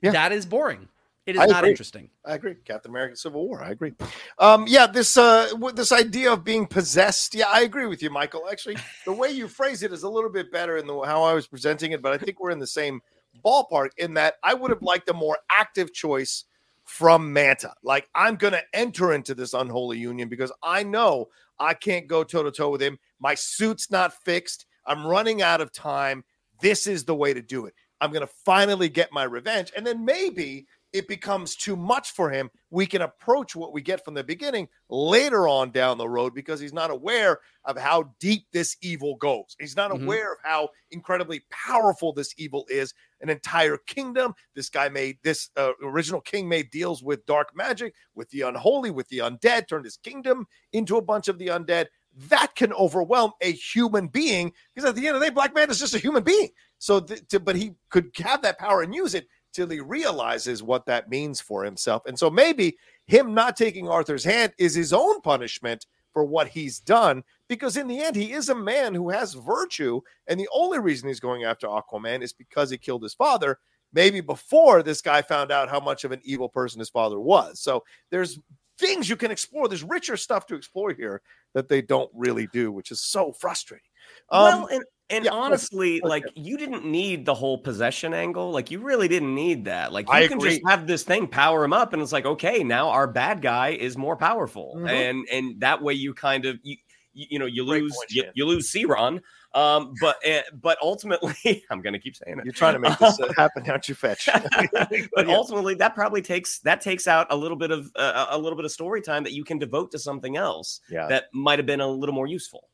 Yeah. 0.00 0.12
That 0.12 0.30
is 0.30 0.46
boring. 0.46 0.88
It 1.26 1.36
is 1.36 1.40
I 1.40 1.46
not 1.46 1.58
agree. 1.60 1.70
interesting. 1.70 2.10
I 2.24 2.34
agree. 2.34 2.54
Captain 2.66 2.90
America: 2.90 3.16
Civil 3.16 3.46
War. 3.46 3.62
I 3.62 3.70
agree. 3.70 3.94
Um, 4.38 4.66
yeah, 4.68 4.86
this 4.86 5.16
uh, 5.16 5.48
this 5.74 5.90
idea 5.90 6.32
of 6.32 6.44
being 6.44 6.66
possessed. 6.66 7.34
Yeah, 7.34 7.46
I 7.50 7.62
agree 7.62 7.86
with 7.86 8.02
you, 8.02 8.10
Michael. 8.10 8.46
Actually, 8.50 8.76
the 9.06 9.12
way 9.12 9.30
you 9.30 9.48
phrase 9.48 9.82
it 9.82 9.92
is 9.92 10.02
a 10.02 10.08
little 10.08 10.30
bit 10.30 10.52
better 10.52 10.76
in 10.76 10.86
the 10.86 11.00
how 11.00 11.22
I 11.22 11.32
was 11.32 11.46
presenting 11.46 11.92
it, 11.92 12.02
but 12.02 12.12
I 12.12 12.18
think 12.18 12.40
we're 12.40 12.50
in 12.50 12.58
the 12.58 12.66
same 12.66 13.00
ballpark 13.44 13.90
in 13.96 14.14
that 14.14 14.34
I 14.42 14.54
would 14.54 14.70
have 14.70 14.82
liked 14.82 15.08
a 15.08 15.14
more 15.14 15.38
active 15.50 15.92
choice 15.92 16.44
from 16.84 17.32
Manta. 17.32 17.72
Like 17.82 18.08
I'm 18.14 18.36
going 18.36 18.52
to 18.52 18.62
enter 18.72 19.12
into 19.12 19.34
this 19.34 19.54
unholy 19.54 19.98
union 19.98 20.28
because 20.28 20.52
I 20.62 20.82
know 20.82 21.28
I 21.58 21.74
can't 21.74 22.06
go 22.06 22.24
toe 22.24 22.42
to 22.42 22.50
toe 22.50 22.70
with 22.70 22.82
him. 22.82 22.98
My 23.18 23.34
suit's 23.34 23.90
not 23.90 24.12
fixed. 24.12 24.66
I'm 24.86 25.06
running 25.06 25.40
out 25.40 25.60
of 25.60 25.72
time. 25.72 26.24
This 26.60 26.86
is 26.86 27.04
the 27.04 27.14
way 27.14 27.32
to 27.32 27.42
do 27.42 27.66
it. 27.66 27.74
I'm 28.00 28.12
going 28.12 28.26
to 28.26 28.32
finally 28.44 28.88
get 28.88 29.12
my 29.12 29.24
revenge. 29.24 29.72
And 29.76 29.86
then 29.86 30.04
maybe 30.04 30.66
it 30.94 31.08
becomes 31.08 31.56
too 31.56 31.74
much 31.74 32.12
for 32.12 32.30
him, 32.30 32.48
we 32.70 32.86
can 32.86 33.02
approach 33.02 33.56
what 33.56 33.72
we 33.72 33.82
get 33.82 34.04
from 34.04 34.14
the 34.14 34.22
beginning 34.22 34.68
later 34.88 35.48
on 35.48 35.72
down 35.72 35.98
the 35.98 36.08
road 36.08 36.32
because 36.34 36.60
he's 36.60 36.72
not 36.72 36.88
aware 36.88 37.40
of 37.64 37.76
how 37.76 38.14
deep 38.20 38.46
this 38.52 38.76
evil 38.80 39.16
goes. 39.16 39.56
He's 39.58 39.76
not 39.76 39.90
mm-hmm. 39.90 40.04
aware 40.04 40.32
of 40.32 40.38
how 40.44 40.68
incredibly 40.92 41.42
powerful 41.50 42.12
this 42.12 42.32
evil 42.38 42.64
is. 42.68 42.94
An 43.20 43.28
entire 43.28 43.76
kingdom. 43.76 44.34
This 44.54 44.68
guy 44.68 44.88
made 44.88 45.18
this 45.24 45.50
uh, 45.56 45.72
original 45.82 46.20
king 46.20 46.48
made 46.48 46.70
deals 46.70 47.02
with 47.02 47.26
dark 47.26 47.56
magic, 47.56 47.94
with 48.14 48.30
the 48.30 48.42
unholy, 48.42 48.92
with 48.92 49.08
the 49.08 49.18
undead, 49.18 49.66
turned 49.66 49.86
his 49.86 49.96
kingdom 49.96 50.46
into 50.72 50.96
a 50.96 51.02
bunch 51.02 51.26
of 51.26 51.38
the 51.38 51.48
undead. 51.48 51.86
That 52.28 52.54
can 52.54 52.72
overwhelm 52.72 53.32
a 53.40 53.50
human 53.50 54.06
being 54.06 54.52
because 54.74 54.88
at 54.88 54.94
the 54.94 55.08
end 55.08 55.16
of 55.16 55.20
the 55.20 55.26
day, 55.26 55.34
Black 55.34 55.54
Man 55.54 55.70
is 55.70 55.80
just 55.80 55.94
a 55.94 55.98
human 55.98 56.22
being. 56.22 56.50
So, 56.78 57.00
th- 57.00 57.26
to, 57.28 57.40
but 57.40 57.56
he 57.56 57.74
could 57.88 58.10
have 58.18 58.42
that 58.42 58.58
power 58.58 58.82
and 58.82 58.94
use 58.94 59.14
it 59.14 59.26
till 59.54 59.68
he 59.68 59.80
realizes 59.80 60.62
what 60.62 60.84
that 60.86 61.08
means 61.08 61.40
for 61.40 61.64
himself. 61.64 62.02
And 62.06 62.18
so 62.18 62.28
maybe 62.28 62.76
him 63.06 63.32
not 63.32 63.56
taking 63.56 63.88
Arthur's 63.88 64.24
hand 64.24 64.52
is 64.58 64.74
his 64.74 64.92
own 64.92 65.20
punishment 65.20 65.86
for 66.12 66.24
what 66.24 66.48
he's 66.48 66.78
done 66.78 67.24
because 67.48 67.76
in 67.76 67.88
the 67.88 68.00
end 68.00 68.14
he 68.14 68.32
is 68.32 68.48
a 68.48 68.54
man 68.54 68.94
who 68.94 69.10
has 69.10 69.34
virtue 69.34 70.00
and 70.28 70.38
the 70.38 70.48
only 70.54 70.78
reason 70.78 71.08
he's 71.08 71.20
going 71.20 71.42
after 71.42 71.66
Aquaman 71.66 72.22
is 72.22 72.32
because 72.32 72.70
he 72.70 72.78
killed 72.78 73.02
his 73.02 73.14
father 73.14 73.58
maybe 73.92 74.20
before 74.20 74.82
this 74.82 75.00
guy 75.00 75.22
found 75.22 75.50
out 75.50 75.68
how 75.68 75.80
much 75.80 76.04
of 76.04 76.12
an 76.12 76.20
evil 76.24 76.48
person 76.48 76.78
his 76.78 76.88
father 76.88 77.20
was. 77.20 77.60
So 77.60 77.84
there's 78.10 78.38
things 78.78 79.08
you 79.08 79.16
can 79.16 79.30
explore. 79.30 79.68
There's 79.68 79.84
richer 79.84 80.16
stuff 80.16 80.46
to 80.46 80.56
explore 80.56 80.92
here 80.92 81.20
that 81.52 81.68
they 81.68 81.82
don't 81.82 82.10
really 82.14 82.48
do 82.52 82.70
which 82.70 82.90
is 82.90 83.00
so 83.00 83.32
frustrating. 83.32 83.86
Um, 84.30 84.42
well 84.42 84.66
and 84.66 84.84
and 85.10 85.26
yeah, 85.26 85.32
honestly, 85.32 86.00
like 86.00 86.24
you 86.34 86.56
didn't 86.56 86.84
need 86.84 87.26
the 87.26 87.34
whole 87.34 87.58
possession 87.58 88.14
angle. 88.14 88.50
Like 88.50 88.70
you 88.70 88.80
really 88.80 89.08
didn't 89.08 89.34
need 89.34 89.66
that. 89.66 89.92
Like 89.92 90.08
you 90.08 90.14
I 90.14 90.26
can 90.26 90.38
agree. 90.38 90.50
just 90.50 90.62
have 90.66 90.86
this 90.86 91.02
thing 91.02 91.26
power 91.26 91.62
him 91.62 91.72
up, 91.72 91.92
and 91.92 92.00
it's 92.00 92.12
like, 92.12 92.24
okay, 92.24 92.64
now 92.64 92.88
our 92.88 93.06
bad 93.06 93.42
guy 93.42 93.70
is 93.70 93.98
more 93.98 94.16
powerful, 94.16 94.74
mm-hmm. 94.76 94.88
and 94.88 95.28
and 95.30 95.60
that 95.60 95.82
way 95.82 95.92
you 95.92 96.14
kind 96.14 96.46
of 96.46 96.58
you 96.62 96.76
you, 97.12 97.38
know 97.38 97.46
you 97.46 97.64
lose 97.64 97.94
point, 97.94 98.10
you, 98.10 98.24
you, 98.34 98.46
lose 98.46 98.70
Ciron. 98.72 99.20
Um, 99.54 99.94
but 100.00 100.16
uh, 100.26 100.40
but 100.60 100.78
ultimately, 100.82 101.64
I'm 101.70 101.80
gonna 101.80 101.98
keep 101.98 102.16
saying 102.16 102.38
it. 102.38 102.44
You're 102.44 102.54
trying 102.54 102.74
to 102.74 102.80
make 102.80 102.98
this 102.98 103.20
uh, 103.20 103.32
happen, 103.36 103.68
aren't 103.68 103.88
you, 103.88 103.94
Fetch? 103.94 104.28
but 104.72 104.90
yeah. 104.90 105.06
ultimately, 105.28 105.74
that 105.74 105.94
probably 105.94 106.22
takes 106.22 106.60
that 106.60 106.80
takes 106.80 107.06
out 107.06 107.26
a 107.30 107.36
little 107.36 107.56
bit 107.56 107.70
of 107.70 107.90
uh, 107.94 108.26
a 108.30 108.38
little 108.38 108.56
bit 108.56 108.64
of 108.64 108.72
story 108.72 109.00
time 109.00 109.22
that 109.24 109.32
you 109.32 109.44
can 109.44 109.58
devote 109.58 109.90
to 109.92 109.98
something 109.98 110.36
else. 110.36 110.80
Yeah. 110.90 111.06
that 111.08 111.26
might 111.32 111.58
have 111.58 111.66
been 111.66 111.80
a 111.80 111.88
little 111.88 112.14
more 112.14 112.26
useful. 112.26 112.68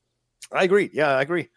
I 0.52 0.64
agree. 0.64 0.90
Yeah, 0.92 1.16
I 1.16 1.22
agree. 1.22 1.48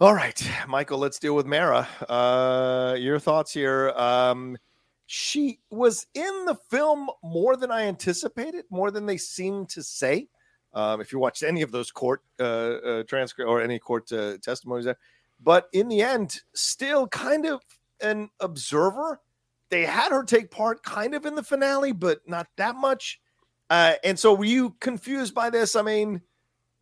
All 0.00 0.14
right, 0.14 0.40
Michael, 0.68 0.98
let's 0.98 1.18
deal 1.18 1.34
with 1.34 1.44
Mera. 1.44 1.88
Uh, 2.08 2.94
your 2.96 3.18
thoughts 3.18 3.52
here. 3.52 3.90
Um, 3.96 4.56
she 5.06 5.58
was 5.70 6.06
in 6.14 6.44
the 6.44 6.54
film 6.70 7.10
more 7.20 7.56
than 7.56 7.72
I 7.72 7.82
anticipated, 7.82 8.64
more 8.70 8.92
than 8.92 9.06
they 9.06 9.16
seem 9.16 9.66
to 9.66 9.82
say. 9.82 10.28
Um, 10.72 11.00
if 11.00 11.12
you 11.12 11.18
watched 11.18 11.42
any 11.42 11.62
of 11.62 11.72
those 11.72 11.90
court 11.90 12.22
uh, 12.38 13.02
uh, 13.02 13.02
or 13.44 13.60
any 13.60 13.80
court 13.80 14.12
uh, 14.12 14.36
testimonies 14.38 14.84
there, 14.84 14.98
but 15.42 15.66
in 15.72 15.88
the 15.88 16.00
end, 16.00 16.42
still 16.54 17.08
kind 17.08 17.44
of 17.44 17.60
an 18.00 18.30
observer. 18.38 19.20
They 19.68 19.84
had 19.84 20.12
her 20.12 20.22
take 20.22 20.52
part 20.52 20.84
kind 20.84 21.12
of 21.12 21.26
in 21.26 21.34
the 21.34 21.42
finale, 21.42 21.90
but 21.90 22.20
not 22.24 22.46
that 22.54 22.76
much. 22.76 23.20
Uh, 23.68 23.94
and 24.04 24.16
so, 24.16 24.32
were 24.32 24.44
you 24.44 24.76
confused 24.78 25.34
by 25.34 25.50
this? 25.50 25.74
I 25.74 25.82
mean, 25.82 26.22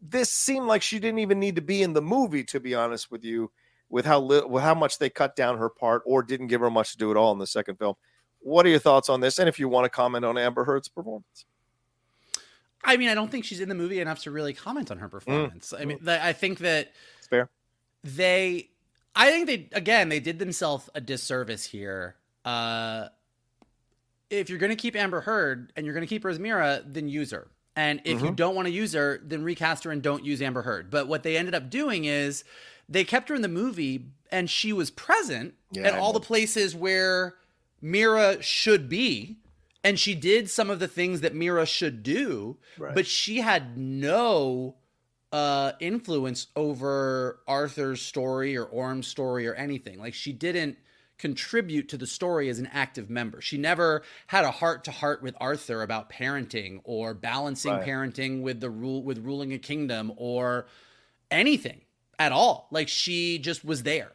this 0.00 0.30
seemed 0.30 0.66
like 0.66 0.82
she 0.82 0.98
didn't 0.98 1.20
even 1.20 1.40
need 1.40 1.56
to 1.56 1.62
be 1.62 1.82
in 1.82 1.92
the 1.92 2.02
movie, 2.02 2.44
to 2.44 2.60
be 2.60 2.74
honest 2.74 3.10
with 3.10 3.24
you, 3.24 3.50
with 3.88 4.04
how 4.04 4.20
little, 4.20 4.48
with 4.50 4.62
how 4.62 4.74
much 4.74 4.98
they 4.98 5.10
cut 5.10 5.36
down 5.36 5.58
her 5.58 5.68
part 5.68 6.02
or 6.06 6.22
didn't 6.22 6.48
give 6.48 6.60
her 6.60 6.70
much 6.70 6.92
to 6.92 6.98
do 6.98 7.10
at 7.10 7.16
all 7.16 7.32
in 7.32 7.38
the 7.38 7.46
second 7.46 7.76
film. 7.76 7.94
What 8.40 8.66
are 8.66 8.68
your 8.68 8.78
thoughts 8.78 9.08
on 9.08 9.20
this? 9.20 9.38
And 9.38 9.48
if 9.48 9.58
you 9.58 9.68
want 9.68 9.84
to 9.84 9.88
comment 9.88 10.24
on 10.24 10.38
Amber 10.38 10.64
Heard's 10.64 10.88
performance. 10.88 11.46
I 12.84 12.96
mean, 12.96 13.08
I 13.08 13.14
don't 13.14 13.30
think 13.30 13.44
she's 13.44 13.60
in 13.60 13.68
the 13.68 13.74
movie 13.74 14.00
enough 14.00 14.20
to 14.20 14.30
really 14.30 14.54
comment 14.54 14.90
on 14.90 14.98
her 14.98 15.08
mm. 15.08 15.12
performance. 15.12 15.72
Mm. 15.76 15.80
I 15.80 15.84
mean, 15.84 16.08
I 16.08 16.32
think 16.32 16.58
that 16.60 16.92
it's 17.18 17.26
fair. 17.26 17.50
They, 18.04 18.70
I 19.16 19.30
think 19.30 19.46
they 19.46 19.68
again 19.72 20.08
they 20.08 20.20
did 20.20 20.38
themselves 20.38 20.88
a 20.94 21.00
disservice 21.00 21.64
here. 21.64 22.16
Uh, 22.44 23.08
if 24.30 24.48
you're 24.48 24.58
going 24.58 24.70
to 24.70 24.76
keep 24.76 24.94
Amber 24.94 25.20
Heard 25.20 25.72
and 25.74 25.84
you're 25.84 25.94
going 25.94 26.06
to 26.06 26.08
keep 26.08 26.22
her 26.22 26.30
as 26.30 26.38
Mera, 26.38 26.82
then 26.86 27.08
use 27.08 27.32
her. 27.32 27.48
And 27.76 28.00
if 28.04 28.16
mm-hmm. 28.16 28.26
you 28.26 28.32
don't 28.32 28.54
want 28.54 28.66
to 28.66 28.72
use 28.72 28.94
her, 28.94 29.20
then 29.22 29.44
recast 29.44 29.84
her 29.84 29.90
and 29.90 30.02
don't 30.02 30.24
use 30.24 30.40
Amber 30.40 30.62
Heard. 30.62 30.90
But 30.90 31.08
what 31.08 31.22
they 31.22 31.36
ended 31.36 31.54
up 31.54 31.68
doing 31.68 32.06
is 32.06 32.42
they 32.88 33.04
kept 33.04 33.28
her 33.28 33.34
in 33.34 33.42
the 33.42 33.48
movie 33.48 34.06
and 34.32 34.48
she 34.48 34.72
was 34.72 34.90
present 34.90 35.54
yeah, 35.70 35.82
at 35.82 35.94
all 35.94 36.12
the 36.12 36.20
places 36.20 36.74
where 36.74 37.34
Mera 37.82 38.42
should 38.42 38.88
be. 38.88 39.36
And 39.84 40.00
she 40.00 40.14
did 40.14 40.50
some 40.50 40.68
of 40.68 40.80
the 40.80 40.88
things 40.88 41.20
that 41.20 41.32
Mera 41.32 41.64
should 41.64 42.02
do, 42.02 42.56
right. 42.76 42.92
but 42.92 43.06
she 43.06 43.38
had 43.38 43.78
no 43.78 44.74
uh, 45.30 45.72
influence 45.78 46.48
over 46.56 47.40
Arthur's 47.46 48.02
story 48.02 48.56
or 48.56 48.64
Orm's 48.64 49.06
story 49.06 49.46
or 49.46 49.54
anything. 49.54 50.00
Like 50.00 50.14
she 50.14 50.32
didn't 50.32 50.76
contribute 51.18 51.88
to 51.88 51.96
the 51.96 52.06
story 52.06 52.48
as 52.48 52.58
an 52.58 52.68
active 52.72 53.08
member. 53.08 53.40
She 53.40 53.56
never 53.58 54.02
had 54.28 54.44
a 54.44 54.50
heart 54.50 54.84
to 54.84 54.90
heart 54.90 55.22
with 55.22 55.34
Arthur 55.40 55.82
about 55.82 56.10
parenting 56.10 56.80
or 56.84 57.14
balancing 57.14 57.72
right. 57.72 57.86
parenting 57.86 58.42
with 58.42 58.60
the 58.60 58.70
rule 58.70 59.02
with 59.02 59.18
ruling 59.18 59.52
a 59.52 59.58
kingdom 59.58 60.12
or 60.16 60.66
anything 61.30 61.80
at 62.18 62.32
all. 62.32 62.68
Like 62.70 62.88
she 62.88 63.38
just 63.38 63.64
was 63.64 63.82
there. 63.82 64.12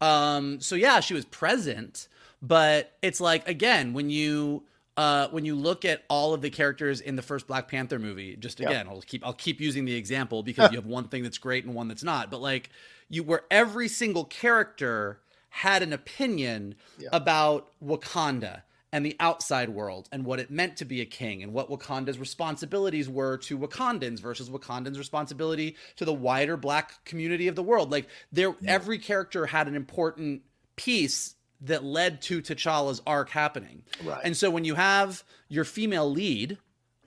Um 0.00 0.60
so 0.60 0.74
yeah, 0.74 1.00
she 1.00 1.14
was 1.14 1.24
present, 1.24 2.08
but 2.40 2.96
it's 3.02 3.20
like 3.20 3.46
again, 3.48 3.92
when 3.92 4.10
you 4.10 4.64
uh, 4.98 5.28
when 5.28 5.44
you 5.44 5.54
look 5.54 5.84
at 5.84 6.02
all 6.08 6.34
of 6.34 6.42
the 6.42 6.50
characters 6.50 7.00
in 7.00 7.14
the 7.14 7.22
first 7.22 7.46
Black 7.46 7.68
Panther 7.68 8.00
movie, 8.00 8.34
just 8.34 8.58
again, 8.58 8.84
yeah. 8.84 8.92
I'll 8.92 9.00
keep 9.00 9.24
I'll 9.24 9.32
keep 9.32 9.60
using 9.60 9.84
the 9.84 9.94
example 9.94 10.42
because 10.42 10.70
you 10.72 10.76
have 10.76 10.86
one 10.86 11.06
thing 11.06 11.22
that's 11.22 11.38
great 11.38 11.64
and 11.64 11.72
one 11.72 11.86
that's 11.86 12.02
not. 12.02 12.32
But 12.32 12.40
like 12.40 12.70
you, 13.08 13.22
where 13.22 13.42
every 13.48 13.86
single 13.86 14.24
character 14.24 15.20
had 15.50 15.82
an 15.82 15.92
opinion 15.92 16.74
yeah. 16.98 17.08
about 17.12 17.72
Wakanda 17.82 18.62
and 18.92 19.04
the 19.04 19.16
outside 19.20 19.68
world 19.68 20.08
and 20.12 20.24
what 20.24 20.40
it 20.40 20.50
meant 20.50 20.76
to 20.78 20.84
be 20.84 21.00
a 21.00 21.04
king 21.04 21.42
and 21.42 21.52
what 21.52 21.68
Wakanda's 21.68 22.18
responsibilities 22.18 23.08
were 23.08 23.36
to 23.38 23.58
Wakandans 23.58 24.20
versus 24.20 24.48
Wakandans' 24.48 24.96
responsibility 24.96 25.76
to 25.96 26.04
the 26.04 26.12
wider 26.12 26.56
black 26.56 27.04
community 27.04 27.48
of 27.48 27.54
the 27.54 27.62
world. 27.62 27.90
Like 27.90 28.08
there 28.32 28.54
yeah. 28.60 28.72
every 28.72 28.98
character 28.98 29.46
had 29.46 29.68
an 29.68 29.76
important 29.76 30.42
piece 30.76 31.34
that 31.60 31.84
led 31.84 32.22
to 32.22 32.40
T'Challa's 32.40 33.02
arc 33.06 33.30
happening. 33.30 33.82
Right. 34.02 34.20
And 34.24 34.36
so 34.36 34.48
when 34.48 34.64
you 34.64 34.74
have 34.76 35.24
your 35.48 35.64
female 35.64 36.10
lead, 36.10 36.56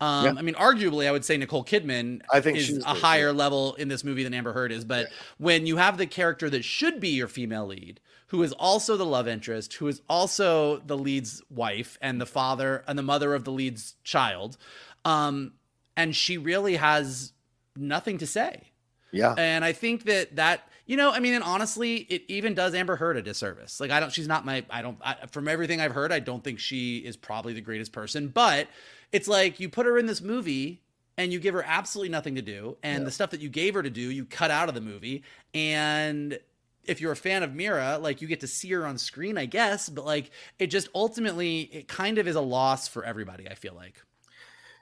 um, 0.02 0.26
yeah. 0.26 0.34
I 0.38 0.42
mean, 0.42 0.56
arguably, 0.56 1.08
I 1.08 1.12
would 1.12 1.24
say 1.24 1.38
Nicole 1.38 1.64
Kidman 1.64 2.22
I 2.32 2.42
think 2.42 2.58
is 2.58 2.80
a 2.80 2.94
higher 2.94 3.28
yeah. 3.28 3.32
level 3.32 3.76
in 3.76 3.88
this 3.88 4.04
movie 4.04 4.24
than 4.24 4.34
Amber 4.34 4.52
Heard 4.52 4.72
is. 4.72 4.84
But 4.84 5.08
when 5.38 5.68
you 5.68 5.78
have 5.78 5.98
the 5.98 6.08
character 6.08 6.50
that 6.50 6.64
should 6.64 7.00
be 7.00 7.10
your 7.10 7.28
female 7.28 7.68
lead, 7.68 8.00
who 8.32 8.44
is 8.44 8.54
also 8.54 8.96
the 8.96 9.06
love 9.06 9.28
interest, 9.28 9.74
who 9.74 9.88
is 9.88 10.02
also 10.08 10.78
the 10.78 10.98
lead's 10.98 11.44
wife 11.50 11.98
and 12.02 12.22
the 12.22 12.26
father 12.26 12.82
and 12.88 12.98
the 12.98 13.04
mother 13.04 13.36
of 13.36 13.44
the 13.44 13.52
lead's 13.52 13.96
child. 14.06 14.58
Um, 15.04 15.52
and 15.98 16.16
she 16.16 16.38
really 16.38 16.78
has 16.78 17.34
nothing 17.76 18.20
to 18.20 18.26
say. 18.26 18.72
Yeah. 19.12 19.36
And 19.38 19.66
I 19.66 19.74
think 19.74 20.06
that 20.06 20.38
that 20.38 20.62
you 20.86 20.96
know, 20.96 21.12
I 21.12 21.20
mean, 21.20 21.34
and 21.34 21.44
honestly, 21.44 21.98
it 21.98 22.24
even 22.30 22.54
does 22.54 22.74
Amber 22.74 22.96
Heard 22.96 23.18
a 23.18 23.22
disservice. 23.22 23.82
Like, 23.82 23.92
I 23.92 24.00
don't, 24.00 24.12
she's 24.12 24.28
not 24.28 24.46
my, 24.46 24.66
I 24.70 24.82
don't, 24.82 24.98
I, 25.02 25.16
from 25.30 25.48
everything 25.48 25.80
I've 25.80 25.94
heard, 25.94 26.12
I 26.12 26.20
don't 26.20 26.44
think 26.44 26.60
she 26.60 26.98
is 26.98 27.16
probably 27.16 27.54
the 27.54 27.62
greatest 27.62 27.94
person. 27.94 28.30
But 28.30 28.68
it's 29.12 29.28
like 29.28 29.60
you 29.60 29.70
put 29.70 29.86
her 29.86 29.98
in 29.98 30.06
this 30.06 30.22
movie 30.22 30.82
and 31.18 31.32
you 31.32 31.40
give 31.40 31.54
her 31.54 31.64
absolutely 31.66 32.10
nothing 32.10 32.36
to 32.36 32.42
do, 32.42 32.78
and 32.82 33.02
yeah. 33.02 33.06
the 33.06 33.12
stuff 33.12 33.30
that 33.32 33.42
you 33.42 33.50
gave 33.50 33.74
her 33.74 33.84
to 33.84 33.90
do, 33.90 34.02
you 34.02 34.26
cut 34.26 34.52
out 34.52 34.70
of 34.70 34.76
the 34.76 34.82
movie. 34.82 35.24
And 35.54 36.40
if 36.86 37.02
you're 37.02 37.12
a 37.12 37.18
fan 37.18 37.44
of 37.44 37.54
Mera, 37.54 37.98
like 38.00 38.22
you 38.22 38.28
get 38.28 38.40
to 38.42 38.48
see 38.48 38.70
her 38.72 38.86
on 38.86 38.98
screen, 38.98 39.38
I 39.38 39.46
guess. 39.46 39.90
But 39.90 40.06
like, 40.06 40.32
it 40.60 40.68
just 40.68 40.90
ultimately, 40.96 41.62
it 41.62 41.88
kind 41.88 42.18
of 42.18 42.28
is 42.28 42.36
a 42.36 42.42
loss 42.42 42.88
for 42.88 43.04
everybody. 43.04 43.50
I 43.50 43.56
feel 43.56 43.74
like. 43.74 44.02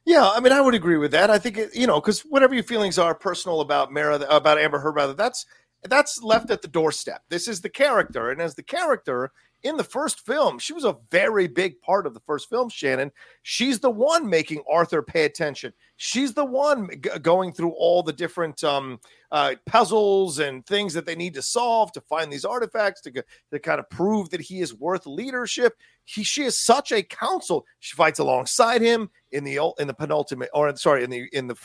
Yeah, 0.05 0.27
I 0.27 0.39
mean, 0.39 0.53
I 0.53 0.61
would 0.61 0.73
agree 0.73 0.97
with 0.97 1.11
that. 1.11 1.29
I 1.29 1.37
think 1.37 1.57
it, 1.57 1.75
you 1.75 1.85
know, 1.85 1.99
because 1.99 2.21
whatever 2.21 2.53
your 2.53 2.63
feelings 2.63 2.97
are 2.97 3.13
personal 3.13 3.61
about 3.61 3.91
Mera, 3.91 4.15
about 4.15 4.57
Amber 4.57 4.79
Heard, 4.79 4.95
rather, 4.95 5.13
that's 5.13 5.45
that's 5.83 6.21
left 6.23 6.49
at 6.49 6.61
the 6.61 6.67
doorstep. 6.67 7.23
This 7.29 7.47
is 7.47 7.61
the 7.61 7.69
character, 7.69 8.31
and 8.31 8.41
as 8.41 8.55
the 8.55 8.63
character 8.63 9.31
in 9.63 9.75
the 9.75 9.83
first 9.83 10.25
film, 10.25 10.57
she 10.57 10.73
was 10.73 10.85
a 10.85 10.97
very 11.11 11.47
big 11.47 11.81
part 11.81 12.07
of 12.07 12.13
the 12.13 12.21
first 12.21 12.49
film. 12.49 12.69
Shannon, 12.69 13.11
she's 13.43 13.79
the 13.79 13.89
one 13.89 14.29
making 14.29 14.63
Arthur 14.71 15.01
pay 15.01 15.25
attention. 15.25 15.73
She's 15.97 16.33
the 16.33 16.45
one 16.45 16.89
g- 17.01 17.09
going 17.21 17.51
through 17.51 17.71
all 17.71 18.01
the 18.01 18.13
different 18.13 18.63
um, 18.63 18.99
uh, 19.31 19.55
puzzles 19.65 20.39
and 20.39 20.65
things 20.65 20.93
that 20.93 21.05
they 21.05 21.15
need 21.15 21.33
to 21.33 21.41
solve 21.41 21.91
to 21.91 22.01
find 22.01 22.31
these 22.31 22.45
artifacts 22.45 23.01
to 23.01 23.11
to 23.51 23.59
kind 23.59 23.79
of 23.79 23.89
prove 23.89 24.29
that 24.29 24.41
he 24.41 24.61
is 24.61 24.73
worth 24.73 25.05
leadership. 25.05 25.75
He, 26.05 26.23
she 26.23 26.43
is 26.43 26.57
such 26.57 26.93
a 26.93 27.03
counsel. 27.03 27.65
She 27.79 27.95
fights 27.95 28.19
alongside 28.19 28.81
him 28.81 29.09
in 29.31 29.43
the 29.43 29.59
in 29.77 29.87
the 29.87 29.93
penultimate, 29.93 30.49
or 30.53 30.73
sorry, 30.77 31.03
in 31.03 31.09
the 31.09 31.27
in 31.33 31.47
the 31.47 31.55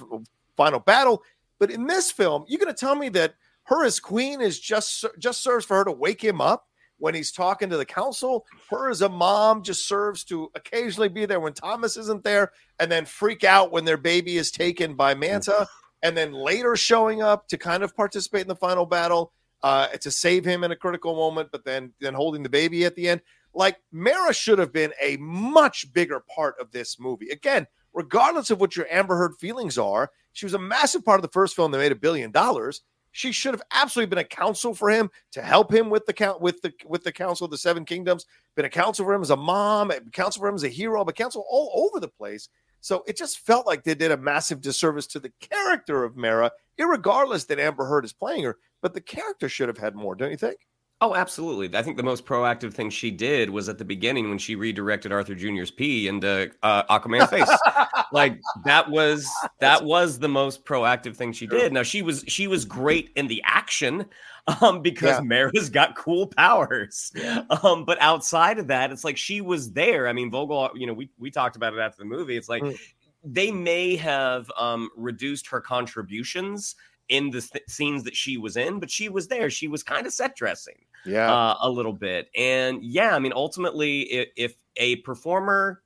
final 0.57 0.81
battle. 0.81 1.23
But 1.61 1.71
in 1.71 1.87
this 1.87 2.11
film, 2.11 2.45
you're 2.49 2.59
going 2.61 2.75
to 2.75 2.79
tell 2.79 2.97
me 2.97 3.09
that 3.11 3.35
her 3.65 3.85
as 3.85 4.01
queen 4.01 4.41
is 4.41 4.59
just 4.59 5.05
just 5.19 5.43
serves 5.43 5.65
for 5.65 5.77
her 5.77 5.85
to 5.85 5.93
wake 5.93 6.23
him 6.23 6.41
up 6.41 6.69
when 7.05 7.15
he's 7.15 7.33
talking 7.33 7.69
to 7.69 7.77
the 7.77 7.85
council. 7.85 8.47
Her 8.71 8.89
as 8.89 9.03
a 9.03 9.11
mom 9.11 9.63
just 9.63 9.87
serves 9.87 10.25
to 10.25 10.51
occasionally 10.55 11.11
be 11.11 11.27
there 11.27 11.39
when 11.39 11.53
Thomas 11.53 11.99
isn't 11.99 12.25
there, 12.25 12.51
and 12.81 12.91
then 12.91 13.05
freak 13.05 13.45
out 13.45 13.71
when 13.71 13.85
their 13.85 13.99
baby 13.99 14.39
is 14.39 14.51
taken 14.51 14.95
by 14.95 15.15
Manta, 15.15 15.67
and 16.03 16.17
then 16.17 16.33
later 16.33 16.77
showing 16.77 17.21
up 17.21 17.47
to 17.49 17.59
kind 17.59 17.83
of 17.83 17.95
participate 17.95 18.41
in 18.41 18.49
the 18.49 18.57
final 18.57 18.87
battle 18.87 19.33
uh, 19.63 19.89
to 19.89 20.11
save 20.11 20.47
him 20.47 20.65
in 20.65 20.73
a 20.73 20.77
critical 20.77 21.15
moment, 21.15 21.51
but 21.53 21.67
then 21.67 21.93
then 22.01 22.15
holding 22.15 22.43
the 22.43 22.49
baby 22.49 22.87
at 22.87 22.97
the 22.97 23.11
end. 23.11 23.21
Like 23.53 23.77
Mera 23.93 24.33
should 24.33 24.59
have 24.59 24.73
been 24.73 24.95
a 24.99 25.19
much 25.19 25.93
bigger 25.93 26.25
part 26.35 26.55
of 26.59 26.71
this 26.71 26.99
movie. 26.99 27.29
Again, 27.29 27.67
regardless 27.93 28.49
of 28.49 28.61
what 28.61 28.77
your 28.77 28.87
Amber 28.91 29.17
Heard 29.17 29.35
feelings 29.39 29.77
are, 29.77 30.11
she 30.33 30.47
was 30.47 30.55
a 30.55 30.59
massive 30.59 31.05
part 31.05 31.19
of 31.19 31.23
the 31.23 31.29
first 31.29 31.55
film 31.55 31.71
that 31.73 31.79
made 31.79 31.93
a 31.93 31.97
billion 31.97 32.31
dollars 32.31 32.81
she 33.15 33.31
should 33.31 33.55
have 33.55 33.63
absolutely 33.71 34.11
been 34.11 34.19
a 34.19 34.25
counsel 34.25 34.75
for 34.75 34.91
him 34.91 35.09
to 35.31 35.41
help 35.41 35.73
him 35.73 35.89
with 35.89 36.05
the 36.05 36.13
count 36.13 36.41
with 36.41 36.61
the 36.63 36.73
with 36.85 37.05
the 37.05 37.13
council 37.13 37.45
of 37.45 37.51
the 37.53 37.57
seven 37.57 37.85
kingdoms. 37.85 38.27
Been 38.57 38.65
a 38.65 38.71
counsel 38.71 39.05
for 39.05 39.15
him 39.15 39.23
as 39.23 39.31
a 39.31 39.37
mom, 39.37 39.93
a 39.93 40.01
counsel 40.11 40.41
for 40.41 40.49
him 40.49 40.57
as 40.57 40.65
a 40.65 40.69
hero, 40.69 41.05
but 41.05 41.15
counsel 41.15 41.47
all 41.49 41.87
over 41.87 42.01
the 42.01 42.09
place. 42.09 42.49
So 42.81 43.05
it 43.07 43.17
just 43.17 43.39
felt 43.39 43.69
like 43.69 43.85
they 43.85 43.95
did 43.95 44.11
a 44.11 44.17
massive 44.17 44.61
disservice 44.61 45.07
to 45.09 45.21
the 45.21 45.33
character 45.41 46.03
of 46.03 46.17
Mera, 46.17 46.51
regardless 46.77 47.45
that 47.45 47.61
Amber 47.61 47.85
Heard 47.85 48.05
is 48.05 48.13
playing 48.13 48.43
her. 48.43 48.59
But 48.83 48.95
the 48.95 49.01
character 49.01 49.49
should 49.49 49.69
have 49.69 49.79
had 49.79 49.95
more, 49.95 50.17
don't 50.17 50.33
you 50.33 50.37
think? 50.37 50.59
Oh, 51.05 51.15
absolutely. 51.15 51.77
I 51.79 51.83
think 51.83 51.99
the 51.99 52.03
most 52.03 52.25
proactive 52.25 52.73
thing 52.73 52.89
she 52.89 53.11
did 53.11 53.51
was 53.51 53.69
at 53.69 53.77
the 53.77 53.85
beginning 53.85 54.31
when 54.31 54.39
she 54.39 54.57
redirected 54.57 55.13
Arthur 55.13 55.35
Jr.'s 55.35 55.71
pee 55.71 56.09
into 56.09 56.51
uh, 56.63 56.85
Aquaman's 56.85 57.29
face. 57.29 57.59
like 58.13 58.41
that 58.65 58.91
was 58.91 59.29
that 59.61 59.85
was 59.85 60.19
the 60.19 60.31
most 60.31 60.65
proactive 60.65 61.15
thing 61.15 61.35
she 61.35 61.47
did. 61.47 61.75
Now 61.75 61.83
she 61.83 62.01
was 62.01 62.25
she 62.27 62.47
was 62.47 62.65
great 62.65 63.11
in 63.17 63.27
the 63.27 63.43
action 63.45 64.07
um, 64.63 64.81
because 64.81 65.19
yeah. 65.19 65.21
Mera's 65.21 65.69
got 65.69 65.95
cool 65.95 66.27
powers. 66.27 67.13
Um, 67.63 67.85
but 67.85 68.01
outside 68.01 68.59
of 68.59 68.69
that, 68.69 68.91
it's 68.91 69.05
like 69.05 69.19
she 69.19 69.43
was 69.43 69.73
there. 69.73 70.09
I 70.09 70.15
mean, 70.15 70.31
Vogel, 70.31 70.71
you 70.75 70.87
know, 70.87 70.95
we 70.95 71.11
we 71.19 71.31
talked 71.31 71.57
about 71.57 71.75
it 71.75 71.81
after 71.81 71.99
the 71.99 72.07
movie. 72.07 72.35
It's 72.35 72.49
like 72.49 72.63
mm. 72.63 72.79
they 73.23 73.51
may 73.51 73.97
have 73.97 74.51
um, 74.59 74.89
reduced 74.97 75.49
her 75.49 75.61
contributions 75.61 76.77
in 77.09 77.31
the 77.31 77.41
th- 77.41 77.65
scenes 77.69 78.05
that 78.05 78.17
she 78.17 78.37
was 78.37 78.57
in, 78.57 78.81
but 78.81 78.91
she 78.91 79.09
was 79.09 79.29
there. 79.29 79.51
She 79.51 79.69
was 79.69 79.83
kind 79.83 80.07
of 80.07 80.13
set 80.13 80.37
dressing, 80.37 80.79
yeah, 81.05 81.33
uh, 81.33 81.57
a 81.61 81.71
little 81.71 81.93
bit. 81.93 82.29
And 82.37 82.83
yeah, 82.83 83.15
I 83.15 83.19
mean, 83.19 83.33
ultimately, 83.35 84.03
if, 84.03 84.29
if 84.37 84.55
a 84.77 84.97
performer 84.97 85.83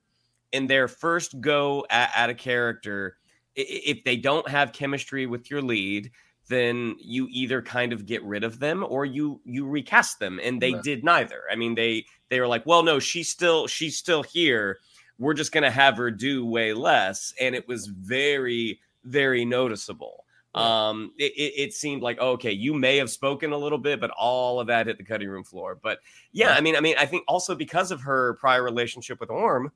in 0.51 0.67
their 0.67 0.87
first 0.87 1.39
go 1.41 1.85
at, 1.89 2.11
at, 2.15 2.29
a 2.29 2.33
character, 2.33 3.17
if 3.55 4.03
they 4.03 4.17
don't 4.17 4.47
have 4.47 4.71
chemistry 4.71 5.25
with 5.25 5.51
your 5.51 5.61
lead, 5.61 6.11
then 6.47 6.95
you 6.99 7.27
either 7.29 7.61
kind 7.61 7.93
of 7.93 8.05
get 8.05 8.23
rid 8.23 8.43
of 8.43 8.59
them 8.59 8.83
or 8.87 9.05
you 9.05 9.41
you 9.45 9.67
recast 9.67 10.19
them, 10.19 10.39
and 10.43 10.61
they 10.61 10.69
yeah. 10.69 10.81
did 10.83 11.03
neither. 11.03 11.43
I 11.51 11.55
mean, 11.55 11.75
they 11.75 12.05
they 12.29 12.39
were 12.39 12.47
like, 12.47 12.65
well, 12.65 12.83
no, 12.83 12.99
she's 12.99 13.29
still 13.29 13.67
she's 13.67 13.97
still 13.97 14.23
here. 14.23 14.79
We're 15.17 15.33
just 15.33 15.51
gonna 15.51 15.69
have 15.69 15.97
her 15.97 16.11
do 16.11 16.45
way 16.45 16.73
less, 16.73 17.33
and 17.39 17.55
it 17.55 17.67
was 17.67 17.87
very 17.87 18.79
very 19.05 19.45
noticeable 19.45 20.25
um 20.55 21.11
it, 21.19 21.33
it, 21.35 21.73
seemed 21.73 22.01
like 22.01 22.19
okay 22.19 22.51
you 22.51 22.73
may 22.73 22.97
have 22.97 23.09
spoken 23.09 23.51
a 23.51 23.57
little 23.57 23.77
bit 23.77 24.01
but 24.01 24.09
all 24.11 24.59
of 24.59 24.65
that 24.65 24.87
hit 24.87 24.97
the 24.97 25.03
cutting 25.03 25.29
room 25.29 25.43
floor. 25.43 25.77
But 25.81 25.99
yeah 26.31 26.53
i 26.53 26.61
mean 26.61 26.75
i 26.75 26.79
mean 26.79 26.95
i 26.97 27.05
think 27.05 27.23
also 27.27 27.53
because 27.53 27.91
of 27.91 28.01
her 28.01 28.33
prior 28.35 28.63
relationship 28.63 29.19
with 29.19 29.29
orm 29.29 29.71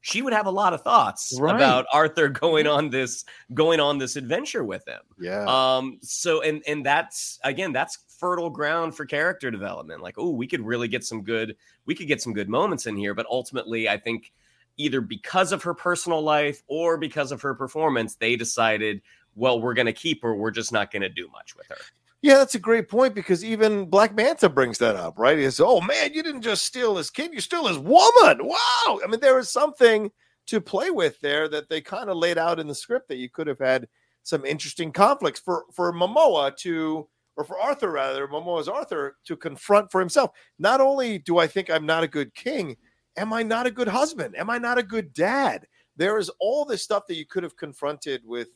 she 0.00 0.22
would 0.22 0.32
have 0.32 0.46
a 0.46 0.50
lot 0.50 0.72
of 0.72 0.82
thoughts 0.82 1.36
right. 1.40 1.54
about 1.54 1.86
arthur 1.92 2.28
going 2.28 2.66
on 2.66 2.90
this 2.90 3.24
going 3.54 3.80
on 3.80 3.98
this 3.98 4.16
adventure 4.16 4.64
with 4.64 4.86
him. 4.86 5.00
Yeah. 5.18 5.44
Um 5.46 5.98
so 6.02 6.42
and 6.42 6.62
and 6.66 6.84
that's 6.84 7.38
again 7.44 7.72
that's 7.72 7.98
fertile 8.18 8.50
ground 8.50 8.96
for 8.96 9.04
character 9.06 9.50
development. 9.50 10.02
Like 10.02 10.14
oh 10.18 10.30
we 10.30 10.46
could 10.46 10.64
really 10.64 10.88
get 10.88 11.04
some 11.04 11.22
good 11.22 11.56
we 11.86 11.94
could 11.94 12.06
get 12.06 12.22
some 12.22 12.32
good 12.32 12.48
moments 12.48 12.86
in 12.86 12.96
here 12.96 13.14
but 13.14 13.26
ultimately 13.26 13.88
i 13.88 13.96
think 13.96 14.32
either 14.76 15.00
because 15.00 15.50
of 15.50 15.62
her 15.64 15.74
personal 15.74 16.22
life 16.22 16.62
or 16.68 16.96
because 16.96 17.32
of 17.32 17.42
her 17.42 17.54
performance 17.54 18.14
they 18.14 18.36
decided 18.36 19.02
well, 19.38 19.60
we're 19.60 19.74
going 19.74 19.86
to 19.86 19.92
keep 19.92 20.22
her. 20.22 20.34
We're 20.34 20.50
just 20.50 20.72
not 20.72 20.90
going 20.90 21.02
to 21.02 21.08
do 21.08 21.28
much 21.32 21.56
with 21.56 21.66
her. 21.68 21.76
Yeah, 22.20 22.38
that's 22.38 22.56
a 22.56 22.60
great 22.60 22.88
point 22.88 23.14
because 23.14 23.44
even 23.44 23.86
Black 23.86 24.14
Manta 24.14 24.48
brings 24.48 24.78
that 24.78 24.96
up, 24.96 25.18
right? 25.18 25.38
He 25.38 25.44
says, 25.44 25.60
"Oh 25.60 25.80
man, 25.80 26.12
you 26.12 26.22
didn't 26.22 26.42
just 26.42 26.64
steal 26.64 26.96
his 26.96 27.10
kid; 27.10 27.32
you 27.32 27.40
stole 27.40 27.68
his 27.68 27.78
woman." 27.78 28.44
Wow! 28.44 29.00
I 29.02 29.06
mean, 29.08 29.20
there 29.20 29.38
is 29.38 29.48
something 29.48 30.10
to 30.46 30.60
play 30.60 30.90
with 30.90 31.20
there 31.20 31.48
that 31.48 31.68
they 31.68 31.80
kind 31.80 32.10
of 32.10 32.16
laid 32.16 32.36
out 32.36 32.58
in 32.58 32.66
the 32.66 32.74
script 32.74 33.06
that 33.08 33.18
you 33.18 33.30
could 33.30 33.46
have 33.46 33.60
had 33.60 33.86
some 34.24 34.44
interesting 34.44 34.90
conflicts 34.90 35.38
for 35.38 35.66
for 35.72 35.92
Momoa 35.92 36.56
to, 36.56 37.08
or 37.36 37.44
for 37.44 37.58
Arthur 37.58 37.92
rather, 37.92 38.26
Momoa's 38.26 38.68
Arthur 38.68 39.16
to 39.24 39.36
confront 39.36 39.92
for 39.92 40.00
himself. 40.00 40.32
Not 40.58 40.80
only 40.80 41.18
do 41.18 41.38
I 41.38 41.46
think 41.46 41.70
I'm 41.70 41.86
not 41.86 42.02
a 42.02 42.08
good 42.08 42.34
king, 42.34 42.76
am 43.16 43.32
I 43.32 43.44
not 43.44 43.66
a 43.66 43.70
good 43.70 43.88
husband? 43.88 44.36
Am 44.36 44.50
I 44.50 44.58
not 44.58 44.76
a 44.76 44.82
good 44.82 45.14
dad? 45.14 45.66
There 45.96 46.18
is 46.18 46.30
all 46.40 46.64
this 46.64 46.82
stuff 46.82 47.06
that 47.06 47.16
you 47.16 47.26
could 47.26 47.44
have 47.44 47.56
confronted 47.56 48.22
with 48.24 48.48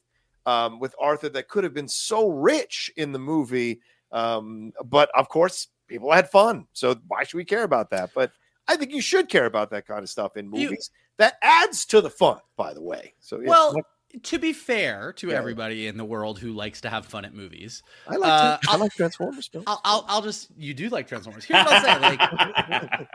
um, 0.46 0.78
with 0.80 0.94
Arthur 1.00 1.28
that 1.30 1.48
could 1.48 1.64
have 1.64 1.74
been 1.74 1.88
so 1.88 2.28
rich 2.28 2.90
in 2.96 3.12
the 3.12 3.18
movie. 3.18 3.80
Um, 4.10 4.72
but 4.84 5.10
of 5.14 5.28
course, 5.28 5.68
people 5.88 6.12
had 6.12 6.30
fun. 6.30 6.66
So 6.72 6.96
why 7.08 7.24
should 7.24 7.36
we 7.36 7.44
care 7.44 7.62
about 7.62 7.90
that? 7.90 8.10
But 8.14 8.32
I 8.68 8.76
think 8.76 8.92
you 8.92 9.00
should 9.00 9.28
care 9.28 9.46
about 9.46 9.70
that 9.70 9.86
kind 9.86 10.02
of 10.02 10.08
stuff 10.08 10.36
in 10.36 10.48
movies. 10.48 10.70
You, 10.70 10.98
that 11.18 11.34
adds 11.42 11.84
to 11.86 12.00
the 12.00 12.10
fun, 12.10 12.38
by 12.56 12.74
the 12.74 12.82
way. 12.82 13.14
So 13.20 13.40
yeah. 13.40 13.48
well, 13.48 13.74
to 14.22 14.38
be 14.38 14.52
fair 14.52 15.12
to 15.14 15.28
yeah. 15.28 15.34
everybody 15.34 15.86
in 15.86 15.96
the 15.96 16.04
world 16.04 16.38
who 16.38 16.52
likes 16.52 16.80
to 16.82 16.90
have 16.90 17.06
fun 17.06 17.24
at 17.24 17.34
movies, 17.34 17.82
I 18.06 18.16
like 18.16 18.30
uh, 18.30 18.58
I 18.68 18.76
like 18.76 18.92
Transformers. 18.92 19.50
I'll, 19.66 19.80
I'll, 19.84 20.04
I'll 20.08 20.22
just 20.22 20.48
you 20.56 20.74
do 20.74 20.88
like 20.88 21.08
Transformers. 21.08 21.44
Here's 21.44 21.64
what 21.64 21.74
I'll 21.74 21.82
say: 21.82 22.00
like, 22.00 22.20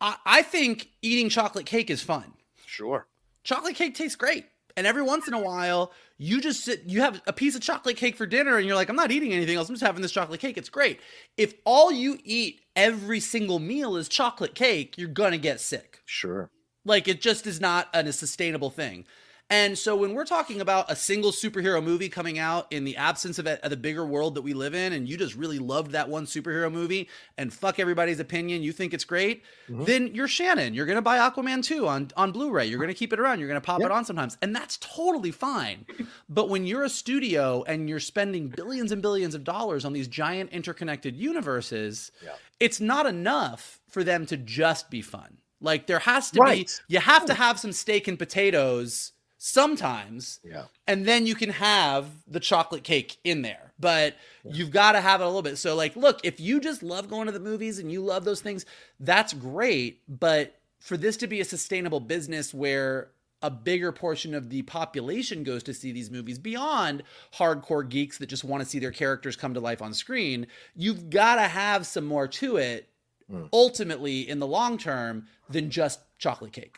I, 0.00 0.16
I 0.24 0.42
think 0.42 0.90
eating 1.02 1.28
chocolate 1.28 1.66
cake 1.66 1.90
is 1.90 2.02
fun. 2.02 2.32
Sure, 2.66 3.06
chocolate 3.44 3.76
cake 3.76 3.94
tastes 3.94 4.16
great. 4.16 4.46
And 4.76 4.86
every 4.86 5.02
once 5.02 5.28
in 5.28 5.34
a 5.34 5.40
while, 5.40 5.92
you 6.18 6.40
just 6.40 6.64
sit, 6.64 6.82
you 6.84 7.00
have 7.00 7.22
a 7.26 7.32
piece 7.32 7.54
of 7.54 7.60
chocolate 7.60 7.96
cake 7.96 8.16
for 8.16 8.26
dinner 8.26 8.56
and 8.56 8.66
you're 8.66 8.74
like, 8.74 8.88
I'm 8.88 8.96
not 8.96 9.12
eating 9.12 9.32
anything 9.32 9.56
else. 9.56 9.68
I'm 9.68 9.74
just 9.74 9.84
having 9.84 10.02
this 10.02 10.12
chocolate 10.12 10.40
cake. 10.40 10.58
It's 10.58 10.68
great. 10.68 11.00
If 11.36 11.54
all 11.64 11.92
you 11.92 12.18
eat 12.24 12.62
every 12.74 13.20
single 13.20 13.60
meal 13.60 13.96
is 13.96 14.08
chocolate 14.08 14.54
cake, 14.54 14.98
you're 14.98 15.08
going 15.08 15.32
to 15.32 15.38
get 15.38 15.60
sick. 15.60 16.00
Sure. 16.04 16.50
Like 16.84 17.06
it 17.06 17.20
just 17.20 17.46
is 17.46 17.60
not 17.60 17.88
a 17.94 18.12
sustainable 18.12 18.70
thing. 18.70 19.06
And 19.50 19.76
so 19.76 19.94
when 19.94 20.14
we're 20.14 20.24
talking 20.24 20.62
about 20.62 20.90
a 20.90 20.96
single 20.96 21.30
superhero 21.30 21.82
movie 21.84 22.08
coming 22.08 22.38
out 22.38 22.66
in 22.72 22.84
the 22.84 22.96
absence 22.96 23.38
of, 23.38 23.46
a, 23.46 23.62
of, 23.62 23.70
the 23.70 23.76
bigger 23.76 24.04
world 24.04 24.36
that 24.36 24.42
we 24.42 24.54
live 24.54 24.74
in, 24.74 24.94
and 24.94 25.06
you 25.06 25.18
just 25.18 25.34
really 25.34 25.58
loved 25.58 25.92
that 25.92 26.08
one 26.08 26.24
superhero 26.24 26.72
movie 26.72 27.10
and 27.36 27.52
fuck 27.52 27.78
everybody's 27.78 28.20
opinion, 28.20 28.62
you 28.62 28.72
think 28.72 28.94
it's 28.94 29.04
great, 29.04 29.42
mm-hmm. 29.68 29.84
then 29.84 30.14
you're 30.14 30.28
Shannon. 30.28 30.72
You're 30.72 30.86
gonna 30.86 31.02
buy 31.02 31.18
Aquaman 31.18 31.62
2 31.62 31.86
on, 31.86 32.10
on 32.16 32.32
Blu-ray. 32.32 32.66
You're 32.66 32.80
gonna 32.80 32.94
keep 32.94 33.12
it 33.12 33.20
around. 33.20 33.38
You're 33.38 33.48
gonna 33.48 33.60
pop 33.60 33.80
yep. 33.80 33.90
it 33.90 33.92
on 33.92 34.06
sometimes. 34.06 34.38
And 34.40 34.56
that's 34.56 34.78
totally 34.78 35.30
fine. 35.30 35.84
but 36.28 36.48
when 36.48 36.64
you're 36.64 36.84
a 36.84 36.88
studio 36.88 37.64
and 37.64 37.86
you're 37.86 38.00
spending 38.00 38.48
billions 38.48 38.92
and 38.92 39.02
billions 39.02 39.34
of 39.34 39.44
dollars 39.44 39.84
on 39.84 39.92
these 39.92 40.08
giant 40.08 40.52
interconnected 40.52 41.16
universes, 41.16 42.12
it's 42.60 42.80
not 42.80 43.04
enough 43.04 43.80
for 43.90 44.02
them 44.02 44.24
to 44.26 44.38
just 44.38 44.90
be 44.90 45.02
fun. 45.02 45.36
Like 45.60 45.86
there 45.86 45.98
has 45.98 46.30
to 46.32 46.40
right. 46.40 46.66
be 46.66 46.94
you 46.94 47.00
have 47.00 47.26
to 47.26 47.34
have 47.34 47.58
some 47.58 47.72
steak 47.72 48.08
and 48.08 48.18
potatoes 48.18 49.12
sometimes. 49.46 50.40
Yeah. 50.42 50.64
And 50.86 51.04
then 51.04 51.26
you 51.26 51.34
can 51.34 51.50
have 51.50 52.06
the 52.26 52.40
chocolate 52.40 52.82
cake 52.82 53.18
in 53.24 53.42
there. 53.42 53.72
But 53.78 54.16
you've 54.42 54.70
got 54.70 54.92
to 54.92 55.02
have 55.02 55.20
it 55.20 55.24
a 55.24 55.26
little 55.26 55.42
bit. 55.42 55.58
So 55.58 55.74
like, 55.74 55.96
look, 55.96 56.20
if 56.24 56.40
you 56.40 56.60
just 56.60 56.82
love 56.82 57.10
going 57.10 57.26
to 57.26 57.32
the 57.32 57.40
movies 57.40 57.78
and 57.78 57.92
you 57.92 58.00
love 58.00 58.24
those 58.24 58.40
things, 58.40 58.64
that's 59.00 59.34
great, 59.34 60.00
but 60.08 60.54
for 60.80 60.96
this 60.96 61.18
to 61.18 61.26
be 61.26 61.40
a 61.40 61.44
sustainable 61.44 62.00
business 62.00 62.54
where 62.54 63.10
a 63.42 63.50
bigger 63.50 63.92
portion 63.92 64.34
of 64.34 64.48
the 64.48 64.62
population 64.62 65.44
goes 65.44 65.62
to 65.64 65.74
see 65.74 65.92
these 65.92 66.10
movies 66.10 66.38
beyond 66.38 67.02
hardcore 67.34 67.86
geeks 67.86 68.16
that 68.16 68.30
just 68.30 68.44
want 68.44 68.62
to 68.62 68.68
see 68.68 68.78
their 68.78 68.90
characters 68.92 69.36
come 69.36 69.52
to 69.52 69.60
life 69.60 69.82
on 69.82 69.92
screen. 69.92 70.46
You've 70.74 71.10
got 71.10 71.34
to 71.34 71.42
have 71.42 71.86
some 71.86 72.06
more 72.06 72.26
to 72.28 72.56
it 72.56 72.88
Mm. 73.32 73.48
ultimately 73.54 74.28
in 74.28 74.38
the 74.38 74.46
long 74.46 74.76
term 74.76 75.26
than 75.48 75.70
just 75.70 76.00
chocolate 76.18 76.52
cake. 76.52 76.76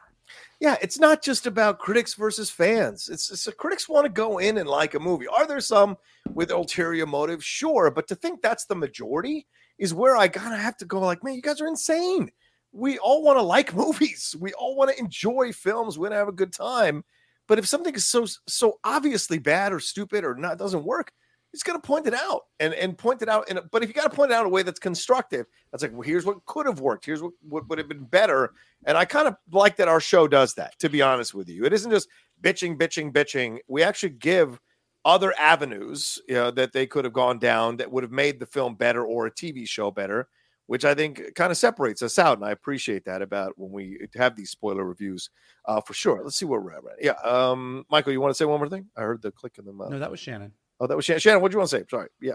Yeah, 0.59 0.77
it's 0.81 0.99
not 0.99 1.23
just 1.23 1.47
about 1.47 1.79
critics 1.79 2.15
versus 2.15 2.51
fans. 2.51 3.09
It's, 3.11 3.31
it's 3.31 3.47
critics 3.59 3.89
want 3.89 4.07
to 4.07 4.13
go 4.13 4.39
in 4.39 4.57
and 4.59 4.69
like 4.69 4.95
a 4.95 5.01
movie. 5.01 5.27
Are 5.27 5.47
there 5.47 5.61
some 5.61 5.97
with 6.33 6.51
ulterior 6.51 7.07
motives? 7.07 7.45
Sure, 7.45 7.91
but 7.91 8.09
to 8.09 8.15
think 8.15 8.41
that's 8.41 8.65
the 8.65 8.75
majority 8.75 9.47
is 9.79 9.93
where 9.93 10.17
I 10.17 10.29
gotta 10.29 10.57
have 10.57 10.77
to 10.79 10.87
go. 10.87 11.01
Like, 11.01 11.23
man, 11.23 11.35
you 11.35 11.43
guys 11.43 11.61
are 11.61 11.67
insane. 11.67 12.31
We 12.73 12.99
all 12.99 13.23
want 13.23 13.39
to 13.39 13.43
like 13.43 13.75
movies. 13.75 14.35
We 14.39 14.53
all 14.55 14.77
want 14.77 14.91
to 14.91 14.99
enjoy 14.99 15.53
films. 15.53 15.99
We 15.99 16.03
want 16.03 16.13
to 16.13 16.19
have 16.19 16.29
a 16.29 16.33
good 16.33 16.53
time. 16.53 17.05
But 17.49 17.59
if 17.59 17.67
something 17.67 17.95
is 17.95 18.07
so 18.07 18.27
so 18.49 18.79
obviously 18.83 19.39
bad 19.39 19.73
or 19.73 19.81
stupid 19.81 20.25
or 20.25 20.35
not 20.35 20.59
doesn't 20.59 20.85
work, 20.85 21.13
he's 21.53 21.63
going 21.63 21.81
to 21.81 21.87
point 21.87 22.07
it 22.07 22.15
out 22.15 22.43
and 22.61 22.75
and 22.75 22.97
point 22.99 23.23
it 23.23 23.29
out. 23.29 23.47
And 23.49 23.61
but 23.71 23.83
if 23.83 23.89
you 23.89 23.95
got 23.95 24.11
to 24.11 24.17
point 24.17 24.31
it 24.31 24.35
out 24.35 24.43
in 24.43 24.47
a 24.47 24.51
way 24.51 24.63
that's 24.63 24.79
constructive, 24.79 25.47
that's 25.71 25.83
like, 25.83 25.93
well, 25.93 26.03
here's 26.03 26.25
what 26.25 26.45
could 26.47 26.67
have 26.67 26.81
worked. 26.81 27.07
Here's 27.07 27.23
what, 27.23 27.33
what 27.49 27.69
would 27.69 27.79
have 27.79 27.89
been 27.89 28.05
better. 28.05 28.53
And 28.85 28.97
I 28.99 29.05
kind 29.05 29.29
of 29.29 29.37
like 29.51 29.77
that 29.77 29.89
our 29.89 30.01
show 30.01 30.29
does 30.29 30.55
that. 30.55 30.79
To 30.81 30.89
be 30.89 31.03
honest 31.03 31.35
with 31.35 31.49
you, 31.49 31.65
it 31.65 31.73
isn't 31.73 31.91
just 31.91 32.09
bitching, 32.43 32.77
bitching, 32.77 33.13
bitching. 33.13 33.59
We 33.69 33.83
actually 33.83 34.11
give 34.11 34.61
other 35.05 35.33
avenues 35.39 36.21
you 36.29 36.35
know, 36.35 36.51
that 36.51 36.73
they 36.73 36.87
could 36.87 37.05
have 37.05 37.15
gone 37.15 37.39
down 37.39 37.77
that 37.77 37.91
would 37.91 38.03
have 38.03 38.13
made 38.13 38.41
the 38.41 38.47
film 38.47 38.75
better 38.75 39.05
or 39.05 39.27
a 39.27 39.31
TV 39.31 39.67
show 39.69 39.91
better. 39.91 40.29
Which 40.69 40.85
I 40.85 40.97
think 40.97 41.37
kind 41.37 41.53
of 41.53 41.57
separates 41.57 42.03
us 42.03 42.19
out, 42.19 42.39
and 42.39 42.45
I 42.45 42.51
appreciate 42.51 43.05
that 43.05 43.23
about 43.23 43.53
when 43.57 43.71
we 43.71 44.01
have 44.17 44.35
these 44.35 44.51
spoiler 44.51 44.83
reviews, 44.83 45.31
uh, 45.67 45.81
for 45.81 45.95
sure. 45.95 46.21
Let's 46.25 46.35
see 46.35 46.45
where 46.45 46.59
we're 46.59 46.73
at. 46.73 46.83
Right? 46.83 46.97
Yeah, 47.01 47.13
um, 47.23 47.85
Michael, 47.89 48.11
you 48.11 48.21
want 48.21 48.33
to 48.33 48.35
say 48.35 48.47
one 48.47 48.59
more 48.59 48.69
thing? 48.69 48.87
I 48.97 49.03
heard 49.03 49.23
the 49.23 49.31
click 49.31 49.59
in 49.59 49.65
the 49.65 49.73
mouth. 49.73 49.91
No, 49.91 50.01
that 50.01 50.11
was 50.11 50.19
Shannon. 50.19 50.53
Oh, 50.81 50.87
that 50.87 50.97
was 50.97 51.05
Shannon. 51.05 51.21
Shannon, 51.21 51.41
what 51.43 51.51
do 51.51 51.55
you 51.57 51.59
want 51.59 51.71
to 51.71 51.79
say? 51.79 51.85
Sorry. 51.91 52.09
Yeah. 52.21 52.35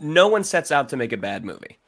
no 0.00 0.26
one 0.28 0.42
sets 0.44 0.72
out 0.72 0.88
to 0.88 0.96
make 0.96 1.12
a 1.12 1.16
bad 1.16 1.44
movie. 1.44 1.78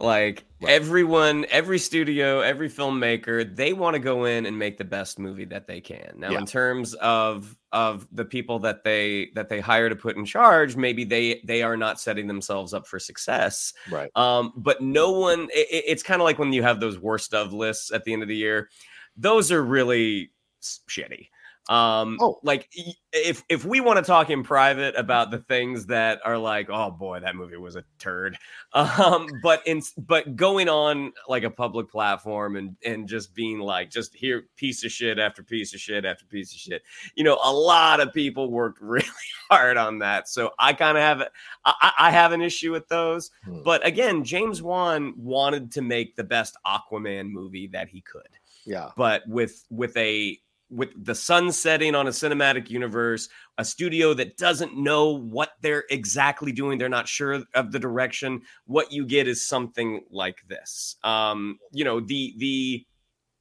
Like 0.00 0.44
everyone, 0.66 1.46
every 1.50 1.78
studio, 1.78 2.40
every 2.40 2.68
filmmaker, 2.68 3.54
they 3.54 3.72
want 3.72 3.94
to 3.94 4.00
go 4.00 4.24
in 4.24 4.46
and 4.46 4.58
make 4.58 4.78
the 4.78 4.84
best 4.84 5.18
movie 5.18 5.44
that 5.44 5.66
they 5.68 5.80
can. 5.80 6.14
Now, 6.16 6.30
Yeah. 6.30 6.38
in 6.38 6.46
terms 6.46 6.94
of 6.94 7.56
of 7.72 8.06
the 8.10 8.24
people 8.24 8.58
that 8.60 8.84
they 8.84 9.30
that 9.34 9.48
they 9.48 9.60
hire 9.60 9.88
to 9.88 9.94
put 9.94 10.16
in 10.16 10.24
charge, 10.24 10.76
maybe 10.76 11.04
they 11.04 11.40
they 11.44 11.62
are 11.62 11.76
not 11.76 12.00
setting 12.00 12.26
themselves 12.26 12.72
up 12.74 12.86
for 12.86 12.98
success. 12.98 13.74
Right. 13.90 14.10
Um, 14.16 14.52
but 14.56 14.80
no 14.80 15.12
one. 15.12 15.48
It- 15.54 15.84
it's 15.86 16.02
kind 16.02 16.20
of 16.20 16.24
like 16.24 16.38
when 16.38 16.52
you 16.52 16.62
have 16.62 16.80
those 16.80 16.98
worst 16.98 17.32
of 17.34 17.52
lists 17.52 17.92
at 17.92 18.04
the 18.04 18.12
end 18.12 18.22
of 18.22 18.28
the 18.28 18.36
year. 18.36 18.70
Those 19.16 19.52
are 19.52 19.62
really 19.62 20.32
shitty. 20.62 21.28
Um, 21.68 22.18
Oh. 22.20 22.40
like 22.42 22.68
if 23.12 23.44
if 23.48 23.64
we 23.64 23.80
want 23.80 23.98
to 23.98 24.04
talk 24.04 24.30
in 24.30 24.42
private 24.42 24.96
about 24.96 25.30
the 25.30 25.38
things 25.38 25.86
that 25.86 26.20
are 26.24 26.36
like, 26.36 26.68
oh 26.68 26.90
boy, 26.90 27.20
that 27.20 27.36
movie 27.36 27.56
was 27.56 27.76
a 27.76 27.84
turd. 27.98 28.36
Um, 28.74 29.28
but 29.42 29.60
in 29.66 29.82
but 29.98 30.34
going 30.34 30.70
on 30.70 31.12
like 31.28 31.42
a 31.44 31.50
public 31.50 31.90
platform 31.90 32.56
and 32.56 32.74
and 32.84 33.06
just 33.06 33.34
being 33.34 33.58
like, 33.60 33.90
just 33.90 34.14
here 34.14 34.44
piece 34.56 34.82
of 34.82 34.90
shit 34.90 35.18
after 35.18 35.42
piece 35.42 35.74
of 35.74 35.80
shit 35.80 36.06
after 36.06 36.24
piece 36.24 36.52
of 36.54 36.58
shit. 36.58 36.82
You 37.14 37.22
know, 37.24 37.38
a 37.44 37.52
lot 37.52 38.00
of 38.00 38.14
people 38.14 38.50
worked 38.50 38.80
really 38.80 39.04
hard 39.50 39.76
on 39.76 39.98
that. 39.98 40.26
So 40.26 40.52
I 40.58 40.72
kind 40.72 40.96
of 40.96 41.02
have 41.02 41.20
I, 41.66 41.74
I 41.82 41.92
I 42.08 42.10
have 42.12 42.32
an 42.32 42.40
issue 42.40 42.72
with 42.72 42.88
those. 42.88 43.30
Hmm. 43.44 43.62
But 43.62 43.86
again, 43.86 44.24
James 44.24 44.62
Wan 44.62 45.12
wanted 45.18 45.70
to 45.72 45.82
make 45.82 46.16
the 46.16 46.24
best 46.24 46.56
Aquaman 46.66 47.28
movie 47.30 47.66
that 47.68 47.88
he 47.88 48.00
could 48.00 48.22
Yeah. 48.64 48.88
but 48.96 49.22
with 49.28 49.66
with 49.70 49.94
a 49.98 50.38
with 50.72 50.90
the 51.04 51.14
sun 51.14 51.52
setting 51.52 51.94
on 51.94 52.06
a 52.06 52.10
cinematic 52.10 52.70
universe 52.70 53.28
a 53.58 53.64
studio 53.64 54.14
that 54.14 54.36
doesn't 54.38 54.76
know 54.76 55.10
what 55.10 55.50
they're 55.60 55.84
exactly 55.90 56.50
doing 56.50 56.78
they're 56.78 56.88
not 56.88 57.06
sure 57.06 57.42
of 57.54 57.70
the 57.72 57.78
direction 57.78 58.40
what 58.66 58.90
you 58.90 59.04
get 59.04 59.28
is 59.28 59.46
something 59.46 60.00
like 60.10 60.38
this. 60.48 60.96
Um 61.04 61.58
you 61.72 61.84
know 61.84 62.00
the 62.00 62.34
the 62.38 62.86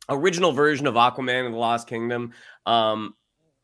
original 0.10 0.52
version 0.52 0.88
of 0.88 0.96
aquaman 0.96 1.46
and 1.46 1.54
the 1.54 1.60
lost 1.60 1.88
kingdom 1.88 2.34
um 2.66 3.14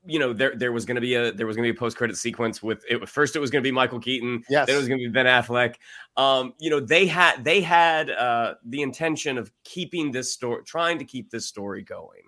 you 0.07 0.17
know 0.19 0.33
there 0.33 0.55
there 0.55 0.71
was 0.71 0.85
going 0.85 0.95
to 0.95 1.01
be 1.01 1.13
a 1.15 1.31
there 1.31 1.45
was 1.45 1.55
going 1.55 1.67
to 1.67 1.71
be 1.73 1.77
a 1.77 1.79
post 1.79 1.97
credit 1.97 2.15
sequence 2.17 2.63
with 2.63 2.83
it 2.89 3.07
first 3.09 3.35
it 3.35 3.39
was 3.39 3.51
going 3.51 3.61
to 3.61 3.67
be 3.67 3.71
Michael 3.71 3.99
Keaton 3.99 4.43
Yes. 4.49 4.65
then 4.67 4.75
it 4.75 4.79
was 4.79 4.87
going 4.87 4.99
to 4.99 5.05
be 5.07 5.11
Ben 5.11 5.25
Affleck. 5.25 5.75
Um 6.15 6.53
you 6.59 6.69
know 6.69 6.79
they 6.79 7.05
had 7.07 7.43
they 7.43 7.61
had 7.61 8.09
uh 8.09 8.55
the 8.65 8.81
intention 8.81 9.37
of 9.37 9.51
keeping 9.63 10.11
this 10.11 10.33
story 10.33 10.63
trying 10.65 10.97
to 10.99 11.05
keep 11.05 11.29
this 11.29 11.45
story 11.45 11.83
going. 11.83 12.23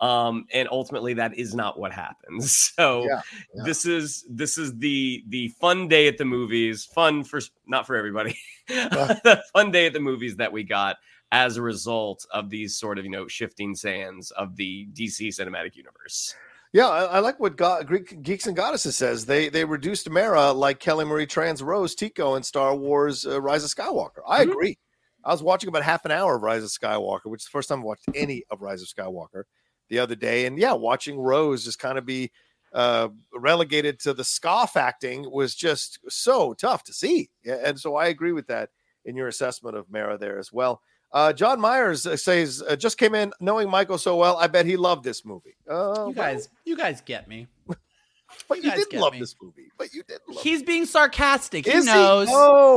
Um 0.00 0.46
and 0.52 0.68
ultimately 0.70 1.14
that 1.14 1.36
is 1.36 1.54
not 1.54 1.78
what 1.78 1.92
happens. 1.92 2.70
So 2.76 3.04
Yeah, 3.04 3.20
yeah. 3.54 3.62
this 3.64 3.84
is 3.86 4.24
this 4.30 4.56
is 4.58 4.76
the 4.78 5.24
the 5.28 5.48
fun 5.60 5.88
day 5.88 6.08
at 6.08 6.16
the 6.18 6.24
movies 6.24 6.84
fun 6.84 7.24
for 7.24 7.40
not 7.66 7.86
for 7.86 7.96
everybody. 7.96 8.38
The 8.68 9.42
fun 9.52 9.70
day 9.72 9.86
at 9.86 9.92
the 9.92 10.00
movies 10.00 10.36
that 10.36 10.50
we 10.50 10.62
got 10.62 10.96
as 11.32 11.56
a 11.58 11.62
result 11.62 12.24
of 12.32 12.48
these 12.48 12.78
sort 12.78 12.98
of 12.98 13.04
you 13.04 13.10
know 13.10 13.26
shifting 13.28 13.74
sands 13.74 14.30
of 14.30 14.56
the 14.56 14.86
DC 14.94 15.28
cinematic 15.28 15.74
universe 15.76 16.34
Yeah, 16.74 16.88
I, 16.88 17.04
I 17.04 17.18
like 17.20 17.38
what 17.38 17.56
God, 17.56 17.86
Greek 17.86 18.20
Geeks 18.24 18.48
and 18.48 18.56
Goddesses 18.56 18.96
says. 18.96 19.26
They 19.26 19.48
they 19.48 19.64
reduced 19.64 20.10
Mera 20.10 20.50
like 20.52 20.80
Kelly 20.80 21.04
Marie 21.04 21.24
Tran's 21.24 21.62
Rose 21.62 21.94
Tico 21.94 22.34
in 22.34 22.42
Star 22.42 22.74
Wars 22.74 23.24
uh, 23.24 23.40
Rise 23.40 23.62
of 23.62 23.70
Skywalker. 23.70 24.22
I 24.26 24.44
Mhm. 24.44 24.50
agree. 24.50 24.78
I 25.24 25.30
was 25.30 25.40
watching 25.40 25.68
about 25.68 25.84
half 25.84 26.04
an 26.04 26.10
hour 26.10 26.34
of 26.34 26.42
Rise 26.42 26.64
of 26.64 26.70
Skywalker, 26.70 27.26
which 27.26 27.42
is 27.42 27.44
the 27.44 27.50
first 27.50 27.68
time 27.68 27.80
I 27.80 27.84
watched 27.84 28.06
any 28.14 28.42
of 28.50 28.60
Rise 28.60 28.82
of 28.82 28.88
Skywalker 28.88 29.44
the 29.88 30.00
other 30.00 30.16
day. 30.16 30.46
And 30.46 30.58
yeah, 30.58 30.72
watching 30.72 31.16
Rose 31.16 31.64
just 31.64 31.78
kind 31.78 31.96
of 31.96 32.04
be 32.04 32.32
uh, 32.72 33.08
relegated 33.32 34.00
to 34.00 34.12
the 34.12 34.24
scoff 34.24 34.76
acting 34.76 35.30
was 35.30 35.54
just 35.54 36.00
so 36.08 36.54
tough 36.54 36.82
to 36.82 36.92
see. 36.92 37.30
And 37.46 37.78
so 37.78 37.94
I 37.94 38.08
agree 38.08 38.32
with 38.32 38.48
that 38.48 38.70
in 39.04 39.14
your 39.16 39.28
assessment 39.28 39.76
of 39.76 39.88
Mera 39.88 40.18
there 40.18 40.40
as 40.40 40.52
well. 40.52 40.82
Uh, 41.14 41.32
John 41.32 41.60
Myers 41.60 42.06
uh, 42.08 42.16
says, 42.16 42.60
uh, 42.68 42.74
just 42.74 42.98
came 42.98 43.14
in 43.14 43.32
knowing 43.40 43.70
Michael 43.70 43.98
so 43.98 44.16
well. 44.16 44.36
I 44.36 44.48
bet 44.48 44.66
he 44.66 44.76
loved 44.76 45.04
this 45.04 45.24
movie. 45.24 45.54
Uh, 45.70 46.06
You 46.08 46.14
guys, 46.14 46.48
you 46.64 46.76
guys 46.76 47.00
get 47.02 47.28
me. 47.28 47.46
but 47.68 48.58
you 48.58 48.64
you, 48.70 48.76
did 48.76 48.90
get 48.90 49.00
love 49.00 49.12
me. 49.12 49.20
this 49.20 49.36
movie. 49.40 49.70
But 49.78 49.94
you 49.94 50.02
did 50.02 50.18
love 50.28 50.42
He's 50.42 50.64
being 50.64 50.86
sarcastic. 50.86 51.66
He 51.66 51.72
Is 51.72 51.86
knows. 51.86 52.26
Oh, 52.30 52.34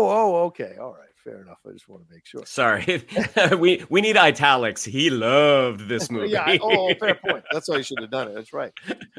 oh, 0.09 0.45
okay. 0.45 0.75
All 0.79 0.91
right. 0.91 1.01
Fair 1.23 1.41
enough. 1.41 1.57
I 1.67 1.71
just 1.73 1.89
want 1.89 2.07
to 2.07 2.13
make 2.13 2.25
sure. 2.25 2.45
sorry 2.45 3.03
we 3.59 3.83
we 3.89 3.99
need 3.99 4.15
italics 4.15 4.85
he 4.85 5.09
loved 5.09 5.89
this 5.89 6.09
movie 6.09 6.29
Yeah. 6.29 6.43
I- 6.45 6.59
Oh, 6.61 6.93
fair 6.93 7.15
point. 7.15 7.43
That's 7.51 7.67
why 7.67 7.77
you 7.77 7.83
should 7.83 7.99
have 7.99 8.11
done 8.11 8.29
it. 8.29 8.35
That's 8.35 8.53
right. 8.53 8.71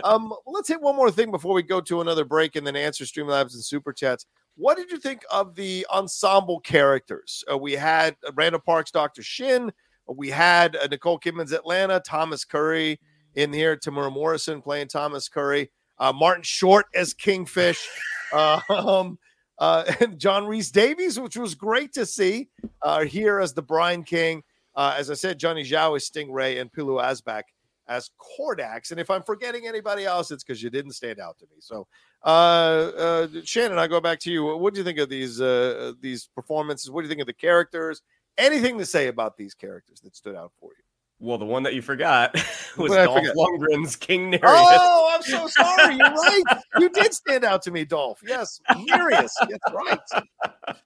Um, 0.05 0.33
let's 0.47 0.69
hit 0.69 0.81
one 0.81 0.97
more 0.97 1.11
thing 1.11 1.31
before 1.31 1.53
we 1.55 1.63
go 1.63 1.81
to 1.83 2.01
another 2.01 2.25
break 2.25 2.57
and 2.57 2.67
then 2.67 2.77
answer 2.77 3.05
Streamlabs 3.05 3.53
and 3.53 3.63
Super 3.63 3.93
Chats. 3.93 4.25
What 4.59 4.77
did 4.77 4.91
you 4.91 4.99
think 4.99 5.23
of 5.31 5.55
the 5.55 5.87
ensemble 5.89 6.59
characters? 6.59 7.45
Uh, 7.51 7.57
we 7.57 7.75
had 7.75 8.17
Randall 8.35 8.61
Parks, 8.61 8.91
Dr. 8.91 9.23
Shin. 9.23 9.73
We 10.09 10.31
had 10.31 10.75
uh, 10.75 10.89
Nicole 10.91 11.21
Kidman's 11.21 11.53
Atlanna, 11.53 12.03
Thomas 12.03 12.45
Curry 12.45 12.99
in 13.37 13.53
here, 13.53 13.77
Temuera 13.77 14.13
Morrison 14.13 14.61
playing 14.61 14.89
Thomas 14.89 15.29
Curry, 15.29 15.71
uh, 16.01 16.13
Martin 16.13 16.43
Short 16.43 16.87
as 16.93 17.15
Kingfish, 17.15 17.87
um, 18.69 19.17
uh, 19.61 19.93
and 20.01 20.19
John 20.19 20.45
Rhys-Davies, 20.45 21.21
which 21.21 21.37
was 21.37 21.55
great 21.55 21.93
to 21.93 22.05
see 22.05 22.49
uh, 22.83 23.05
here 23.05 23.39
as 23.39 23.55
the 23.55 23.63
Brine 23.63 24.03
King. 24.03 24.43
Uh, 24.75 24.97
as 24.99 25.09
I 25.09 25.15
said, 25.15 25.41
Jani 25.41 25.63
Zhao 25.63 25.97
is 25.97 26.11
Stingray 26.11 26.61
and 26.61 26.73
Pilou 26.73 27.01
Asbæk 27.01 27.45
as 27.87 28.11
Kordax. 28.19 28.91
And 28.91 28.99
if 28.99 29.09
I'm 29.09 29.23
forgetting 29.23 29.69
anybody 29.69 30.05
else, 30.05 30.33
it's 30.33 30.43
because 30.43 30.61
you 30.61 30.71
didn't 30.71 30.93
stand 30.93 31.21
out 31.21 31.39
to 31.39 31.45
me. 31.47 31.59
So, 31.61 31.87
uh, 32.25 32.29
uh, 32.29 33.29
Shannon, 33.45 33.79
I 33.79 33.87
go 33.87 34.01
back 34.01 34.19
to 34.21 34.31
you. 34.33 34.45
What 34.57 34.75
do 34.75 34.81
you 34.81 34.85
think 34.85 34.99
of 34.99 35.09
these 35.09 35.41
uh, 35.41 35.93
these 36.01 36.29
performances? 36.35 36.91
What 36.91 37.03
do 37.03 37.07
you 37.07 37.09
think 37.09 37.21
of 37.21 37.27
the 37.27 37.33
characters? 37.33 38.03
Anything 38.37 38.79
to 38.79 38.87
say 38.87 39.09
about 39.09 39.37
these 39.37 39.55
characters 39.55 40.01
that 40.01 40.15
stood 40.17 40.37
out 40.37 40.53
for 40.61 40.71
you? 40.71 40.83
well 41.21 41.37
the 41.37 41.45
one 41.45 41.65
that 41.65 41.75
you 41.75 41.83
forgot 41.83 42.33
was 42.77 42.91
What 42.91 43.05
Dolph 43.05 43.19
forget? 43.19 43.35
Lundgren's 43.35 43.97
King 43.97 44.31
Nereus 44.31 44.41
Oh, 44.45 45.11
I'm 45.13 45.23
so 45.23 45.47
sorry. 45.49 45.97
You're 45.97 46.11
right. 46.13 46.43
You 46.79 46.89
did 46.91 47.13
stand 47.13 47.45
out 47.45 47.61
to 47.63 47.71
me, 47.73 47.85
Dolph. 47.85 48.21
Yes, 48.25 48.61
Nereus. 48.77 49.35
That's 49.41 49.75
right. 49.75 49.99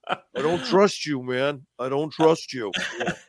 I 0.09 0.41
don't 0.41 0.63
trust 0.65 1.05
you, 1.05 1.21
man. 1.21 1.65
I 1.77 1.89
don't 1.89 2.11
trust 2.11 2.53
you. 2.53 2.71
Yeah. 2.99 3.13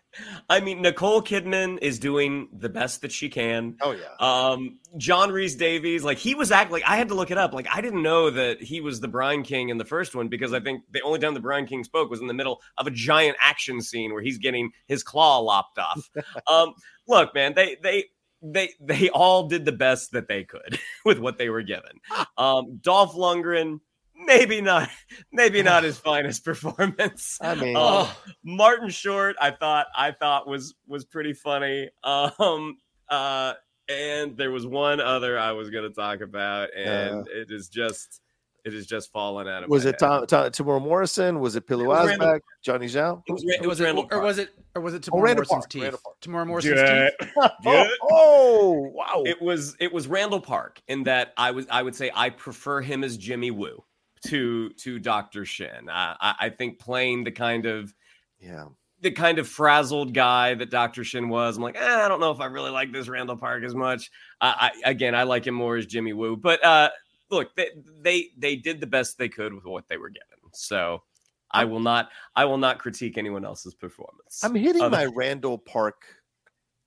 I 0.49 0.61
mean, 0.61 0.83
Nicole 0.83 1.23
Kidman 1.23 1.79
is 1.83 1.99
doing 1.99 2.49
the 2.53 2.69
best 2.69 3.03
that 3.03 3.13
she 3.13 3.29
can. 3.29 3.77
Oh 3.81 3.93
yeah. 3.93 4.15
Um, 4.21 4.79
John 4.97 5.33
Rhys-Davies, 5.33 6.05
like 6.05 6.19
he 6.19 6.35
was 6.35 6.53
act 6.53 6.71
like 6.71 6.85
I 6.87 6.97
had 6.97 7.09
to 7.09 7.15
look 7.15 7.31
it 7.31 7.39
up. 7.39 7.53
Like 7.53 7.67
I 7.73 7.81
didn't 7.81 8.03
know 8.03 8.31
that 8.31 8.63
he 8.63 8.81
was 8.81 9.01
the 9.01 9.09
Brine 9.09 9.43
King 9.43 9.69
in 9.69 9.79
the 9.79 9.85
first 9.85 10.15
one 10.15 10.29
because 10.29 10.53
I 10.53 10.61
think 10.61 10.83
the 10.91 11.03
only 11.03 11.19
time 11.19 11.35
the 11.35 11.41
Brine 11.41 11.67
King 11.67 11.85
spoke 11.85 12.11
was 12.11 12.21
in 12.21 12.27
the 12.27 12.35
middle 12.35 12.61
of 12.79 12.87
a 12.87 12.91
giant 12.91 13.37
action 13.41 13.81
scene 13.81 14.13
where 14.13 14.23
he's 14.23 14.39
getting 14.39 14.71
his 14.87 15.03
claw 15.03 15.39
lopped 15.39 15.79
off. 15.79 16.11
um, 16.47 16.75
look, 17.09 17.35
man, 17.35 17.55
they 17.55 17.77
they 17.83 18.05
they 18.43 18.71
they 18.81 19.09
all 19.11 19.49
did 19.49 19.65
the 19.65 19.73
best 19.73 20.13
that 20.13 20.29
they 20.29 20.45
could 20.45 20.79
with 21.05 21.19
what 21.19 21.39
they 21.39 21.49
were 21.49 21.63
given. 21.63 22.01
Um, 22.37 22.79
Dolph 22.83 23.15
Lundgren, 23.15 23.81
maybe 24.17 24.61
not, 24.61 24.89
maybe 25.33 25.63
not 25.63 25.83
his 25.85 25.99
finest 26.09 26.45
performance. 26.45 27.39
I 27.41 27.55
mean, 27.55 27.77
Uh, 27.77 28.09
Martin 28.45 28.91
Short, 28.91 29.37
I 29.41 29.51
thought 29.51 29.87
I 29.97 30.11
thought 30.13 30.47
was 30.47 30.75
was 30.87 31.05
pretty 31.05 31.33
funny. 31.33 31.91
Um, 32.03 32.79
uh, 33.09 33.55
and 33.89 34.37
there 34.37 34.51
was 34.51 34.67
one 34.67 35.01
other 35.01 35.39
I 35.39 35.53
was 35.53 35.71
going 35.71 35.85
to 35.89 35.95
talk 35.95 36.21
about, 36.21 36.71
and 36.75 37.27
it 37.29 37.51
is 37.51 37.69
just 37.69 38.21
it 38.65 38.73
is 38.73 38.87
just 38.87 39.13
fallen 39.13 39.47
out 39.47 39.63
of. 39.63 39.69
was 39.69 39.85
my 39.85 39.91
it 39.91 39.93
head. 39.93 39.99
Tom, 39.99 40.27
Tom, 40.27 40.51
Temuera 40.51 40.81
Morrison? 40.81 41.39
Was 41.41 41.55
it 41.55 41.67
Pilou 41.67 41.93
It 42.11 42.19
Asbæk? 42.19 42.41
Jani 42.67 42.87
Zhao? 42.87 43.23
It 43.27 43.33
was, 43.33 43.45
it 43.45 43.61
was 43.61 43.69
was 43.69 43.81
it, 43.81 44.07
or 44.11 44.21
was 44.23 44.39
it, 44.39 44.49
or 44.75 44.81
was 44.81 44.95
it 44.95 45.07
Oh, 45.13 45.17
Temuera 45.19 45.23
Randall 45.23 45.35
Morrison's 45.35 45.49
Park, 45.51 45.69
teeth? 45.69 45.83
Randall 45.83 46.17
Temuera 46.23 46.47
Morrison's 46.47 46.81
Yeah. 46.81 47.11
teeth. 47.21 47.51
oh, 47.67 47.89
oh, 48.11 48.73
wow. 48.95 49.23
It 49.27 49.43
was 49.43 49.77
it 49.81 49.93
was 49.93 50.09
Randall 50.09 50.41
Park 50.41 50.81
in 50.89 51.03
that 51.05 51.35
I 51.37 51.51
was 51.51 51.67
I 51.71 51.83
would 51.83 51.95
say 51.95 52.11
I 52.15 52.31
prefer 52.31 52.81
him 52.81 53.05
as 53.05 53.19
Jimmy 53.19 53.51
Woo 53.51 53.85
to 54.27 54.71
to 54.71 54.99
Doctor 54.99 55.45
Shin. 55.45 55.89
I, 55.91 56.17
I 56.21 56.35
I 56.41 56.51
think 56.51 56.79
playing 56.79 57.25
the 57.25 57.33
kind 57.33 57.67
of 57.67 57.95
yeah. 58.41 58.65
the 59.01 59.11
kind 59.11 59.39
of 59.39 59.49
frazzled 59.49 60.15
guy 60.15 60.55
that 60.55 60.71
Doctor 60.71 61.05
Shin 61.05 61.29
was. 61.29 61.57
I'm 61.57 61.63
like, 61.63 61.77
eh, 61.77 62.05
I 62.05 62.09
don't 62.09 62.21
know 62.21 62.31
if 62.31 62.41
I 62.41 62.47
really 62.47 62.71
like 62.71 62.93
this 62.93 63.09
Randall 63.09 63.37
Park 63.37 63.65
as 63.65 63.75
much. 63.75 64.11
I, 64.41 64.71
I 64.85 64.91
again, 64.91 65.15
I 65.15 65.25
like 65.25 65.47
him 65.47 65.55
more 65.55 65.77
as 65.77 65.87
Jimmy 65.87 66.13
Woo. 66.13 66.37
But 66.37 66.65
uh, 66.65 66.91
look, 67.31 67.55
they, 67.57 67.71
they 68.01 68.31
they 68.37 68.57
did 68.57 68.81
the 68.81 68.87
best 68.87 69.19
they 69.19 69.29
could 69.29 69.53
with 69.53 69.65
what 69.65 69.89
they 69.89 69.97
were 69.97 70.11
given. 70.11 70.51
So 70.53 71.03
I 71.51 71.65
will 71.65 71.81
not 71.81 72.11
I 72.35 72.45
will 72.45 72.59
not 72.59 72.79
critique 72.79 73.19
anyone 73.19 73.45
else's 73.45 73.75
performance. 73.75 74.43
I'm 74.43 74.55
hitting 74.55 74.83
Other- 74.83 74.97
my 74.97 75.05
Randall 75.15 75.59
Park 75.59 76.03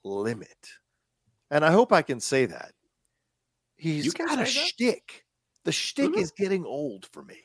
limit. 0.04 0.70
And 1.50 1.64
I 1.64 1.72
hope 1.72 1.94
I 1.94 2.02
can 2.02 2.20
say 2.20 2.46
that. 2.46 2.74
He's 3.78 4.14
got 4.14 4.42
a 4.42 4.46
shtick. 4.46 5.24
The 5.68 5.74
shtick 5.74 6.12
Mhm. 6.12 6.18
is 6.22 6.32
getting 6.32 6.66
old 6.66 7.08
for 7.08 7.22
me. 7.26 7.42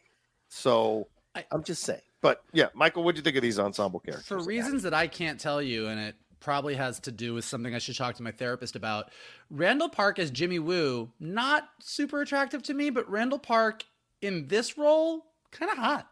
So 0.49 1.09
I- 1.35 1.45
I'm 1.51 1.65
just 1.65 1.83
saying. 1.83 2.03
But 2.21 2.45
yeah, 2.53 2.69
Michael, 2.73 3.03
what 3.03 3.17
do 3.17 3.19
you 3.19 3.25
think 3.25 3.35
of 3.35 3.43
these 3.43 3.59
ensemble 3.59 3.99
characters? 3.99 4.29
For 4.29 4.39
reasons 4.39 4.85
that 4.85 4.95
I 4.95 5.09
can't 5.09 5.41
tell 5.41 5.61
you, 5.61 5.89
and 5.89 5.99
it 5.99 6.15
probably 6.39 6.77
has 6.77 7.01
to 7.01 7.11
do 7.11 7.35
with 7.35 7.45
something 7.45 7.75
I 7.75 7.79
should 7.79 7.97
talk 7.97 8.15
to 8.15 8.23
my 8.23 8.31
therapist 8.31 8.77
about. 8.77 9.11
Randall 9.51 9.89
Park 9.89 10.21
as 10.21 10.31
Jimmy 10.31 10.61
Woo, 10.61 11.13
not 11.19 11.69
super 11.81 12.21
attractive 12.21 12.63
to 12.63 12.75
me, 12.75 12.91
but 12.91 13.11
Randall 13.11 13.41
Park 13.41 13.85
in 14.21 14.47
this 14.47 14.79
role, 14.79 15.27
kind 15.51 15.73
of 15.73 15.79
hot. 15.79 16.09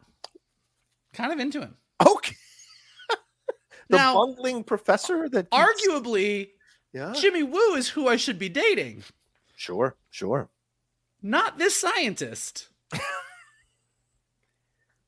Kind 1.13 1.31
of 1.31 1.39
into 1.39 1.61
him. 1.61 1.77
Okay. 2.05 2.35
the 3.87 3.95
Now- 3.95 4.15
bungling 4.15 4.65
professor 4.65 5.29
that 5.29 5.49
Arguably, 5.51 6.51
Yeah. 6.91 7.13
Jimmy 7.13 7.43
Woo 7.43 7.75
is 7.75 7.87
who 7.87 8.09
I 8.09 8.17
should 8.17 8.37
be 8.37 8.49
dating, 8.49 9.05
Sure, 9.55 9.95
sure. 10.09 10.49
Not 11.21 11.57
this 11.57 11.79
scientist. 11.79 12.67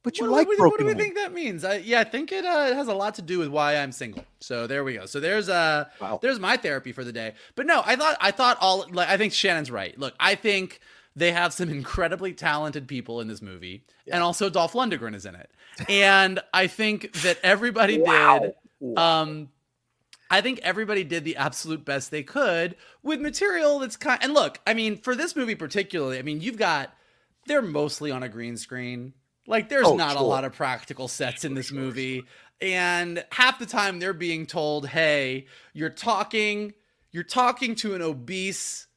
But 0.04 0.18
you 0.18 0.26
what, 0.26 0.32
like 0.32 0.50
we, 0.50 0.58
broken 0.58 0.72
what 0.72 0.80
do 0.80 0.86
we 0.98 1.02
think 1.02 1.16
that 1.16 1.34
means? 1.34 1.64
I, 1.64 1.78
yeah, 1.78 2.02
I 2.02 2.04
think 2.04 2.34
it, 2.34 2.44
uh, 2.44 2.68
it 2.70 2.76
has 2.76 2.90
a 2.90 2.94
lot 2.94 3.16
to 3.16 3.22
do 3.22 3.40
with 3.40 3.48
why 3.48 3.78
I'm 3.78 3.94
single. 3.94 4.26
So 4.42 4.68
there 4.68 4.84
we 4.84 4.96
go. 4.96 5.06
So 5.06 5.22
there's 5.22 5.48
uh 5.48 5.86
Wow. 6.02 6.20
there's 6.22 6.40
my 6.40 6.58
therapy 6.58 6.92
for 6.92 7.06
the 7.06 7.14
day. 7.14 7.36
But 7.56 7.66
no, 7.66 7.82
I 7.86 7.96
thought 7.96 8.18
I 8.20 8.32
thought 8.32 8.58
all 8.60 8.86
like 8.92 9.08
I 9.08 9.16
think 9.16 9.32
Shannon's 9.32 9.72
right. 9.72 9.98
Look, 9.98 10.14
I 10.20 10.36
think 10.36 10.82
they 11.16 11.32
have 11.32 11.54
some 11.54 11.70
incredibly 11.80 12.34
talented 12.34 12.86
people 12.86 13.22
in 13.22 13.30
this 13.30 13.42
movie, 13.42 13.86
and 14.12 14.22
also 14.22 14.50
Dolph 14.50 14.74
Lundgren 14.74 15.16
is 15.16 15.26
in 15.26 15.36
it. 15.36 15.50
And 15.88 16.42
I 16.54 16.68
think 16.68 17.14
that 17.24 17.40
everybody 17.42 17.98
did. 17.98 18.54
Um, 18.98 19.48
I 20.34 20.42
think 20.42 20.60
everybody 20.64 21.04
did 21.04 21.26
the 21.26 21.36
absolute 21.36 21.86
best 21.86 22.10
they 22.10 22.24
could 22.24 22.76
with 23.04 23.22
material 23.22 23.78
that's 23.78 23.98
kind. 23.98 24.20
And 24.24 24.34
look, 24.34 24.60
I 24.66 24.74
mean, 24.74 24.98
for 24.98 25.16
this 25.16 25.36
movie 25.36 25.54
particularly, 25.54 26.18
I 26.18 26.24
mean, 26.24 26.42
you've 26.42 26.58
got 26.58 26.92
they're 27.46 27.62
mostly 27.62 28.10
on 28.10 28.24
a 28.24 28.30
green 28.30 28.58
screen. 28.58 29.14
Like, 29.46 29.70
there's 29.70 29.86
Oh, 29.86 29.96
not 29.96 30.16
a 30.16 30.24
lot 30.24 30.44
of 30.44 30.54
practical 30.54 31.08
sets 31.08 31.46
in 31.46 31.54
this 31.54 31.72
movie, 31.72 32.24
and 32.62 33.24
half 33.32 33.60
the 33.60 33.68
time 33.68 34.00
they're 34.00 34.14
being 34.14 34.48
told, 34.48 34.88
"Hey, 34.88 35.46
you're 35.74 35.92
talking, 35.92 36.74
you're 37.12 37.24
talking 37.24 37.76
to 37.76 37.94
an 37.94 38.02
obese." 38.02 38.88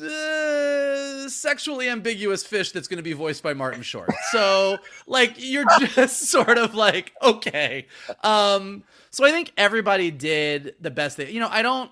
Uh, 0.00 1.28
sexually 1.28 1.88
ambiguous 1.88 2.44
fish 2.44 2.72
that's 2.72 2.88
going 2.88 2.98
to 2.98 3.02
be 3.02 3.12
voiced 3.12 3.42
by 3.42 3.54
Martin 3.54 3.82
Short. 3.82 4.10
So, 4.30 4.78
like, 5.06 5.34
you're 5.36 5.66
just 5.80 6.20
sort 6.30 6.58
of 6.58 6.74
like, 6.74 7.12
okay. 7.22 7.86
Um, 8.22 8.84
so 9.10 9.24
I 9.24 9.30
think 9.30 9.52
everybody 9.56 10.10
did 10.10 10.74
the 10.80 10.90
best 10.90 11.16
they, 11.16 11.30
you 11.30 11.40
know, 11.40 11.48
I 11.50 11.62
don't, 11.62 11.90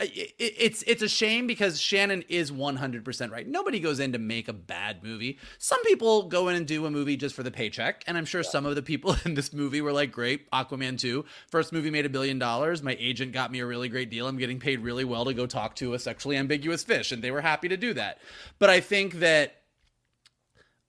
it's 0.00 0.82
it's 0.86 1.02
a 1.02 1.08
shame 1.08 1.46
because 1.46 1.80
Shannon 1.80 2.24
is 2.28 2.50
100% 2.50 3.30
right. 3.30 3.46
Nobody 3.46 3.80
goes 3.80 4.00
in 4.00 4.12
to 4.12 4.18
make 4.18 4.48
a 4.48 4.52
bad 4.52 5.02
movie. 5.02 5.38
Some 5.58 5.82
people 5.84 6.24
go 6.24 6.48
in 6.48 6.56
and 6.56 6.66
do 6.66 6.86
a 6.86 6.90
movie 6.90 7.16
just 7.16 7.34
for 7.34 7.42
the 7.42 7.50
paycheck, 7.50 8.02
and 8.06 8.16
I'm 8.16 8.24
sure 8.24 8.42
some 8.42 8.64
of 8.66 8.74
the 8.74 8.82
people 8.82 9.14
in 9.24 9.34
this 9.34 9.52
movie 9.52 9.80
were 9.80 9.92
like, 9.92 10.10
"Great, 10.12 10.50
Aquaman 10.50 10.98
2, 10.98 11.24
first 11.48 11.72
movie 11.72 11.90
made 11.90 12.06
a 12.06 12.10
billion 12.10 12.38
dollars. 12.38 12.82
My 12.82 12.96
agent 12.98 13.32
got 13.32 13.52
me 13.52 13.60
a 13.60 13.66
really 13.66 13.88
great 13.88 14.10
deal. 14.10 14.26
I'm 14.26 14.38
getting 14.38 14.58
paid 14.58 14.80
really 14.80 15.04
well 15.04 15.24
to 15.26 15.34
go 15.34 15.46
talk 15.46 15.76
to 15.76 15.94
a 15.94 15.98
sexually 15.98 16.36
ambiguous 16.36 16.82
fish," 16.82 17.12
and 17.12 17.22
they 17.22 17.30
were 17.30 17.42
happy 17.42 17.68
to 17.68 17.76
do 17.76 17.92
that. 17.94 18.18
But 18.58 18.70
I 18.70 18.80
think 18.80 19.14
that 19.20 19.56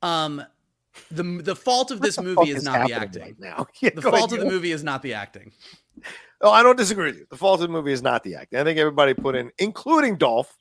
um 0.01 0.43
the 1.09 1.23
the 1.23 1.55
fault 1.55 1.91
of 1.91 2.01
this 2.01 2.19
movie 2.21 2.49
is 2.51 2.63
not 2.63 2.87
the 2.87 2.93
acting. 2.93 3.21
right 3.21 3.39
now. 3.39 3.67
Yeah, 3.81 3.91
The 3.95 4.01
fault 4.01 4.31
ahead, 4.31 4.33
of 4.33 4.39
the 4.39 4.51
movie 4.51 4.71
is 4.71 4.83
not 4.83 5.01
the 5.01 5.13
acting. 5.13 5.51
Oh, 6.43 6.49
I 6.49 6.63
don't 6.63 6.75
disagree 6.75 7.05
with 7.05 7.17
you. 7.17 7.27
The 7.29 7.37
fault 7.37 7.61
of 7.61 7.67
the 7.67 7.71
movie 7.71 7.91
is 7.91 8.01
not 8.01 8.23
the 8.23 8.33
acting. 8.33 8.57
I 8.57 8.63
think 8.63 8.79
everybody 8.79 9.13
put 9.13 9.35
in, 9.35 9.51
including 9.59 10.17
Dolph, 10.17 10.51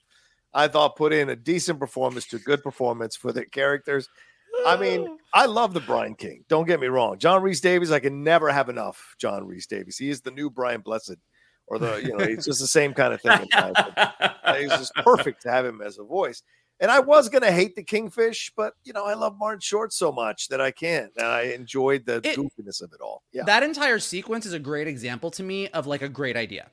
I 0.52 0.68
thought 0.68 0.94
put 0.94 1.14
in 1.14 1.30
a 1.30 1.36
decent 1.36 1.80
performance 1.80 2.26
to 2.26 2.38
good 2.38 2.62
performance 2.62 3.16
for 3.16 3.32
the 3.32 3.46
characters. 3.46 4.06
I 4.66 4.76
mean, 4.76 5.16
I 5.34 5.46
love 5.46 5.72
the 5.72 5.80
Brine 5.80 6.16
King. 6.16 6.44
Don't 6.48 6.66
get 6.66 6.80
me 6.80 6.88
wrong. 6.88 7.18
John 7.18 7.42
Rhys-Davies, 7.42 7.92
I 7.92 7.98
can 7.98 8.22
never 8.22 8.50
have 8.50 8.68
enough. 8.68 9.14
John 9.18 9.46
Rhys-Davies. 9.46 9.96
He 9.96 10.10
is 10.10 10.20
the 10.20 10.32
new 10.32 10.50
Brian 10.50 10.82
Blessed, 10.82 11.16
or 11.66 11.78
the 11.78 11.96
you 12.02 12.08
know, 12.14 12.24
it's 12.24 12.44
just 12.44 12.60
the 12.60 12.66
same 12.66 12.92
kind 12.92 13.14
of 13.14 13.22
thing. 13.22 13.40
in 13.40 13.48
my 13.50 13.68
opinion. 13.70 14.10
It's 14.52 14.76
just 14.76 14.94
perfect 14.96 15.42
to 15.42 15.50
have 15.50 15.64
him 15.64 15.80
as 15.80 15.98
a 15.98 16.02
voice. 16.02 16.42
And 16.80 16.90
I 16.90 16.98
was 17.00 17.28
gonna 17.28 17.52
hate 17.52 17.76
the 17.76 17.82
Kingfish, 17.84 18.52
but 18.56 18.72
you 18.84 18.92
know, 18.92 19.04
I 19.04 19.14
love 19.14 19.36
Martin 19.38 19.60
Short 19.60 19.92
so 19.92 20.10
much 20.10 20.48
that 20.48 20.60
I 20.60 20.70
can't. 20.70 21.12
And 21.16 21.26
I 21.26 21.42
enjoyed 21.42 22.06
the 22.06 22.16
It- 22.24 22.36
goofiness 22.36 22.82
of 22.82 22.92
it 22.94 23.00
all. 23.00 23.22
Yeah. 23.32 23.42
That 23.44 23.62
entire 23.62 23.98
sequence 23.98 24.46
is 24.46 24.52
a 24.54 24.58
great 24.58 24.88
example 24.88 25.30
to 25.32 25.42
me 25.42 25.68
of 25.68 25.86
like 25.86 26.02
a 26.02 26.08
great 26.08 26.36
idea. 26.36 26.70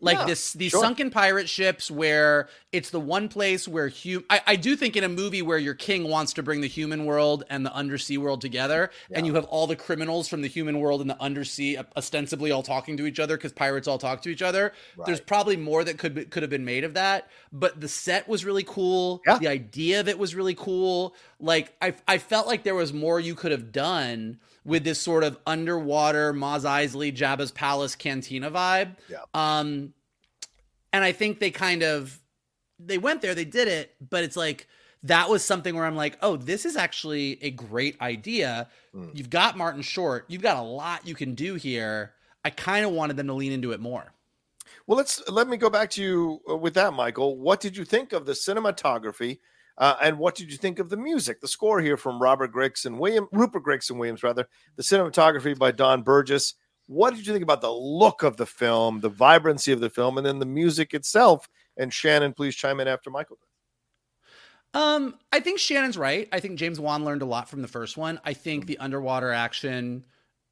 Like 0.00 0.18
Yeah, 0.18 0.26
this, 0.26 0.52
these 0.52 0.72
sure. 0.72 0.80
sunken 0.80 1.10
pirate 1.10 1.48
ships 1.48 1.90
where 1.90 2.48
it's 2.72 2.90
the 2.90 3.00
one 3.00 3.28
place 3.28 3.66
where 3.66 3.88
hum- 3.88 4.24
I, 4.28 4.40
I 4.46 4.56
do 4.56 4.76
think 4.76 4.96
in 4.96 5.04
a 5.04 5.08
movie 5.08 5.42
where 5.42 5.58
your 5.58 5.74
king 5.74 6.08
wants 6.08 6.34
to 6.34 6.42
bring 6.42 6.60
the 6.60 6.68
human 6.68 7.06
world 7.06 7.44
and 7.48 7.64
the 7.64 7.72
undersea 7.72 8.18
world 8.18 8.40
together, 8.40 8.90
and 9.12 9.26
you 9.26 9.34
have 9.34 9.44
all 9.46 9.66
the 9.66 9.76
criminals 9.76 10.28
from 10.28 10.42
the 10.42 10.48
human 10.48 10.80
world 10.80 11.00
and 11.00 11.08
the 11.08 11.20
undersea 11.20 11.78
ostensibly 11.96 12.50
all 12.50 12.62
talking 12.62 12.96
to 12.98 13.06
each 13.06 13.18
other 13.18 13.36
because 13.36 13.52
pirates 13.52 13.88
all 13.88 13.98
talk 13.98 14.22
to 14.22 14.28
each 14.28 14.42
other. 14.42 14.72
There's 15.06 15.20
probably 15.20 15.56
more 15.56 15.84
that 15.84 15.98
could 15.98 16.14
be, 16.14 16.24
could 16.26 16.42
have 16.42 16.50
been 16.50 16.64
made 16.64 16.84
of 16.84 16.94
that, 16.94 17.28
but 17.52 17.80
the 17.80 17.88
set 17.88 18.28
was 18.28 18.44
really 18.44 18.64
cool. 18.64 19.22
Yeah. 19.26 19.38
The 19.38 19.48
idea 19.48 20.00
of 20.00 20.08
it 20.08 20.18
was 20.18 20.34
really 20.34 20.54
cool. 20.54 21.14
Like 21.40 21.74
I 21.80 21.94
I 22.06 22.18
felt 22.18 22.46
like 22.46 22.62
there 22.64 22.74
was 22.74 22.92
more 22.92 23.18
you 23.20 23.34
could 23.34 23.52
have 23.52 23.72
done 23.72 24.38
with 24.66 24.84
this 24.84 25.00
sort 25.00 25.24
of 25.24 25.38
underwater 25.46 26.32
Mos 26.32 26.64
Eisley 26.64 27.14
Jabba's 27.14 27.52
palace 27.52 27.94
cantina 27.94 28.50
vibe. 28.50 28.96
Yeah. 29.08 29.18
Um 29.32 29.94
and 30.92 31.04
I 31.04 31.12
think 31.12 31.38
they 31.38 31.50
kind 31.50 31.82
of 31.82 32.20
they 32.78 32.98
went 32.98 33.22
there, 33.22 33.34
they 33.34 33.44
did 33.44 33.68
it, 33.68 33.94
but 34.10 34.24
it's 34.24 34.36
like 34.36 34.66
that 35.02 35.30
was 35.30 35.44
something 35.44 35.74
where 35.74 35.86
I'm 35.86 35.96
like, 35.96 36.18
oh, 36.20 36.36
this 36.36 36.64
is 36.66 36.76
actually 36.76 37.38
a 37.42 37.50
great 37.50 38.00
idea. 38.00 38.68
Mm. 38.94 39.16
You've 39.16 39.30
got 39.30 39.56
Martin 39.56 39.82
Short, 39.82 40.24
you've 40.28 40.42
got 40.42 40.56
a 40.56 40.62
lot 40.62 41.06
you 41.06 41.14
can 41.14 41.34
do 41.34 41.54
here. 41.54 42.12
I 42.44 42.50
kind 42.50 42.84
of 42.84 42.92
wanted 42.92 43.16
them 43.16 43.26
to 43.28 43.32
lean 43.32 43.52
into 43.52 43.72
it 43.72 43.80
more. 43.80 44.12
Well, 44.86 44.96
let's 44.96 45.22
let 45.28 45.48
me 45.48 45.56
go 45.56 45.68
back 45.68 45.90
to 45.90 46.02
you 46.02 46.40
uh, 46.48 46.56
with 46.56 46.74
that, 46.74 46.92
Michael. 46.92 47.36
What 47.36 47.60
did 47.60 47.76
you 47.76 47.84
think 47.84 48.12
of 48.12 48.24
the 48.24 48.32
cinematography, 48.32 49.38
uh, 49.78 49.96
and 50.02 50.18
what 50.18 50.34
did 50.34 50.50
you 50.50 50.56
think 50.56 50.78
of 50.78 50.88
the 50.88 50.96
music? 50.96 51.40
The 51.40 51.48
score 51.48 51.80
here 51.80 51.96
from 51.96 52.20
Robert 52.20 52.52
Gregson 52.52 52.98
William, 52.98 53.28
Rupert 53.32 53.62
Gregson 53.62 53.98
Williams, 53.98 54.22
rather. 54.22 54.48
The 54.76 54.82
cinematography 54.82 55.58
by 55.58 55.72
Don 55.72 56.02
Burgess. 56.02 56.54
What 56.86 57.14
did 57.14 57.26
you 57.26 57.32
think 57.32 57.42
about 57.42 57.60
the 57.60 57.72
look 57.72 58.22
of 58.22 58.36
the 58.36 58.46
film, 58.46 59.00
the 59.00 59.08
vibrancy 59.08 59.72
of 59.72 59.80
the 59.80 59.90
film, 59.90 60.18
and 60.18 60.26
then 60.26 60.38
the 60.38 60.46
music 60.46 60.94
itself? 60.94 61.48
And 61.76 61.92
Shannon, 61.92 62.32
please 62.32 62.54
chime 62.54 62.80
in 62.80 62.88
after 62.88 63.10
Michael. 63.10 63.38
Um, 64.72 65.14
I 65.32 65.40
think 65.40 65.58
Shannon's 65.58 65.98
right. 65.98 66.28
I 66.32 66.40
think 66.40 66.58
James 66.58 66.78
Wan 66.78 67.04
learned 67.04 67.22
a 67.22 67.26
lot 67.26 67.48
from 67.48 67.62
the 67.62 67.68
first 67.68 67.96
one. 67.96 68.20
I 68.24 68.32
think 68.34 68.66
the 68.66 68.78
underwater 68.78 69.32
action 69.32 70.04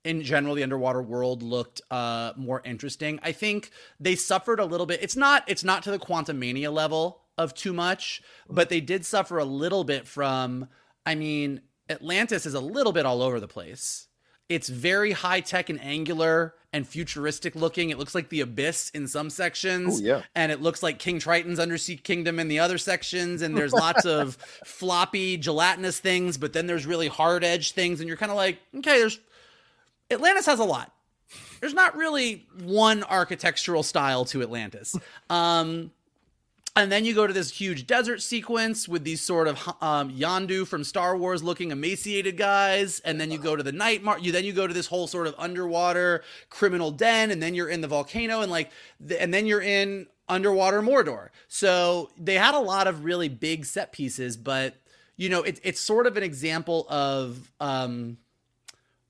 in 0.04 0.22
general 0.22 0.54
the 0.54 0.62
underwater 0.62 1.02
world 1.02 1.42
looked 1.42 1.80
uh 1.90 2.32
more 2.36 2.60
interesting. 2.64 3.18
I 3.22 3.32
think 3.32 3.70
they 3.98 4.14
suffered 4.14 4.60
a 4.60 4.64
little 4.64 4.86
bit. 4.86 5.02
It's 5.02 5.16
not 5.16 5.44
it's 5.46 5.64
not 5.64 5.82
to 5.84 5.90
the 5.90 5.98
Quantumania 5.98 6.72
level 6.72 7.23
of 7.36 7.54
too 7.54 7.72
much, 7.72 8.22
but 8.48 8.68
they 8.68 8.80
did 8.80 9.04
suffer 9.04 9.38
a 9.38 9.44
little 9.44 9.84
bit 9.84 10.06
from 10.06 10.68
I 11.06 11.14
mean, 11.14 11.60
Atlantis 11.88 12.46
is 12.46 12.54
a 12.54 12.60
little 12.60 12.92
bit 12.92 13.06
all 13.06 13.22
over 13.22 13.40
the 13.40 13.48
place. 13.48 14.08
It's 14.48 14.68
very 14.68 15.12
high 15.12 15.40
tech 15.40 15.70
and 15.70 15.80
angular 15.82 16.54
and 16.72 16.86
futuristic 16.86 17.54
looking. 17.54 17.90
It 17.90 17.98
looks 17.98 18.14
like 18.14 18.28
the 18.28 18.40
abyss 18.40 18.90
in 18.90 19.06
some 19.06 19.30
sections. 19.30 20.00
Ooh, 20.00 20.04
yeah. 20.04 20.22
And 20.34 20.52
it 20.52 20.60
looks 20.60 20.82
like 20.82 20.98
King 20.98 21.18
Triton's 21.18 21.58
undersea 21.58 21.96
kingdom 21.96 22.38
in 22.38 22.48
the 22.48 22.58
other 22.58 22.76
sections. 22.76 23.42
And 23.42 23.56
there's 23.56 23.72
lots 23.72 24.04
of 24.04 24.36
floppy, 24.64 25.36
gelatinous 25.36 25.98
things, 25.98 26.36
but 26.36 26.52
then 26.52 26.66
there's 26.66 26.84
really 26.84 27.08
hard 27.08 27.42
edge 27.42 27.72
things. 27.72 28.00
And 28.00 28.08
you're 28.08 28.18
kind 28.18 28.32
of 28.32 28.36
like, 28.36 28.58
okay, 28.76 28.98
there's 28.98 29.18
Atlantis 30.10 30.46
has 30.46 30.58
a 30.58 30.64
lot. 30.64 30.92
There's 31.60 31.74
not 31.74 31.96
really 31.96 32.46
one 32.62 33.02
architectural 33.04 33.82
style 33.82 34.26
to 34.26 34.42
Atlantis. 34.42 34.94
Um, 35.30 35.90
and 36.76 36.90
then 36.90 37.04
you 37.04 37.14
go 37.14 37.26
to 37.26 37.32
this 37.32 37.50
huge 37.50 37.86
desert 37.86 38.20
sequence 38.20 38.88
with 38.88 39.04
these 39.04 39.20
sort 39.20 39.46
of 39.46 39.56
um, 39.80 40.10
Yondu 40.12 40.66
from 40.66 40.82
Star 40.82 41.16
Wars 41.16 41.42
looking 41.42 41.70
emaciated 41.70 42.36
guys, 42.36 43.00
and 43.00 43.20
then 43.20 43.30
you 43.30 43.38
go 43.38 43.54
to 43.54 43.62
the 43.62 43.72
night 43.72 44.02
mark. 44.02 44.22
You 44.22 44.32
then 44.32 44.44
you 44.44 44.52
go 44.52 44.66
to 44.66 44.74
this 44.74 44.88
whole 44.88 45.06
sort 45.06 45.26
of 45.26 45.34
underwater 45.38 46.24
criminal 46.50 46.90
den, 46.90 47.30
and 47.30 47.42
then 47.42 47.54
you're 47.54 47.68
in 47.68 47.80
the 47.80 47.88
volcano, 47.88 48.40
and 48.40 48.50
like, 48.50 48.70
the, 48.98 49.20
and 49.20 49.32
then 49.32 49.46
you're 49.46 49.62
in 49.62 50.08
underwater 50.28 50.82
Mordor. 50.82 51.28
So 51.46 52.10
they 52.18 52.34
had 52.34 52.54
a 52.54 52.60
lot 52.60 52.86
of 52.86 53.04
really 53.04 53.28
big 53.28 53.66
set 53.66 53.92
pieces, 53.92 54.36
but 54.36 54.74
you 55.16 55.28
know, 55.28 55.42
it, 55.42 55.60
it's 55.62 55.80
sort 55.80 56.08
of 56.08 56.16
an 56.16 56.24
example 56.24 56.86
of 56.88 57.52
um, 57.60 58.16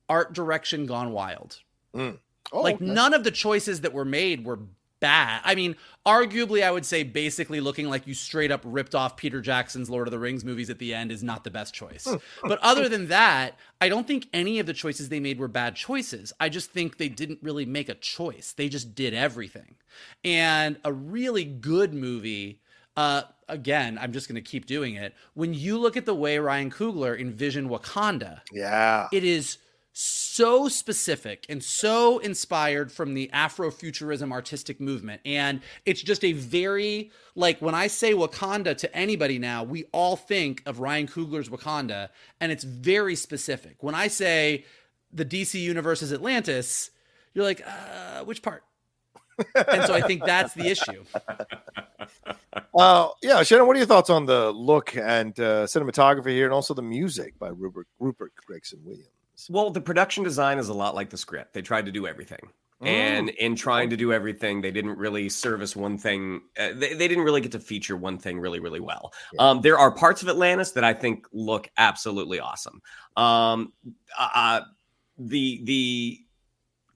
art 0.08 0.34
direction 0.34 0.84
gone 0.84 1.12
wild. 1.12 1.60
Mm. 1.94 2.18
Oh, 2.52 2.60
like 2.60 2.76
okay. 2.76 2.84
none 2.84 3.14
of 3.14 3.24
the 3.24 3.30
choices 3.30 3.80
that 3.80 3.94
were 3.94 4.04
made 4.04 4.44
were 4.44 4.58
bad. 5.04 5.42
I 5.44 5.54
mean, 5.54 5.76
arguably, 6.06 6.62
I 6.62 6.70
would 6.70 6.86
say 6.86 7.02
basically 7.02 7.60
looking 7.60 7.90
like 7.90 8.06
you 8.06 8.14
straight 8.14 8.50
up 8.50 8.62
ripped 8.64 8.94
off 8.94 9.18
Peter 9.18 9.42
Jackson's 9.42 9.90
Lord 9.90 10.08
of 10.08 10.12
the 10.12 10.18
Rings 10.18 10.46
movies 10.46 10.70
at 10.70 10.78
the 10.78 10.94
end 10.94 11.12
is 11.12 11.22
not 11.22 11.44
the 11.44 11.50
best 11.50 11.74
choice. 11.74 12.08
but 12.42 12.58
other 12.62 12.88
than 12.88 13.08
that, 13.08 13.58
I 13.82 13.90
don't 13.90 14.06
think 14.06 14.28
any 14.32 14.58
of 14.60 14.64
the 14.64 14.72
choices 14.72 15.10
they 15.10 15.20
made 15.20 15.38
were 15.38 15.46
bad 15.46 15.76
choices. 15.76 16.32
I 16.40 16.48
just 16.48 16.70
think 16.70 16.96
they 16.96 17.10
didn't 17.10 17.40
really 17.42 17.66
make 17.66 17.90
a 17.90 17.94
choice. 17.94 18.54
They 18.56 18.70
just 18.70 18.94
did 18.94 19.12
everything. 19.12 19.74
And 20.24 20.78
a 20.86 20.92
really 20.92 21.44
good 21.44 21.92
movie. 21.92 22.62
Uh, 22.96 23.24
again, 23.46 23.98
I'm 24.00 24.12
just 24.12 24.26
going 24.26 24.42
to 24.42 24.50
keep 24.50 24.64
doing 24.64 24.94
it. 24.94 25.14
When 25.34 25.52
you 25.52 25.76
look 25.78 25.98
at 25.98 26.06
the 26.06 26.14
way 26.14 26.38
Ryan 26.38 26.70
Coogler 26.70 27.20
envisioned 27.20 27.68
Wakanda, 27.68 28.40
yeah, 28.50 29.08
it 29.12 29.22
is 29.22 29.58
so 29.96 30.68
specific 30.68 31.46
and 31.48 31.62
so 31.62 32.18
inspired 32.18 32.90
from 32.90 33.14
the 33.14 33.30
Afrofuturism 33.32 34.32
artistic 34.32 34.80
movement. 34.80 35.22
And 35.24 35.60
it's 35.86 36.02
just 36.02 36.24
a 36.24 36.32
very, 36.32 37.12
like, 37.36 37.62
when 37.62 37.76
I 37.76 37.86
say 37.86 38.12
Wakanda 38.12 38.76
to 38.78 38.94
anybody 38.94 39.38
now, 39.38 39.62
we 39.62 39.84
all 39.92 40.16
think 40.16 40.62
of 40.66 40.80
Ryan 40.80 41.06
Coogler's 41.06 41.48
Wakanda, 41.48 42.08
and 42.40 42.50
it's 42.50 42.64
very 42.64 43.14
specific. 43.14 43.76
When 43.84 43.94
I 43.94 44.08
say 44.08 44.64
the 45.12 45.24
DC 45.24 45.60
universe 45.60 46.02
is 46.02 46.12
Atlantis, 46.12 46.90
you're 47.32 47.44
like, 47.44 47.64
uh, 47.64 48.24
which 48.24 48.42
part? 48.42 48.64
and 49.54 49.84
so 49.84 49.94
I 49.94 50.00
think 50.00 50.24
that's 50.24 50.54
the 50.54 50.66
issue. 50.68 51.04
Uh, 52.76 53.08
yeah, 53.22 53.42
Shannon, 53.42 53.66
what 53.68 53.76
are 53.76 53.78
your 53.78 53.86
thoughts 53.86 54.10
on 54.10 54.26
the 54.26 54.50
look 54.50 54.96
and 54.96 55.38
uh, 55.38 55.64
cinematography 55.64 56.30
here, 56.30 56.44
and 56.44 56.52
also 56.52 56.74
the 56.74 56.82
music 56.82 57.38
by 57.38 57.48
Rupert, 57.48 57.86
Rupert 58.00 58.32
Gregson 58.46 58.80
Williams? 58.84 59.08
Well, 59.48 59.70
the 59.70 59.80
production 59.80 60.24
design 60.24 60.58
is 60.58 60.68
a 60.68 60.74
lot 60.74 60.94
like 60.94 61.10
the 61.10 61.16
script. 61.16 61.54
They 61.54 61.62
tried 61.62 61.86
to 61.86 61.92
do 61.92 62.06
everything. 62.06 62.48
Mm. 62.82 62.86
And 62.86 63.28
in 63.30 63.56
trying 63.56 63.90
to 63.90 63.96
do 63.96 64.12
everything, 64.12 64.60
they 64.60 64.70
didn't 64.70 64.98
really 64.98 65.28
service 65.28 65.76
one 65.76 65.96
thing. 65.96 66.42
Uh, 66.58 66.70
they, 66.74 66.94
they 66.94 67.08
didn't 67.08 67.24
really 67.24 67.40
get 67.40 67.52
to 67.52 67.60
feature 67.60 67.96
one 67.96 68.18
thing 68.18 68.38
really, 68.38 68.60
really 68.60 68.80
well. 68.80 69.12
Yeah. 69.32 69.50
Um, 69.50 69.60
there 69.60 69.78
are 69.78 69.90
parts 69.90 70.22
of 70.22 70.28
Atlantis 70.28 70.72
that 70.72 70.84
I 70.84 70.92
think 70.92 71.26
look 71.32 71.70
absolutely 71.78 72.40
awesome. 72.40 72.82
Um, 73.16 73.72
uh, 74.18 74.62
the 75.18 75.60
the 75.64 76.20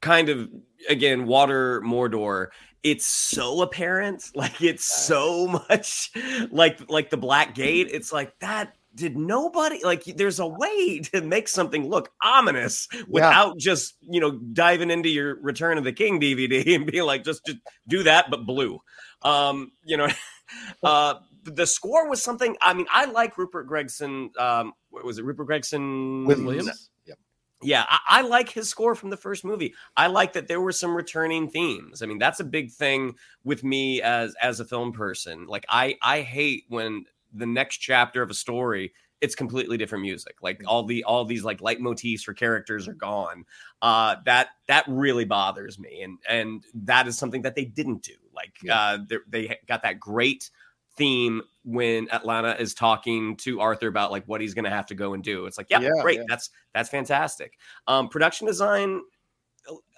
kind 0.00 0.28
of 0.28 0.48
again 0.88 1.26
water 1.26 1.80
Mordor. 1.82 2.48
It's 2.82 3.06
so 3.06 3.62
apparent, 3.62 4.30
like 4.34 4.60
it's 4.62 4.84
so 4.84 5.46
much 5.46 6.12
like 6.50 6.90
like 6.90 7.10
the 7.10 7.16
Black 7.16 7.54
Gate. 7.54 7.88
It's 7.90 8.12
like 8.12 8.38
that 8.40 8.74
did 8.98 9.16
nobody 9.16 9.82
like 9.84 10.04
there's 10.04 10.40
a 10.40 10.46
way 10.46 10.98
to 10.98 11.20
make 11.20 11.48
something 11.48 11.88
look 11.88 12.12
ominous 12.22 12.88
without 13.08 13.54
yeah. 13.54 13.58
just 13.58 13.96
you 14.10 14.20
know 14.20 14.32
diving 14.32 14.90
into 14.90 15.08
your 15.08 15.40
return 15.40 15.78
of 15.78 15.84
the 15.84 15.92
king 15.92 16.20
dvd 16.20 16.74
and 16.74 16.90
being 16.90 17.04
like 17.04 17.24
just 17.24 17.44
just 17.46 17.58
do 17.86 18.02
that 18.02 18.30
but 18.30 18.44
blue. 18.44 18.80
Um 19.22 19.72
you 19.84 19.96
know 19.96 20.08
uh 20.82 21.14
the 21.44 21.66
score 21.66 22.08
was 22.08 22.22
something 22.22 22.56
i 22.60 22.74
mean 22.74 22.86
i 22.92 23.04
like 23.06 23.38
rupert 23.38 23.66
gregson 23.66 24.30
um 24.38 24.72
what 24.90 25.04
was 25.04 25.18
it 25.18 25.24
rupert 25.24 25.46
gregson 25.46 26.24
with 26.26 26.42
williams? 26.42 26.90
Yep. 27.06 27.18
yeah 27.62 27.86
I, 27.88 27.98
I 28.08 28.22
like 28.22 28.50
his 28.50 28.68
score 28.68 28.94
from 28.94 29.10
the 29.10 29.16
first 29.16 29.44
movie. 29.44 29.74
I 29.96 30.08
like 30.08 30.32
that 30.34 30.48
there 30.48 30.60
were 30.60 30.72
some 30.72 30.94
returning 30.94 31.48
themes. 31.48 32.02
I 32.02 32.06
mean 32.06 32.18
that's 32.18 32.40
a 32.40 32.44
big 32.44 32.72
thing 32.72 33.14
with 33.44 33.62
me 33.62 34.02
as 34.02 34.34
as 34.42 34.60
a 34.60 34.64
film 34.64 34.92
person. 34.92 35.46
Like 35.46 35.66
i 35.68 35.96
i 36.02 36.20
hate 36.22 36.64
when 36.68 37.04
the 37.32 37.46
next 37.46 37.78
chapter 37.78 38.22
of 38.22 38.30
a 38.30 38.34
story 38.34 38.92
it's 39.20 39.34
completely 39.34 39.76
different 39.76 40.02
music. 40.02 40.36
Like 40.42 40.62
all 40.66 40.84
the 40.84 41.04
all 41.04 41.24
these 41.24 41.44
like 41.44 41.58
leitmotifs 41.60 42.22
for 42.22 42.34
characters 42.34 42.86
are 42.86 42.94
gone. 42.94 43.44
Uh 43.82 44.16
that 44.24 44.50
that 44.68 44.84
really 44.86 45.24
bothers 45.24 45.78
me 45.78 46.02
and 46.02 46.18
and 46.28 46.64
that 46.74 47.08
is 47.08 47.18
something 47.18 47.42
that 47.42 47.54
they 47.54 47.64
didn't 47.64 48.02
do. 48.02 48.14
Like 48.34 48.54
uh 48.70 48.98
they 49.28 49.56
got 49.66 49.82
that 49.82 49.98
great 49.98 50.50
theme 50.96 51.42
when 51.64 52.06
Atlanna 52.08 52.58
is 52.60 52.74
talking 52.74 53.36
to 53.36 53.60
arthur 53.60 53.88
about 53.88 54.10
like 54.10 54.24
what 54.26 54.40
he's 54.40 54.54
gonna 54.54 54.70
have 54.70 54.86
to 54.86 54.94
go 54.94 55.14
and 55.14 55.22
do. 55.22 55.46
It's 55.46 55.58
like 55.58 55.70
yeah, 55.70 55.80
yeah 55.80 55.90
great 56.02 56.18
yeah. 56.18 56.24
that's 56.28 56.50
that's 56.72 56.88
fantastic. 56.88 57.58
Um 57.86 58.08
production 58.08 58.46
design 58.46 59.02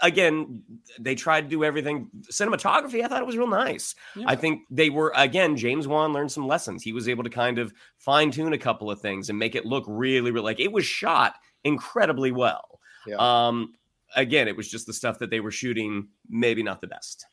again, 0.03 0.63
they 0.99 1.15
tried 1.15 1.43
to 1.43 1.49
do 1.49 1.65
everything. 1.65 2.09
Cinematography, 2.31 3.05
I 3.05 3.09
thought 3.09 3.21
it 3.21 3.27
was 3.27 3.37
real 3.37 3.47
nice. 3.47 3.95
Yeah. 4.17 4.25
I 4.29 4.37
think 4.37 4.63
they 4.71 4.91
were 4.91 5.13
again. 5.17 5.57
James 5.57 5.87
Wan 5.87 6.13
learned 6.13 6.33
some 6.33 6.47
lessons. 6.47 6.83
He 6.83 6.93
was 6.93 7.09
able 7.09 7.25
to 7.25 7.31
kind 7.31 7.59
of 7.59 7.73
fine 7.99 8.31
tune 8.31 8.53
a 8.53 8.59
couple 8.59 8.91
of 8.91 9.01
things 9.01 9.29
and 9.29 9.39
make 9.39 9.55
it 9.55 9.67
look 9.67 9.85
really, 9.87 10.31
really 10.31 10.45
like 10.45 10.61
it 10.61 10.73
was 10.73 10.85
shot 10.85 11.35
incredibly 11.65 12.33
well. 12.33 12.81
Yeah. 13.07 13.17
Um, 13.17 13.75
again, 14.17 14.49
it 14.49 14.57
was 14.57 14.69
just 14.69 14.87
the 14.87 14.93
stuff 14.93 15.19
that 15.19 15.31
they 15.31 15.41
were 15.41 15.51
shooting, 15.51 16.09
maybe 16.29 16.63
not 16.63 16.81
the 16.81 16.87
best. 16.87 17.27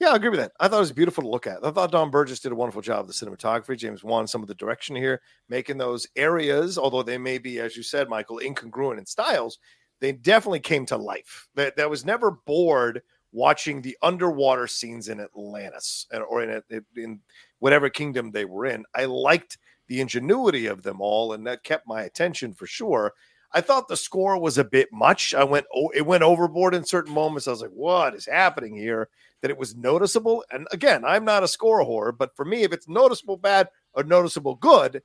Yeah, 0.00 0.10
I 0.10 0.16
agree 0.16 0.30
with 0.30 0.40
that. 0.40 0.52
I 0.58 0.68
thought 0.68 0.78
it 0.78 0.80
was 0.80 0.92
beautiful 0.92 1.22
to 1.22 1.30
look 1.30 1.46
at. 1.46 1.64
I 1.64 1.70
thought 1.70 1.92
Don 1.92 2.10
Burgess 2.10 2.40
did 2.40 2.52
a 2.52 2.56
wonderful 2.56 2.82
job 2.82 3.00
of 3.00 3.06
the 3.06 3.12
cinematography. 3.12 3.78
James 3.78 4.02
Wan, 4.02 4.26
some 4.26 4.42
of 4.42 4.48
the 4.48 4.54
direction 4.54 4.96
here, 4.96 5.20
making 5.48 5.78
those 5.78 6.06
areas, 6.16 6.76
although 6.76 7.02
they 7.02 7.18
may 7.18 7.38
be, 7.38 7.60
as 7.60 7.76
you 7.76 7.82
said, 7.82 8.08
Michael, 8.08 8.40
incongruent 8.40 8.98
in 8.98 9.06
styles, 9.06 9.58
they 10.02 10.12
definitely 10.12 10.60
came 10.60 10.84
to 10.86 10.96
life. 10.96 11.48
That 11.54 11.76
that 11.76 11.88
was 11.88 12.04
never 12.04 12.32
bored 12.32 13.02
watching 13.30 13.80
the 13.80 13.96
underwater 14.02 14.66
scenes 14.66 15.08
in 15.08 15.20
Atlantis 15.20 16.06
uh, 16.12 16.18
or 16.18 16.42
in 16.42 16.60
in 16.96 17.20
whatever 17.60 17.88
kingdom 17.88 18.32
they 18.32 18.44
were 18.44 18.66
in. 18.66 18.84
I 18.96 19.04
liked 19.04 19.58
the 19.86 20.00
ingenuity 20.00 20.66
of 20.66 20.82
them 20.82 21.00
all, 21.00 21.32
and 21.32 21.46
that 21.46 21.62
kept 21.62 21.86
my 21.86 22.02
attention 22.02 22.52
for 22.52 22.66
sure. 22.66 23.14
I 23.54 23.60
thought 23.60 23.86
the 23.86 23.96
score 23.96 24.40
was 24.40 24.58
a 24.58 24.64
bit 24.64 24.88
much. 24.92 25.34
I 25.34 25.44
went 25.44 25.66
oh, 25.72 25.90
it 25.94 26.04
went 26.04 26.24
overboard 26.24 26.74
in 26.74 26.84
certain 26.84 27.14
moments. 27.14 27.46
I 27.46 27.52
was 27.52 27.62
like, 27.62 27.70
"What 27.70 28.16
is 28.16 28.26
happening 28.26 28.74
here?" 28.76 29.08
That 29.40 29.52
it 29.52 29.58
was 29.58 29.76
noticeable. 29.76 30.44
And 30.50 30.66
again, 30.72 31.04
I'm 31.04 31.24
not 31.24 31.44
a 31.44 31.48
score 31.48 31.84
whore, 31.84 32.16
but 32.16 32.34
for 32.34 32.44
me, 32.44 32.64
if 32.64 32.72
it's 32.72 32.88
noticeable 32.88 33.36
bad 33.36 33.68
or 33.94 34.02
noticeable 34.02 34.56
good, 34.56 35.00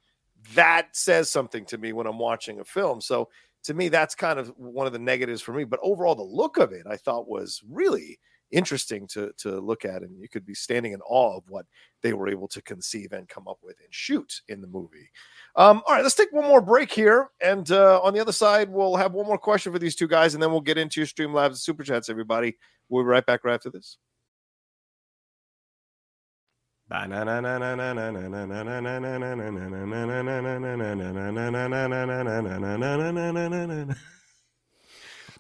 that 0.56 0.96
says 0.96 1.30
something 1.30 1.66
to 1.66 1.78
me 1.78 1.94
when 1.94 2.08
I'm 2.08 2.20
watching 2.20 2.60
a 2.60 2.66
film. 2.66 3.02
So 3.02 3.30
to 3.68 3.74
me, 3.74 3.90
that's 3.90 4.16
kind 4.16 4.40
of 4.40 4.48
one 4.56 4.88
of 4.88 4.94
the 4.94 5.00
negatives 5.00 5.42
for 5.42 5.52
me. 5.52 5.66
But 5.66 5.82
overall, 5.84 6.16
the 6.16 6.24
look 6.24 6.56
of 6.56 6.72
it 6.72 6.88
I 6.90 6.96
thought 6.96 7.28
was 7.28 7.62
really 7.70 8.18
interesting 8.50 9.06
to 9.08 9.34
to 9.40 9.60
look 9.60 9.84
at, 9.84 10.04
and 10.04 10.18
you 10.22 10.30
could 10.30 10.46
be 10.46 10.54
standing 10.54 10.94
in 10.94 11.02
awe 11.02 11.36
of 11.36 11.44
what 11.50 11.66
they 12.02 12.14
were 12.14 12.30
able 12.30 12.48
to 12.48 12.62
conceive 12.62 13.12
and 13.12 13.28
come 13.28 13.46
up 13.46 13.58
with 13.62 13.76
and 13.82 13.94
shoot 13.94 14.42
in 14.48 14.62
the 14.62 14.68
movie. 14.68 15.12
Um, 15.58 15.82
all 15.86 15.96
right, 15.96 16.04
let's 16.04 16.16
take 16.16 16.32
one 16.32 16.48
more 16.48 16.62
break 16.62 16.94
here, 16.94 17.30
and 17.42 17.70
uh, 17.70 18.00
on 18.02 18.14
the 18.14 18.22
other 18.22 18.32
side, 18.32 18.70
we'll 18.70 18.96
have 18.96 19.12
one 19.12 19.28
more 19.28 19.38
question 19.38 19.74
for 19.74 19.80
these 19.80 19.98
two 19.98 20.08
guys, 20.08 20.34
and 20.34 20.42
then 20.42 20.52
we'll 20.52 20.62
get 20.62 20.78
into 20.78 21.02
your 21.02 21.08
Streamlabs 21.08 21.58
Super 21.58 21.84
Chats. 21.84 22.10
Everybody, 22.10 22.56
we'll 22.88 23.04
be 23.04 23.08
right 23.08 23.26
back 23.26 23.44
right 23.44 23.56
after 23.56 23.70
this. 23.70 23.98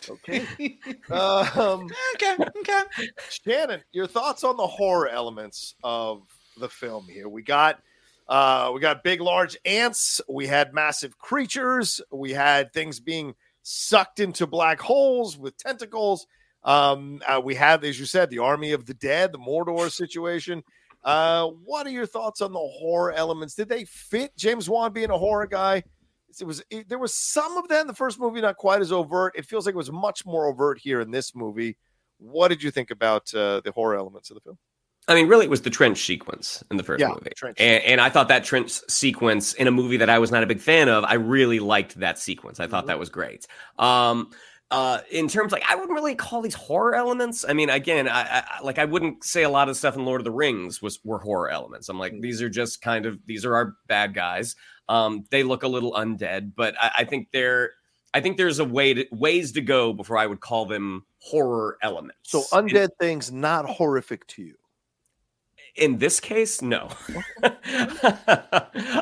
Okay. 0.10 0.45
um, 1.12 1.89
okay. 2.16 2.36
Okay. 2.39 3.10
Shannon, 3.30 3.82
your 3.91 4.08
thoughts 4.08 4.43
on 4.43 4.58
the 4.58 4.68
horror 4.68 5.08
elements 5.08 5.76
of 5.84 6.24
the 6.58 6.70
film 6.70 7.08
here? 7.10 7.30
We 7.30 7.43
got 7.43 7.82
uh 8.28 8.72
we 8.74 8.82
got 8.82 9.04
big 9.04 9.22
large 9.22 9.58
ants, 9.66 10.22
we 10.28 10.48
had 10.48 10.74
massive 10.74 11.18
creatures, 11.18 12.02
we 12.12 12.34
had 12.34 12.74
things 12.74 13.00
being 13.00 13.36
sucked 13.64 14.20
into 14.20 14.48
black 14.48 14.80
holes 14.80 15.38
with 15.38 15.58
tentacles. 15.58 16.28
Um 16.64 17.22
uh, 17.26 17.41
we 17.43 17.56
have 17.56 17.84
as 17.84 18.00
you 18.00 18.06
said 18.06 18.30
the 18.30 18.39
army 18.39 18.74
of 18.74 18.86
the 18.86 18.93
dead, 18.93 19.32
the 19.32 19.39
Mordor 19.39 19.91
situation. 19.91 20.64
Uh, 21.08 21.47
what 21.64 21.88
are 21.88 21.91
your 21.91 22.05
thoughts 22.05 22.41
on 22.41 22.51
the 22.51 22.60
horror 22.60 23.14
elements? 23.14 23.55
Did 23.55 23.70
they 23.70 23.86
fit 23.86 24.36
James 24.38 24.70
Wan 24.70 24.91
being 24.93 25.10
a 25.10 25.18
horror 25.18 25.47
guy? 25.47 25.84
it 26.39 26.45
was 26.45 26.62
it, 26.70 26.88
there 26.89 26.99
was 26.99 27.14
some 27.14 27.58
of 27.58 27.70
that 27.70 27.82
in 27.82 27.88
the 27.88 27.93
first 27.95 28.20
movie, 28.20 28.41
not 28.41 28.58
quite 28.58 28.82
as 28.82 28.91
overt. 28.91 29.34
It 29.38 29.45
feels 29.45 29.66
like 29.66 29.74
it 29.74 29.78
was 29.78 29.91
much 29.91 30.26
more 30.26 30.47
overt 30.47 30.80
here 30.80 30.99
in 31.01 31.10
this 31.10 31.34
movie. 31.34 31.78
What 32.20 32.49
did 32.49 32.62
you 32.62 32.72
think 32.72 32.91
about 32.91 33.34
uh, 33.34 33.62
the 33.64 33.72
horror 33.72 33.95
elements 33.95 34.30
of 34.30 34.36
the 34.36 34.41
film? 34.41 34.58
I 35.08 35.16
mean, 35.16 35.30
really, 35.30 35.45
it 35.45 35.49
was 35.49 35.62
the 35.62 35.70
trench 35.70 36.05
sequence 36.05 36.62
in 36.70 36.76
the 36.76 36.84
first 36.84 37.01
Yeah, 37.01 37.08
movie, 37.08 37.32
and, 37.58 37.82
and 37.84 38.01
I 38.01 38.10
thought 38.10 38.28
that 38.28 38.43
trench 38.43 38.72
sequence 38.89 39.53
in 39.53 39.68
a 39.68 39.72
movie 39.72 39.95
that 39.97 40.10
I 40.10 40.20
was 40.20 40.32
not 40.32 40.43
a 40.43 40.45
big 40.45 40.60
fan 40.60 40.89
of. 40.89 41.05
I 41.05 41.14
really 41.14 41.60
liked 41.60 41.97
that 42.01 42.20
sequence. 42.20 42.60
I 42.60 42.68
thought 42.68 42.82
Mm-hmm. 42.84 42.88
that 42.88 42.99
was 42.99 43.10
great. 43.10 43.47
Um, 43.80 44.32
uh, 44.72 44.99
in 45.11 45.28
terms 45.28 45.51
like 45.51 45.63
I 45.70 45.76
wouldn't 45.76 45.93
really 45.93 46.15
call 46.15 46.41
these 46.41 46.53
horror 46.53 46.95
elements. 46.95 47.45
I 47.47 47.53
mean, 47.53 47.70
again, 47.70 48.07
I, 48.09 48.43
I 48.45 48.61
like 48.61 48.80
I 48.80 48.86
wouldn't 48.86 49.24
say 49.24 49.43
a 49.43 49.49
lot 49.49 49.70
of 49.70 49.78
stuff 49.78 49.95
in 49.95 50.03
Lord 50.05 50.22
of 50.22 50.26
the 50.26 50.32
Rings 50.32 50.82
was 50.82 50.99
were 51.03 51.20
horror 51.20 51.49
elements. 51.49 51.89
I'm 51.89 51.97
like, 51.99 52.13
Mm. 52.13 52.22
these 52.22 52.41
are 52.41 52.49
just 52.49 52.82
kind 52.82 53.05
of 53.05 53.18
these 53.26 53.45
are 53.45 53.55
our 53.55 53.76
bad 53.88 54.13
guys. 54.13 54.55
Um, 54.89 55.26
they 55.32 55.43
look 55.43 55.63
a 55.63 55.68
little 55.68 55.93
undead, 55.93 56.51
but 56.55 56.76
I, 56.82 56.91
I 56.99 57.03
think 57.05 57.30
they're. 57.32 57.72
I 58.13 58.22
think 58.22 58.38
there's 58.38 58.59
a 58.59 58.65
way 58.65 58.93
to 58.93 59.05
ways 59.11 59.51
to 59.51 59.61
go 59.61 59.93
before 59.93 60.18
I 60.18 60.26
would 60.26 60.39
call 60.39 60.65
them 60.65 61.05
horror 61.20 61.78
elements. 61.84 62.18
So 62.24 62.39
In- 62.57 62.68
undead 62.68 62.89
things 62.99 63.32
not 63.32 63.70
horrific 63.70 64.26
to 64.28 64.41
you. 64.43 64.55
In 65.78 66.00
this 66.00 66.20
case, 66.20 66.62
no. 66.62 66.90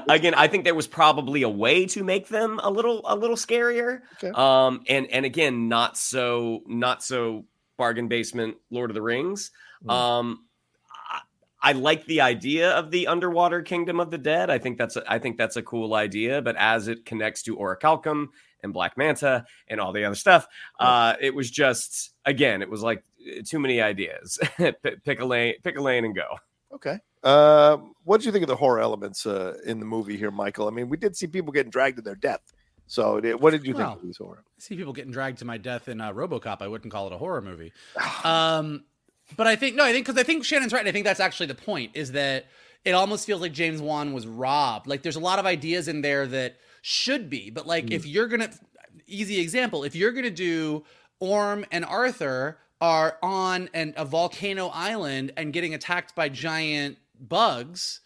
Again, 0.10 0.34
I 0.36 0.48
think 0.50 0.66
there 0.66 0.76
was 0.76 0.88
probably 0.88 1.42
a 1.44 1.50
way 1.50 1.86
to 1.88 2.04
make 2.04 2.28
them 2.28 2.60
a 2.62 2.70
little 2.70 3.02
a 3.06 3.16
little 3.16 3.38
scarier. 3.38 4.02
Okay. 4.16 4.32
Um, 4.36 4.84
and 4.88 5.08
and 5.08 5.26
again, 5.26 5.70
not 5.70 5.98
so 5.98 6.62
not 6.68 7.04
so 7.04 7.46
bargain 7.78 8.08
basement 8.08 8.58
Lord 8.70 8.90
of 8.90 8.96
the 8.96 9.02
Rings. 9.02 9.52
Mm. 9.84 9.92
Um, 9.92 10.46
I, 11.12 11.22
I 11.62 11.72
like 11.72 12.06
the 12.06 12.22
idea 12.22 12.72
of 12.72 12.92
the 12.92 13.08
underwater 13.08 13.62
kingdom 13.62 14.00
of 14.00 14.12
the 14.12 14.18
dead. 14.18 14.50
I 14.50 14.58
think 14.58 14.78
that's 14.78 14.98
a, 14.98 15.04
I 15.12 15.20
think 15.20 15.38
that's 15.38 15.56
a 15.56 15.64
cool 15.64 15.94
idea. 15.94 16.42
But 16.42 16.56
as 16.58 16.88
it 16.88 17.06
connects 17.06 17.44
to 17.44 17.56
Orichalcum 17.56 18.28
and 18.64 18.74
Black 18.74 18.98
Manta 18.98 19.46
and 19.68 19.80
all 19.80 19.94
the 19.94 20.06
other 20.06 20.16
stuff, 20.16 20.48
uh, 20.80 21.16
it 21.22 21.34
was 21.34 21.50
just 21.50 22.12
again, 22.26 22.62
it 22.62 22.70
was 22.70 22.82
like 22.82 23.04
uh, 23.26 23.42
too 23.46 23.60
many 23.60 23.82
ideas. 23.82 24.40
Pick 25.04 25.22
a 25.22 25.26
lane, 25.26 25.56
pick 25.64 25.78
a 25.78 25.82
lane, 25.82 26.04
and 26.04 26.16
go. 26.16 26.38
Okay. 26.74 26.98
Um, 27.24 27.94
what 28.04 28.18
did 28.18 28.26
you 28.26 28.32
think 28.32 28.44
of 28.44 28.50
the 28.50 28.56
horror 28.56 28.80
elements 28.80 29.26
uh, 29.26 29.58
in 29.66 29.80
the 29.80 29.86
movie 29.86 30.18
here, 30.18 30.32
Michael? 30.32 30.68
I 30.68 30.72
mean, 30.72 30.90
we 30.90 30.98
did 30.98 31.16
see 31.16 31.28
people 31.28 31.52
getting 31.52 31.72
dragged 31.72 31.98
to 31.98 32.02
their 32.04 32.16
death. 32.16 32.42
So, 32.88 33.18
it- 33.18 33.40
what 33.40 33.52
did 33.52 33.66
you 33.66 33.74
Well, 33.74 33.88
think 33.92 34.00
of 34.02 34.06
these 34.06 34.18
horror? 34.18 34.44
I 34.46 34.60
see 34.62 34.76
people 34.76 34.94
getting 34.94 35.12
dragged 35.12 35.40
to 35.40 35.46
my 35.46 35.58
death 35.58 35.88
in 35.88 36.02
uh, 36.02 36.12
RoboCop. 36.14 36.62
I 36.62 36.68
wouldn't 36.68 36.92
call 36.92 37.08
it 37.08 37.14
a 37.14 37.18
horror 37.18 37.42
movie. 37.42 37.72
Um, 38.24 38.84
but 39.38 39.48
I 39.48 39.56
think 39.56 39.76
no, 39.76 39.84
I 39.84 39.92
think 39.92 40.06
because 40.06 40.20
I 40.20 40.24
think 40.24 40.44
Shannon's 40.46 40.72
right. 40.72 40.82
And 40.82 40.90
I 40.90 40.92
think 40.92 41.06
that's 41.06 41.20
actually 41.20 41.48
the 41.48 41.56
point 41.56 41.92
is 41.96 42.12
that 42.12 42.46
it 42.84 42.92
almost 42.92 43.26
feels 43.26 43.42
like 43.42 43.54
James 43.54 43.82
Wan 43.82 44.14
was 44.14 44.28
robbed. 44.28 44.86
Like 44.86 45.02
there's 45.02 45.16
a 45.16 45.20
lot 45.22 45.40
of 45.40 45.48
ideas 45.48 45.88
in 45.88 46.02
there 46.02 46.28
that 46.28 46.58
should 46.84 47.28
be, 47.30 47.50
but 47.50 47.66
like 47.66 47.90
if 47.90 48.06
you're 48.06 48.28
gonna, 48.28 48.52
easy 49.08 49.40
example, 49.40 49.84
if 49.84 49.96
you're 49.96 50.12
gonna 50.12 50.30
do 50.30 50.84
Orm 51.20 51.66
and 51.72 51.84
Arthur 51.86 52.60
are 52.86 53.18
on 53.24 53.68
an, 53.74 53.94
a 53.98 54.06
volcano 54.06 54.68
island 54.68 55.32
and 55.36 55.52
getting 55.52 55.74
attacked 55.74 56.16
by 56.16 56.30
giant 56.30 56.98
bugs, 57.20 58.00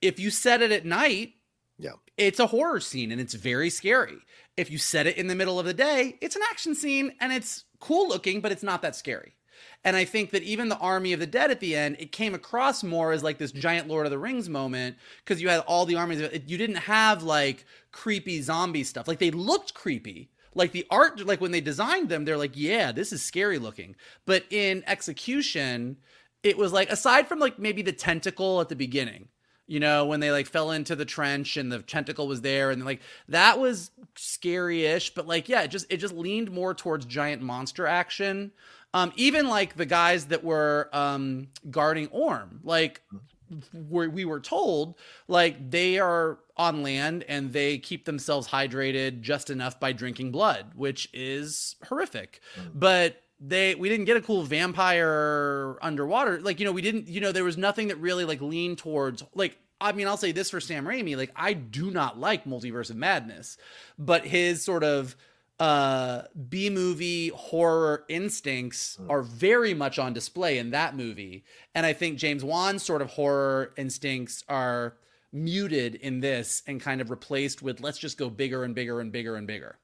if 0.00 0.20
you 0.20 0.30
set 0.30 0.62
it 0.62 0.70
at 0.70 0.84
night, 0.84 1.32
Yeah. 1.78 1.94
it's 2.16 2.38
a 2.38 2.46
horror 2.46 2.78
scene 2.78 3.10
and 3.10 3.20
it's 3.20 3.34
very 3.34 3.70
scary. 3.70 4.18
If 4.56 4.70
you 4.70 4.78
set 4.78 5.08
it 5.08 5.16
in 5.16 5.26
the 5.26 5.34
middle 5.34 5.58
of 5.58 5.66
the 5.66 5.74
day, 5.74 6.16
it's 6.20 6.36
an 6.36 6.42
action 6.48 6.76
scene 6.76 7.12
and 7.20 7.32
it's 7.32 7.64
cool 7.80 8.08
looking, 8.08 8.40
but 8.40 8.52
it's 8.52 8.62
not 8.62 8.82
that 8.82 8.94
scary. 8.94 9.34
And 9.82 9.96
I 9.96 10.04
think 10.04 10.30
that 10.30 10.44
even 10.44 10.68
the 10.68 10.78
Army 10.78 11.12
of 11.12 11.18
the 11.20 11.26
Dead 11.26 11.50
at 11.50 11.58
the 11.58 11.74
end, 11.74 11.96
it 11.98 12.12
came 12.12 12.34
across 12.34 12.84
more 12.84 13.10
as 13.10 13.24
like 13.24 13.38
this 13.38 13.50
giant 13.52 13.88
Lord 13.88 14.06
of 14.06 14.10
the 14.12 14.18
Rings 14.18 14.48
moment 14.48 14.96
because 15.24 15.42
you 15.42 15.48
had 15.48 15.60
all 15.60 15.86
the 15.86 15.96
armies. 15.96 16.20
You 16.46 16.56
didn't 16.56 16.76
have 16.76 17.22
like 17.24 17.64
creepy 17.90 18.40
zombie 18.42 18.84
stuff. 18.84 19.08
Like 19.08 19.18
they 19.18 19.32
looked 19.32 19.74
creepy. 19.74 20.30
Like 20.54 20.72
the 20.72 20.86
art, 20.90 21.24
like 21.26 21.40
when 21.40 21.50
they 21.50 21.60
designed 21.60 22.08
them, 22.08 22.24
they're 22.24 22.36
like, 22.36 22.52
yeah, 22.54 22.92
this 22.92 23.12
is 23.12 23.22
scary 23.22 23.58
looking. 23.58 23.96
But 24.24 24.44
in 24.50 24.84
execution, 24.86 25.96
it 26.42 26.56
was 26.56 26.72
like 26.72 26.90
aside 26.90 27.26
from 27.26 27.40
like 27.40 27.58
maybe 27.58 27.82
the 27.82 27.92
tentacle 27.92 28.60
at 28.60 28.68
the 28.68 28.76
beginning, 28.76 29.28
you 29.66 29.80
know, 29.80 30.04
when 30.04 30.20
they 30.20 30.30
like 30.30 30.46
fell 30.46 30.70
into 30.70 30.94
the 30.94 31.04
trench 31.04 31.56
and 31.56 31.72
the 31.72 31.80
tentacle 31.80 32.28
was 32.28 32.42
there 32.42 32.70
and 32.70 32.84
like 32.84 33.00
that 33.28 33.58
was 33.58 33.90
scary-ish, 34.14 35.14
but 35.14 35.26
like 35.26 35.48
yeah, 35.48 35.62
it 35.62 35.68
just 35.68 35.86
it 35.90 35.96
just 35.96 36.14
leaned 36.14 36.50
more 36.50 36.74
towards 36.74 37.06
giant 37.06 37.42
monster 37.42 37.86
action. 37.86 38.52
Um 38.92 39.12
even 39.16 39.48
like 39.48 39.76
the 39.76 39.86
guys 39.86 40.26
that 40.26 40.44
were 40.44 40.90
um 40.92 41.48
guarding 41.70 42.08
Orm, 42.08 42.60
like 42.62 43.00
where 43.88 44.10
we 44.10 44.24
were 44.24 44.40
told 44.40 44.94
like 45.28 45.70
they 45.70 45.98
are 45.98 46.38
on 46.56 46.82
land 46.82 47.24
and 47.28 47.52
they 47.52 47.78
keep 47.78 48.04
themselves 48.04 48.48
hydrated 48.48 49.20
just 49.20 49.50
enough 49.50 49.78
by 49.80 49.92
drinking 49.92 50.30
blood, 50.30 50.72
which 50.74 51.08
is 51.12 51.76
horrific. 51.88 52.40
Mm. 52.56 52.70
But 52.74 53.22
they 53.40 53.74
we 53.74 53.88
didn't 53.88 54.06
get 54.06 54.16
a 54.16 54.22
cool 54.22 54.42
vampire 54.42 55.76
underwater. 55.82 56.40
Like, 56.40 56.60
you 56.60 56.66
know, 56.66 56.72
we 56.72 56.82
didn't, 56.82 57.08
you 57.08 57.20
know, 57.20 57.32
there 57.32 57.44
was 57.44 57.56
nothing 57.56 57.88
that 57.88 57.96
really 57.96 58.24
like 58.24 58.40
leaned 58.40 58.78
towards 58.78 59.22
like 59.34 59.58
I 59.80 59.92
mean, 59.92 60.06
I'll 60.06 60.16
say 60.16 60.32
this 60.32 60.50
for 60.50 60.60
Sam 60.60 60.86
Raimi, 60.86 61.16
like 61.16 61.32
I 61.36 61.52
do 61.52 61.90
not 61.90 62.18
like 62.18 62.44
Multiverse 62.44 62.90
of 62.90 62.96
Madness, 62.96 63.58
but 63.98 64.24
his 64.24 64.64
sort 64.64 64.84
of 64.84 65.16
uh 65.60 66.22
B 66.48 66.68
movie 66.68 67.28
horror 67.28 68.04
instincts 68.08 68.98
are 69.08 69.22
very 69.22 69.72
much 69.74 69.98
on 69.98 70.12
display 70.12 70.58
in 70.58 70.70
that 70.70 70.96
movie. 70.96 71.44
And 71.74 71.86
I 71.86 71.92
think 71.92 72.18
James 72.18 72.44
Wan's 72.44 72.82
sort 72.82 73.02
of 73.02 73.10
horror 73.10 73.72
instincts 73.76 74.42
are 74.48 74.96
muted 75.32 75.96
in 75.96 76.20
this 76.20 76.62
and 76.66 76.80
kind 76.80 77.00
of 77.00 77.10
replaced 77.10 77.62
with 77.62 77.80
let's 77.80 77.98
just 77.98 78.18
go 78.18 78.30
bigger 78.30 78.64
and 78.64 78.74
bigger 78.74 79.00
and 79.00 79.12
bigger 79.12 79.36
and 79.36 79.46
bigger. 79.46 79.78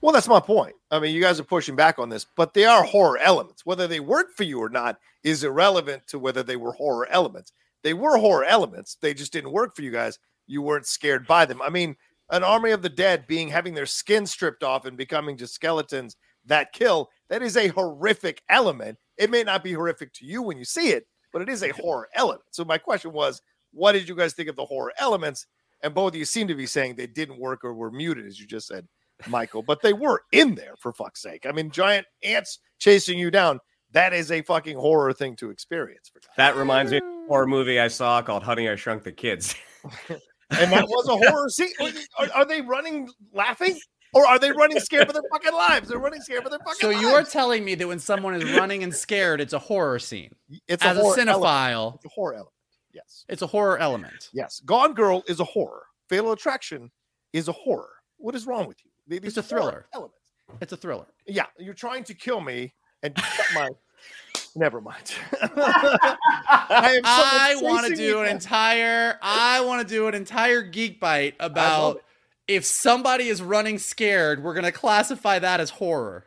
Well, 0.00 0.12
that's 0.12 0.28
my 0.28 0.40
point. 0.40 0.74
I 0.90 1.00
mean, 1.00 1.14
you 1.14 1.20
guys 1.20 1.40
are 1.40 1.44
pushing 1.44 1.76
back 1.76 1.98
on 1.98 2.08
this, 2.08 2.26
but 2.36 2.54
they 2.54 2.64
are 2.64 2.84
horror 2.84 3.18
elements. 3.18 3.66
Whether 3.66 3.86
they 3.86 4.00
work 4.00 4.36
for 4.36 4.44
you 4.44 4.60
or 4.60 4.68
not 4.68 4.98
is 5.24 5.44
irrelevant 5.44 6.06
to 6.08 6.18
whether 6.18 6.42
they 6.42 6.56
were 6.56 6.72
horror 6.72 7.08
elements. 7.10 7.52
They 7.82 7.94
were 7.94 8.16
horror 8.18 8.44
elements. 8.44 8.96
They 9.00 9.14
just 9.14 9.32
didn't 9.32 9.52
work 9.52 9.74
for 9.74 9.82
you 9.82 9.90
guys. 9.90 10.18
You 10.46 10.62
weren't 10.62 10.86
scared 10.86 11.26
by 11.26 11.44
them. 11.46 11.60
I 11.60 11.70
mean, 11.70 11.96
an 12.30 12.42
army 12.44 12.70
of 12.70 12.82
the 12.82 12.88
dead 12.88 13.26
being 13.26 13.48
having 13.48 13.74
their 13.74 13.86
skin 13.86 14.26
stripped 14.26 14.62
off 14.62 14.86
and 14.86 14.96
becoming 14.96 15.36
just 15.36 15.54
skeletons 15.54 16.16
that 16.46 16.72
kill, 16.72 17.10
that 17.28 17.42
is 17.42 17.56
a 17.56 17.68
horrific 17.68 18.42
element. 18.48 18.98
It 19.16 19.30
may 19.30 19.42
not 19.42 19.64
be 19.64 19.72
horrific 19.72 20.12
to 20.14 20.26
you 20.26 20.42
when 20.42 20.58
you 20.58 20.64
see 20.64 20.90
it, 20.90 21.06
but 21.32 21.42
it 21.42 21.48
is 21.48 21.62
a 21.62 21.68
horror 21.82 22.08
element. 22.14 22.42
So 22.50 22.64
my 22.64 22.78
question 22.78 23.12
was, 23.12 23.40
what 23.72 23.92
did 23.92 24.08
you 24.08 24.14
guys 24.14 24.34
think 24.34 24.48
of 24.48 24.56
the 24.56 24.64
horror 24.64 24.92
elements? 24.98 25.46
And 25.82 25.94
both 25.94 26.12
of 26.12 26.16
you 26.16 26.24
seem 26.24 26.48
to 26.48 26.54
be 26.54 26.66
saying 26.66 26.94
they 26.94 27.06
didn't 27.06 27.38
work 27.38 27.64
or 27.64 27.74
were 27.74 27.90
muted, 27.90 28.26
as 28.26 28.40
you 28.40 28.46
just 28.46 28.66
said. 28.66 28.86
Michael, 29.28 29.62
but 29.62 29.80
they 29.80 29.92
were 29.92 30.22
in 30.32 30.54
there 30.56 30.74
for 30.78 30.92
fuck's 30.92 31.22
sake. 31.22 31.46
I 31.46 31.52
mean, 31.52 31.70
giant 31.70 32.06
ants 32.24 32.58
chasing 32.78 33.16
you 33.16 33.30
down. 33.30 33.60
That 33.92 34.12
is 34.12 34.32
a 34.32 34.42
fucking 34.42 34.76
horror 34.76 35.12
thing 35.12 35.36
to 35.36 35.50
experience. 35.50 36.10
That 36.36 36.56
reminds 36.56 36.90
me 36.90 36.98
of 36.98 37.04
a 37.04 37.28
horror 37.28 37.46
movie 37.46 37.78
I 37.78 37.88
saw 37.88 38.20
called 38.22 38.42
Honey, 38.42 38.68
I 38.68 38.74
Shrunk 38.74 39.04
the 39.04 39.12
Kids. 39.12 39.54
And 40.50 40.72
that 40.72 40.86
was 40.88 41.08
a 41.08 41.16
horror 41.16 41.48
scene. 41.48 41.72
Are, 42.18 42.28
are 42.34 42.44
they 42.44 42.60
running 42.60 43.08
laughing? 43.32 43.78
Or 44.12 44.24
are 44.26 44.38
they 44.38 44.52
running 44.52 44.78
scared 44.78 45.08
for 45.08 45.12
their 45.12 45.22
fucking 45.32 45.52
lives? 45.52 45.88
They're 45.88 45.98
running 45.98 46.20
scared 46.20 46.44
for 46.44 46.48
their 46.50 46.60
fucking 46.60 46.74
So 46.80 46.88
lives. 46.90 47.00
you 47.00 47.08
are 47.08 47.24
telling 47.24 47.64
me 47.64 47.74
that 47.74 47.88
when 47.88 47.98
someone 47.98 48.34
is 48.34 48.44
running 48.56 48.84
and 48.84 48.94
scared, 48.94 49.40
it's 49.40 49.52
a 49.52 49.58
horror 49.58 49.98
scene. 49.98 50.30
it's 50.68 50.84
As 50.84 50.96
a 50.96 51.00
element. 51.00 51.28
cinephile, 51.28 51.94
It's 51.96 52.04
a 52.04 52.08
horror 52.10 52.34
element. 52.34 52.52
Yes. 52.92 53.24
it's 53.28 53.42
a 53.42 53.46
horror 53.48 53.76
element. 53.78 54.30
Yes. 54.32 54.60
Gone 54.64 54.94
Girl 54.94 55.24
is 55.26 55.40
a 55.40 55.44
horror. 55.44 55.82
Fatal 56.08 56.30
Attraction 56.30 56.92
is 57.32 57.48
a 57.48 57.52
horror. 57.52 57.90
What 58.18 58.36
is 58.36 58.46
wrong 58.46 58.68
with 58.68 58.76
you? 58.84 58.90
These 59.08 59.30
It's 59.30 59.36
a 59.38 59.42
thriller. 59.42 59.86
Elements. 59.92 60.16
It's 60.60 60.72
a 60.72 60.76
thriller. 60.76 61.06
Yeah, 61.26 61.46
you're 61.58 61.74
trying 61.74 62.04
to 62.04 62.14
kill 62.14 62.40
me 62.40 62.72
and 63.02 63.14
cut 63.16 63.46
my. 63.54 63.68
Never 64.56 64.80
mind. 64.80 65.12
I, 65.42 66.94
am 66.96 67.02
I 67.04 67.56
want 67.60 67.88
to 67.88 67.96
do 67.96 68.20
an 68.20 68.28
entire 68.28 69.18
I 69.20 69.60
want 69.62 69.86
to 69.86 69.94
do 69.94 70.06
an 70.06 70.14
entire 70.14 70.62
geek 70.62 71.00
bite 71.00 71.34
about 71.40 72.02
if 72.46 72.64
somebody 72.64 73.28
is 73.28 73.42
running 73.42 73.78
scared, 73.78 74.42
we're 74.42 74.54
going 74.54 74.64
to 74.64 74.72
classify 74.72 75.38
that 75.38 75.60
as 75.60 75.70
horror. 75.70 76.26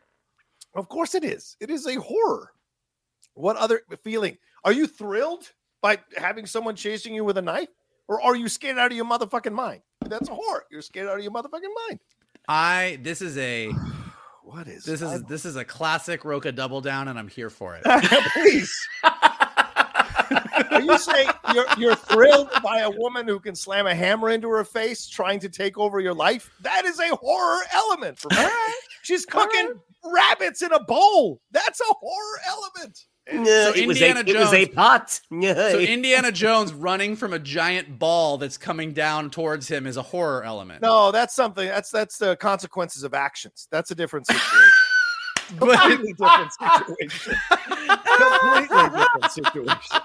Of 0.76 0.90
course, 0.90 1.16
it 1.16 1.24
is. 1.24 1.56
It 1.60 1.70
is 1.70 1.88
a 1.88 1.96
horror. 1.96 2.52
What 3.34 3.56
other 3.56 3.82
feeling? 4.04 4.38
Are 4.64 4.74
you 4.74 4.88
thrilled 4.88 5.52
by 5.82 6.00
having 6.18 6.46
someone 6.46 6.76
chasing 6.76 7.14
you 7.14 7.24
with 7.24 7.38
a 7.38 7.42
knife, 7.42 7.70
or 8.08 8.22
are 8.22 8.36
you 8.36 8.50
scared 8.50 8.78
out 8.78 8.92
of 8.92 8.98
your 8.98 9.06
motherfucking 9.06 9.54
mind? 9.54 9.82
That's 10.06 10.30
a 10.30 10.34
horror. 10.34 10.66
You're 10.72 10.82
scared 10.82 11.08
out 11.08 11.18
of 11.18 11.24
your 11.24 11.32
motherfucking 11.32 11.88
mind. 11.88 12.00
I 12.48 13.00
this 13.02 13.22
is 13.22 13.38
a 13.38 13.72
What 14.48 14.66
is 14.70 14.86
this 14.86 15.02
is 15.02 15.10
I- 15.10 15.18
this 15.28 15.44
is 15.44 15.58
a 15.58 15.66
classic 15.66 16.24
Rocha 16.24 16.54
double 16.54 16.80
down 16.80 17.10
and 17.10 17.20
I'm 17.20 17.28
here 17.28 17.50
for 17.50 17.76
it. 17.76 17.84
Please. 18.34 18.74
Are 19.04 20.82
you 20.82 20.98
saying 20.98 21.30
you're 21.54 21.66
you're 21.78 21.96
thrilled 21.96 22.50
by 22.64 22.80
a 22.80 22.90
woman 22.90 23.28
who 23.28 23.42
can 23.42 23.56
slam 23.56 23.88
a 23.88 23.94
hammer 23.94 24.30
into 24.30 24.48
her 24.48 24.64
face 24.64 25.06
trying 25.06 25.42
to 25.42 25.50
take 25.50 25.78
over 25.78 26.00
your 26.00 26.14
life? 26.14 26.50
That 26.62 26.86
is 26.86 26.98
a 26.98 27.14
horror 27.14 27.62
element 27.74 28.20
for 28.20 28.30
me. 28.30 28.48
She's 29.04 29.26
cooking 29.26 29.74
rabbits 30.06 30.62
in 30.62 30.72
a 30.72 30.82
bowl. 30.82 31.42
That's 31.52 31.82
a 31.82 31.94
horror 32.00 32.40
element. 32.48 33.00
No, 33.34 33.44
So 33.44 33.74
it, 33.76 33.88
was 33.88 33.98
Indiana 34.02 34.24
Jones, 34.24 34.36
it 34.36 34.40
was 34.40 34.54
a 34.54 34.66
pot. 34.68 35.10
So 35.32 35.80
Indiana 35.80 36.32
Jones 36.32 36.74
running 36.74 37.16
from 37.16 37.34
a 37.34 37.40
giant 37.40 38.00
ball 38.00 38.38
that's 38.38 38.58
coming 38.58 38.94
down 38.94 39.30
towards 39.30 39.68
him 39.68 39.86
is 39.86 39.98
a 39.98 40.02
horror 40.02 40.44
element. 40.44 40.82
No, 40.82 41.12
that's 41.12 41.36
something. 41.36 41.68
That's 41.68 41.90
that's 41.92 42.18
the 42.18 42.36
consequences 42.38 43.04
of 43.04 43.14
actions. 43.14 43.68
That's 43.72 43.92
a 43.92 43.96
different 43.96 44.28
situation. 44.32 44.70
But 45.60 45.80
Completely 45.80 46.14
different 46.14 46.52
situation. 46.54 47.38
Completely 48.18 49.00
different 49.00 49.32
situation. 49.32 49.98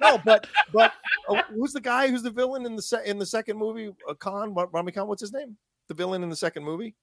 no, 0.00 0.18
but 0.24 0.46
but 0.72 0.92
uh, 1.28 1.42
who's 1.54 1.72
the 1.72 1.80
guy? 1.80 2.08
Who's 2.08 2.22
the 2.22 2.30
villain 2.30 2.66
in 2.66 2.76
the 2.76 2.82
se- 2.82 3.02
in 3.06 3.18
the 3.18 3.26
second 3.26 3.56
movie? 3.56 3.92
Uh, 4.08 4.14
Khan, 4.14 4.54
Ra- 4.54 4.66
Rami 4.72 4.92
Khan. 4.92 5.06
What's 5.08 5.20
his 5.22 5.32
name? 5.32 5.56
The 5.88 5.94
villain 5.94 6.22
in 6.22 6.28
the 6.30 6.36
second 6.36 6.64
movie? 6.64 6.94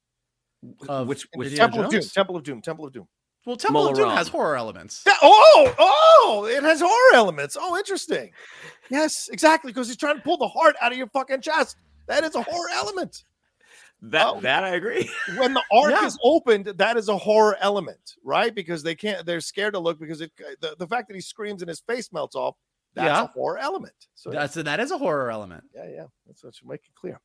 of 0.88 1.08
which- 1.10 1.28
which 1.36 1.50
Indiana 1.50 1.68
Temple 1.72 1.80
of 1.86 1.91
Doom. 1.91 2.00
Jones? 2.02 2.14
Temple 2.14 2.36
of 2.38 2.44
Doom. 2.44 2.62
Temple 2.62 2.86
of 2.86 2.94
Doom. 2.94 3.08
Well, 3.45 3.57
Temple 3.57 3.88
of 3.90 3.95
Doom 3.95 4.06
Mola 4.06 4.15
has 4.18 4.28
horror 4.30 4.56
elements. 4.56 5.03
Yeah, 5.06 5.14
oh, 5.22 5.74
oh, 5.78 6.48
it 6.49 6.64
has 6.64 6.80
horror 6.80 7.15
elements. 7.15 7.57
Oh, 7.60 7.78
interesting. 7.78 8.32
Yes, 8.90 9.30
exactly. 9.32 9.72
Because 9.72 9.88
he's 9.88 9.98
trying 9.98 10.15
to 10.15 10.22
pull 10.22 10.38
the 10.38 10.48
heart 10.48 10.76
out 10.82 10.91
of 10.94 10.98
your 10.98 11.07
fucking 11.07 11.41
chest. 11.41 11.76
That 12.07 12.24
is 12.24 12.36
a 12.36 12.41
horror 12.41 12.70
element. 12.74 13.24
that 14.02 14.28
Oh. 14.28 14.40
that 14.41 14.64
I 14.64 14.70
agree. 14.76 15.10
When 15.38 15.53
the 15.53 15.64
arc 15.72 15.91
Yeah. 15.91 16.06
is 16.06 16.18
opened, 16.24 16.65
that 16.65 16.95
is 16.98 17.10
a 17.10 17.18
horror 17.18 17.57
element, 17.61 18.15
right? 18.24 18.53
Because 18.53 18.82
they 18.84 18.95
can't, 18.95 19.26
they're 19.26 19.40
scared 19.41 19.74
to 19.74 19.80
look 19.80 19.99
because 19.99 20.22
it, 20.22 20.32
the, 20.61 20.76
the 20.80 20.88
fact 20.88 21.07
that 21.10 21.15
he 21.15 21.22
screams 21.22 21.61
and 21.61 21.70
his 21.70 21.80
face 21.82 22.11
melts 22.14 22.36
off, 22.36 22.56
that's 22.95 23.07
Yeah. 23.07 23.24
a 23.24 23.28
horror 23.28 23.57
element. 23.57 23.95
So, 24.15 24.30
That's 24.30 24.53
that 24.56 24.80
is 24.80 24.91
a 24.91 24.98
horror 24.98 25.32
element. 25.32 25.64
yeah, 25.74 25.88
yeah, 25.90 26.06
that's 26.28 26.44
what 26.44 26.53
should 26.56 26.68
make 26.68 26.82
it 26.86 26.94
clear. 26.95 27.20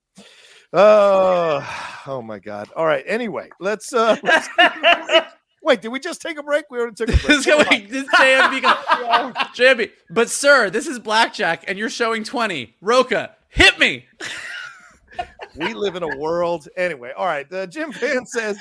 Uh, 0.73 1.65
oh 2.07 2.23
my 2.23 2.39
God. 2.39 2.69
All 2.77 2.86
right. 2.86 3.05
Anyway, 3.07 3.51
let's, 3.61 3.93
uh, 3.93 4.16
let's 4.23 4.49
wait. 5.62 5.80
Did 5.82 5.89
we 5.89 6.01
just 6.01 6.20
take 6.22 6.39
a 6.39 6.43
break? 6.43 6.64
We 6.70 6.78
already 6.78 6.94
took 6.94 7.09
a 7.09 7.12
break. 7.26 7.26
This 7.26 7.47
wait, 7.47 7.90
this 7.90 8.06
JMB, 8.14 8.62
go- 8.62 9.32
JMB. 9.55 9.90
But 10.10 10.30
sir, 10.30 10.70
this 10.70 10.86
is 10.86 10.98
blackjack, 10.98 11.64
and 11.68 11.78
you're 11.78 11.90
showing 11.90 12.24
twenty. 12.24 12.74
Rocha, 12.80 13.35
hit 13.48 13.78
me. 13.78 14.06
we 15.56 15.74
live 15.74 15.97
in 15.97 16.02
a 16.02 16.16
world 16.16 16.68
anyway. 16.76 17.12
All 17.16 17.26
right, 17.26 17.51
uh, 17.52 17.66
Jim 17.66 17.93
Fan 17.93 18.24
says, 18.26 18.59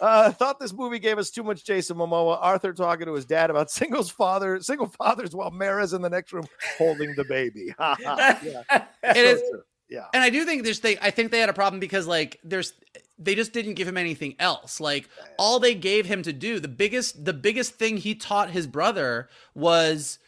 uh, 0.00 0.30
thought 0.32 0.58
this 0.58 0.72
movie 0.72 0.98
gave 0.98 1.18
us 1.18 1.30
too 1.30 1.42
much 1.42 1.64
Jason 1.64 1.96
Momoa. 1.98 2.38
Arthur 2.40 2.72
talking 2.72 3.06
to 3.06 3.14
his 3.14 3.24
dad 3.26 3.50
about 3.50 3.70
singles 3.80 4.10
father, 4.10 4.60
single 4.60 4.86
fathers, 4.88 5.34
while 5.34 5.50
Mera's 5.50 5.92
in 5.92 6.00
the 6.02 6.10
next 6.10 6.32
room 6.32 6.46
holding 6.78 7.14
the 7.16 7.24
baby. 7.24 7.74
Yeah, 7.78 8.78
It 9.02 9.14
so 9.14 9.20
is-. 9.20 9.42
Yeah, 9.90 10.04
And 10.14 10.22
I 10.22 10.30
do 10.30 10.44
think 10.44 10.62
there's 10.62 10.78
they 10.78 10.96
I 10.98 11.10
think 11.10 11.32
they 11.32 11.40
had 11.40 11.48
a 11.48 11.52
problem 11.52 11.80
because 11.80 12.06
like 12.06 12.38
there's 12.44 12.74
they 13.20 13.34
just 13.34 13.52
didn't 13.52 13.74
give 13.74 13.86
him 13.86 13.96
anything 13.98 14.34
else. 14.38 14.80
Like 14.80 15.08
all 15.38 15.60
they 15.60 15.74
gave 15.74 16.06
him 16.06 16.22
to 16.22 16.32
do, 16.32 16.58
the 16.58 16.68
biggest 16.68 17.24
the 17.24 17.32
biggest 17.34 17.74
thing 17.74 17.98
he 17.98 18.14
taught 18.14 18.50
his 18.50 18.66
brother 18.66 19.28
was 19.54 20.18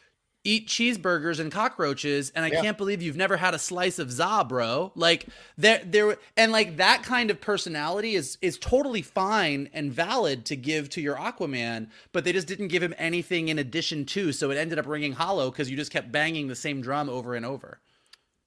eat 0.45 0.67
cheeseburgers 0.67 1.39
and 1.39 1.53
cockroaches 1.53 2.33
and 2.35 2.45
I 2.45 2.49
Yeah. 2.49 2.63
can't 2.63 2.77
believe 2.77 3.01
you've 3.01 3.17
never 3.17 3.37
had 3.37 3.55
a 3.55 3.61
slice 3.61 4.01
of 4.01 4.11
za, 4.11 4.45
bro. 4.49 4.91
Like 4.97 5.27
there 5.57 5.81
there 5.87 6.17
and 6.37 6.51
like 6.51 6.77
that 6.79 7.05
kind 7.05 7.31
of 7.31 7.41
personality 7.41 8.17
is 8.17 8.39
is 8.43 8.59
totally 8.59 9.03
fine 9.03 9.71
and 9.73 9.93
valid 9.93 10.45
to 10.47 10.57
give 10.57 10.91
to 10.91 11.01
your 11.01 11.15
Aquaman, 11.17 11.89
but 12.11 12.25
they 12.25 12.33
just 12.33 12.49
didn't 12.49 12.69
give 12.69 12.83
him 12.83 12.95
anything 12.99 13.49
in 13.49 13.59
addition 13.59 14.05
to, 14.07 14.33
so 14.33 14.51
it 14.51 14.57
ended 14.57 14.81
up 14.81 14.87
ringing 14.87 15.13
hollow 15.13 15.51
cuz 15.53 15.71
you 15.71 15.77
just 15.77 15.93
kept 15.93 16.11
banging 16.11 16.49
the 16.49 16.57
same 16.57 16.81
drum 16.83 17.09
over 17.09 17.35
and 17.37 17.47
over. 17.47 17.79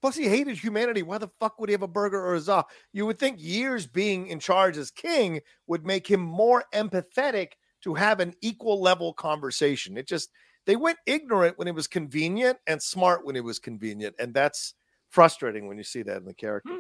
Plus, 0.06 0.16
he 0.16 0.30
hated 0.30 0.56
humanity. 0.56 1.02
Why 1.02 1.18
the 1.18 1.32
fuck 1.40 1.60
would 1.60 1.68
he 1.68 1.74
have 1.74 1.82
a 1.82 1.88
burger 1.88 2.24
or 2.24 2.36
a 2.36 2.40
za? 2.40 2.64
You 2.94 3.08
would 3.08 3.18
think 3.18 3.42
years 3.42 3.88
being 3.88 4.28
in 4.28 4.40
charge 4.40 4.78
as 4.78 4.92
king 4.92 5.40
would 5.66 5.84
make 5.84 6.06
him 6.06 6.20
more 6.20 6.64
empathetic 6.76 7.54
to 7.82 7.96
have 7.96 8.20
an 8.20 8.36
equal 8.44 8.80
level 8.80 9.14
conversation. 9.14 9.98
It 9.98 10.08
just, 10.08 10.30
they 10.68 10.76
went 10.76 11.00
ignorant 11.08 11.58
when 11.58 11.68
it 11.68 11.74
was 11.74 11.88
convenient 11.88 12.60
and 12.68 12.80
smart 12.80 13.26
when 13.26 13.36
it 13.36 13.44
was 13.44 13.58
convenient. 13.58 14.14
And 14.20 14.32
that's 14.32 14.76
frustrating 15.10 15.68
when 15.68 15.80
you 15.80 15.84
see 15.84 16.04
that 16.04 16.18
in 16.18 16.26
the 16.26 16.36
character. 16.36 16.74
Hmm. 16.74 16.80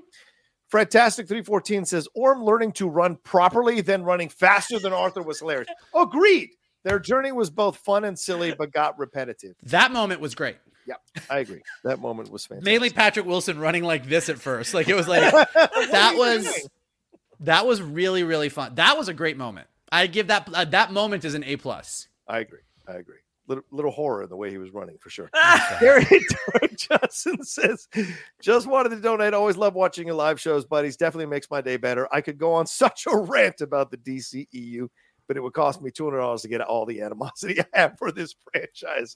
Fred 0.67 0.91
Tastic 0.91 1.27
314 1.27 1.85
says, 1.85 2.07
Orm 2.13 2.43
learning 2.43 2.73
to 2.73 2.87
run 2.87 3.15
properly, 3.23 3.81
then 3.81 4.03
running 4.03 4.29
faster 4.29 4.77
than 4.77 4.93
Arthur 4.93 5.23
was 5.23 5.39
hilarious. 5.39 5.67
Agreed. 5.95 6.49
Their 6.83 6.99
journey 6.99 7.31
was 7.31 7.49
both 7.49 7.77
fun 7.77 8.03
and 8.03 8.19
silly, 8.19 8.53
but 8.55 8.71
got 8.71 8.99
repetitive. 8.99 9.55
That 9.63 9.91
moment 9.91 10.21
was 10.21 10.35
great. 10.35 10.57
I 11.29 11.39
agree. 11.39 11.61
That 11.83 11.99
moment 11.99 12.31
was 12.31 12.45
fantastic. 12.45 12.65
mainly 12.65 12.89
Patrick 12.89 13.25
Wilson 13.25 13.59
running 13.59 13.83
like 13.83 14.07
this 14.07 14.29
at 14.29 14.39
first. 14.39 14.73
Like 14.73 14.87
it 14.87 14.95
was 14.95 15.07
like 15.07 15.21
that 15.51 16.13
was 16.15 16.69
that 17.41 17.65
was 17.65 17.81
really 17.81 18.23
really 18.23 18.49
fun. 18.49 18.75
That 18.75 18.97
was 18.97 19.07
a 19.07 19.13
great 19.13 19.37
moment. 19.37 19.67
I 19.91 20.07
give 20.07 20.27
that 20.27 20.49
uh, 20.53 20.65
that 20.65 20.91
moment 20.91 21.25
is 21.25 21.35
an 21.35 21.43
A 21.43 21.55
plus. 21.57 22.07
I 22.27 22.39
agree. 22.39 22.59
I 22.87 22.93
agree. 22.93 23.17
Little, 23.47 23.63
little 23.69 23.91
horror 23.91 24.23
in 24.23 24.29
the 24.29 24.35
way 24.35 24.49
he 24.49 24.57
was 24.57 24.71
running 24.71 24.97
for 24.99 25.11
sure. 25.11 25.29
Gary 25.79 26.05
Johnson 26.75 27.43
says, 27.43 27.87
just 28.41 28.65
wanted 28.65 28.89
to 28.89 28.99
donate. 28.99 29.35
Always 29.35 29.55
love 29.55 29.75
watching 29.75 30.07
your 30.07 30.15
live 30.15 30.41
shows, 30.41 30.65
buddies. 30.65 30.97
Definitely 30.97 31.27
makes 31.27 31.49
my 31.51 31.61
day 31.61 31.77
better. 31.77 32.07
I 32.11 32.21
could 32.21 32.39
go 32.39 32.53
on 32.53 32.65
such 32.65 33.05
a 33.05 33.15
rant 33.15 33.61
about 33.61 33.91
the 33.91 33.97
DCEU, 33.97 34.87
but 35.27 35.37
it 35.37 35.41
would 35.41 35.53
cost 35.53 35.79
me 35.79 35.91
$200 35.91 36.41
to 36.41 36.47
get 36.47 36.61
all 36.61 36.87
the 36.87 37.01
animosity 37.01 37.61
I 37.61 37.65
have 37.73 37.99
for 37.99 38.11
this 38.11 38.33
franchise. 38.51 39.15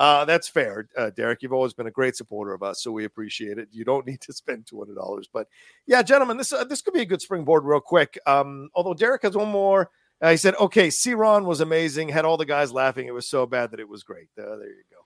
Uh, 0.00 0.24
that's 0.24 0.48
fair, 0.48 0.88
uh, 0.96 1.10
Derek. 1.10 1.42
You've 1.42 1.52
always 1.52 1.74
been 1.74 1.86
a 1.86 1.90
great 1.90 2.16
supporter 2.16 2.54
of 2.54 2.62
us, 2.62 2.82
so 2.82 2.90
we 2.90 3.04
appreciate 3.04 3.58
it. 3.58 3.68
You 3.70 3.84
don't 3.84 4.06
need 4.06 4.22
to 4.22 4.32
spend 4.32 4.66
two 4.66 4.78
hundred 4.78 4.94
dollars, 4.96 5.28
but 5.30 5.46
yeah, 5.86 6.02
gentlemen, 6.02 6.38
this 6.38 6.52
uh, 6.54 6.64
this 6.64 6.80
could 6.80 6.94
be 6.94 7.02
a 7.02 7.06
good 7.06 7.20
springboard, 7.20 7.64
real 7.64 7.80
quick. 7.80 8.18
Um, 8.26 8.70
although 8.74 8.94
Derek 8.94 9.22
has 9.22 9.36
one 9.36 9.48
more. 9.50 9.90
Uh, 10.22 10.30
he 10.30 10.36
said, 10.36 10.54
"Okay, 10.56 10.88
C-Ron 10.90 11.44
was 11.44 11.60
amazing. 11.60 12.08
Had 12.08 12.24
all 12.24 12.36
the 12.38 12.46
guys 12.46 12.72
laughing. 12.72 13.06
It 13.06 13.14
was 13.14 13.28
so 13.28 13.44
bad 13.46 13.70
that 13.72 13.80
it 13.80 13.88
was 13.88 14.02
great." 14.02 14.28
Uh, 14.38 14.56
there 14.56 14.68
you 14.68 14.84
go. 14.90 14.96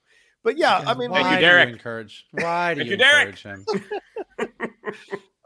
But 0.44 0.58
yeah, 0.58 0.84
I 0.86 0.94
mean, 0.94 1.10
why 1.10 1.22
Thank 1.22 1.30
you, 1.30 1.36
do 1.38 1.40
Derek. 1.42 1.68
encourage? 1.70 2.26
Why 2.32 2.74
do 2.74 2.80
Thank 2.80 2.86
you 2.86 2.90
you, 2.92 2.96
Derek. 2.98 3.28
encourage 3.28 3.42
him? 3.42 3.64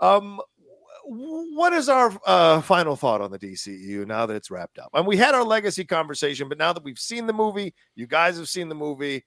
Um, 0.01 0.41
what 1.05 1.73
is 1.73 1.89
our 1.89 2.13
uh, 2.27 2.61
final 2.61 2.95
thought 2.95 3.21
on 3.21 3.31
the 3.31 3.39
DCU 3.39 4.07
now 4.07 4.27
that 4.27 4.35
it's 4.35 4.51
wrapped 4.51 4.79
up? 4.79 4.91
And 4.93 5.07
we 5.07 5.17
had 5.17 5.35
our 5.35 5.43
legacy 5.43 5.85
conversation, 5.85 6.49
but 6.49 6.59
now 6.59 6.73
that 6.73 6.85
we've 6.85 6.99
seen 6.99 7.27
the 7.27 7.33
movie, 7.33 7.75
you 7.95 8.07
guys 8.07 8.37
have 8.37 8.49
seen 8.49 8.69
the 8.69 8.75
movie. 8.75 9.25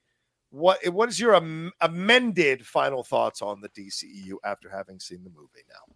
What 0.52 0.86
what 0.88 1.08
is 1.08 1.18
your 1.18 1.34
am- 1.34 1.72
amended 1.80 2.66
final 2.66 3.02
thoughts 3.02 3.40
on 3.40 3.62
the 3.62 3.70
DCEU 3.70 4.34
after 4.44 4.68
having 4.68 5.00
seen 5.00 5.24
the 5.24 5.30
movie 5.30 5.64
now? 5.68 5.94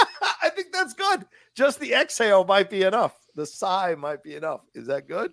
I 0.42 0.48
think 0.50 0.72
that's 0.72 0.94
good. 0.94 1.26
Just 1.54 1.80
the 1.80 1.92
exhale 1.94 2.44
might 2.44 2.70
be 2.70 2.82
enough. 2.82 3.14
The 3.34 3.44
sigh 3.46 3.94
might 3.94 4.22
be 4.22 4.36
enough. 4.36 4.62
Is 4.74 4.86
that 4.86 5.06
good? 5.06 5.32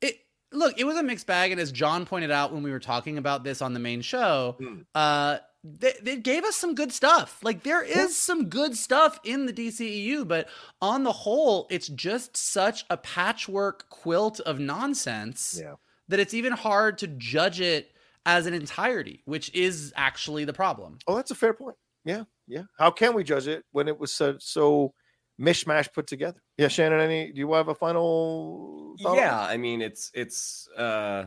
It 0.00 0.16
look, 0.52 0.78
it 0.78 0.84
was 0.84 0.96
a 0.96 1.02
mixed 1.02 1.26
bag, 1.28 1.52
and 1.52 1.60
as 1.60 1.70
John 1.70 2.04
pointed 2.04 2.30
out 2.32 2.52
when 2.52 2.62
we 2.64 2.70
were 2.72 2.80
talking 2.80 3.18
about 3.18 3.44
this 3.44 3.62
on 3.62 3.72
the 3.72 3.80
main 3.80 4.00
show, 4.02 4.56
Hmm. 4.58 4.80
uh, 4.94 5.38
they, 5.64 5.94
they 6.02 6.16
gave 6.16 6.44
us 6.44 6.56
some 6.56 6.74
good 6.74 6.92
stuff. 6.92 7.38
Like 7.42 7.62
there 7.62 7.82
is 7.82 8.16
some 8.16 8.48
good 8.48 8.76
stuff 8.76 9.18
in 9.24 9.46
the 9.46 9.52
DCEU, 9.52 10.26
but 10.26 10.48
on 10.80 11.02
the 11.04 11.12
whole, 11.12 11.66
it's 11.70 11.88
just 11.88 12.36
such 12.36 12.84
a 12.90 12.96
patchwork 12.96 13.88
quilt 13.90 14.40
of 14.40 14.58
nonsense 14.60 15.58
Yeah. 15.62 15.74
that 16.08 16.20
it's 16.20 16.34
even 16.34 16.52
hard 16.52 16.98
to 16.98 17.06
judge 17.08 17.60
it 17.60 17.90
as 18.24 18.46
an 18.46 18.54
entirety, 18.54 19.22
which 19.24 19.52
is 19.54 19.92
actually 19.96 20.44
the 20.44 20.52
problem. 20.52 20.98
Oh, 21.06 21.16
that's 21.16 21.30
a 21.30 21.34
fair 21.34 21.54
point. 21.54 21.76
Yeah, 22.04 22.24
yeah. 22.46 22.62
How 22.78 22.90
can 22.90 23.14
we 23.14 23.24
judge 23.24 23.48
it 23.48 23.64
when 23.72 23.88
it 23.88 23.98
was 23.98 24.12
so, 24.12 24.36
so 24.38 24.92
mishmash 25.40 25.92
put 25.92 26.06
together? 26.06 26.40
Yeah, 26.56 26.68
Shannon. 26.68 27.00
Any? 27.00 27.32
Do 27.32 27.38
you 27.40 27.52
have 27.54 27.68
a 27.68 27.74
final? 27.74 28.94
thought 29.02 29.16
yeah, 29.16 29.44
it? 29.44 29.52
I 29.52 29.56
mean 29.56 29.80
it's 29.82 30.10
it's 30.14 30.68
uh 30.76 31.26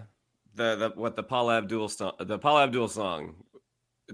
the 0.55 0.75
the 0.75 0.91
what 0.95 1.15
the 1.15 1.23
Paula 1.23 1.57
Abdul 1.59 1.87
song 1.89 2.13
the 2.19 2.37
Paula 2.37 2.63
Abdul 2.63 2.87
song 2.87 3.35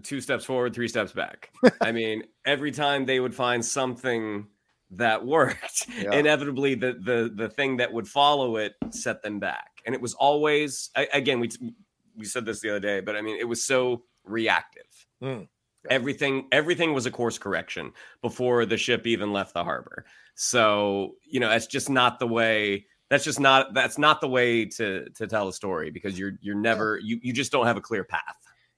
two 0.03 0.21
steps 0.21 0.45
forward, 0.45 0.73
three 0.73 0.87
steps 0.87 1.11
back. 1.11 1.51
I 1.81 1.91
mean, 1.91 2.23
every 2.45 2.71
time 2.71 3.05
they 3.05 3.19
would 3.19 3.35
find 3.35 3.63
something 3.63 4.47
that 4.91 5.25
worked, 5.25 5.87
Yeah. 5.99 6.13
inevitably 6.13 6.75
the 6.75 6.93
the 6.93 7.31
the 7.33 7.49
thing 7.49 7.77
that 7.77 7.91
would 7.91 8.07
follow 8.07 8.57
it 8.57 8.73
set 8.91 9.21
them 9.21 9.39
back. 9.39 9.81
And 9.85 9.93
it 9.95 10.01
was 10.01 10.13
always 10.13 10.89
a- 10.95 11.07
again 11.13 11.39
we 11.39 11.49
we 12.15 12.25
said 12.25 12.45
this 12.45 12.61
the 12.61 12.69
other 12.69 12.79
day, 12.79 12.99
but 13.01 13.15
I 13.15 13.21
mean 13.21 13.37
it 13.39 13.47
was 13.47 13.65
so 13.65 14.03
reactive. 14.23 14.85
Hmm. 15.21 15.41
Everything 15.89 16.47
everything 16.51 16.93
was 16.93 17.05
a 17.05 17.11
course 17.11 17.37
correction 17.37 17.91
before 18.21 18.65
the 18.65 18.77
ship 18.77 19.05
even 19.07 19.31
left 19.33 19.53
the 19.53 19.63
harbor. 19.63 20.05
So, 20.35 21.15
you 21.25 21.39
know, 21.39 21.49
that's 21.49 21.67
just 21.67 21.89
not 21.89 22.19
the 22.19 22.27
way 22.27 22.85
that's 23.09 23.23
just 23.23 23.39
not 23.39 23.73
that's 23.73 23.97
not 23.97 24.19
the 24.21 24.27
way 24.27 24.65
to 24.65 25.09
to 25.15 25.27
tell 25.27 25.47
a 25.47 25.53
story 25.53 25.91
because 25.91 26.17
you're 26.19 26.33
you're 26.41 26.55
never 26.55 26.99
you 27.01 27.19
you 27.21 27.31
just 27.33 27.51
don't 27.51 27.65
have 27.65 27.77
a 27.77 27.81
clear 27.81 28.03
path. 28.03 28.35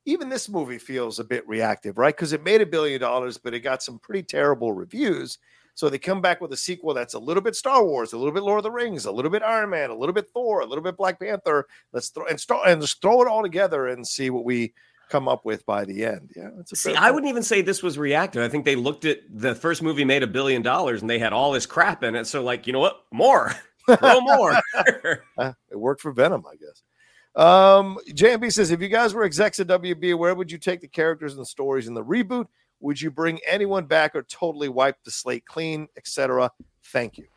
Even 0.09 0.27
this 0.27 0.49
movie 0.49 0.79
feels 0.79 1.19
a 1.19 1.23
bit 1.23 1.47
reactive, 1.47 1.97
right? 1.97 2.15
Because 2.15 2.33
it 2.33 2.43
made 2.43 2.61
a 2.61 2.65
billion 2.65 2.99
dollars, 2.99 3.37
but 3.37 3.53
it 3.53 3.59
got 3.59 3.83
some 3.83 3.99
pretty 3.99 4.23
terrible 4.23 4.73
reviews. 4.73 5.37
So 5.75 5.87
they 5.87 5.99
come 5.99 6.19
back 6.19 6.41
with 6.41 6.51
a 6.51 6.57
sequel 6.57 6.93
that's 6.93 7.13
a 7.13 7.19
little 7.19 7.43
bit 7.43 7.55
Star 7.55 7.85
Wars, 7.85 8.13
a 8.13 8.17
little 8.17 8.33
bit 8.33 8.43
Lord 8.43 8.57
of 8.57 8.63
the 8.63 8.71
Rings, 8.71 9.05
a 9.05 9.11
little 9.11 9.29
bit 9.29 9.43
Iron 9.43 9.69
Man, 9.69 9.91
a 9.91 9.95
little 9.95 10.13
bit 10.13 10.27
Thor, 10.33 10.61
a 10.61 10.65
little 10.65 10.83
bit 10.83 10.97
Black 10.97 11.19
Panther. 11.19 11.67
Let's 11.93 12.09
throw 12.09 12.25
and 12.25 12.39
start 12.39 12.67
and 12.67 12.81
just 12.81 13.01
throw 13.01 13.21
it 13.21 13.27
all 13.27 13.43
together 13.43 13.87
and 13.87 14.05
see 14.05 14.29
what 14.29 14.45
we 14.45 14.73
come 15.09 15.27
up 15.27 15.45
with 15.45 15.65
by 15.65 15.85
the 15.85 16.05
end. 16.05 16.31
Yeah, 16.35 16.49
see. 16.73 16.95
I 16.95 17.11
wouldn't 17.11 17.29
even 17.29 17.43
say 17.43 17.61
this 17.61 17.83
was 17.83 17.97
reactive. 17.97 18.43
I 18.43 18.49
think 18.49 18.65
they 18.65 18.75
looked 18.75 19.05
at 19.05 19.19
the 19.29 19.55
first 19.55 19.81
movie 19.81 20.05
made 20.05 20.23
a 20.23 20.27
billion 20.27 20.61
dollars 20.61 21.01
and 21.01 21.09
they 21.09 21.19
had 21.19 21.33
all 21.33 21.51
this 21.51 21.65
crap 21.65 22.03
in 22.03 22.15
it. 22.15 22.25
So 22.25 22.43
like, 22.43 22.67
you 22.67 22.73
know 22.73 22.79
what? 22.79 23.05
More, 23.11 23.53
no 24.01 24.21
more. 24.21 24.59
Uh, 25.37 25.53
it 25.71 25.77
worked 25.77 26.01
for 26.01 26.11
Venom, 26.11 26.43
I 26.45 26.55
guess. 26.57 26.83
Um, 27.39 27.97
JMB 28.09 28.51
says, 28.51 28.69
if 28.69 28.81
you 28.81 28.89
guys 28.89 29.13
were 29.13 29.23
execs 29.23 29.61
at 29.61 29.67
WB, 29.67 30.17
where 30.17 30.35
would 30.35 30.51
you 30.51 30.57
take 30.57 30.81
the 30.81 30.89
characters 30.89 31.31
and 31.31 31.41
the 31.41 31.45
stories 31.45 31.87
in 31.87 31.93
the 31.93 32.03
reboot? 32.03 32.47
Would 32.81 33.01
you 33.01 33.11
bring 33.11 33.39
anyone 33.47 33.85
back 33.85 34.13
or 34.13 34.23
totally 34.23 34.67
wipe 34.67 34.97
the 35.05 35.11
slate 35.11 35.45
clean, 35.45 35.87
etc.? 35.95 36.51
Thank 36.87 37.17
you. 37.17 37.27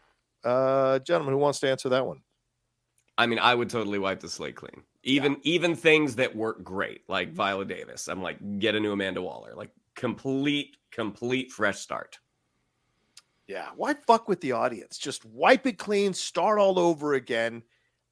Uh, 0.42 0.98
gentlemen, 0.98 1.34
who 1.34 1.38
wants 1.38 1.60
to 1.60 1.70
answer 1.70 1.88
that 1.90 2.04
one? 2.04 2.20
I 3.16 3.26
mean, 3.26 3.38
I 3.38 3.54
would 3.54 3.70
totally 3.70 4.00
wipe 4.00 4.18
the 4.18 4.28
slate 4.28 4.56
clean. 4.56 4.82
Even 5.04 5.32
yeah. 5.34 5.38
even 5.44 5.76
things 5.76 6.16
that 6.16 6.34
work 6.34 6.64
great, 6.64 7.02
like 7.08 7.28
mm-hmm. 7.28 7.36
Viola 7.36 7.64
Davis. 7.64 8.08
I'm 8.08 8.22
like, 8.22 8.58
get 8.58 8.74
a 8.74 8.80
new 8.80 8.90
Amanda 8.92 9.22
Waller. 9.22 9.54
Like 9.54 9.70
complete, 9.94 10.78
complete 10.90 11.52
fresh 11.52 11.78
start. 11.78 12.18
Yeah. 13.46 13.68
Why 13.76 13.94
fuck 13.94 14.28
with 14.28 14.40
the 14.40 14.52
audience? 14.52 14.98
Just 14.98 15.24
wipe 15.24 15.64
it 15.66 15.78
clean, 15.78 16.12
start 16.12 16.58
all 16.58 16.80
over 16.80 17.14
again. 17.14 17.62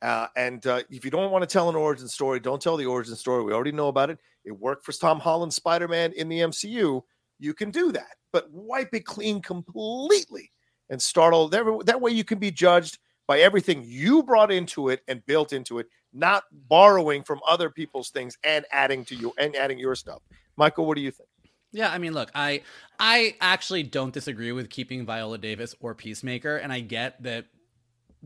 Uh, 0.02 0.26
and 0.36 0.66
uh, 0.66 0.82
if 0.90 1.04
you 1.04 1.10
don't 1.10 1.30
want 1.30 1.42
to 1.42 1.52
tell 1.52 1.68
an 1.68 1.76
origin 1.76 2.08
story, 2.08 2.40
don't 2.40 2.60
tell 2.60 2.76
the 2.76 2.86
origin 2.86 3.14
story. 3.16 3.44
We 3.44 3.52
already 3.52 3.72
know 3.72 3.88
about 3.88 4.10
it. 4.10 4.18
It 4.44 4.52
worked 4.52 4.84
for 4.84 4.92
Tom 4.92 5.20
Holland 5.20 5.52
Spider 5.52 5.88
Man 5.88 6.12
in 6.12 6.28
the 6.28 6.38
MCU. 6.38 7.02
You 7.38 7.54
can 7.54 7.70
do 7.70 7.92
that, 7.92 8.16
but 8.32 8.50
wipe 8.50 8.94
it 8.94 9.04
clean 9.04 9.42
completely 9.42 10.50
and 10.88 11.00
start 11.00 11.34
all 11.34 11.48
that, 11.48 11.82
that 11.86 12.00
way 12.00 12.10
you 12.10 12.24
can 12.24 12.38
be 12.38 12.50
judged 12.50 12.98
by 13.26 13.40
everything 13.40 13.84
you 13.86 14.22
brought 14.22 14.50
into 14.50 14.88
it 14.88 15.02
and 15.06 15.24
built 15.24 15.52
into 15.52 15.78
it, 15.78 15.86
not 16.12 16.44
borrowing 16.68 17.22
from 17.22 17.40
other 17.48 17.70
people's 17.70 18.10
things 18.10 18.36
and 18.42 18.64
adding 18.72 19.04
to 19.04 19.14
you 19.14 19.32
and 19.38 19.54
adding 19.54 19.78
your 19.78 19.94
stuff. 19.94 20.20
Michael, 20.56 20.86
what 20.86 20.96
do 20.96 21.00
you 21.00 21.12
think? 21.12 21.28
Yeah, 21.72 21.92
I 21.92 21.98
mean, 21.98 22.12
look, 22.12 22.30
I 22.34 22.62
I 22.98 23.36
actually 23.40 23.84
don't 23.84 24.12
disagree 24.12 24.50
with 24.50 24.68
keeping 24.68 25.06
Viola 25.06 25.38
Davis 25.38 25.76
or 25.80 25.94
Peacemaker, 25.94 26.56
and 26.56 26.72
I 26.72 26.80
get 26.80 27.22
that 27.22 27.46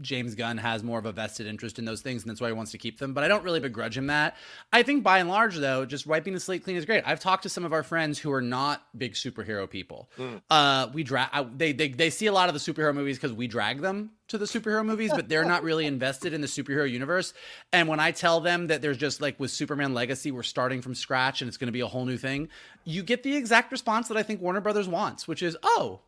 James 0.00 0.34
Gunn 0.34 0.58
has 0.58 0.82
more 0.82 0.98
of 0.98 1.06
a 1.06 1.12
vested 1.12 1.46
interest 1.46 1.78
in 1.78 1.84
those 1.84 2.00
things, 2.00 2.22
and 2.22 2.30
that's 2.30 2.40
why 2.40 2.48
he 2.48 2.52
wants 2.52 2.72
to 2.72 2.78
keep 2.78 2.98
them. 2.98 3.14
But 3.14 3.24
I 3.24 3.28
don't 3.28 3.44
really 3.44 3.60
begrudge 3.60 3.96
him 3.96 4.08
that. 4.08 4.36
I 4.72 4.82
think 4.82 5.02
by 5.02 5.18
and 5.18 5.28
large, 5.28 5.56
though, 5.56 5.84
just 5.84 6.06
wiping 6.06 6.34
the 6.34 6.40
slate 6.40 6.64
clean 6.64 6.76
is 6.76 6.84
great. 6.84 7.04
I've 7.06 7.20
talked 7.20 7.44
to 7.44 7.48
some 7.48 7.64
of 7.64 7.72
our 7.72 7.82
friends 7.82 8.18
who 8.18 8.32
are 8.32 8.42
not 8.42 8.84
big 8.96 9.14
superhero 9.14 9.68
people. 9.68 10.10
Mm. 10.18 10.42
Uh, 10.50 10.88
we 10.92 11.02
drag 11.02 11.28
they, 11.56 11.72
they 11.72 11.88
they 11.88 12.10
see 12.10 12.26
a 12.26 12.32
lot 12.32 12.48
of 12.48 12.54
the 12.54 12.60
superhero 12.60 12.94
movies 12.94 13.16
because 13.16 13.32
we 13.32 13.46
drag 13.46 13.80
them 13.80 14.10
to 14.28 14.38
the 14.38 14.46
superhero 14.46 14.84
movies, 14.84 15.12
but 15.14 15.28
they're 15.28 15.44
not 15.44 15.62
really 15.62 15.86
invested 15.86 16.32
in 16.32 16.40
the 16.40 16.46
superhero 16.46 16.90
universe. 16.90 17.34
And 17.72 17.88
when 17.88 18.00
I 18.00 18.10
tell 18.10 18.40
them 18.40 18.68
that 18.68 18.80
there's 18.80 18.96
just 18.96 19.20
like 19.20 19.38
with 19.38 19.50
Superman 19.50 19.92
Legacy, 19.94 20.32
we're 20.32 20.42
starting 20.42 20.80
from 20.80 20.94
scratch 20.94 21.42
and 21.42 21.48
it's 21.48 21.56
going 21.56 21.68
to 21.68 21.72
be 21.72 21.80
a 21.80 21.86
whole 21.86 22.04
new 22.06 22.16
thing, 22.16 22.48
you 22.84 23.02
get 23.02 23.22
the 23.22 23.36
exact 23.36 23.70
response 23.70 24.08
that 24.08 24.16
I 24.16 24.22
think 24.22 24.40
Warner 24.40 24.60
Brothers 24.60 24.88
wants, 24.88 25.28
which 25.28 25.42
is, 25.42 25.56
oh, 25.62 26.00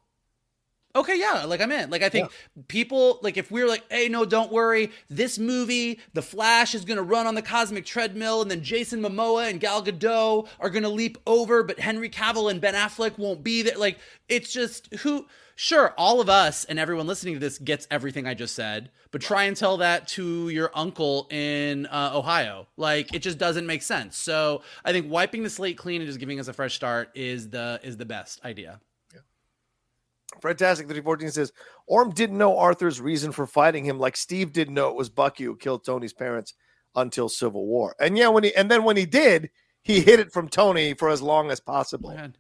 okay, 0.97 1.19
yeah, 1.19 1.45
like 1.45 1.61
I'm 1.61 1.73
in. 1.73 1.91
Like 1.91 2.03
I 2.03 2.09
think 2.09 2.31
yeah. 2.31 2.63
people 2.69 3.19
like 3.23 3.37
if 3.37 3.51
we're 3.51 3.69
like, 3.69 3.85
hey, 3.91 4.09
no, 4.09 4.25
don't 4.25 4.53
worry, 4.53 4.91
this 5.09 5.39
movie, 5.39 6.01
The 6.15 6.23
Flash 6.23 6.75
is 6.75 6.85
gonna 6.85 7.03
run 7.03 7.27
on 7.27 7.35
the 7.35 7.43
cosmic 7.43 7.85
treadmill, 7.85 8.43
and 8.43 8.51
then 8.51 8.63
Jason 8.63 9.01
Momoa 9.01 9.51
and 9.51 9.61
Gal 9.61 9.83
Gadot 9.83 10.49
are 10.61 10.71
gonna 10.71 10.89
leap 10.89 11.19
over, 11.27 11.63
but 11.63 11.79
Henry 11.79 12.11
Cavill 12.11 12.51
and 12.51 12.61
Ben 12.61 12.75
Affleck 12.75 13.19
won't 13.19 13.45
be 13.45 13.63
there. 13.63 13.77
Like 13.77 13.99
it's 14.29 14.53
just 14.53 14.93
who. 14.97 15.27
Sure, 15.59 15.95
all 15.97 16.21
of 16.21 16.29
us 16.29 16.67
and 16.67 16.79
everyone 16.79 17.07
listening 17.07 17.33
to 17.33 17.41
this 17.41 17.57
gets 17.57 17.89
everything 17.91 18.27
I 18.27 18.35
just 18.35 18.55
said, 18.55 18.91
but 19.11 19.23
try 19.23 19.45
and 19.45 19.57
tell 19.57 19.79
that 19.79 20.07
to 20.09 20.51
your 20.51 20.71
uncle 20.75 21.27
in 21.31 21.87
uh, 21.87 22.11
Ohio. 22.13 22.67
Like 22.77 23.15
it 23.15 23.21
just 23.21 23.39
doesn't 23.39 23.65
make 23.65 23.81
sense. 23.81 24.19
So 24.19 24.61
I 24.85 24.93
think 24.93 25.11
wiping 25.11 25.43
the 25.43 25.49
slate 25.49 25.79
clean 25.79 26.03
and 26.03 26.09
just 26.09 26.21
giving 26.21 26.39
us 26.39 26.49
a 26.49 26.53
fresh 26.53 26.75
start 26.75 27.09
is 27.15 27.49
the 27.49 27.81
is 27.83 27.97
the 27.97 28.05
best 28.05 28.45
idea. 28.45 28.81
Fantastic 30.41 30.87
314 30.87 31.31
says 31.31 31.53
Orm 31.87 32.11
didn't 32.11 32.39
know 32.39 32.59
Arthur's 32.59 33.01
reason 33.01 33.33
for 33.33 33.47
fighting 33.47 33.85
him, 33.85 33.99
like 33.99 34.17
Steve 34.17 34.53
didn't 34.53 34.75
know 34.75 34.89
it 34.89 34.97
was 34.97 35.09
Bucky 35.09 35.45
who 35.45 35.57
killed 35.57 35.85
Tony's 35.85 36.13
parents 36.13 36.55
until 36.95 37.29
Civil 37.29 37.67
War. 37.67 37.95
And 38.01 38.17
yeah, 38.17 38.29
when 38.29 38.45
he 38.45 38.55
and 38.55 38.71
then 38.71 38.85
when 38.85 38.97
he 38.97 39.07
did, 39.07 39.51
he 39.83 40.01
hid 40.01 40.21
it 40.21 40.33
from 40.33 40.49
Tony 40.49 40.95
for 40.95 41.09
as 41.09 41.23
long 41.23 41.51
as 41.51 41.61
possible. 41.61 42.11
Man, 42.11 42.37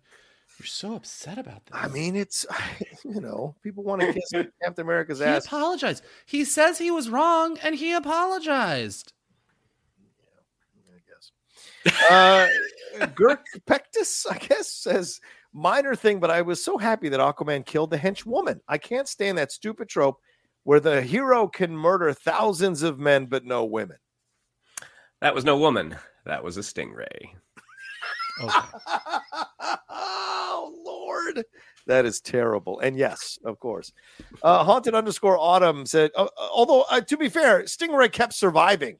you're 0.58 0.66
so 0.66 0.94
upset 0.94 1.38
about 1.38 1.66
that. 1.66 1.74
I 1.74 1.88
mean, 1.88 2.16
it's 2.16 2.46
you 3.04 3.20
know, 3.20 3.54
people 3.62 3.84
want 3.84 4.02
to 4.02 4.12
kiss 4.12 4.30
Captain 4.62 4.84
America's 4.84 5.20
ass. 5.20 5.44
He 5.44 5.48
apologized. 5.48 6.04
He 6.24 6.44
says 6.44 6.78
he 6.78 6.90
was 6.90 7.08
wrong, 7.08 7.58
and 7.62 7.74
he 7.74 7.92
apologized. 7.92 9.12
Yeah, 11.84 11.92
I 11.92 12.48
guess. 12.48 12.50
Uh, 13.00 13.06
Girk 13.14 13.40
Pectus, 13.66 14.26
I 14.30 14.38
guess, 14.38 14.70
says 14.70 15.20
minor 15.56 15.96
thing, 15.96 16.20
but 16.20 16.30
I 16.30 16.42
was 16.42 16.62
so 16.62 16.76
happy 16.76 17.08
that 17.08 17.20
Aquaman 17.20 17.64
killed 17.64 17.90
the 17.90 17.98
henchwoman. 17.98 18.60
I 18.68 18.78
can't 18.78 19.08
stand 19.08 19.38
that 19.38 19.50
stupid 19.50 19.88
trope 19.88 20.20
where 20.64 20.80
the 20.80 21.00
hero 21.00 21.48
can 21.48 21.76
murder 21.76 22.12
thousands 22.12 22.82
of 22.82 22.98
men 22.98 23.26
but 23.26 23.44
no 23.44 23.64
women. 23.64 23.96
That 25.20 25.34
was 25.34 25.44
no 25.44 25.56
woman. 25.56 25.96
That 26.26 26.44
was 26.44 26.56
a 26.56 26.60
stingray. 26.60 27.30
Okay. 28.42 28.68
oh 29.88 30.74
Lord, 30.84 31.44
that 31.86 32.04
is 32.04 32.20
terrible. 32.20 32.80
And 32.80 32.96
yes, 32.96 33.38
of 33.44 33.58
course, 33.58 33.92
uh, 34.42 34.62
haunted 34.62 34.94
underscore 34.94 35.38
autumn 35.38 35.86
said. 35.86 36.10
Uh, 36.14 36.24
uh 36.24 36.48
although 36.52 36.84
uh, 36.90 37.00
to 37.00 37.16
be 37.16 37.30
fair, 37.30 37.62
Stingray 37.62 38.12
kept 38.12 38.34
surviving 38.34 38.98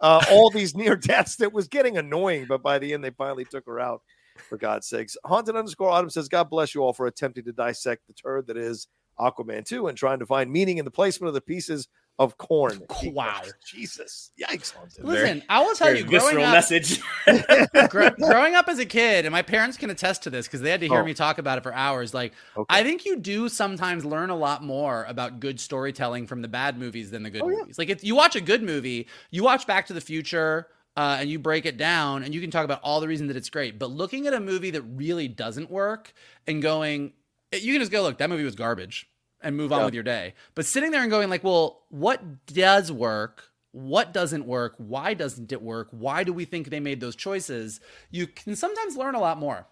uh, 0.00 0.24
all 0.30 0.50
these 0.50 0.76
near 0.76 0.94
deaths. 0.96 1.36
That 1.36 1.52
was 1.52 1.66
getting 1.66 1.96
annoying, 1.96 2.46
but 2.48 2.62
by 2.62 2.78
the 2.78 2.92
end, 2.92 3.02
they 3.02 3.10
finally 3.10 3.44
took 3.44 3.66
her 3.66 3.80
out 3.80 4.02
for 4.40 4.56
God's 4.56 4.86
sakes. 4.86 5.16
Haunted 5.24 5.56
underscore 5.56 5.90
Autumn 5.90 6.10
says, 6.10 6.28
God 6.28 6.50
bless 6.50 6.74
you 6.74 6.82
all 6.82 6.92
for 6.92 7.06
attempting 7.06 7.44
to 7.44 7.52
dissect 7.52 8.06
the 8.06 8.12
turd 8.12 8.46
that 8.46 8.56
is 8.56 8.88
Aquaman 9.18 9.64
2 9.64 9.88
and 9.88 9.96
trying 9.96 10.18
to 10.20 10.26
find 10.26 10.50
meaning 10.50 10.78
in 10.78 10.84
the 10.84 10.90
placement 10.90 11.28
of 11.28 11.34
the 11.34 11.40
pieces 11.40 11.88
of 12.18 12.36
corn. 12.36 12.82
Wow. 13.04 13.42
Oh, 13.44 13.50
Jesus. 13.64 14.32
Yikes. 14.40 14.72
Haunted. 14.74 15.04
Listen, 15.04 15.42
I 15.48 15.60
will 15.60 15.74
tell 15.74 15.94
you, 15.94 16.04
growing 16.04 16.42
up, 16.42 16.52
message. 16.52 17.00
growing 18.18 18.54
up 18.54 18.68
as 18.68 18.78
a 18.78 18.84
kid, 18.84 19.24
and 19.24 19.32
my 19.32 19.42
parents 19.42 19.76
can 19.76 19.90
attest 19.90 20.24
to 20.24 20.30
this 20.30 20.46
because 20.46 20.60
they 20.60 20.70
had 20.70 20.80
to 20.80 20.88
hear 20.88 21.00
oh. 21.00 21.04
me 21.04 21.14
talk 21.14 21.38
about 21.38 21.58
it 21.58 21.62
for 21.62 21.72
hours. 21.72 22.12
Like, 22.12 22.32
okay. 22.56 22.66
I 22.68 22.82
think 22.82 23.04
you 23.04 23.16
do 23.16 23.48
sometimes 23.48 24.04
learn 24.04 24.30
a 24.30 24.36
lot 24.36 24.64
more 24.64 25.04
about 25.08 25.38
good 25.38 25.60
storytelling 25.60 26.26
from 26.26 26.42
the 26.42 26.48
bad 26.48 26.78
movies 26.78 27.10
than 27.10 27.22
the 27.22 27.30
good 27.30 27.42
oh, 27.42 27.48
movies. 27.48 27.76
Yeah. 27.78 27.82
Like, 27.82 27.90
if 27.90 28.02
you 28.02 28.16
watch 28.16 28.34
a 28.34 28.40
good 28.40 28.62
movie, 28.62 29.06
you 29.30 29.44
watch 29.44 29.66
Back 29.66 29.86
to 29.86 29.92
the 29.92 30.00
Future, 30.00 30.66
uh, 30.98 31.18
and 31.20 31.30
you 31.30 31.38
break 31.38 31.64
it 31.64 31.76
down 31.76 32.24
and 32.24 32.34
you 32.34 32.40
can 32.40 32.50
talk 32.50 32.64
about 32.64 32.80
all 32.82 33.00
the 33.00 33.06
reasons 33.06 33.28
that 33.28 33.36
it's 33.36 33.50
great. 33.50 33.78
But 33.78 33.92
looking 33.92 34.26
at 34.26 34.34
a 34.34 34.40
movie 34.40 34.72
that 34.72 34.82
really 34.82 35.28
doesn't 35.28 35.70
work 35.70 36.12
and 36.48 36.60
going, 36.60 37.12
you 37.52 37.72
can 37.72 37.80
just 37.80 37.92
go, 37.92 38.02
look, 38.02 38.18
that 38.18 38.28
movie 38.28 38.42
was 38.42 38.56
garbage 38.56 39.08
and 39.40 39.56
move 39.56 39.72
on 39.72 39.84
with 39.84 39.94
your 39.94 40.02
day. 40.02 40.34
But 40.56 40.66
sitting 40.66 40.90
there 40.90 41.00
and 41.00 41.08
going, 41.08 41.30
like, 41.30 41.44
well, 41.44 41.82
what 41.90 42.46
does 42.46 42.90
work? 42.90 43.44
What 43.70 44.12
doesn't 44.12 44.44
work? 44.44 44.74
Why 44.78 45.14
doesn't 45.14 45.52
it 45.52 45.62
work? 45.62 45.86
Why 45.92 46.24
do 46.24 46.32
we 46.32 46.44
think 46.44 46.68
they 46.68 46.80
made 46.80 46.98
those 46.98 47.14
choices? 47.14 47.80
You 48.10 48.26
can 48.26 48.56
sometimes 48.56 48.96
learn 48.96 49.14
a 49.14 49.20
lot 49.20 49.38
more. 49.38 49.68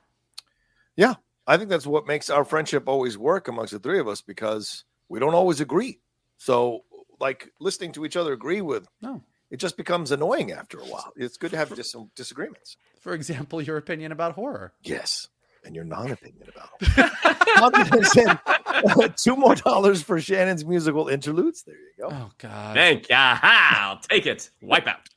Yeah. 0.94 1.14
I 1.48 1.56
think 1.56 1.70
that's 1.70 1.88
what 1.88 2.06
makes 2.06 2.30
our 2.30 2.44
friendship 2.44 2.84
always 2.86 3.18
work 3.18 3.48
amongst 3.48 3.72
the 3.72 3.80
three 3.80 3.98
of 3.98 4.06
us 4.06 4.20
because 4.20 4.84
we 5.08 5.18
don't 5.18 5.34
always 5.34 5.60
agree. 5.60 5.98
So, 6.38 6.84
like, 7.18 7.50
listening 7.58 7.90
to 7.92 8.04
each 8.04 8.16
other 8.16 8.32
agree 8.32 8.60
with 8.60 8.86
no 9.02 9.24
it 9.50 9.58
just 9.58 9.76
becomes 9.76 10.10
annoying 10.10 10.52
after 10.52 10.78
a 10.78 10.84
while. 10.84 11.12
It's 11.16 11.36
good 11.36 11.50
to 11.52 11.56
have 11.56 11.74
dis- 11.74 11.94
disagreements. 12.14 12.76
For 13.00 13.14
example, 13.14 13.62
your 13.62 13.76
opinion 13.76 14.12
about 14.12 14.32
horror. 14.32 14.72
Yes, 14.82 15.28
and 15.64 15.74
your 15.74 15.84
non-opinion 15.84 16.48
about 16.48 16.70
it. 16.80 18.38
Uh, 18.66 19.08
two 19.16 19.36
more 19.36 19.54
dollars 19.54 20.02
for 20.02 20.20
Shannon's 20.20 20.64
musical 20.64 21.08
interludes. 21.08 21.62
There 21.62 21.74
you 21.74 22.08
go. 22.08 22.08
Oh 22.12 22.30
God! 22.38 22.74
Thank 22.74 23.08
you. 23.08 23.16
I'll 23.18 23.98
take 23.98 24.26
it. 24.26 24.50
Wipe 24.60 24.86
out. 24.86 25.08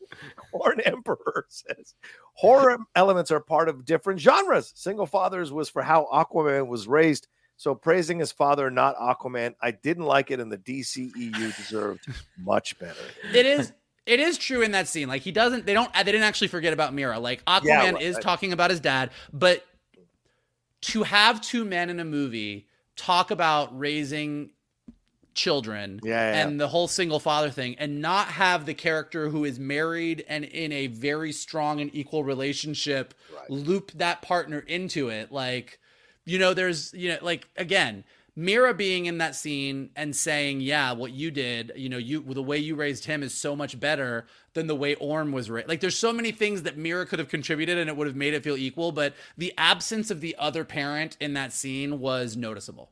Horn 0.52 0.80
Emperor 0.86 1.46
says 1.50 1.94
horror 2.34 2.78
elements 2.96 3.32
are 3.32 3.40
part 3.40 3.70
of 3.70 3.86
different 3.86 4.20
genres. 4.20 4.72
Single 4.76 5.06
Fathers 5.06 5.52
was 5.52 5.70
for 5.70 5.82
how 5.82 6.08
Aquaman 6.12 6.68
was 6.68 6.88
raised. 6.88 7.28
So 7.58 7.76
praising 7.76 8.20
his 8.20 8.32
father, 8.32 8.72
not 8.72 8.96
Aquaman, 8.96 9.54
I 9.62 9.72
didn't 9.72 10.06
like 10.06 10.32
it, 10.32 10.40
and 10.40 10.50
the 10.50 10.58
DCEU 10.58 11.56
deserved 11.58 12.06
much 12.38 12.80
better. 12.80 13.02
It 13.34 13.46
is 13.46 13.74
it 14.10 14.20
is 14.20 14.40
true 14.40 14.64
in 14.64 14.72
that 14.72 14.88
scene. 14.88 15.08
Like 15.08 15.22
he 15.22 15.32
doesn't, 15.32 15.68
they 15.68 15.74
don't, 15.74 15.94
they 15.94 16.04
didn't 16.04 16.24
actually 16.24 16.48
forget 16.48 16.74
about 16.74 16.94
Mera. 16.94 17.20
Like 17.20 17.46
Aquaman 17.46 17.66
yeah, 17.66 17.92
well, 17.92 18.02
is 18.02 18.18
I, 18.18 18.22
talking 18.22 18.54
about 18.54 18.72
his 18.72 18.80
dad, 18.80 19.12
but 19.32 19.66
to 20.82 21.04
have 21.04 21.42
two 21.42 21.64
men 21.64 21.90
in 21.92 22.00
a 22.00 22.06
movie 22.06 22.68
talk 22.96 23.30
about 23.30 23.78
raising 23.78 24.50
children 25.36 26.02
yeah, 26.04 26.32
yeah, 26.34 26.42
and 26.42 26.60
the 26.60 26.68
whole 26.68 26.88
single 26.88 27.20
father 27.20 27.50
thing 27.50 27.76
and 27.78 28.02
not 28.02 28.28
have 28.28 28.66
the 28.66 28.74
character 28.74 29.30
who 29.30 29.46
is 29.46 29.58
married 29.58 30.26
and 30.28 30.44
in 30.44 30.72
a 30.74 30.88
very 30.88 31.32
strong 31.32 31.80
and 31.80 31.94
equal 31.94 32.26
relationship 32.26 33.14
right. 33.34 33.50
loop 33.50 33.92
that 33.92 34.22
partner 34.22 34.60
into 34.60 35.08
it 35.08 35.32
like 35.32 35.80
you 36.26 36.38
know 36.38 36.54
there's 36.54 36.94
you 36.94 37.08
know 37.08 37.18
like 37.22 37.48
again 37.56 38.04
Mera 38.36 38.74
being 38.74 39.06
in 39.06 39.18
that 39.20 39.36
scene 39.36 39.90
and 39.96 40.16
saying, 40.16 40.62
"Yeah, 40.62 40.92
what 40.94 41.12
you 41.12 41.32
did, 41.32 41.72
you 41.76 41.90
know, 41.90 41.98
you 41.98 42.22
the 42.22 42.44
way 42.44 42.58
you 42.58 42.76
raised 42.76 43.06
him 43.06 43.24
is 43.24 43.34
so 43.34 43.56
much 43.56 43.80
better 43.80 44.28
than 44.54 44.68
the 44.68 44.76
way 44.76 44.96
Orm 44.96 45.32
was 45.32 45.50
raised." 45.50 45.68
Like, 45.68 45.80
there's 45.80 45.98
so 45.98 46.14
many 46.14 46.32
things 46.32 46.64
that 46.64 46.78
Mera 46.78 47.06
could 47.06 47.20
have 47.20 47.30
contributed, 47.30 47.78
and 47.78 47.90
it 47.90 47.96
would 47.96 48.08
have 48.08 48.16
made 48.16 48.34
it 48.34 48.44
feel 48.44 48.58
equal. 48.58 48.92
But 48.92 49.14
the 49.38 49.54
absence 49.58 50.12
of 50.12 50.22
the 50.22 50.36
other 50.38 50.64
parent 50.64 51.18
in 51.20 51.34
that 51.34 51.54
scene 51.54 52.00
was 52.00 52.38
noticeable. 52.38 52.92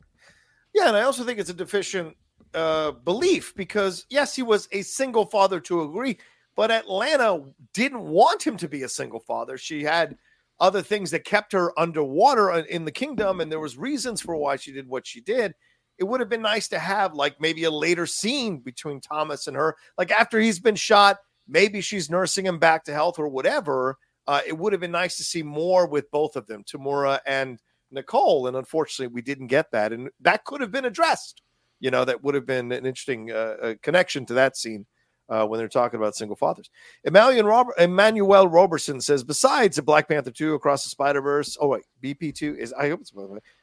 Yeah, 0.74 0.88
and 0.88 0.98
I 0.98 1.02
also 1.02 1.24
think 1.24 1.40
it's 1.40 1.50
a 1.50 1.54
deficient 1.54 2.16
uh, 2.54 2.92
belief 2.92 3.56
because 3.56 4.06
yes, 4.10 4.36
he 4.36 4.44
was 4.44 4.68
a 4.72 4.82
single 4.82 5.26
father 5.26 5.60
to 5.62 5.82
agree, 5.82 6.18
but 6.56 6.72
Atlanna 6.72 7.54
didn't 7.74 8.04
want 8.04 8.46
him 8.46 8.58
to 8.58 8.68
be 8.68 8.84
a 8.84 8.90
single 8.90 9.20
father. 9.20 9.58
She 9.58 9.84
had 9.84 10.18
other 10.60 10.82
things 10.82 11.12
that 11.12 11.26
kept 11.26 11.54
her 11.54 11.78
underwater 11.80 12.52
in 12.52 12.86
the 12.86 12.92
kingdom, 12.92 13.40
and 13.40 13.52
there 13.52 13.60
was 13.60 13.78
reasons 13.78 14.22
for 14.22 14.36
why 14.36 14.56
she 14.56 14.72
did 14.72 14.88
what 14.88 15.06
she 15.06 15.22
did. 15.22 15.54
It 15.98 16.04
would 16.04 16.20
have 16.20 16.30
been 16.30 16.42
nice 16.42 16.68
to 16.70 16.80
have 16.80 17.14
like 17.14 17.40
maybe 17.40 17.64
a 17.64 17.72
later 17.72 18.06
scene 18.06 18.60
between 18.60 19.02
Thomas 19.02 19.48
and 19.48 19.56
her, 19.56 19.76
like 19.98 20.12
after 20.12 20.40
he's 20.40 20.60
been 20.60 20.76
shot. 20.76 21.18
Maybe 21.48 21.80
she's 21.80 22.10
nursing 22.10 22.46
him 22.46 22.60
back 22.60 22.84
to 22.86 22.94
health 22.94 23.20
or 23.20 23.30
whatever. 23.30 23.98
Uh, 24.28 24.42
it 24.46 24.58
would 24.58 24.74
have 24.74 24.82
been 24.82 24.92
nice 24.92 25.16
to 25.18 25.24
see 25.24 25.44
more 25.44 25.88
with 25.88 26.12
both 26.12 26.36
of 26.36 26.46
them, 26.46 26.64
Temuera 26.64 27.20
and 27.26 27.60
Nicole. 27.90 28.48
And 28.48 28.58
unfortunately, 28.58 29.14
we 29.14 29.22
didn't 29.22 29.48
get 29.48 29.72
that. 29.72 29.94
And 29.94 30.10
that 30.20 30.44
could 30.44 30.60
have 30.60 30.72
been 30.72 30.84
addressed. 30.84 31.42
You 31.80 31.90
know, 31.90 32.04
that 32.04 32.22
would 32.24 32.36
have 32.36 32.46
been 32.46 32.72
an 32.74 32.86
interesting 32.86 33.32
uh, 33.32 33.56
uh 33.62 33.74
connection 33.82 34.26
to 34.26 34.34
that 34.34 34.58
scene 34.58 34.86
uh, 35.30 35.46
when 35.46 35.58
they're 35.58 35.68
talking 35.68 36.00
about 36.00 36.16
single 36.16 36.36
fathers. 36.36 36.70
Emmanuel, 37.04 37.48
Robert, 37.48 37.76
Emmanuel 37.78 38.48
Roberson 38.48 39.02
says, 39.02 39.24
besides 39.24 39.80
Black 39.82 40.08
Panther 40.08 40.32
2, 40.32 40.54
Across 40.54 40.84
the 40.84 40.90
Spider 40.90 41.22
Verse, 41.22 41.58
oh, 41.60 41.68
wait, 41.68 41.84
BP2 42.04 42.58
is, 42.58 42.74
I 42.74 42.90
hope 42.90 43.02
it's 43.02 43.14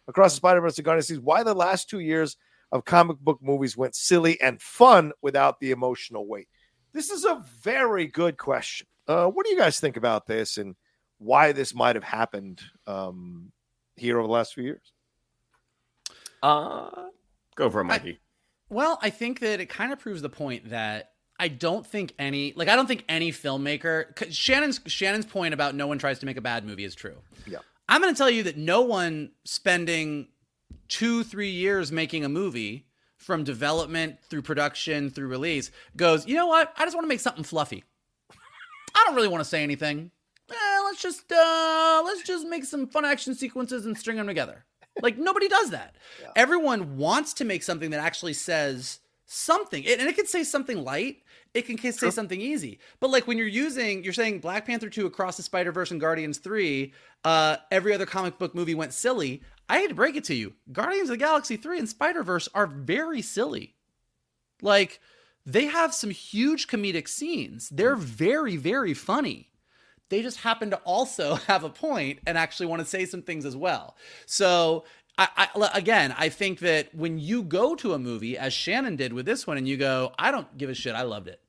Across 0.08 0.32
the 0.32 0.36
Spider 0.36 0.60
Verse, 0.60 0.76
the 0.76 0.82
Guardians 0.82 1.08
sees 1.08 1.20
why 1.20 1.42
the 1.42 1.54
last 1.54 1.88
two 1.88 2.00
years 2.00 2.36
of 2.72 2.84
comic 2.84 3.18
book 3.18 3.38
movies 3.40 3.76
went 3.76 3.94
silly 3.94 4.40
and 4.40 4.60
fun 4.60 5.12
without 5.22 5.60
the 5.60 5.70
emotional 5.70 6.26
weight. 6.26 6.48
This 6.92 7.10
is 7.10 7.24
a 7.24 7.42
very 7.62 8.06
good 8.06 8.36
question. 8.36 8.86
Uh, 9.06 9.26
what 9.26 9.46
do 9.46 9.52
you 9.52 9.58
guys 9.58 9.80
think 9.80 9.96
about 9.96 10.26
this 10.26 10.58
and 10.58 10.74
why 11.18 11.52
this 11.52 11.74
might 11.74 11.96
have 11.96 12.04
happened 12.04 12.60
um, 12.86 13.52
here 13.96 14.18
over 14.18 14.26
the 14.26 14.32
last 14.32 14.54
few 14.54 14.64
years? 14.64 14.92
Uh, 16.42 16.90
go 17.54 17.70
for 17.70 17.80
it, 17.80 17.84
Mikey. 17.84 18.10
I, 18.10 18.18
well, 18.68 18.98
I 19.02 19.10
think 19.10 19.40
that 19.40 19.60
it 19.60 19.68
kind 19.68 19.92
of 19.92 19.98
proves 19.98 20.22
the 20.22 20.28
point 20.28 20.70
that 20.70 21.13
I 21.38 21.48
don't 21.48 21.86
think 21.86 22.14
any 22.18 22.52
like 22.54 22.68
I 22.68 22.76
don't 22.76 22.86
think 22.86 23.04
any 23.08 23.32
filmmaker 23.32 24.32
Shannon's 24.32 24.80
Shannon's 24.86 25.26
point 25.26 25.52
about 25.52 25.74
no 25.74 25.86
one 25.86 25.98
tries 25.98 26.18
to 26.20 26.26
make 26.26 26.36
a 26.36 26.40
bad 26.40 26.64
movie 26.64 26.84
is 26.84 26.94
true. 26.94 27.16
Yeah. 27.46 27.58
I'm 27.88 28.00
going 28.00 28.14
to 28.14 28.16
tell 28.16 28.30
you 28.30 28.44
that 28.44 28.56
no 28.56 28.82
one 28.82 29.32
spending 29.44 30.28
2 30.88 31.24
3 31.24 31.50
years 31.50 31.92
making 31.92 32.24
a 32.24 32.28
movie 32.28 32.86
from 33.16 33.42
development 33.44 34.18
through 34.28 34.42
production 34.42 35.10
through 35.10 35.26
release 35.28 35.70
goes, 35.96 36.26
"You 36.26 36.36
know 36.36 36.46
what? 36.46 36.72
I 36.76 36.84
just 36.84 36.94
want 36.94 37.04
to 37.04 37.08
make 37.08 37.20
something 37.20 37.44
fluffy. 37.44 37.84
I 38.94 39.02
don't 39.04 39.16
really 39.16 39.28
want 39.28 39.42
to 39.42 39.48
say 39.48 39.62
anything. 39.62 40.12
Eh, 40.50 40.80
let's 40.84 41.02
just 41.02 41.32
uh 41.32 42.02
let's 42.04 42.22
just 42.22 42.46
make 42.46 42.64
some 42.64 42.86
fun 42.86 43.04
action 43.04 43.34
sequences 43.34 43.86
and 43.86 43.98
string 43.98 44.18
them 44.18 44.26
together." 44.26 44.64
Like 45.02 45.18
nobody 45.18 45.48
does 45.48 45.70
that. 45.70 45.96
Yeah. 46.22 46.30
Everyone 46.36 46.96
wants 46.96 47.34
to 47.34 47.44
make 47.44 47.64
something 47.64 47.90
that 47.90 48.00
actually 48.00 48.34
says 48.34 49.00
something 49.26 49.84
and 49.86 50.02
it 50.02 50.14
can 50.16 50.26
say 50.26 50.44
something 50.44 50.84
light 50.84 51.22
it 51.54 51.66
can 51.66 51.78
say 51.78 51.92
sure. 51.92 52.10
something 52.10 52.40
easy. 52.40 52.80
But 53.00 53.10
like 53.10 53.26
when 53.26 53.38
you're 53.38 53.46
using 53.46 54.02
you're 54.02 54.12
saying 54.12 54.40
black 54.40 54.66
panther 54.66 54.90
2 54.90 55.06
across 55.06 55.36
the 55.36 55.42
spider 55.42 55.72
verse 55.72 55.90
and 55.90 56.00
guardians 56.00 56.38
3 56.38 56.92
uh 57.24 57.56
every 57.70 57.94
other 57.94 58.06
comic 58.06 58.38
book 58.38 58.54
movie 58.54 58.74
went 58.74 58.92
silly. 58.92 59.42
I 59.68 59.78
hate 59.78 59.88
to 59.88 59.94
break 59.94 60.16
it 60.16 60.24
to 60.24 60.34
you. 60.34 60.54
Guardians 60.72 61.08
of 61.08 61.14
the 61.14 61.24
galaxy 61.24 61.56
3 61.56 61.78
and 61.78 61.88
spider 61.88 62.22
verse 62.22 62.48
are 62.54 62.66
very 62.66 63.22
silly. 63.22 63.74
Like 64.60 65.00
they 65.46 65.66
have 65.66 65.94
some 65.94 66.10
huge 66.10 66.66
comedic 66.66 67.08
scenes. 67.08 67.68
They're 67.68 67.96
very 67.96 68.56
very 68.56 68.94
funny. 68.94 69.50
They 70.10 70.22
just 70.22 70.40
happen 70.40 70.70
to 70.70 70.76
also 70.78 71.34
have 71.46 71.62
a 71.62 71.70
point 71.70 72.18
and 72.26 72.36
actually 72.36 72.66
want 72.66 72.80
to 72.80 72.86
say 72.86 73.06
some 73.06 73.22
things 73.22 73.44
as 73.44 73.56
well. 73.56 73.96
So 74.26 74.84
I, 75.16 75.48
I, 75.54 75.70
again, 75.74 76.14
I 76.18 76.28
think 76.28 76.58
that 76.60 76.92
when 76.94 77.18
you 77.18 77.44
go 77.44 77.76
to 77.76 77.92
a 77.94 77.98
movie, 77.98 78.36
as 78.36 78.52
Shannon 78.52 78.96
did 78.96 79.12
with 79.12 79.26
this 79.26 79.46
one, 79.46 79.56
and 79.56 79.68
you 79.68 79.76
go, 79.76 80.12
I 80.18 80.32
don't 80.32 80.58
give 80.58 80.70
a 80.70 80.74
shit, 80.74 80.94
I 80.94 81.02
loved 81.02 81.28
it. 81.28 81.40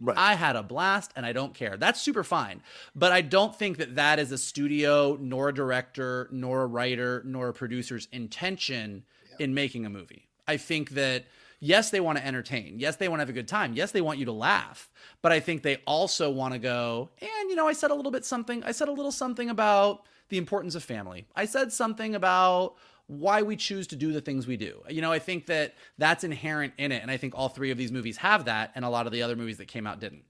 Right. 0.00 0.16
I 0.16 0.34
had 0.34 0.54
a 0.54 0.62
blast 0.62 1.12
and 1.16 1.26
I 1.26 1.32
don't 1.32 1.54
care. 1.54 1.76
That's 1.76 2.00
super 2.00 2.22
fine. 2.22 2.62
But 2.94 3.10
I 3.10 3.20
don't 3.20 3.54
think 3.54 3.78
that 3.78 3.96
that 3.96 4.18
is 4.20 4.30
a 4.30 4.38
studio, 4.38 5.18
nor 5.20 5.48
a 5.48 5.54
director, 5.54 6.28
nor 6.30 6.62
a 6.62 6.66
writer, 6.66 7.22
nor 7.24 7.48
a 7.48 7.52
producer's 7.52 8.06
intention 8.12 9.04
yeah. 9.30 9.44
in 9.44 9.54
making 9.54 9.86
a 9.86 9.90
movie. 9.90 10.28
I 10.46 10.56
think 10.56 10.90
that, 10.90 11.24
yes, 11.58 11.90
they 11.90 11.98
want 11.98 12.16
to 12.16 12.24
entertain. 12.24 12.78
Yes, 12.78 12.96
they 12.96 13.08
want 13.08 13.18
to 13.18 13.22
have 13.22 13.28
a 13.28 13.32
good 13.32 13.48
time. 13.48 13.74
Yes, 13.74 13.90
they 13.90 14.00
want 14.00 14.20
you 14.20 14.26
to 14.26 14.32
laugh. 14.32 14.90
But 15.20 15.32
I 15.32 15.40
think 15.40 15.62
they 15.62 15.78
also 15.84 16.30
want 16.30 16.54
to 16.54 16.60
go, 16.60 17.10
and, 17.20 17.50
you 17.50 17.56
know, 17.56 17.66
I 17.66 17.72
said 17.72 17.90
a 17.90 17.94
little 17.94 18.12
bit 18.12 18.24
something. 18.24 18.62
I 18.62 18.70
said 18.70 18.88
a 18.88 18.92
little 18.92 19.10
something 19.10 19.50
about 19.50 20.06
the 20.28 20.38
importance 20.38 20.76
of 20.76 20.84
family. 20.84 21.26
I 21.34 21.44
said 21.44 21.72
something 21.72 22.14
about 22.14 22.76
why 23.08 23.42
we 23.42 23.56
choose 23.56 23.86
to 23.88 23.96
do 23.96 24.12
the 24.12 24.20
things 24.20 24.46
we 24.46 24.56
do. 24.56 24.82
You 24.88 25.00
know, 25.00 25.10
I 25.10 25.18
think 25.18 25.46
that 25.46 25.74
that's 25.96 26.24
inherent 26.24 26.74
in 26.78 26.92
it. 26.92 27.02
And 27.02 27.10
I 27.10 27.16
think 27.16 27.34
all 27.36 27.48
three 27.48 27.70
of 27.70 27.78
these 27.78 27.90
movies 27.90 28.18
have 28.18 28.44
that, 28.44 28.70
and 28.74 28.84
a 28.84 28.88
lot 28.88 29.06
of 29.06 29.12
the 29.12 29.22
other 29.22 29.34
movies 29.34 29.56
that 29.58 29.66
came 29.66 29.86
out 29.86 29.98
didn't. 29.98 30.24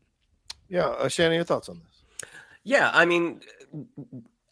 Yeah. 0.68 0.86
Uh, 0.86 1.08
Shannon, 1.08 1.34
your 1.34 1.44
thoughts 1.44 1.68
on 1.68 1.80
this? 1.84 2.30
Yeah. 2.62 2.90
I 2.94 3.04
mean, 3.04 3.40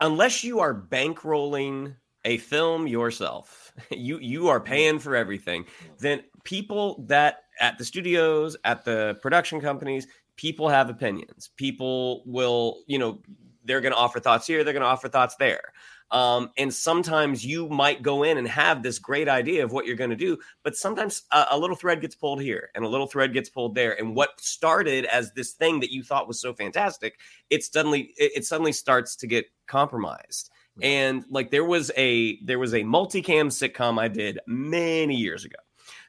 unless 0.00 0.42
you 0.42 0.60
are 0.60 0.74
bankrolling 0.74 1.94
a 2.24 2.38
film 2.38 2.86
yourself, 2.88 3.72
you 3.90 4.18
you 4.18 4.48
are 4.48 4.60
paying 4.60 4.98
for 4.98 5.14
everything, 5.14 5.64
then 5.98 6.22
people 6.42 7.04
that 7.06 7.44
at 7.60 7.78
the 7.78 7.84
studios, 7.84 8.56
at 8.64 8.84
the 8.84 9.18
production 9.22 9.60
companies, 9.60 10.08
people 10.36 10.68
have 10.68 10.90
opinions. 10.90 11.50
People 11.56 12.22
will, 12.26 12.82
you 12.86 12.98
know, 12.98 13.20
they're 13.64 13.80
going 13.80 13.92
to 13.92 13.98
offer 13.98 14.20
thoughts 14.20 14.46
here, 14.46 14.64
they're 14.64 14.72
going 14.72 14.82
to 14.82 14.88
offer 14.88 15.08
thoughts 15.08 15.36
there. 15.36 15.72
Um, 16.10 16.50
and 16.56 16.72
sometimes 16.72 17.44
you 17.44 17.68
might 17.68 18.02
go 18.02 18.22
in 18.22 18.38
and 18.38 18.46
have 18.46 18.82
this 18.82 19.00
great 19.00 19.28
idea 19.28 19.64
of 19.64 19.72
what 19.72 19.86
you're 19.86 19.96
going 19.96 20.10
to 20.10 20.16
do, 20.16 20.38
but 20.62 20.76
sometimes 20.76 21.22
a, 21.32 21.46
a, 21.50 21.58
little 21.58 21.74
thread 21.74 22.00
gets 22.00 22.14
pulled 22.14 22.40
here 22.40 22.70
and 22.76 22.84
a 22.84 22.88
little 22.88 23.08
thread 23.08 23.32
gets 23.32 23.48
pulled 23.48 23.74
there. 23.74 23.98
And 23.98 24.14
what 24.14 24.40
started 24.40 25.04
as 25.06 25.32
this 25.32 25.52
thing 25.52 25.80
that 25.80 25.92
you 25.92 26.04
thought 26.04 26.28
was 26.28 26.40
so 26.40 26.54
fantastic, 26.54 27.18
it 27.50 27.64
suddenly 27.64 28.12
it, 28.16 28.32
it 28.36 28.44
suddenly 28.44 28.70
starts 28.70 29.16
to 29.16 29.26
get 29.26 29.46
compromised. 29.66 30.50
And 30.80 31.24
like 31.28 31.50
there 31.50 31.64
was 31.64 31.90
a 31.96 32.38
there 32.44 32.58
was 32.58 32.74
a 32.74 32.80
multicam 32.80 33.48
sitcom 33.48 33.98
I 33.98 34.08
did 34.08 34.38
many 34.46 35.16
years 35.16 35.44
ago 35.44 35.58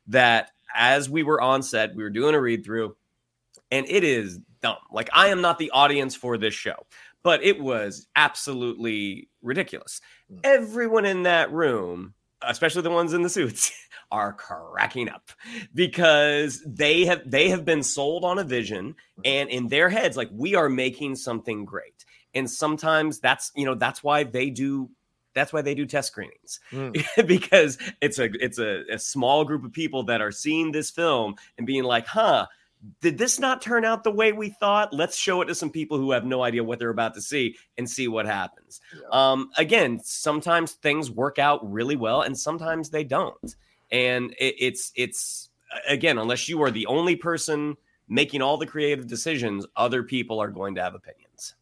that 0.08 0.52
as 0.76 1.10
we 1.10 1.24
were 1.24 1.42
on 1.42 1.64
set, 1.64 1.96
we 1.96 2.04
were 2.04 2.10
doing 2.10 2.36
a 2.36 2.42
read 2.42 2.66
through, 2.66 2.96
and 3.72 3.88
it 3.90 4.04
is 4.04 4.40
dumb. 4.62 4.78
Like 4.92 5.10
I 5.14 5.30
am 5.30 5.42
not 5.42 5.58
the 5.58 5.72
audience 5.72 6.16
for 6.16 6.38
this 6.38 6.54
show 6.54 6.86
but 7.24 7.44
it 7.44 7.60
was 7.60 8.08
absolutely 8.16 9.30
ridiculous. 9.42 10.02
Mm. 10.32 10.40
Everyone 10.44 11.06
in 11.06 11.24
that 11.24 11.52
room, 11.52 12.14
especially 12.42 12.82
the 12.82 12.90
ones 12.90 13.14
in 13.14 13.22
the 13.22 13.30
suits, 13.30 13.72
are 14.12 14.32
cracking 14.34 15.10
up 15.10 15.32
because 15.74 16.64
they 16.66 17.04
have 17.06 17.30
they 17.30 17.50
have 17.50 17.66
been 17.66 17.84
sold 17.84 18.24
on 18.24 18.40
a 18.40 18.44
vision 18.44 18.96
mm. 19.20 19.22
and 19.26 19.50
in 19.50 19.68
their 19.68 19.90
heads 19.90 20.16
like 20.16 20.30
we 20.32 20.56
are 20.56 20.70
making 20.70 21.16
something 21.16 21.66
great. 21.66 22.06
And 22.34 22.50
sometimes 22.50 23.20
that's, 23.20 23.52
you 23.56 23.66
know, 23.66 23.76
that's 23.76 24.04
why 24.04 24.24
they 24.24 24.50
do 24.50 24.90
that's 25.38 25.54
why 25.54 25.62
they 25.62 25.76
do 25.76 25.86
test 25.86 26.08
screenings 26.08 26.60
mm. 26.72 27.06
because 27.28 27.78
it's 28.02 28.18
a 28.18 28.30
it's 28.44 28.58
a, 28.58 28.84
a 28.92 28.98
small 28.98 29.46
group 29.46 29.64
of 29.64 29.72
people 29.72 30.04
that 30.04 30.20
are 30.22 30.32
seeing 30.32 30.72
this 30.72 30.90
film 30.90 31.36
and 31.58 31.68
being 31.68 31.84
like, 31.84 32.08
"Huh, 32.08 32.48
did 33.02 33.18
this 33.18 33.40
not 33.40 33.62
turn 33.62 33.86
out 33.86 34.04
the 34.04 34.12
way 34.12 34.32
we 34.32 34.50
thought? 34.50 34.94
Let's 34.94 35.18
show 35.18 35.42
it 35.42 35.46
to 35.46 35.56
some 35.56 35.70
people 35.70 35.98
who 35.98 36.12
have 36.12 36.26
no 36.26 36.44
idea 36.44 36.64
what 36.64 36.80
they're 36.80 36.90
about 36.90 37.14
to 37.16 37.22
see 37.22 37.56
and 37.78 37.90
see 37.90 38.08
what 38.08 38.26
happens. 38.26 38.82
Yeah. 38.94 39.08
Um, 39.12 39.50
again, 39.58 40.00
sometimes 40.04 40.74
things 40.74 41.10
work 41.10 41.40
out 41.40 41.70
really 41.70 41.96
well 41.96 42.22
and 42.22 42.38
sometimes 42.38 42.90
they 42.90 43.04
don't. 43.04 43.56
And 43.92 44.34
it, 44.40 44.56
it's 44.60 44.92
it's 44.96 45.50
again, 45.88 46.18
unless 46.18 46.48
you 46.48 46.62
are 46.62 46.72
the 46.72 46.86
only 46.86 47.16
person 47.16 47.76
making 48.08 48.42
all 48.42 48.58
the 48.58 48.66
creative 48.66 49.08
decisions, 49.08 49.66
other 49.76 50.04
people 50.04 50.40
are 50.40 50.50
going 50.50 50.76
to 50.76 50.82
have 50.82 50.96
opinions. 50.96 51.56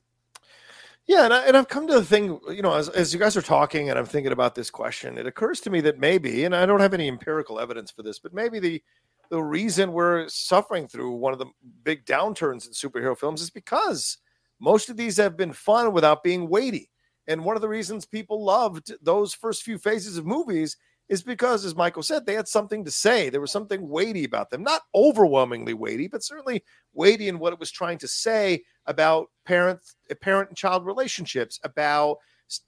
Yeah, 1.07 1.25
and, 1.25 1.33
I, 1.33 1.45
and 1.45 1.55
I've 1.55 1.67
come 1.67 1.85
to 1.87 1.93
the 1.93 2.03
thing, 2.03 2.39
you 2.49 2.63
know, 2.63 2.73
as, 2.73 2.89
as 2.89 3.13
you 3.13 3.19
guys 3.19 3.37
are 3.37 3.41
talking 3.41 3.89
and 3.89 3.99
I'm 3.99 4.07
thinking 4.07 4.31
about 4.31 4.55
this 4.55 4.71
question, 4.71 5.19
it 5.19 5.27
occurs 5.27 5.59
to 5.61 5.69
me 5.69 5.79
that 5.81 5.99
maybe, 5.99 6.45
and 6.45 6.55
I 6.55 6.65
don't 6.65 6.79
have 6.79 6.95
any 6.95 7.07
empirical 7.07 7.59
evidence 7.59 7.91
for 7.91 8.01
this, 8.01 8.17
but 8.17 8.33
maybe 8.33 8.57
the 8.59 8.83
the 9.29 9.43
reason 9.43 9.91
we're 9.91 10.27
suffering 10.27 10.87
through 10.87 11.11
one 11.11 11.33
of 11.33 11.39
the 11.39 11.47
big 11.83 12.05
downturns 12.05 12.65
in 12.67 12.73
superhero 12.73 13.17
films 13.17 13.41
is 13.41 13.49
because 13.49 14.17
most 14.59 14.89
of 14.89 14.97
these 14.97 15.17
have 15.17 15.37
been 15.37 15.53
fun 15.53 15.93
without 15.93 16.23
being 16.23 16.49
weighty. 16.49 16.89
And 17.27 17.43
one 17.43 17.55
of 17.55 17.61
the 17.61 17.69
reasons 17.69 18.05
people 18.05 18.43
loved 18.43 18.93
those 19.01 19.33
first 19.33 19.63
few 19.63 19.77
phases 19.77 20.17
of 20.17 20.25
movies 20.25 20.77
is 21.07 21.21
because, 21.21 21.65
as 21.65 21.75
Michael 21.75 22.03
said, 22.03 22.25
they 22.25 22.33
had 22.33 22.47
something 22.47 22.83
to 22.83 22.91
say. 22.91 23.29
There 23.29 23.41
was 23.41 23.51
something 23.51 23.87
weighty 23.87 24.23
about 24.23 24.49
them, 24.49 24.63
not 24.63 24.81
overwhelmingly 24.95 25.73
weighty, 25.73 26.07
but 26.07 26.23
certainly 26.23 26.63
weighty 26.93 27.27
in 27.27 27.37
what 27.37 27.53
it 27.53 27.59
was 27.59 27.71
trying 27.71 27.99
to 27.99 28.07
say 28.07 28.63
about 28.87 29.27
parent, 29.45 29.79
parent 30.21 30.49
and 30.49 30.57
child 30.57 30.85
relationships, 30.85 31.59
about 31.63 32.17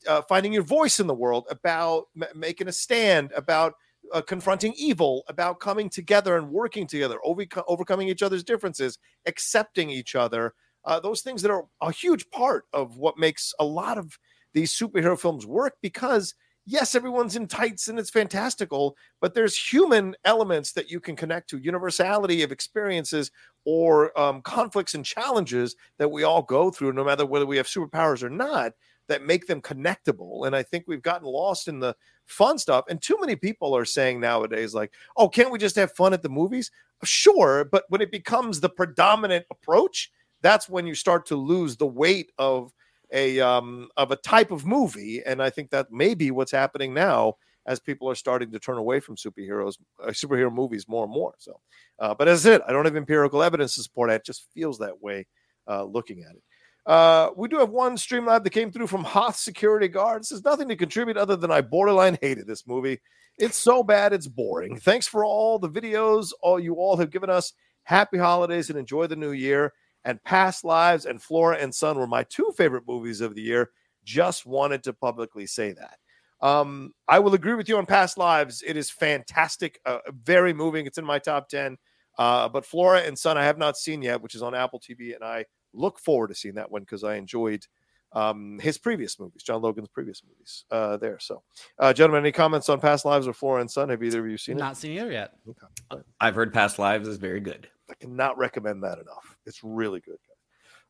uh, 0.07 0.21
finding 0.23 0.53
your 0.53 0.63
voice 0.63 0.99
in 0.99 1.07
the 1.07 1.13
world, 1.13 1.45
about 1.49 2.05
m- 2.19 2.27
making 2.35 2.67
a 2.67 2.71
stand, 2.71 3.31
about 3.35 3.73
uh, 4.13 4.21
confronting 4.21 4.73
evil, 4.77 5.23
about 5.27 5.59
coming 5.59 5.89
together 5.89 6.37
and 6.37 6.49
working 6.49 6.87
together, 6.87 7.19
over, 7.23 7.45
overcoming 7.67 8.07
each 8.07 8.23
other's 8.23 8.43
differences, 8.43 8.97
accepting 9.25 9.89
each 9.89 10.15
other. 10.15 10.53
Uh, 10.85 10.99
those 10.99 11.21
things 11.21 11.41
that 11.41 11.51
are 11.51 11.65
a 11.81 11.91
huge 11.91 12.29
part 12.29 12.65
of 12.73 12.97
what 12.97 13.17
makes 13.17 13.53
a 13.59 13.65
lot 13.65 13.97
of 13.97 14.17
these 14.53 14.71
superhero 14.71 15.19
films 15.19 15.45
work 15.45 15.75
because 15.81 16.33
yes, 16.67 16.95
everyone's 16.95 17.37
in 17.37 17.47
tights 17.47 17.87
and 17.87 17.97
it's 17.97 18.09
fantastical, 18.09 18.97
but 19.21 19.33
there's 19.33 19.57
human 19.57 20.15
elements 20.25 20.73
that 20.73 20.91
you 20.91 20.99
can 20.99 21.15
connect 21.15 21.49
to, 21.49 21.57
universality 21.57 22.43
of 22.43 22.51
experiences 22.51 23.31
or 23.65 24.17
um, 24.19 24.41
conflicts 24.41 24.93
and 24.93 25.05
challenges 25.05 25.75
that 25.97 26.11
we 26.11 26.23
all 26.23 26.41
go 26.41 26.69
through, 26.69 26.91
no 26.91 27.05
matter 27.05 27.25
whether 27.25 27.45
we 27.45 27.57
have 27.57 27.67
superpowers 27.67 28.21
or 28.21 28.29
not, 28.29 28.73
that 29.07 29.25
make 29.25 29.47
them 29.47 29.61
connectable. 29.61 30.45
And 30.45 30.55
I 30.55 30.61
think 30.61 30.83
we've 30.87 31.01
gotten 31.01 31.27
lost 31.27 31.69
in 31.69 31.79
the 31.79 31.95
fun 32.27 32.57
stuff. 32.57 32.85
And 32.89 33.01
too 33.01 33.17
many 33.19 33.35
people 33.35 33.75
are 33.75 33.85
saying 33.85 34.19
nowadays, 34.19 34.73
like, 34.73 34.93
oh, 35.15 35.27
can't 35.27 35.51
we 35.51 35.57
just 35.57 35.75
have 35.75 35.91
fun 35.93 36.13
at 36.13 36.21
the 36.21 36.29
movies? 36.29 36.71
Sure. 37.03 37.65
But 37.65 37.85
when 37.89 38.01
it 38.01 38.11
becomes 38.11 38.59
the 38.59 38.69
predominant 38.69 39.45
approach, 39.49 40.11
that's 40.41 40.69
when 40.69 40.85
you 40.85 40.95
start 40.95 41.25
to 41.27 41.35
lose 41.35 41.77
the 41.77 41.87
weight 41.87 42.31
of 42.37 42.71
a 43.11 43.39
um, 43.39 43.89
of 43.97 44.11
a 44.11 44.17
type 44.17 44.51
of 44.51 44.65
movie, 44.65 45.21
and 45.25 45.41
I 45.41 45.49
think 45.49 45.69
that 45.69 45.91
may 45.91 46.13
be 46.13 46.31
what's 46.31 46.51
happening 46.51 46.93
now 46.93 47.35
as 47.65 47.79
people 47.79 48.09
are 48.09 48.15
starting 48.15 48.51
to 48.51 48.59
turn 48.59 48.77
away 48.77 48.99
from 48.99 49.15
superheroes, 49.15 49.77
uh, 50.01 50.07
superhero 50.07 50.51
movies 50.51 50.87
more 50.87 51.03
and 51.03 51.13
more. 51.13 51.33
So, 51.37 51.59
uh, 51.99 52.13
but 52.13 52.27
as 52.27 52.45
it, 52.45 52.61
I 52.67 52.71
don't 52.71 52.85
have 52.85 52.95
empirical 52.95 53.43
evidence 53.43 53.75
to 53.75 53.83
support 53.83 54.09
it. 54.09 54.15
It 54.15 54.25
just 54.25 54.47
feels 54.53 54.77
that 54.79 55.01
way 55.01 55.27
uh, 55.67 55.83
looking 55.83 56.23
at 56.23 56.35
it. 56.35 56.43
Uh, 56.87 57.29
we 57.35 57.49
do 57.49 57.57
have 57.57 57.69
one 57.69 57.97
Streamlab 57.97 58.43
that 58.43 58.51
came 58.51 58.71
through 58.71 58.87
from 58.87 59.03
Hoth 59.03 59.35
Security 59.35 59.89
Guard. 59.89 60.21
This 60.21 60.31
is 60.31 60.45
nothing 60.45 60.69
to 60.69 60.75
contribute 60.75 61.17
other 61.17 61.35
than 61.35 61.51
I 61.51 61.61
borderline 61.61 62.17
hated 62.21 62.47
this 62.47 62.65
movie. 62.65 62.99
It's 63.37 63.57
so 63.57 63.83
bad, 63.83 64.13
it's 64.13 64.27
boring. 64.27 64.79
Thanks 64.79 65.07
for 65.07 65.23
all 65.23 65.59
the 65.59 65.69
videos 65.69 66.31
all 66.41 66.59
you 66.59 66.75
all 66.75 66.97
have 66.97 67.11
given 67.11 67.29
us. 67.29 67.53
Happy 67.83 68.17
holidays 68.17 68.69
and 68.69 68.79
enjoy 68.79 69.07
the 69.07 69.15
new 69.15 69.31
year 69.31 69.73
and 70.07 70.23
Past 70.23 70.63
Lives 70.63 71.05
and 71.05 71.21
Flora 71.21 71.57
and 71.57 71.75
Son 71.75 71.97
were 71.97 72.07
my 72.07 72.23
two 72.23 72.53
favorite 72.55 72.85
movies 72.87 73.19
of 73.19 73.35
the 73.35 73.41
year. 73.41 73.71
Just 74.05 74.45
wanted 74.45 74.81
to 74.83 74.93
publicly 74.93 75.45
say 75.45 75.73
that. 75.73 75.97
Um, 76.39 76.93
I 77.09 77.19
will 77.19 77.33
agree 77.33 77.55
with 77.55 77.67
you 77.67 77.77
on 77.77 77.85
Past 77.85 78.17
Lives. 78.17 78.63
It 78.65 78.77
is 78.77 78.89
fantastic, 78.89 79.81
uh, 79.85 79.97
very 80.23 80.53
moving. 80.53 80.85
It's 80.85 80.97
in 80.97 81.03
my 81.03 81.19
top 81.19 81.49
10. 81.49 81.77
Uh, 82.17 82.47
but 82.47 82.65
Flora 82.65 83.01
and 83.01 83.19
Son, 83.19 83.37
I 83.37 83.43
have 83.43 83.57
not 83.57 83.75
seen 83.75 84.01
yet, 84.01 84.21
which 84.21 84.33
is 84.33 84.41
on 84.41 84.55
Apple 84.55 84.79
TV. 84.79 85.13
And 85.13 85.25
I 85.25 85.43
look 85.77 85.99
forward 85.99 86.29
to 86.29 86.35
seeing 86.35 86.55
that 86.55 86.71
one 86.71 86.81
because 86.81 87.03
I 87.03 87.15
enjoyed 87.15 87.65
um, 88.13 88.59
his 88.59 88.77
previous 88.77 89.19
movies, 89.19 89.43
John 89.43 89.61
Logan's 89.61 89.89
previous 89.89 90.23
movies 90.27 90.65
uh, 90.71 90.97
there. 90.97 91.19
So, 91.19 91.43
uh, 91.79 91.93
gentlemen, 91.93 92.23
any 92.23 92.31
comments 92.31 92.69
on 92.69 92.79
Past 92.79 93.05
Lives 93.05 93.27
or 93.27 93.33
Flora 93.33 93.61
and 93.61 93.69
Son? 93.69 93.89
Have 93.89 94.03
either 94.03 94.23
of 94.23 94.31
you 94.31 94.37
seen 94.37 94.57
Not 94.57 94.63
it? 94.63 94.67
Not 94.67 94.77
seen 94.77 94.91
either 94.97 95.11
yet. 95.11 95.33
Okay. 95.47 96.01
I've 96.19 96.35
heard 96.35 96.53
Past 96.53 96.79
Lives 96.79 97.07
is 97.07 97.17
very 97.17 97.39
good. 97.39 97.67
I 97.89 97.93
cannot 97.95 98.37
recommend 98.37 98.83
that 98.83 98.99
enough. 98.99 99.37
It's 99.45 99.63
really 99.63 99.99
good. 99.99 100.17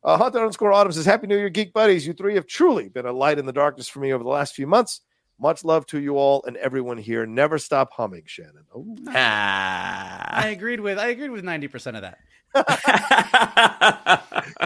Uh, 0.04 0.16
Hunter 0.16 0.38
underscore 0.38 0.72
Autumn 0.72 0.92
says, 0.92 1.04
Happy 1.04 1.26
New 1.26 1.36
Year, 1.36 1.48
Geek 1.48 1.72
Buddies. 1.72 2.06
You 2.06 2.12
three 2.12 2.34
have 2.36 2.46
truly 2.46 2.88
been 2.88 3.06
a 3.06 3.12
light 3.12 3.38
in 3.38 3.46
the 3.46 3.52
darkness 3.52 3.88
for 3.88 3.98
me 3.98 4.12
over 4.12 4.22
the 4.22 4.30
last 4.30 4.54
few 4.54 4.66
months. 4.66 5.00
Much 5.40 5.64
love 5.64 5.86
to 5.86 6.00
you 6.00 6.16
all 6.16 6.42
and 6.46 6.56
everyone 6.56 6.98
here. 6.98 7.26
Never 7.26 7.58
stop 7.58 7.92
humming, 7.92 8.22
Shannon. 8.26 8.64
Oh. 8.74 8.96
Ah. 9.08 10.28
I 10.30 10.48
agreed 10.48 10.80
with 10.80 10.98
I 10.98 11.08
agreed 11.08 11.30
with 11.30 11.44
90% 11.44 11.96
of 11.96 12.02
that. 12.02 12.18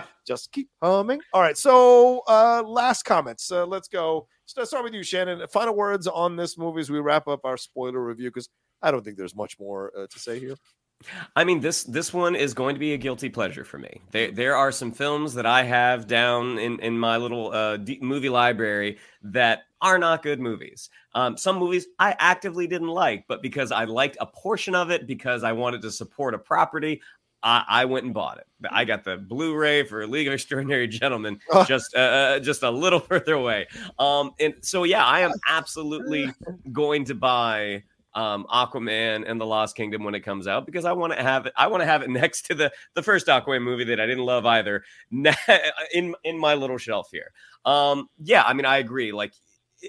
Just 0.27 0.53
keep 0.53 0.69
humming. 0.83 1.21
All 1.33 1.43
right. 1.43 1.57
So 1.57 2.23
uh 2.29 2.63
last 2.67 3.05
comments. 3.05 3.51
Uh, 3.51 3.67
let's 3.67 3.89
go. 3.89 4.27
Let's 4.57 4.71
start 4.71 4.85
with 4.85 4.95
you, 4.95 5.03
Shannon. 5.03 5.47
Final 5.49 5.75
words 5.75 6.07
on 6.07 6.37
this 6.37 6.59
movie 6.59 6.81
as 6.81 6.91
we 6.91 7.01
wrap 7.01 7.27
up 7.27 7.45
our 7.45 7.57
spoiler 7.57 8.05
review 8.05 8.29
because 8.29 8.49
I 8.83 8.91
don't 8.91 9.05
think 9.05 9.17
there's 9.17 9.35
much 9.35 9.59
more 9.59 9.93
uh, 9.97 10.07
to 10.09 10.19
say 10.19 10.39
here. 10.39 10.57
I 11.35 11.45
mean 11.45 11.61
this 11.61 11.85
this 11.85 12.13
one 12.13 12.35
is 12.35 12.55
going 12.55 12.75
to 12.75 12.79
be 12.79 12.93
a 12.93 12.99
guilty 12.99 13.29
pleasure 13.29 13.65
for 13.65 13.79
me. 13.79 14.01
There 14.11 14.31
there 14.31 14.57
are 14.57 14.73
some 14.73 14.93
films 14.93 15.35
that 15.35 15.47
I 15.47 15.65
have 15.65 16.07
down 16.07 16.59
in 16.59 16.79
in 16.81 16.99
my 16.99 17.17
little 17.17 17.53
uh, 17.53 17.79
movie 18.01 18.29
library 18.29 18.99
that 19.23 19.63
are 19.81 19.99
not 19.99 20.23
good 20.23 20.41
movies. 20.41 20.91
Um, 21.15 21.37
some 21.37 21.59
movies 21.59 21.87
I 21.99 22.15
actively 22.19 22.67
didn't 22.67 22.89
like, 22.89 23.25
but 23.27 23.43
because 23.43 23.73
I 23.73 23.85
liked 23.85 24.17
a 24.21 24.27
portion 24.27 24.75
of 24.75 24.91
it 24.91 25.07
because 25.07 25.43
I 25.43 25.53
wanted 25.53 25.83
to 25.83 25.91
support 25.91 26.35
a 26.35 26.39
property, 26.39 27.03
I, 27.43 27.65
I, 27.69 27.85
went 27.85 28.05
and 28.05 28.15
bought 28.15 28.39
it. 28.39 28.47
I 28.71 28.85
got 28.85 29.05
the 29.05 29.17
Blu-ray 29.17 29.85
for 29.85 30.07
League 30.07 30.29
of 30.29 30.33
Extraordinary 30.33 30.87
Gentlemen, 30.87 31.41
just 31.67 31.95
uh, 31.95 31.99
uh, 31.99 32.39
just 32.39 32.63
a 32.63 32.71
little 32.71 33.01
further 33.11 33.35
away. 33.35 33.67
Um, 33.99 34.33
and 34.39 34.55
so 34.63 34.85
yeah, 34.85 35.05
I 35.05 35.21
am 35.21 35.33
absolutely 35.49 36.31
going 36.73 37.05
to 37.07 37.15
buy 37.15 37.83
um, 38.15 38.47
Aquaman 38.53 39.25
and 39.27 39.41
the 39.41 39.47
Lost 39.47 39.75
Kingdom 39.75 40.05
when 40.05 40.15
it 40.15 40.21
comes 40.21 40.47
out 40.47 40.67
because 40.67 40.85
I 40.85 40.93
want 40.93 41.15
to 41.15 41.23
have 41.23 41.47
it. 41.47 41.53
I 41.57 41.67
want 41.67 41.81
to 41.81 41.87
have 41.87 42.03
it 42.03 42.11
next 42.11 42.47
to 42.47 42.55
the 42.55 42.73
the 42.95 43.03
first 43.03 43.27
Aquaman 43.27 43.63
movie 43.63 43.85
that 43.85 44.01
I 44.01 44.07
didn't 44.07 44.25
love 44.25 44.47
either 44.47 44.85
in 45.11 46.15
in 46.25 46.39
my 46.39 46.55
little 46.55 46.79
shelf 46.79 47.09
here. 47.11 47.33
Um, 47.65 48.09
yeah, 48.23 48.43
I 48.45 48.53
mean, 48.53 48.67
I 48.67 48.79
agree. 48.79 49.13
Like, 49.13 49.33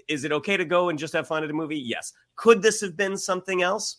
is 0.08 0.24
it 0.24 0.32
okay 0.32 0.58
to 0.58 0.66
go 0.66 0.90
and 0.90 0.98
just 0.98 1.14
have 1.14 1.28
fun 1.28 1.44
at 1.44 1.50
a 1.50 1.54
movie? 1.54 1.78
Yes. 1.78 2.14
Could 2.36 2.62
this 2.62 2.82
have 2.82 2.98
been 2.98 3.18
something 3.18 3.62
else? 3.62 3.98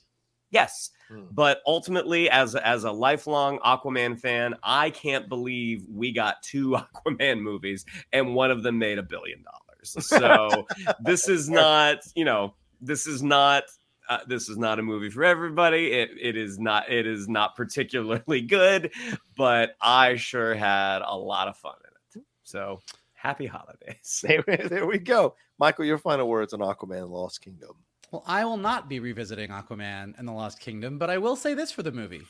Yes. 0.54 0.90
Hmm. 1.08 1.24
But 1.32 1.60
ultimately, 1.66 2.30
as 2.30 2.54
as 2.54 2.84
a 2.84 2.92
lifelong 2.92 3.58
Aquaman 3.58 4.18
fan, 4.18 4.54
I 4.62 4.90
can't 4.90 5.28
believe 5.28 5.84
we 5.92 6.12
got 6.12 6.42
two 6.42 6.78
Aquaman 7.06 7.42
movies 7.42 7.84
and 8.12 8.34
one 8.34 8.52
of 8.52 8.62
them 8.62 8.78
made 8.78 8.98
a 8.98 9.02
billion 9.02 9.42
dollars. 9.42 9.96
So 9.98 10.66
this 11.00 11.28
is 11.28 11.50
not, 11.50 11.98
you 12.14 12.24
know, 12.24 12.54
this 12.80 13.06
is 13.08 13.22
not 13.22 13.64
uh, 14.08 14.20
this 14.28 14.48
is 14.48 14.56
not 14.56 14.78
a 14.78 14.82
movie 14.82 15.10
for 15.10 15.24
everybody. 15.24 15.90
It 15.92 16.10
it 16.20 16.36
is 16.36 16.58
not 16.60 16.88
it 16.88 17.04
is 17.04 17.28
not 17.28 17.56
particularly 17.56 18.40
good, 18.46 18.92
but 19.36 19.74
I 19.80 20.14
sure 20.14 20.54
had 20.54 21.02
a 21.02 21.16
lot 21.16 21.48
of 21.48 21.56
fun 21.56 21.74
in 21.84 22.20
it. 22.20 22.26
So 22.44 22.80
happy 23.14 23.46
holidays. 23.46 24.22
There, 24.22 24.44
there 24.68 24.86
we 24.86 24.98
go. 24.98 25.34
Michael, 25.58 25.84
your 25.84 25.98
final 25.98 26.28
words 26.28 26.52
on 26.52 26.60
Aquaman 26.60 27.10
Lost 27.10 27.40
Kingdom. 27.40 27.74
Well, 28.14 28.22
I 28.28 28.44
will 28.44 28.58
not 28.58 28.88
be 28.88 29.00
revisiting 29.00 29.50
Aquaman 29.50 30.16
and 30.16 30.28
the 30.28 30.32
Lost 30.32 30.60
Kingdom, 30.60 30.98
but 30.98 31.10
I 31.10 31.18
will 31.18 31.34
say 31.34 31.52
this 31.52 31.72
for 31.72 31.82
the 31.82 31.90
movie. 31.90 32.22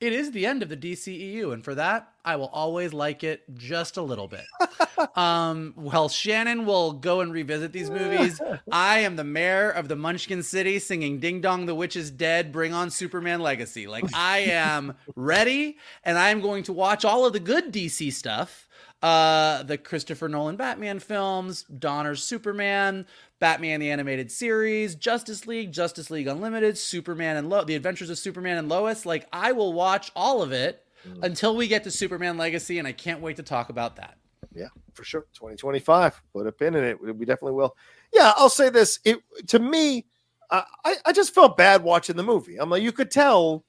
It 0.00 0.14
is 0.14 0.30
the 0.30 0.46
end 0.46 0.62
of 0.62 0.70
the 0.70 0.76
DCEU, 0.76 1.52
and 1.52 1.62
for 1.62 1.74
that, 1.74 2.08
I 2.24 2.36
will 2.36 2.48
always 2.48 2.94
like 2.94 3.22
it 3.22 3.42
just 3.52 3.98
a 3.98 4.02
little 4.02 4.26
bit. 4.26 4.46
um, 5.14 5.74
well, 5.76 6.08
Shannon 6.08 6.64
will 6.64 6.94
go 6.94 7.20
and 7.20 7.30
revisit 7.30 7.72
these 7.72 7.90
movies. 7.90 8.40
I 8.72 9.00
am 9.00 9.16
the 9.16 9.24
mayor 9.24 9.70
of 9.70 9.88
the 9.88 9.96
Munchkin 9.96 10.42
City 10.42 10.78
singing 10.78 11.20
Ding 11.20 11.42
Dong, 11.42 11.66
the 11.66 11.74
Witch 11.74 11.94
is 11.94 12.10
Dead, 12.10 12.50
Bring 12.50 12.72
on 12.72 12.88
Superman 12.88 13.40
Legacy. 13.40 13.86
Like, 13.86 14.04
I 14.14 14.38
am 14.38 14.94
ready, 15.14 15.76
and 16.04 16.16
I 16.16 16.30
am 16.30 16.40
going 16.40 16.62
to 16.62 16.72
watch 16.72 17.04
all 17.04 17.26
of 17.26 17.34
the 17.34 17.40
good 17.40 17.70
DC 17.70 18.14
stuff 18.14 18.65
uh, 19.02 19.62
the 19.62 19.78
Christopher 19.78 20.28
Nolan 20.28 20.56
Batman 20.56 20.98
films, 20.98 21.64
Donner's 21.64 22.22
Superman, 22.22 23.06
Batman 23.38 23.80
the 23.80 23.90
Animated 23.90 24.32
Series, 24.32 24.94
Justice 24.94 25.46
League, 25.46 25.72
Justice 25.72 26.10
League 26.10 26.26
Unlimited, 26.26 26.78
Superman 26.78 27.36
and 27.36 27.50
Lo- 27.50 27.64
The 27.64 27.74
Adventures 27.74 28.10
of 28.10 28.18
Superman 28.18 28.58
and 28.58 28.68
Lois. 28.68 29.04
Like 29.04 29.26
I 29.32 29.52
will 29.52 29.72
watch 29.72 30.10
all 30.16 30.42
of 30.42 30.52
it 30.52 30.84
mm. 31.06 31.22
until 31.22 31.54
we 31.54 31.68
get 31.68 31.84
to 31.84 31.90
Superman 31.90 32.36
Legacy, 32.36 32.78
and 32.78 32.88
I 32.88 32.92
can't 32.92 33.20
wait 33.20 33.36
to 33.36 33.42
talk 33.42 33.68
about 33.68 33.96
that. 33.96 34.16
Yeah, 34.54 34.68
for 34.94 35.04
sure. 35.04 35.26
2025. 35.34 36.22
Put 36.32 36.46
a 36.46 36.52
pin 36.52 36.74
in 36.74 36.84
it. 36.84 37.00
We 37.00 37.26
definitely 37.26 37.52
will. 37.52 37.76
Yeah, 38.12 38.32
I'll 38.36 38.48
say 38.48 38.70
this. 38.70 39.00
It 39.04 39.18
to 39.48 39.58
me, 39.58 40.06
I 40.50 40.64
I 41.04 41.12
just 41.12 41.34
felt 41.34 41.58
bad 41.58 41.82
watching 41.82 42.16
the 42.16 42.22
movie. 42.22 42.56
I'm 42.56 42.70
like, 42.70 42.82
you 42.82 42.92
could 42.92 43.10
tell 43.10 43.64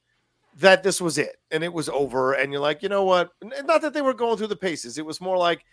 that 0.58 0.84
this 0.84 1.00
was 1.00 1.18
it 1.18 1.38
and 1.52 1.64
it 1.64 1.72
was 1.72 1.88
over 1.90 2.34
and 2.34 2.52
you're 2.52 2.62
like 2.62 2.84
you 2.84 2.90
know 2.90 3.04
what? 3.04 3.32
Not 3.66 3.82
that 3.82 3.94
they 3.94 4.02
were 4.02 4.14
going 4.14 4.38
through 4.38 4.48
the 4.48 4.56
paces 4.56 4.98
it 4.98 5.06
was 5.06 5.22
more 5.22 5.38
like 5.38 5.64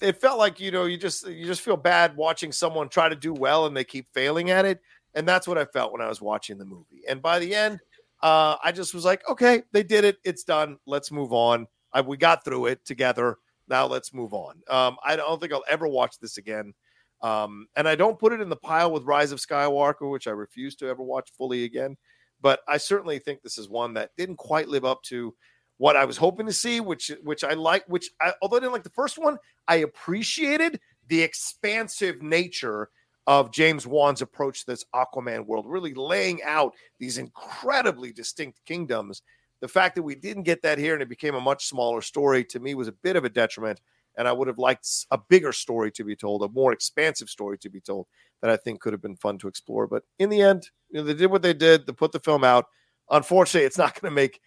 it 0.00 0.20
felt 0.20 0.38
like 0.38 0.60
you 0.60 0.70
know 0.70 0.84
you 0.84 0.96
just 0.96 1.26
you 1.26 1.46
just 1.46 1.60
feel 1.60 1.76
bad 1.76 2.16
watching 2.16 2.52
someone 2.52 2.88
try 2.88 3.08
to 3.08 3.16
do 3.16 3.32
well 3.32 3.66
and 3.66 3.76
they 3.76 3.84
keep 3.84 4.06
failing 4.12 4.50
at 4.50 4.64
it 4.64 4.80
and 5.14 5.26
that's 5.26 5.46
what 5.46 5.58
i 5.58 5.64
felt 5.64 5.92
when 5.92 6.00
i 6.00 6.08
was 6.08 6.20
watching 6.20 6.58
the 6.58 6.64
movie 6.64 7.02
and 7.08 7.22
by 7.22 7.38
the 7.38 7.54
end 7.54 7.78
uh, 8.22 8.56
i 8.64 8.72
just 8.72 8.94
was 8.94 9.04
like 9.04 9.22
okay 9.28 9.62
they 9.72 9.82
did 9.82 10.04
it 10.04 10.18
it's 10.24 10.44
done 10.44 10.76
let's 10.86 11.10
move 11.10 11.32
on 11.32 11.66
I, 11.92 12.00
we 12.00 12.16
got 12.16 12.44
through 12.44 12.66
it 12.66 12.84
together 12.84 13.38
now 13.68 13.86
let's 13.86 14.12
move 14.12 14.34
on. 14.34 14.56
Um, 14.68 14.96
i 15.04 15.16
don't 15.16 15.40
think 15.40 15.52
i'll 15.52 15.64
ever 15.68 15.86
watch 15.86 16.18
this 16.18 16.38
again 16.38 16.74
um, 17.22 17.66
and 17.76 17.88
i 17.88 17.94
don't 17.94 18.18
put 18.18 18.32
it 18.32 18.40
in 18.40 18.48
the 18.48 18.56
pile 18.56 18.90
with 18.90 19.04
rise 19.04 19.32
of 19.32 19.38
skywalker 19.38 20.10
which 20.10 20.26
i 20.26 20.32
refuse 20.32 20.74
to 20.76 20.88
ever 20.88 21.02
watch 21.02 21.30
fully 21.36 21.64
again 21.64 21.96
but 22.40 22.60
I 22.68 22.76
certainly 22.76 23.18
think 23.18 23.42
this 23.42 23.58
is 23.58 23.68
one 23.68 23.94
that 23.94 24.10
didn't 24.16 24.36
quite 24.36 24.68
live 24.68 24.84
up 24.84 25.02
to 25.04 25.34
what 25.78 25.96
I 25.96 26.04
was 26.04 26.16
hoping 26.16 26.46
to 26.46 26.52
see, 26.52 26.80
which 26.80 27.10
which 27.22 27.42
I 27.44 27.54
like. 27.54 27.84
Which 27.88 28.10
I, 28.20 28.32
although 28.42 28.56
I 28.56 28.60
didn't 28.60 28.72
like 28.72 28.84
the 28.84 28.90
first 28.90 29.18
one, 29.18 29.38
I 29.66 29.76
appreciated 29.76 30.78
the 31.08 31.22
expansive 31.22 32.22
nature 32.22 32.90
of 33.26 33.50
James 33.50 33.86
Wan's 33.86 34.22
approach 34.22 34.60
to 34.60 34.66
this 34.66 34.84
Aquaman 34.94 35.46
world, 35.46 35.64
really 35.66 35.94
laying 35.94 36.42
out 36.44 36.74
these 36.98 37.18
incredibly 37.18 38.12
distinct 38.12 38.64
kingdoms. 38.66 39.22
The 39.60 39.68
fact 39.68 39.94
that 39.94 40.02
we 40.02 40.14
didn't 40.14 40.42
get 40.42 40.60
that 40.62 40.76
here 40.76 40.92
and 40.92 41.02
it 41.02 41.08
became 41.08 41.34
a 41.34 41.40
much 41.40 41.66
smaller 41.66 42.02
story 42.02 42.44
to 42.44 42.60
me 42.60 42.74
was 42.74 42.88
a 42.88 42.92
bit 42.92 43.16
of 43.16 43.24
a 43.24 43.30
detriment. 43.30 43.80
and 44.16 44.28
I 44.28 44.32
would 44.32 44.48
have 44.48 44.58
liked 44.58 44.88
a 45.10 45.18
bigger 45.18 45.52
story 45.52 45.90
to 45.92 46.04
be 46.04 46.16
told, 46.16 46.42
a 46.42 46.48
more 46.48 46.72
expansive 46.72 47.28
story 47.28 47.58
to 47.58 47.68
be 47.68 47.80
told 47.80 48.06
that 48.44 48.52
I 48.52 48.58
think 48.58 48.82
could 48.82 48.92
have 48.92 49.00
been 49.00 49.16
fun 49.16 49.38
to 49.38 49.48
explore. 49.48 49.86
But 49.86 50.02
in 50.18 50.28
the 50.28 50.42
end, 50.42 50.68
you 50.90 51.00
know, 51.00 51.04
they 51.06 51.14
did 51.14 51.30
what 51.30 51.40
they 51.40 51.54
did. 51.54 51.86
They 51.86 51.94
put 51.94 52.12
the 52.12 52.20
film 52.20 52.44
out. 52.44 52.66
Unfortunately, 53.10 53.64
it's 53.64 53.78
not 53.78 53.98
going 53.98 54.10
to 54.10 54.14
make 54.14 54.38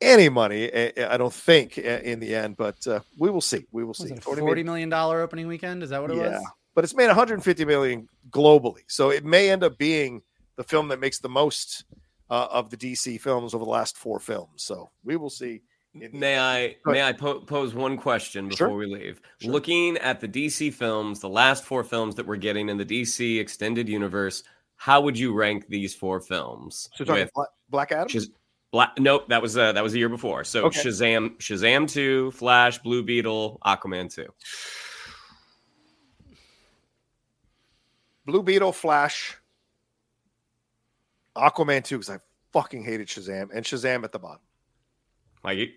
any 0.00 0.30
money. 0.30 0.72
Eh, 0.72 0.92
eh, 0.96 1.06
I 1.06 1.18
don't 1.18 1.34
think 1.34 1.76
eh, 1.76 2.00
in 2.02 2.18
the 2.18 2.34
end, 2.34 2.56
but 2.56 2.86
uh, 2.86 3.00
we 3.18 3.28
will 3.28 3.42
see. 3.42 3.66
We 3.70 3.84
will 3.84 3.92
see. 3.92 4.16
Forty 4.16 4.62
million 4.62 4.88
dollar 4.88 5.20
opening 5.20 5.48
weekend. 5.48 5.82
Is 5.82 5.90
that 5.90 6.00
what 6.00 6.10
it 6.10 6.16
yeah. 6.16 6.30
was? 6.30 6.46
But 6.74 6.84
it's 6.84 6.96
made 6.96 7.08
150 7.08 7.66
million 7.66 8.08
globally, 8.30 8.84
so 8.86 9.10
it 9.10 9.22
may 9.22 9.50
end 9.50 9.62
up 9.62 9.76
being 9.76 10.22
the 10.56 10.64
film 10.64 10.88
that 10.88 11.00
makes 11.00 11.18
the 11.18 11.28
most 11.28 11.84
uh, 12.30 12.48
of 12.50 12.70
the 12.70 12.78
DC 12.78 13.20
films 13.20 13.52
over 13.52 13.66
the 13.66 13.70
last 13.70 13.98
four 13.98 14.18
films. 14.18 14.62
So 14.62 14.90
we 15.04 15.16
will 15.16 15.28
see. 15.28 15.60
May 15.94 16.38
I 16.38 16.76
may 16.86 17.02
I 17.02 17.12
po- 17.12 17.40
pose 17.40 17.74
one 17.74 17.98
question 17.98 18.48
before 18.48 18.68
sure. 18.68 18.76
we 18.76 18.86
leave? 18.86 19.20
Sure. 19.38 19.52
Looking 19.52 19.98
at 19.98 20.20
the 20.20 20.28
DC 20.28 20.72
films, 20.72 21.20
the 21.20 21.28
last 21.28 21.64
four 21.64 21.84
films 21.84 22.14
that 22.14 22.26
we're 22.26 22.36
getting 22.36 22.70
in 22.70 22.78
the 22.78 22.84
DC 22.84 23.38
extended 23.38 23.88
universe, 23.88 24.42
how 24.76 25.02
would 25.02 25.18
you 25.18 25.34
rank 25.34 25.68
these 25.68 25.94
four 25.94 26.20
films? 26.20 26.88
So 26.94 27.04
with 27.04 27.30
Black, 27.34 27.48
Black 27.68 27.92
Adam. 27.92 28.08
Shaz- 28.08 28.30
Black, 28.70 28.92
nope, 28.98 29.28
that 29.28 29.42
was 29.42 29.58
uh, 29.58 29.72
that 29.72 29.82
was 29.82 29.92
a 29.92 29.98
year 29.98 30.08
before. 30.08 30.44
So 30.44 30.64
okay. 30.64 30.80
Shazam, 30.80 31.36
Shazam 31.36 31.90
two, 31.90 32.30
Flash, 32.30 32.78
Blue 32.78 33.02
Beetle, 33.02 33.60
Aquaman 33.66 34.12
two. 34.12 34.28
Blue 38.24 38.42
Beetle, 38.42 38.72
Flash, 38.72 39.36
Aquaman 41.36 41.82
2 41.82 41.98
because 41.98 42.10
I 42.10 42.18
fucking 42.52 42.84
hated 42.84 43.08
Shazam 43.08 43.48
and 43.54 43.64
Shazam 43.64 44.04
at 44.04 44.12
the 44.12 44.18
bottom. 44.18 44.40
Mikey? 45.42 45.74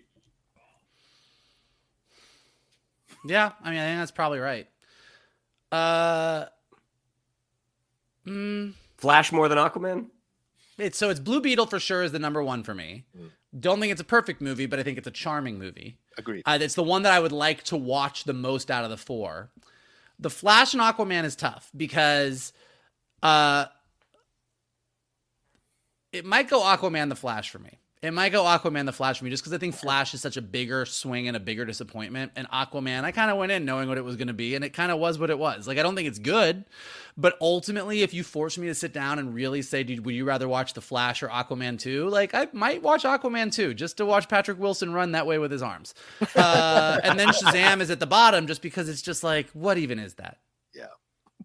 Yeah, 3.27 3.51
I 3.63 3.71
mean, 3.71 3.79
I 3.79 3.85
think 3.85 3.99
that's 3.99 4.11
probably 4.11 4.39
right. 4.39 4.67
Uh, 5.71 6.45
mm, 8.25 8.73
Flash 8.97 9.31
more 9.31 9.47
than 9.49 9.57
Aquaman? 9.57 10.07
It's 10.77 10.97
so 10.97 11.09
it's 11.09 11.19
Blue 11.19 11.41
Beetle 11.41 11.65
for 11.67 11.79
sure 11.79 12.03
is 12.03 12.11
the 12.11 12.19
number 12.19 12.43
one 12.43 12.63
for 12.63 12.73
me. 12.73 13.05
Mm. 13.17 13.29
Don't 13.57 13.79
think 13.79 13.91
it's 13.91 14.01
a 14.01 14.05
perfect 14.05 14.41
movie, 14.41 14.65
but 14.65 14.79
I 14.79 14.83
think 14.83 14.97
it's 14.97 15.07
a 15.07 15.11
charming 15.11 15.57
movie. 15.57 15.97
Agreed. 16.17 16.43
Uh, 16.45 16.57
it's 16.61 16.75
the 16.75 16.83
one 16.83 17.03
that 17.03 17.13
I 17.13 17.19
would 17.19 17.31
like 17.31 17.63
to 17.65 17.77
watch 17.77 18.25
the 18.25 18.33
most 18.33 18.69
out 18.69 18.83
of 18.83 18.89
the 18.89 18.97
four. 18.97 19.49
The 20.19 20.29
Flash 20.29 20.73
and 20.73 20.81
Aquaman 20.81 21.23
is 21.23 21.35
tough 21.35 21.69
because 21.75 22.53
uh, 23.23 23.65
it 26.11 26.25
might 26.25 26.49
go 26.49 26.61
Aquaman 26.61 27.09
the 27.09 27.15
Flash 27.15 27.49
for 27.49 27.59
me. 27.59 27.79
It 28.01 28.11
might 28.11 28.31
go 28.31 28.43
Aquaman 28.43 28.85
the 28.85 28.93
Flash 28.93 29.17
for 29.17 29.25
me 29.25 29.31
just 29.31 29.41
because 29.41 29.53
I 29.53 29.57
think 29.57 29.73
Flash 29.73 30.13
is 30.13 30.21
such 30.21 30.37
a 30.37 30.41
bigger 30.41 30.85
swing 30.85 31.27
and 31.27 31.35
a 31.35 31.39
bigger 31.39 31.65
disappointment. 31.65 32.33
And 32.35 32.47
Aquaman, 32.51 33.03
I 33.03 33.11
kind 33.11 33.31
of 33.31 33.37
went 33.37 33.51
in 33.51 33.65
knowing 33.65 33.87
what 33.87 33.97
it 33.97 34.03
was 34.03 34.15
going 34.15 34.27
to 34.27 34.33
be, 34.33 34.53
and 34.53 34.63
it 34.63 34.71
kind 34.71 34.91
of 34.91 34.99
was 34.99 35.17
what 35.17 35.29
it 35.29 35.39
was. 35.39 35.67
Like, 35.67 35.79
I 35.79 35.81
don't 35.81 35.95
think 35.95 36.07
it's 36.07 36.19
good, 36.19 36.65
but 37.17 37.35
ultimately, 37.41 38.03
if 38.03 38.13
you 38.13 38.23
force 38.23 38.57
me 38.57 38.67
to 38.67 38.75
sit 38.75 38.93
down 38.93 39.17
and 39.17 39.33
really 39.33 39.61
say, 39.61 39.83
dude, 39.83 40.05
would 40.05 40.13
you 40.13 40.25
rather 40.25 40.47
watch 40.47 40.73
The 40.73 40.81
Flash 40.81 41.23
or 41.23 41.29
Aquaman 41.29 41.79
2? 41.79 42.07
Like, 42.09 42.35
I 42.35 42.47
might 42.53 42.83
watch 42.83 43.03
Aquaman 43.03 43.51
2 43.51 43.73
just 43.73 43.97
to 43.97 44.05
watch 44.05 44.29
Patrick 44.29 44.59
Wilson 44.59 44.93
run 44.93 45.13
that 45.13 45.25
way 45.25 45.39
with 45.39 45.51
his 45.51 45.61
arms. 45.61 45.93
Uh, 46.35 46.99
and 47.03 47.17
then 47.17 47.29
Shazam 47.29 47.79
is 47.79 47.89
at 47.89 47.99
the 47.99 48.05
bottom 48.05 48.45
just 48.45 48.61
because 48.61 48.89
it's 48.89 49.01
just 49.01 49.23
like, 49.23 49.49
what 49.51 49.77
even 49.77 49.99
is 49.99 50.15
that? 50.15 50.37
Yeah. 50.73 50.87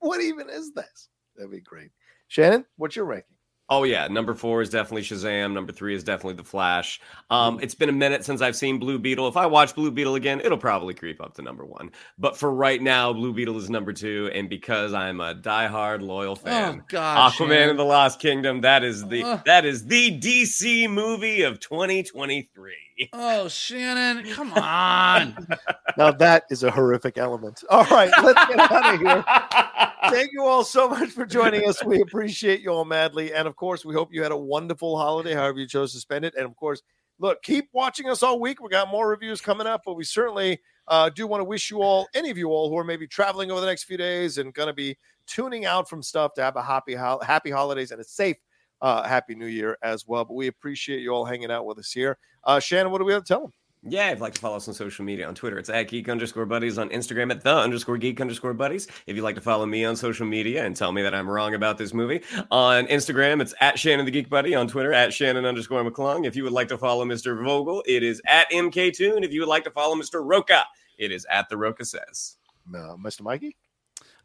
What 0.00 0.20
even 0.20 0.48
is 0.50 0.72
this? 0.72 1.08
That'd 1.36 1.52
be 1.52 1.60
great. 1.60 1.90
Shannon, 2.28 2.64
what's 2.76 2.96
your 2.96 3.04
ranking? 3.04 3.36
Oh 3.72 3.84
yeah, 3.84 4.08
number 4.08 4.34
four 4.34 4.62
is 4.62 4.68
definitely 4.68 5.02
Shazam. 5.02 5.52
Number 5.52 5.72
three 5.72 5.94
is 5.94 6.02
definitely 6.02 6.34
The 6.34 6.44
Flash. 6.44 7.00
Um, 7.30 7.54
mm-hmm. 7.54 7.62
it's 7.62 7.76
been 7.76 7.88
a 7.88 7.92
minute 7.92 8.24
since 8.24 8.42
I've 8.42 8.56
seen 8.56 8.80
Blue 8.80 8.98
Beetle. 8.98 9.28
If 9.28 9.36
I 9.36 9.46
watch 9.46 9.76
Blue 9.76 9.92
Beetle 9.92 10.16
again, 10.16 10.40
it'll 10.40 10.58
probably 10.58 10.92
creep 10.92 11.20
up 11.20 11.34
to 11.34 11.42
number 11.42 11.64
one. 11.64 11.92
But 12.18 12.36
for 12.36 12.52
right 12.52 12.82
now, 12.82 13.12
Blue 13.12 13.32
Beetle 13.32 13.56
is 13.58 13.70
number 13.70 13.92
two, 13.92 14.28
and 14.34 14.48
because 14.48 14.92
I'm 14.92 15.20
a 15.20 15.36
diehard 15.36 16.02
loyal 16.02 16.32
oh, 16.32 16.34
fan, 16.34 16.80
oh, 16.80 16.84
gosh, 16.88 17.36
Aquaman 17.36 17.48
man. 17.48 17.68
and 17.70 17.78
the 17.78 17.84
Lost 17.84 18.18
Kingdom. 18.18 18.62
That 18.62 18.82
is 18.82 19.06
the 19.06 19.22
uh, 19.22 19.38
that 19.46 19.64
is 19.64 19.86
the 19.86 20.18
DC 20.18 20.90
movie 20.90 21.42
of 21.42 21.60
2023. 21.60 22.74
Oh, 23.12 23.46
Shannon, 23.46 24.24
come 24.34 24.52
on! 24.52 25.46
now 25.96 26.10
that 26.10 26.42
is 26.50 26.64
a 26.64 26.72
horrific 26.72 27.18
element. 27.18 27.62
All 27.70 27.84
right, 27.84 28.10
let's 28.20 28.46
get 28.46 28.58
out 28.58 28.94
of 28.94 29.00
here. 29.00 29.86
Thank 30.08 30.32
you 30.32 30.44
all 30.44 30.64
so 30.64 30.88
much 30.88 31.10
for 31.10 31.26
joining 31.26 31.68
us. 31.68 31.84
We 31.84 32.00
appreciate 32.00 32.60
you 32.60 32.70
all 32.70 32.84
madly. 32.84 33.32
And 33.34 33.46
of 33.46 33.56
course, 33.56 33.84
we 33.84 33.94
hope 33.94 34.12
you 34.12 34.22
had 34.22 34.32
a 34.32 34.36
wonderful 34.36 34.96
holiday, 34.96 35.34
however 35.34 35.58
you 35.58 35.66
chose 35.66 35.92
to 35.92 35.98
spend 35.98 36.24
it. 36.24 36.34
And 36.36 36.46
of 36.46 36.56
course, 36.56 36.82
look, 37.18 37.42
keep 37.42 37.68
watching 37.72 38.08
us 38.08 38.22
all 38.22 38.40
week. 38.40 38.62
We 38.62 38.70
got 38.70 38.88
more 38.88 39.08
reviews 39.08 39.40
coming 39.40 39.66
up, 39.66 39.82
but 39.84 39.94
we 39.94 40.04
certainly 40.04 40.60
uh, 40.88 41.10
do 41.10 41.26
want 41.26 41.40
to 41.40 41.44
wish 41.44 41.70
you 41.70 41.82
all, 41.82 42.08
any 42.14 42.30
of 42.30 42.38
you 42.38 42.48
all 42.48 42.70
who 42.70 42.78
are 42.78 42.84
maybe 42.84 43.06
traveling 43.06 43.50
over 43.50 43.60
the 43.60 43.66
next 43.66 43.84
few 43.84 43.96
days 43.96 44.38
and 44.38 44.54
going 44.54 44.68
to 44.68 44.72
be 44.72 44.96
tuning 45.26 45.66
out 45.66 45.88
from 45.88 46.02
stuff 46.02 46.34
to 46.34 46.42
have 46.42 46.56
a 46.56 46.62
happy, 46.62 46.94
happy 46.94 47.50
holidays 47.50 47.90
and 47.90 48.00
a 48.00 48.04
safe, 48.04 48.36
uh, 48.80 49.02
happy 49.06 49.34
new 49.34 49.46
year 49.46 49.76
as 49.82 50.06
well. 50.06 50.24
But 50.24 50.34
we 50.34 50.46
appreciate 50.46 51.00
you 51.00 51.10
all 51.10 51.24
hanging 51.24 51.50
out 51.50 51.66
with 51.66 51.78
us 51.78 51.92
here. 51.92 52.18
Uh, 52.44 52.58
Shannon, 52.58 52.90
what 52.90 52.98
do 52.98 53.04
we 53.04 53.12
have 53.12 53.24
to 53.24 53.28
tell 53.28 53.42
them? 53.42 53.52
Yeah, 53.82 54.08
if 54.10 54.18
you'd 54.18 54.20
like 54.20 54.34
to 54.34 54.40
follow 54.40 54.56
us 54.56 54.68
on 54.68 54.74
social 54.74 55.06
media 55.06 55.26
on 55.26 55.34
Twitter, 55.34 55.58
it's 55.58 55.70
at 55.70 55.84
geek 55.84 56.10
underscore 56.10 56.44
buddies, 56.44 56.76
on 56.76 56.90
Instagram 56.90 57.30
at 57.30 57.42
the 57.42 57.56
underscore 57.56 57.96
geek 57.96 58.20
underscore 58.20 58.52
buddies. 58.52 58.86
If 59.06 59.16
you'd 59.16 59.22
like 59.22 59.36
to 59.36 59.40
follow 59.40 59.64
me 59.64 59.86
on 59.86 59.96
social 59.96 60.26
media 60.26 60.66
and 60.66 60.76
tell 60.76 60.92
me 60.92 61.00
that 61.00 61.14
I'm 61.14 61.28
wrong 61.28 61.54
about 61.54 61.78
this 61.78 61.94
movie, 61.94 62.20
on 62.50 62.86
Instagram, 62.88 63.40
it's 63.40 63.54
at 63.60 63.78
Shannon 63.78 64.04
the 64.04 64.10
Geek 64.10 64.28
Buddy, 64.28 64.54
on 64.54 64.68
Twitter, 64.68 64.92
at 64.92 65.14
Shannon 65.14 65.46
underscore 65.46 65.82
McClung. 65.82 66.26
If 66.26 66.36
you 66.36 66.42
would 66.42 66.52
like 66.52 66.68
to 66.68 66.76
follow 66.76 67.06
Mr. 67.06 67.42
Vogel, 67.42 67.82
it 67.86 68.02
is 68.02 68.20
at 68.26 68.50
MK 68.50 68.92
Toon. 68.94 69.24
If 69.24 69.32
you 69.32 69.40
would 69.40 69.48
like 69.48 69.64
to 69.64 69.70
follow 69.70 69.96
Mr. 69.96 70.20
Rocha, 70.22 70.66
it 70.98 71.10
is 71.10 71.26
at 71.30 71.48
the 71.48 71.56
Rocha 71.56 71.86
Says. 71.86 72.36
Uh, 72.68 72.96
Mr. 73.02 73.22
Mikey? 73.22 73.56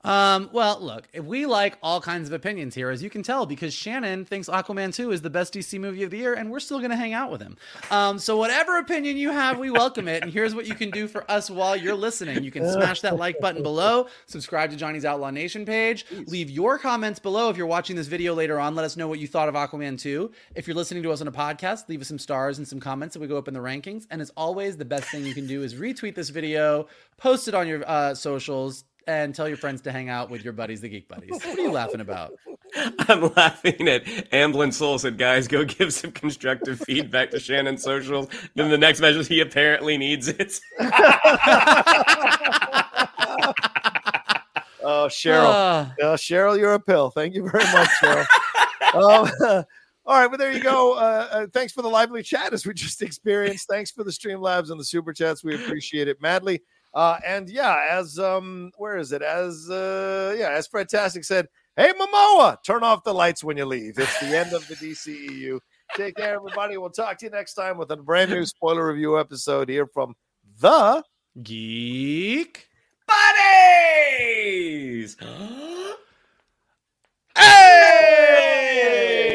Um, 0.06 0.50
well, 0.54 0.80
look, 0.80 1.08
we 1.20 1.48
like 1.48 1.80
all 1.82 2.00
kinds 2.00 2.30
of 2.30 2.34
opinions 2.34 2.76
here, 2.76 2.92
as 2.92 3.02
you 3.02 3.10
can 3.10 3.24
tell, 3.24 3.48
because 3.48 3.74
Shannon 3.74 4.24
thinks 4.24 4.48
Aquaman 4.48 4.94
2 4.94 5.12
is 5.12 5.22
the 5.22 5.32
best 5.32 5.56
DC 5.56 5.80
movie 5.80 6.04
of 6.04 6.12
the 6.12 6.18
year, 6.18 6.36
and 6.36 6.52
we're 6.52 6.60
still 6.60 6.78
going 6.78 6.92
to 6.92 6.96
hang 6.96 7.14
out 7.14 7.32
with 7.32 7.42
him. 7.42 7.58
Um, 7.90 8.20
so, 8.20 8.38
whatever 8.38 8.78
opinion 8.78 9.18
you 9.18 9.32
have, 9.32 9.58
we 9.58 9.72
welcome 9.72 10.08
it. 10.08 10.22
And 10.22 10.32
here's 10.32 10.54
what 10.54 10.68
you 10.68 10.76
can 10.76 10.92
do 10.92 11.08
for 11.08 11.30
us 11.30 11.50
while 11.50 11.76
you're 11.76 11.96
listening 11.96 12.44
you 12.44 12.52
can 12.52 12.72
smash 12.72 13.02
that 13.02 13.18
like 13.18 13.40
button 13.40 13.64
below, 13.64 14.08
subscribe 14.28 14.70
to 14.70 14.76
Johnny's 14.76 15.06
Outlaw 15.06 15.32
Nation 15.32 15.66
page, 15.66 16.06
leave 16.28 16.52
your 16.52 16.78
comments 16.78 17.18
below 17.18 17.50
if 17.50 17.58
you're 17.58 17.66
watching 17.66 17.96
this 17.96 18.08
video 18.08 18.36
later 18.36 18.60
on. 18.60 18.76
Let 18.76 18.86
us 18.86 18.96
know 18.96 19.08
what 19.08 19.18
you 19.18 19.28
thought 19.28 19.50
of 19.50 19.56
Aquaman 19.56 20.00
2. 20.00 20.32
If 20.54 20.68
you're 20.68 20.76
listening 20.76 21.02
to 21.02 21.12
us 21.12 21.22
on 21.22 21.28
a 21.28 21.32
podcast, 21.32 21.90
leave 21.90 22.02
us 22.02 22.08
some 22.08 22.20
stars 22.20 22.60
and 22.60 22.68
some 22.68 22.80
comments, 22.80 23.16
and 23.16 23.22
we 23.24 23.28
go 23.28 23.38
up 23.38 23.48
in 23.48 23.56
the 23.56 23.60
rankings. 23.60 24.06
And 24.12 24.22
as 24.22 24.30
always, 24.38 24.78
the 24.78 24.86
best 24.86 25.10
thing 25.10 25.26
you 25.26 25.34
can 25.34 25.48
do 25.48 25.64
is 25.64 25.74
retweet 25.74 26.14
this 26.14 26.30
video, 26.30 26.88
post 27.18 27.48
it 27.48 27.56
on 27.56 27.68
your 27.68 27.84
uh, 27.90 28.14
socials 28.14 28.84
and 29.08 29.36
tell 29.36 29.48
your 29.48 29.58
friends 29.58 29.82
to 29.82 29.92
hang 29.92 30.10
out 30.10 30.30
with 30.30 30.44
your 30.44 30.54
buddies, 30.54 30.82
the 30.82 30.90
Geek 30.90 31.08
Buddies. 31.08 31.32
What 31.32 31.46
are 31.58 31.62
you 31.62 31.72
laughing 31.72 32.02
about? 32.02 32.34
I'm 32.76 33.34
laughing 33.36 33.88
at 33.88 34.06
Amblin 34.32 34.74
Soul 34.74 34.98
said, 35.00 35.18
guys, 35.18 35.48
go 35.48 35.64
give 35.64 35.94
some 35.94 36.12
constructive 36.12 36.80
feedback 36.80 37.32
to 37.32 37.40
Shannon 37.40 37.78
socials. 37.78 38.28
Then 38.56 38.70
the 38.70 38.78
next 38.78 39.00
measure, 39.00 39.24
he 39.24 39.40
apparently 39.40 39.98
needs 39.98 40.28
it. 40.28 40.60
oh, 44.84 45.08
Cheryl. 45.10 45.46
Uh, 45.46 46.04
uh, 46.04 46.18
Cheryl, 46.18 46.58
you're 46.58 46.74
a 46.74 46.80
pill. 46.80 47.12
Thank 47.12 47.36
you 47.36 47.50
very 47.50 47.64
much, 47.66 47.90
Cheryl. 48.02 48.26
um, 48.94 49.66
all 50.06 50.20
right, 50.20 50.28
well, 50.28 50.38
there 50.38 50.52
you 50.52 50.62
go. 50.62 50.94
Uh, 50.94 51.28
uh, 51.32 51.48
thanks 51.54 51.72
for 51.72 51.82
the 51.82 51.90
lively 51.90 52.24
chat 52.24 52.54
as 52.54 52.66
we 52.66 52.74
just 52.74 53.02
experienced. 53.02 53.68
Thanks 53.70 53.92
for 53.92 54.04
the 54.04 54.12
stream 54.12 54.40
Streamlabs 54.40 54.72
and 54.72 54.80
the 54.80 54.86
super 54.86 55.14
chats. 55.14 55.44
We 55.44 55.56
appreciate 55.56 56.08
it 56.08 56.22
madly. 56.22 56.62
Uh, 56.96 57.20
and 57.28 57.50
yeah, 57.50 57.88
as 57.92 58.18
um, 58.18 58.72
where 58.78 58.98
is 58.98 59.12
it? 59.12 59.22
As 59.22 59.70
uh, 59.70 60.34
yeah, 60.40 60.52
as 60.52 60.66
Fred 60.66 60.88
Tastic 60.88 61.26
said, 61.26 61.50
"Hey 61.76 61.92
Momoa, 61.92 62.56
turn 62.64 62.84
off 62.84 63.04
the 63.04 63.14
lights 63.14 63.44
when 63.44 63.58
you 63.58 63.66
leave." 63.66 64.00
It's 64.00 64.18
the 64.22 64.28
end 64.28 64.54
of 64.54 64.66
the 64.70 64.76
DCEU. 64.76 65.60
Take 65.98 66.16
care, 66.16 66.36
everybody. 66.36 66.78
We'll 66.78 66.90
talk 66.90 67.18
to 67.18 67.26
you 67.26 67.32
next 67.32 67.56
time 67.56 67.78
with 67.78 67.92
a 67.92 67.98
brand 67.98 68.32
new 68.32 68.46
spoiler 68.46 68.88
review 68.88 69.20
episode 69.20 69.68
here 69.68 69.88
from 69.88 70.16
the 70.62 71.04
Geek 71.44 72.70
Buddies. 73.06 75.18
hey! 77.38 79.35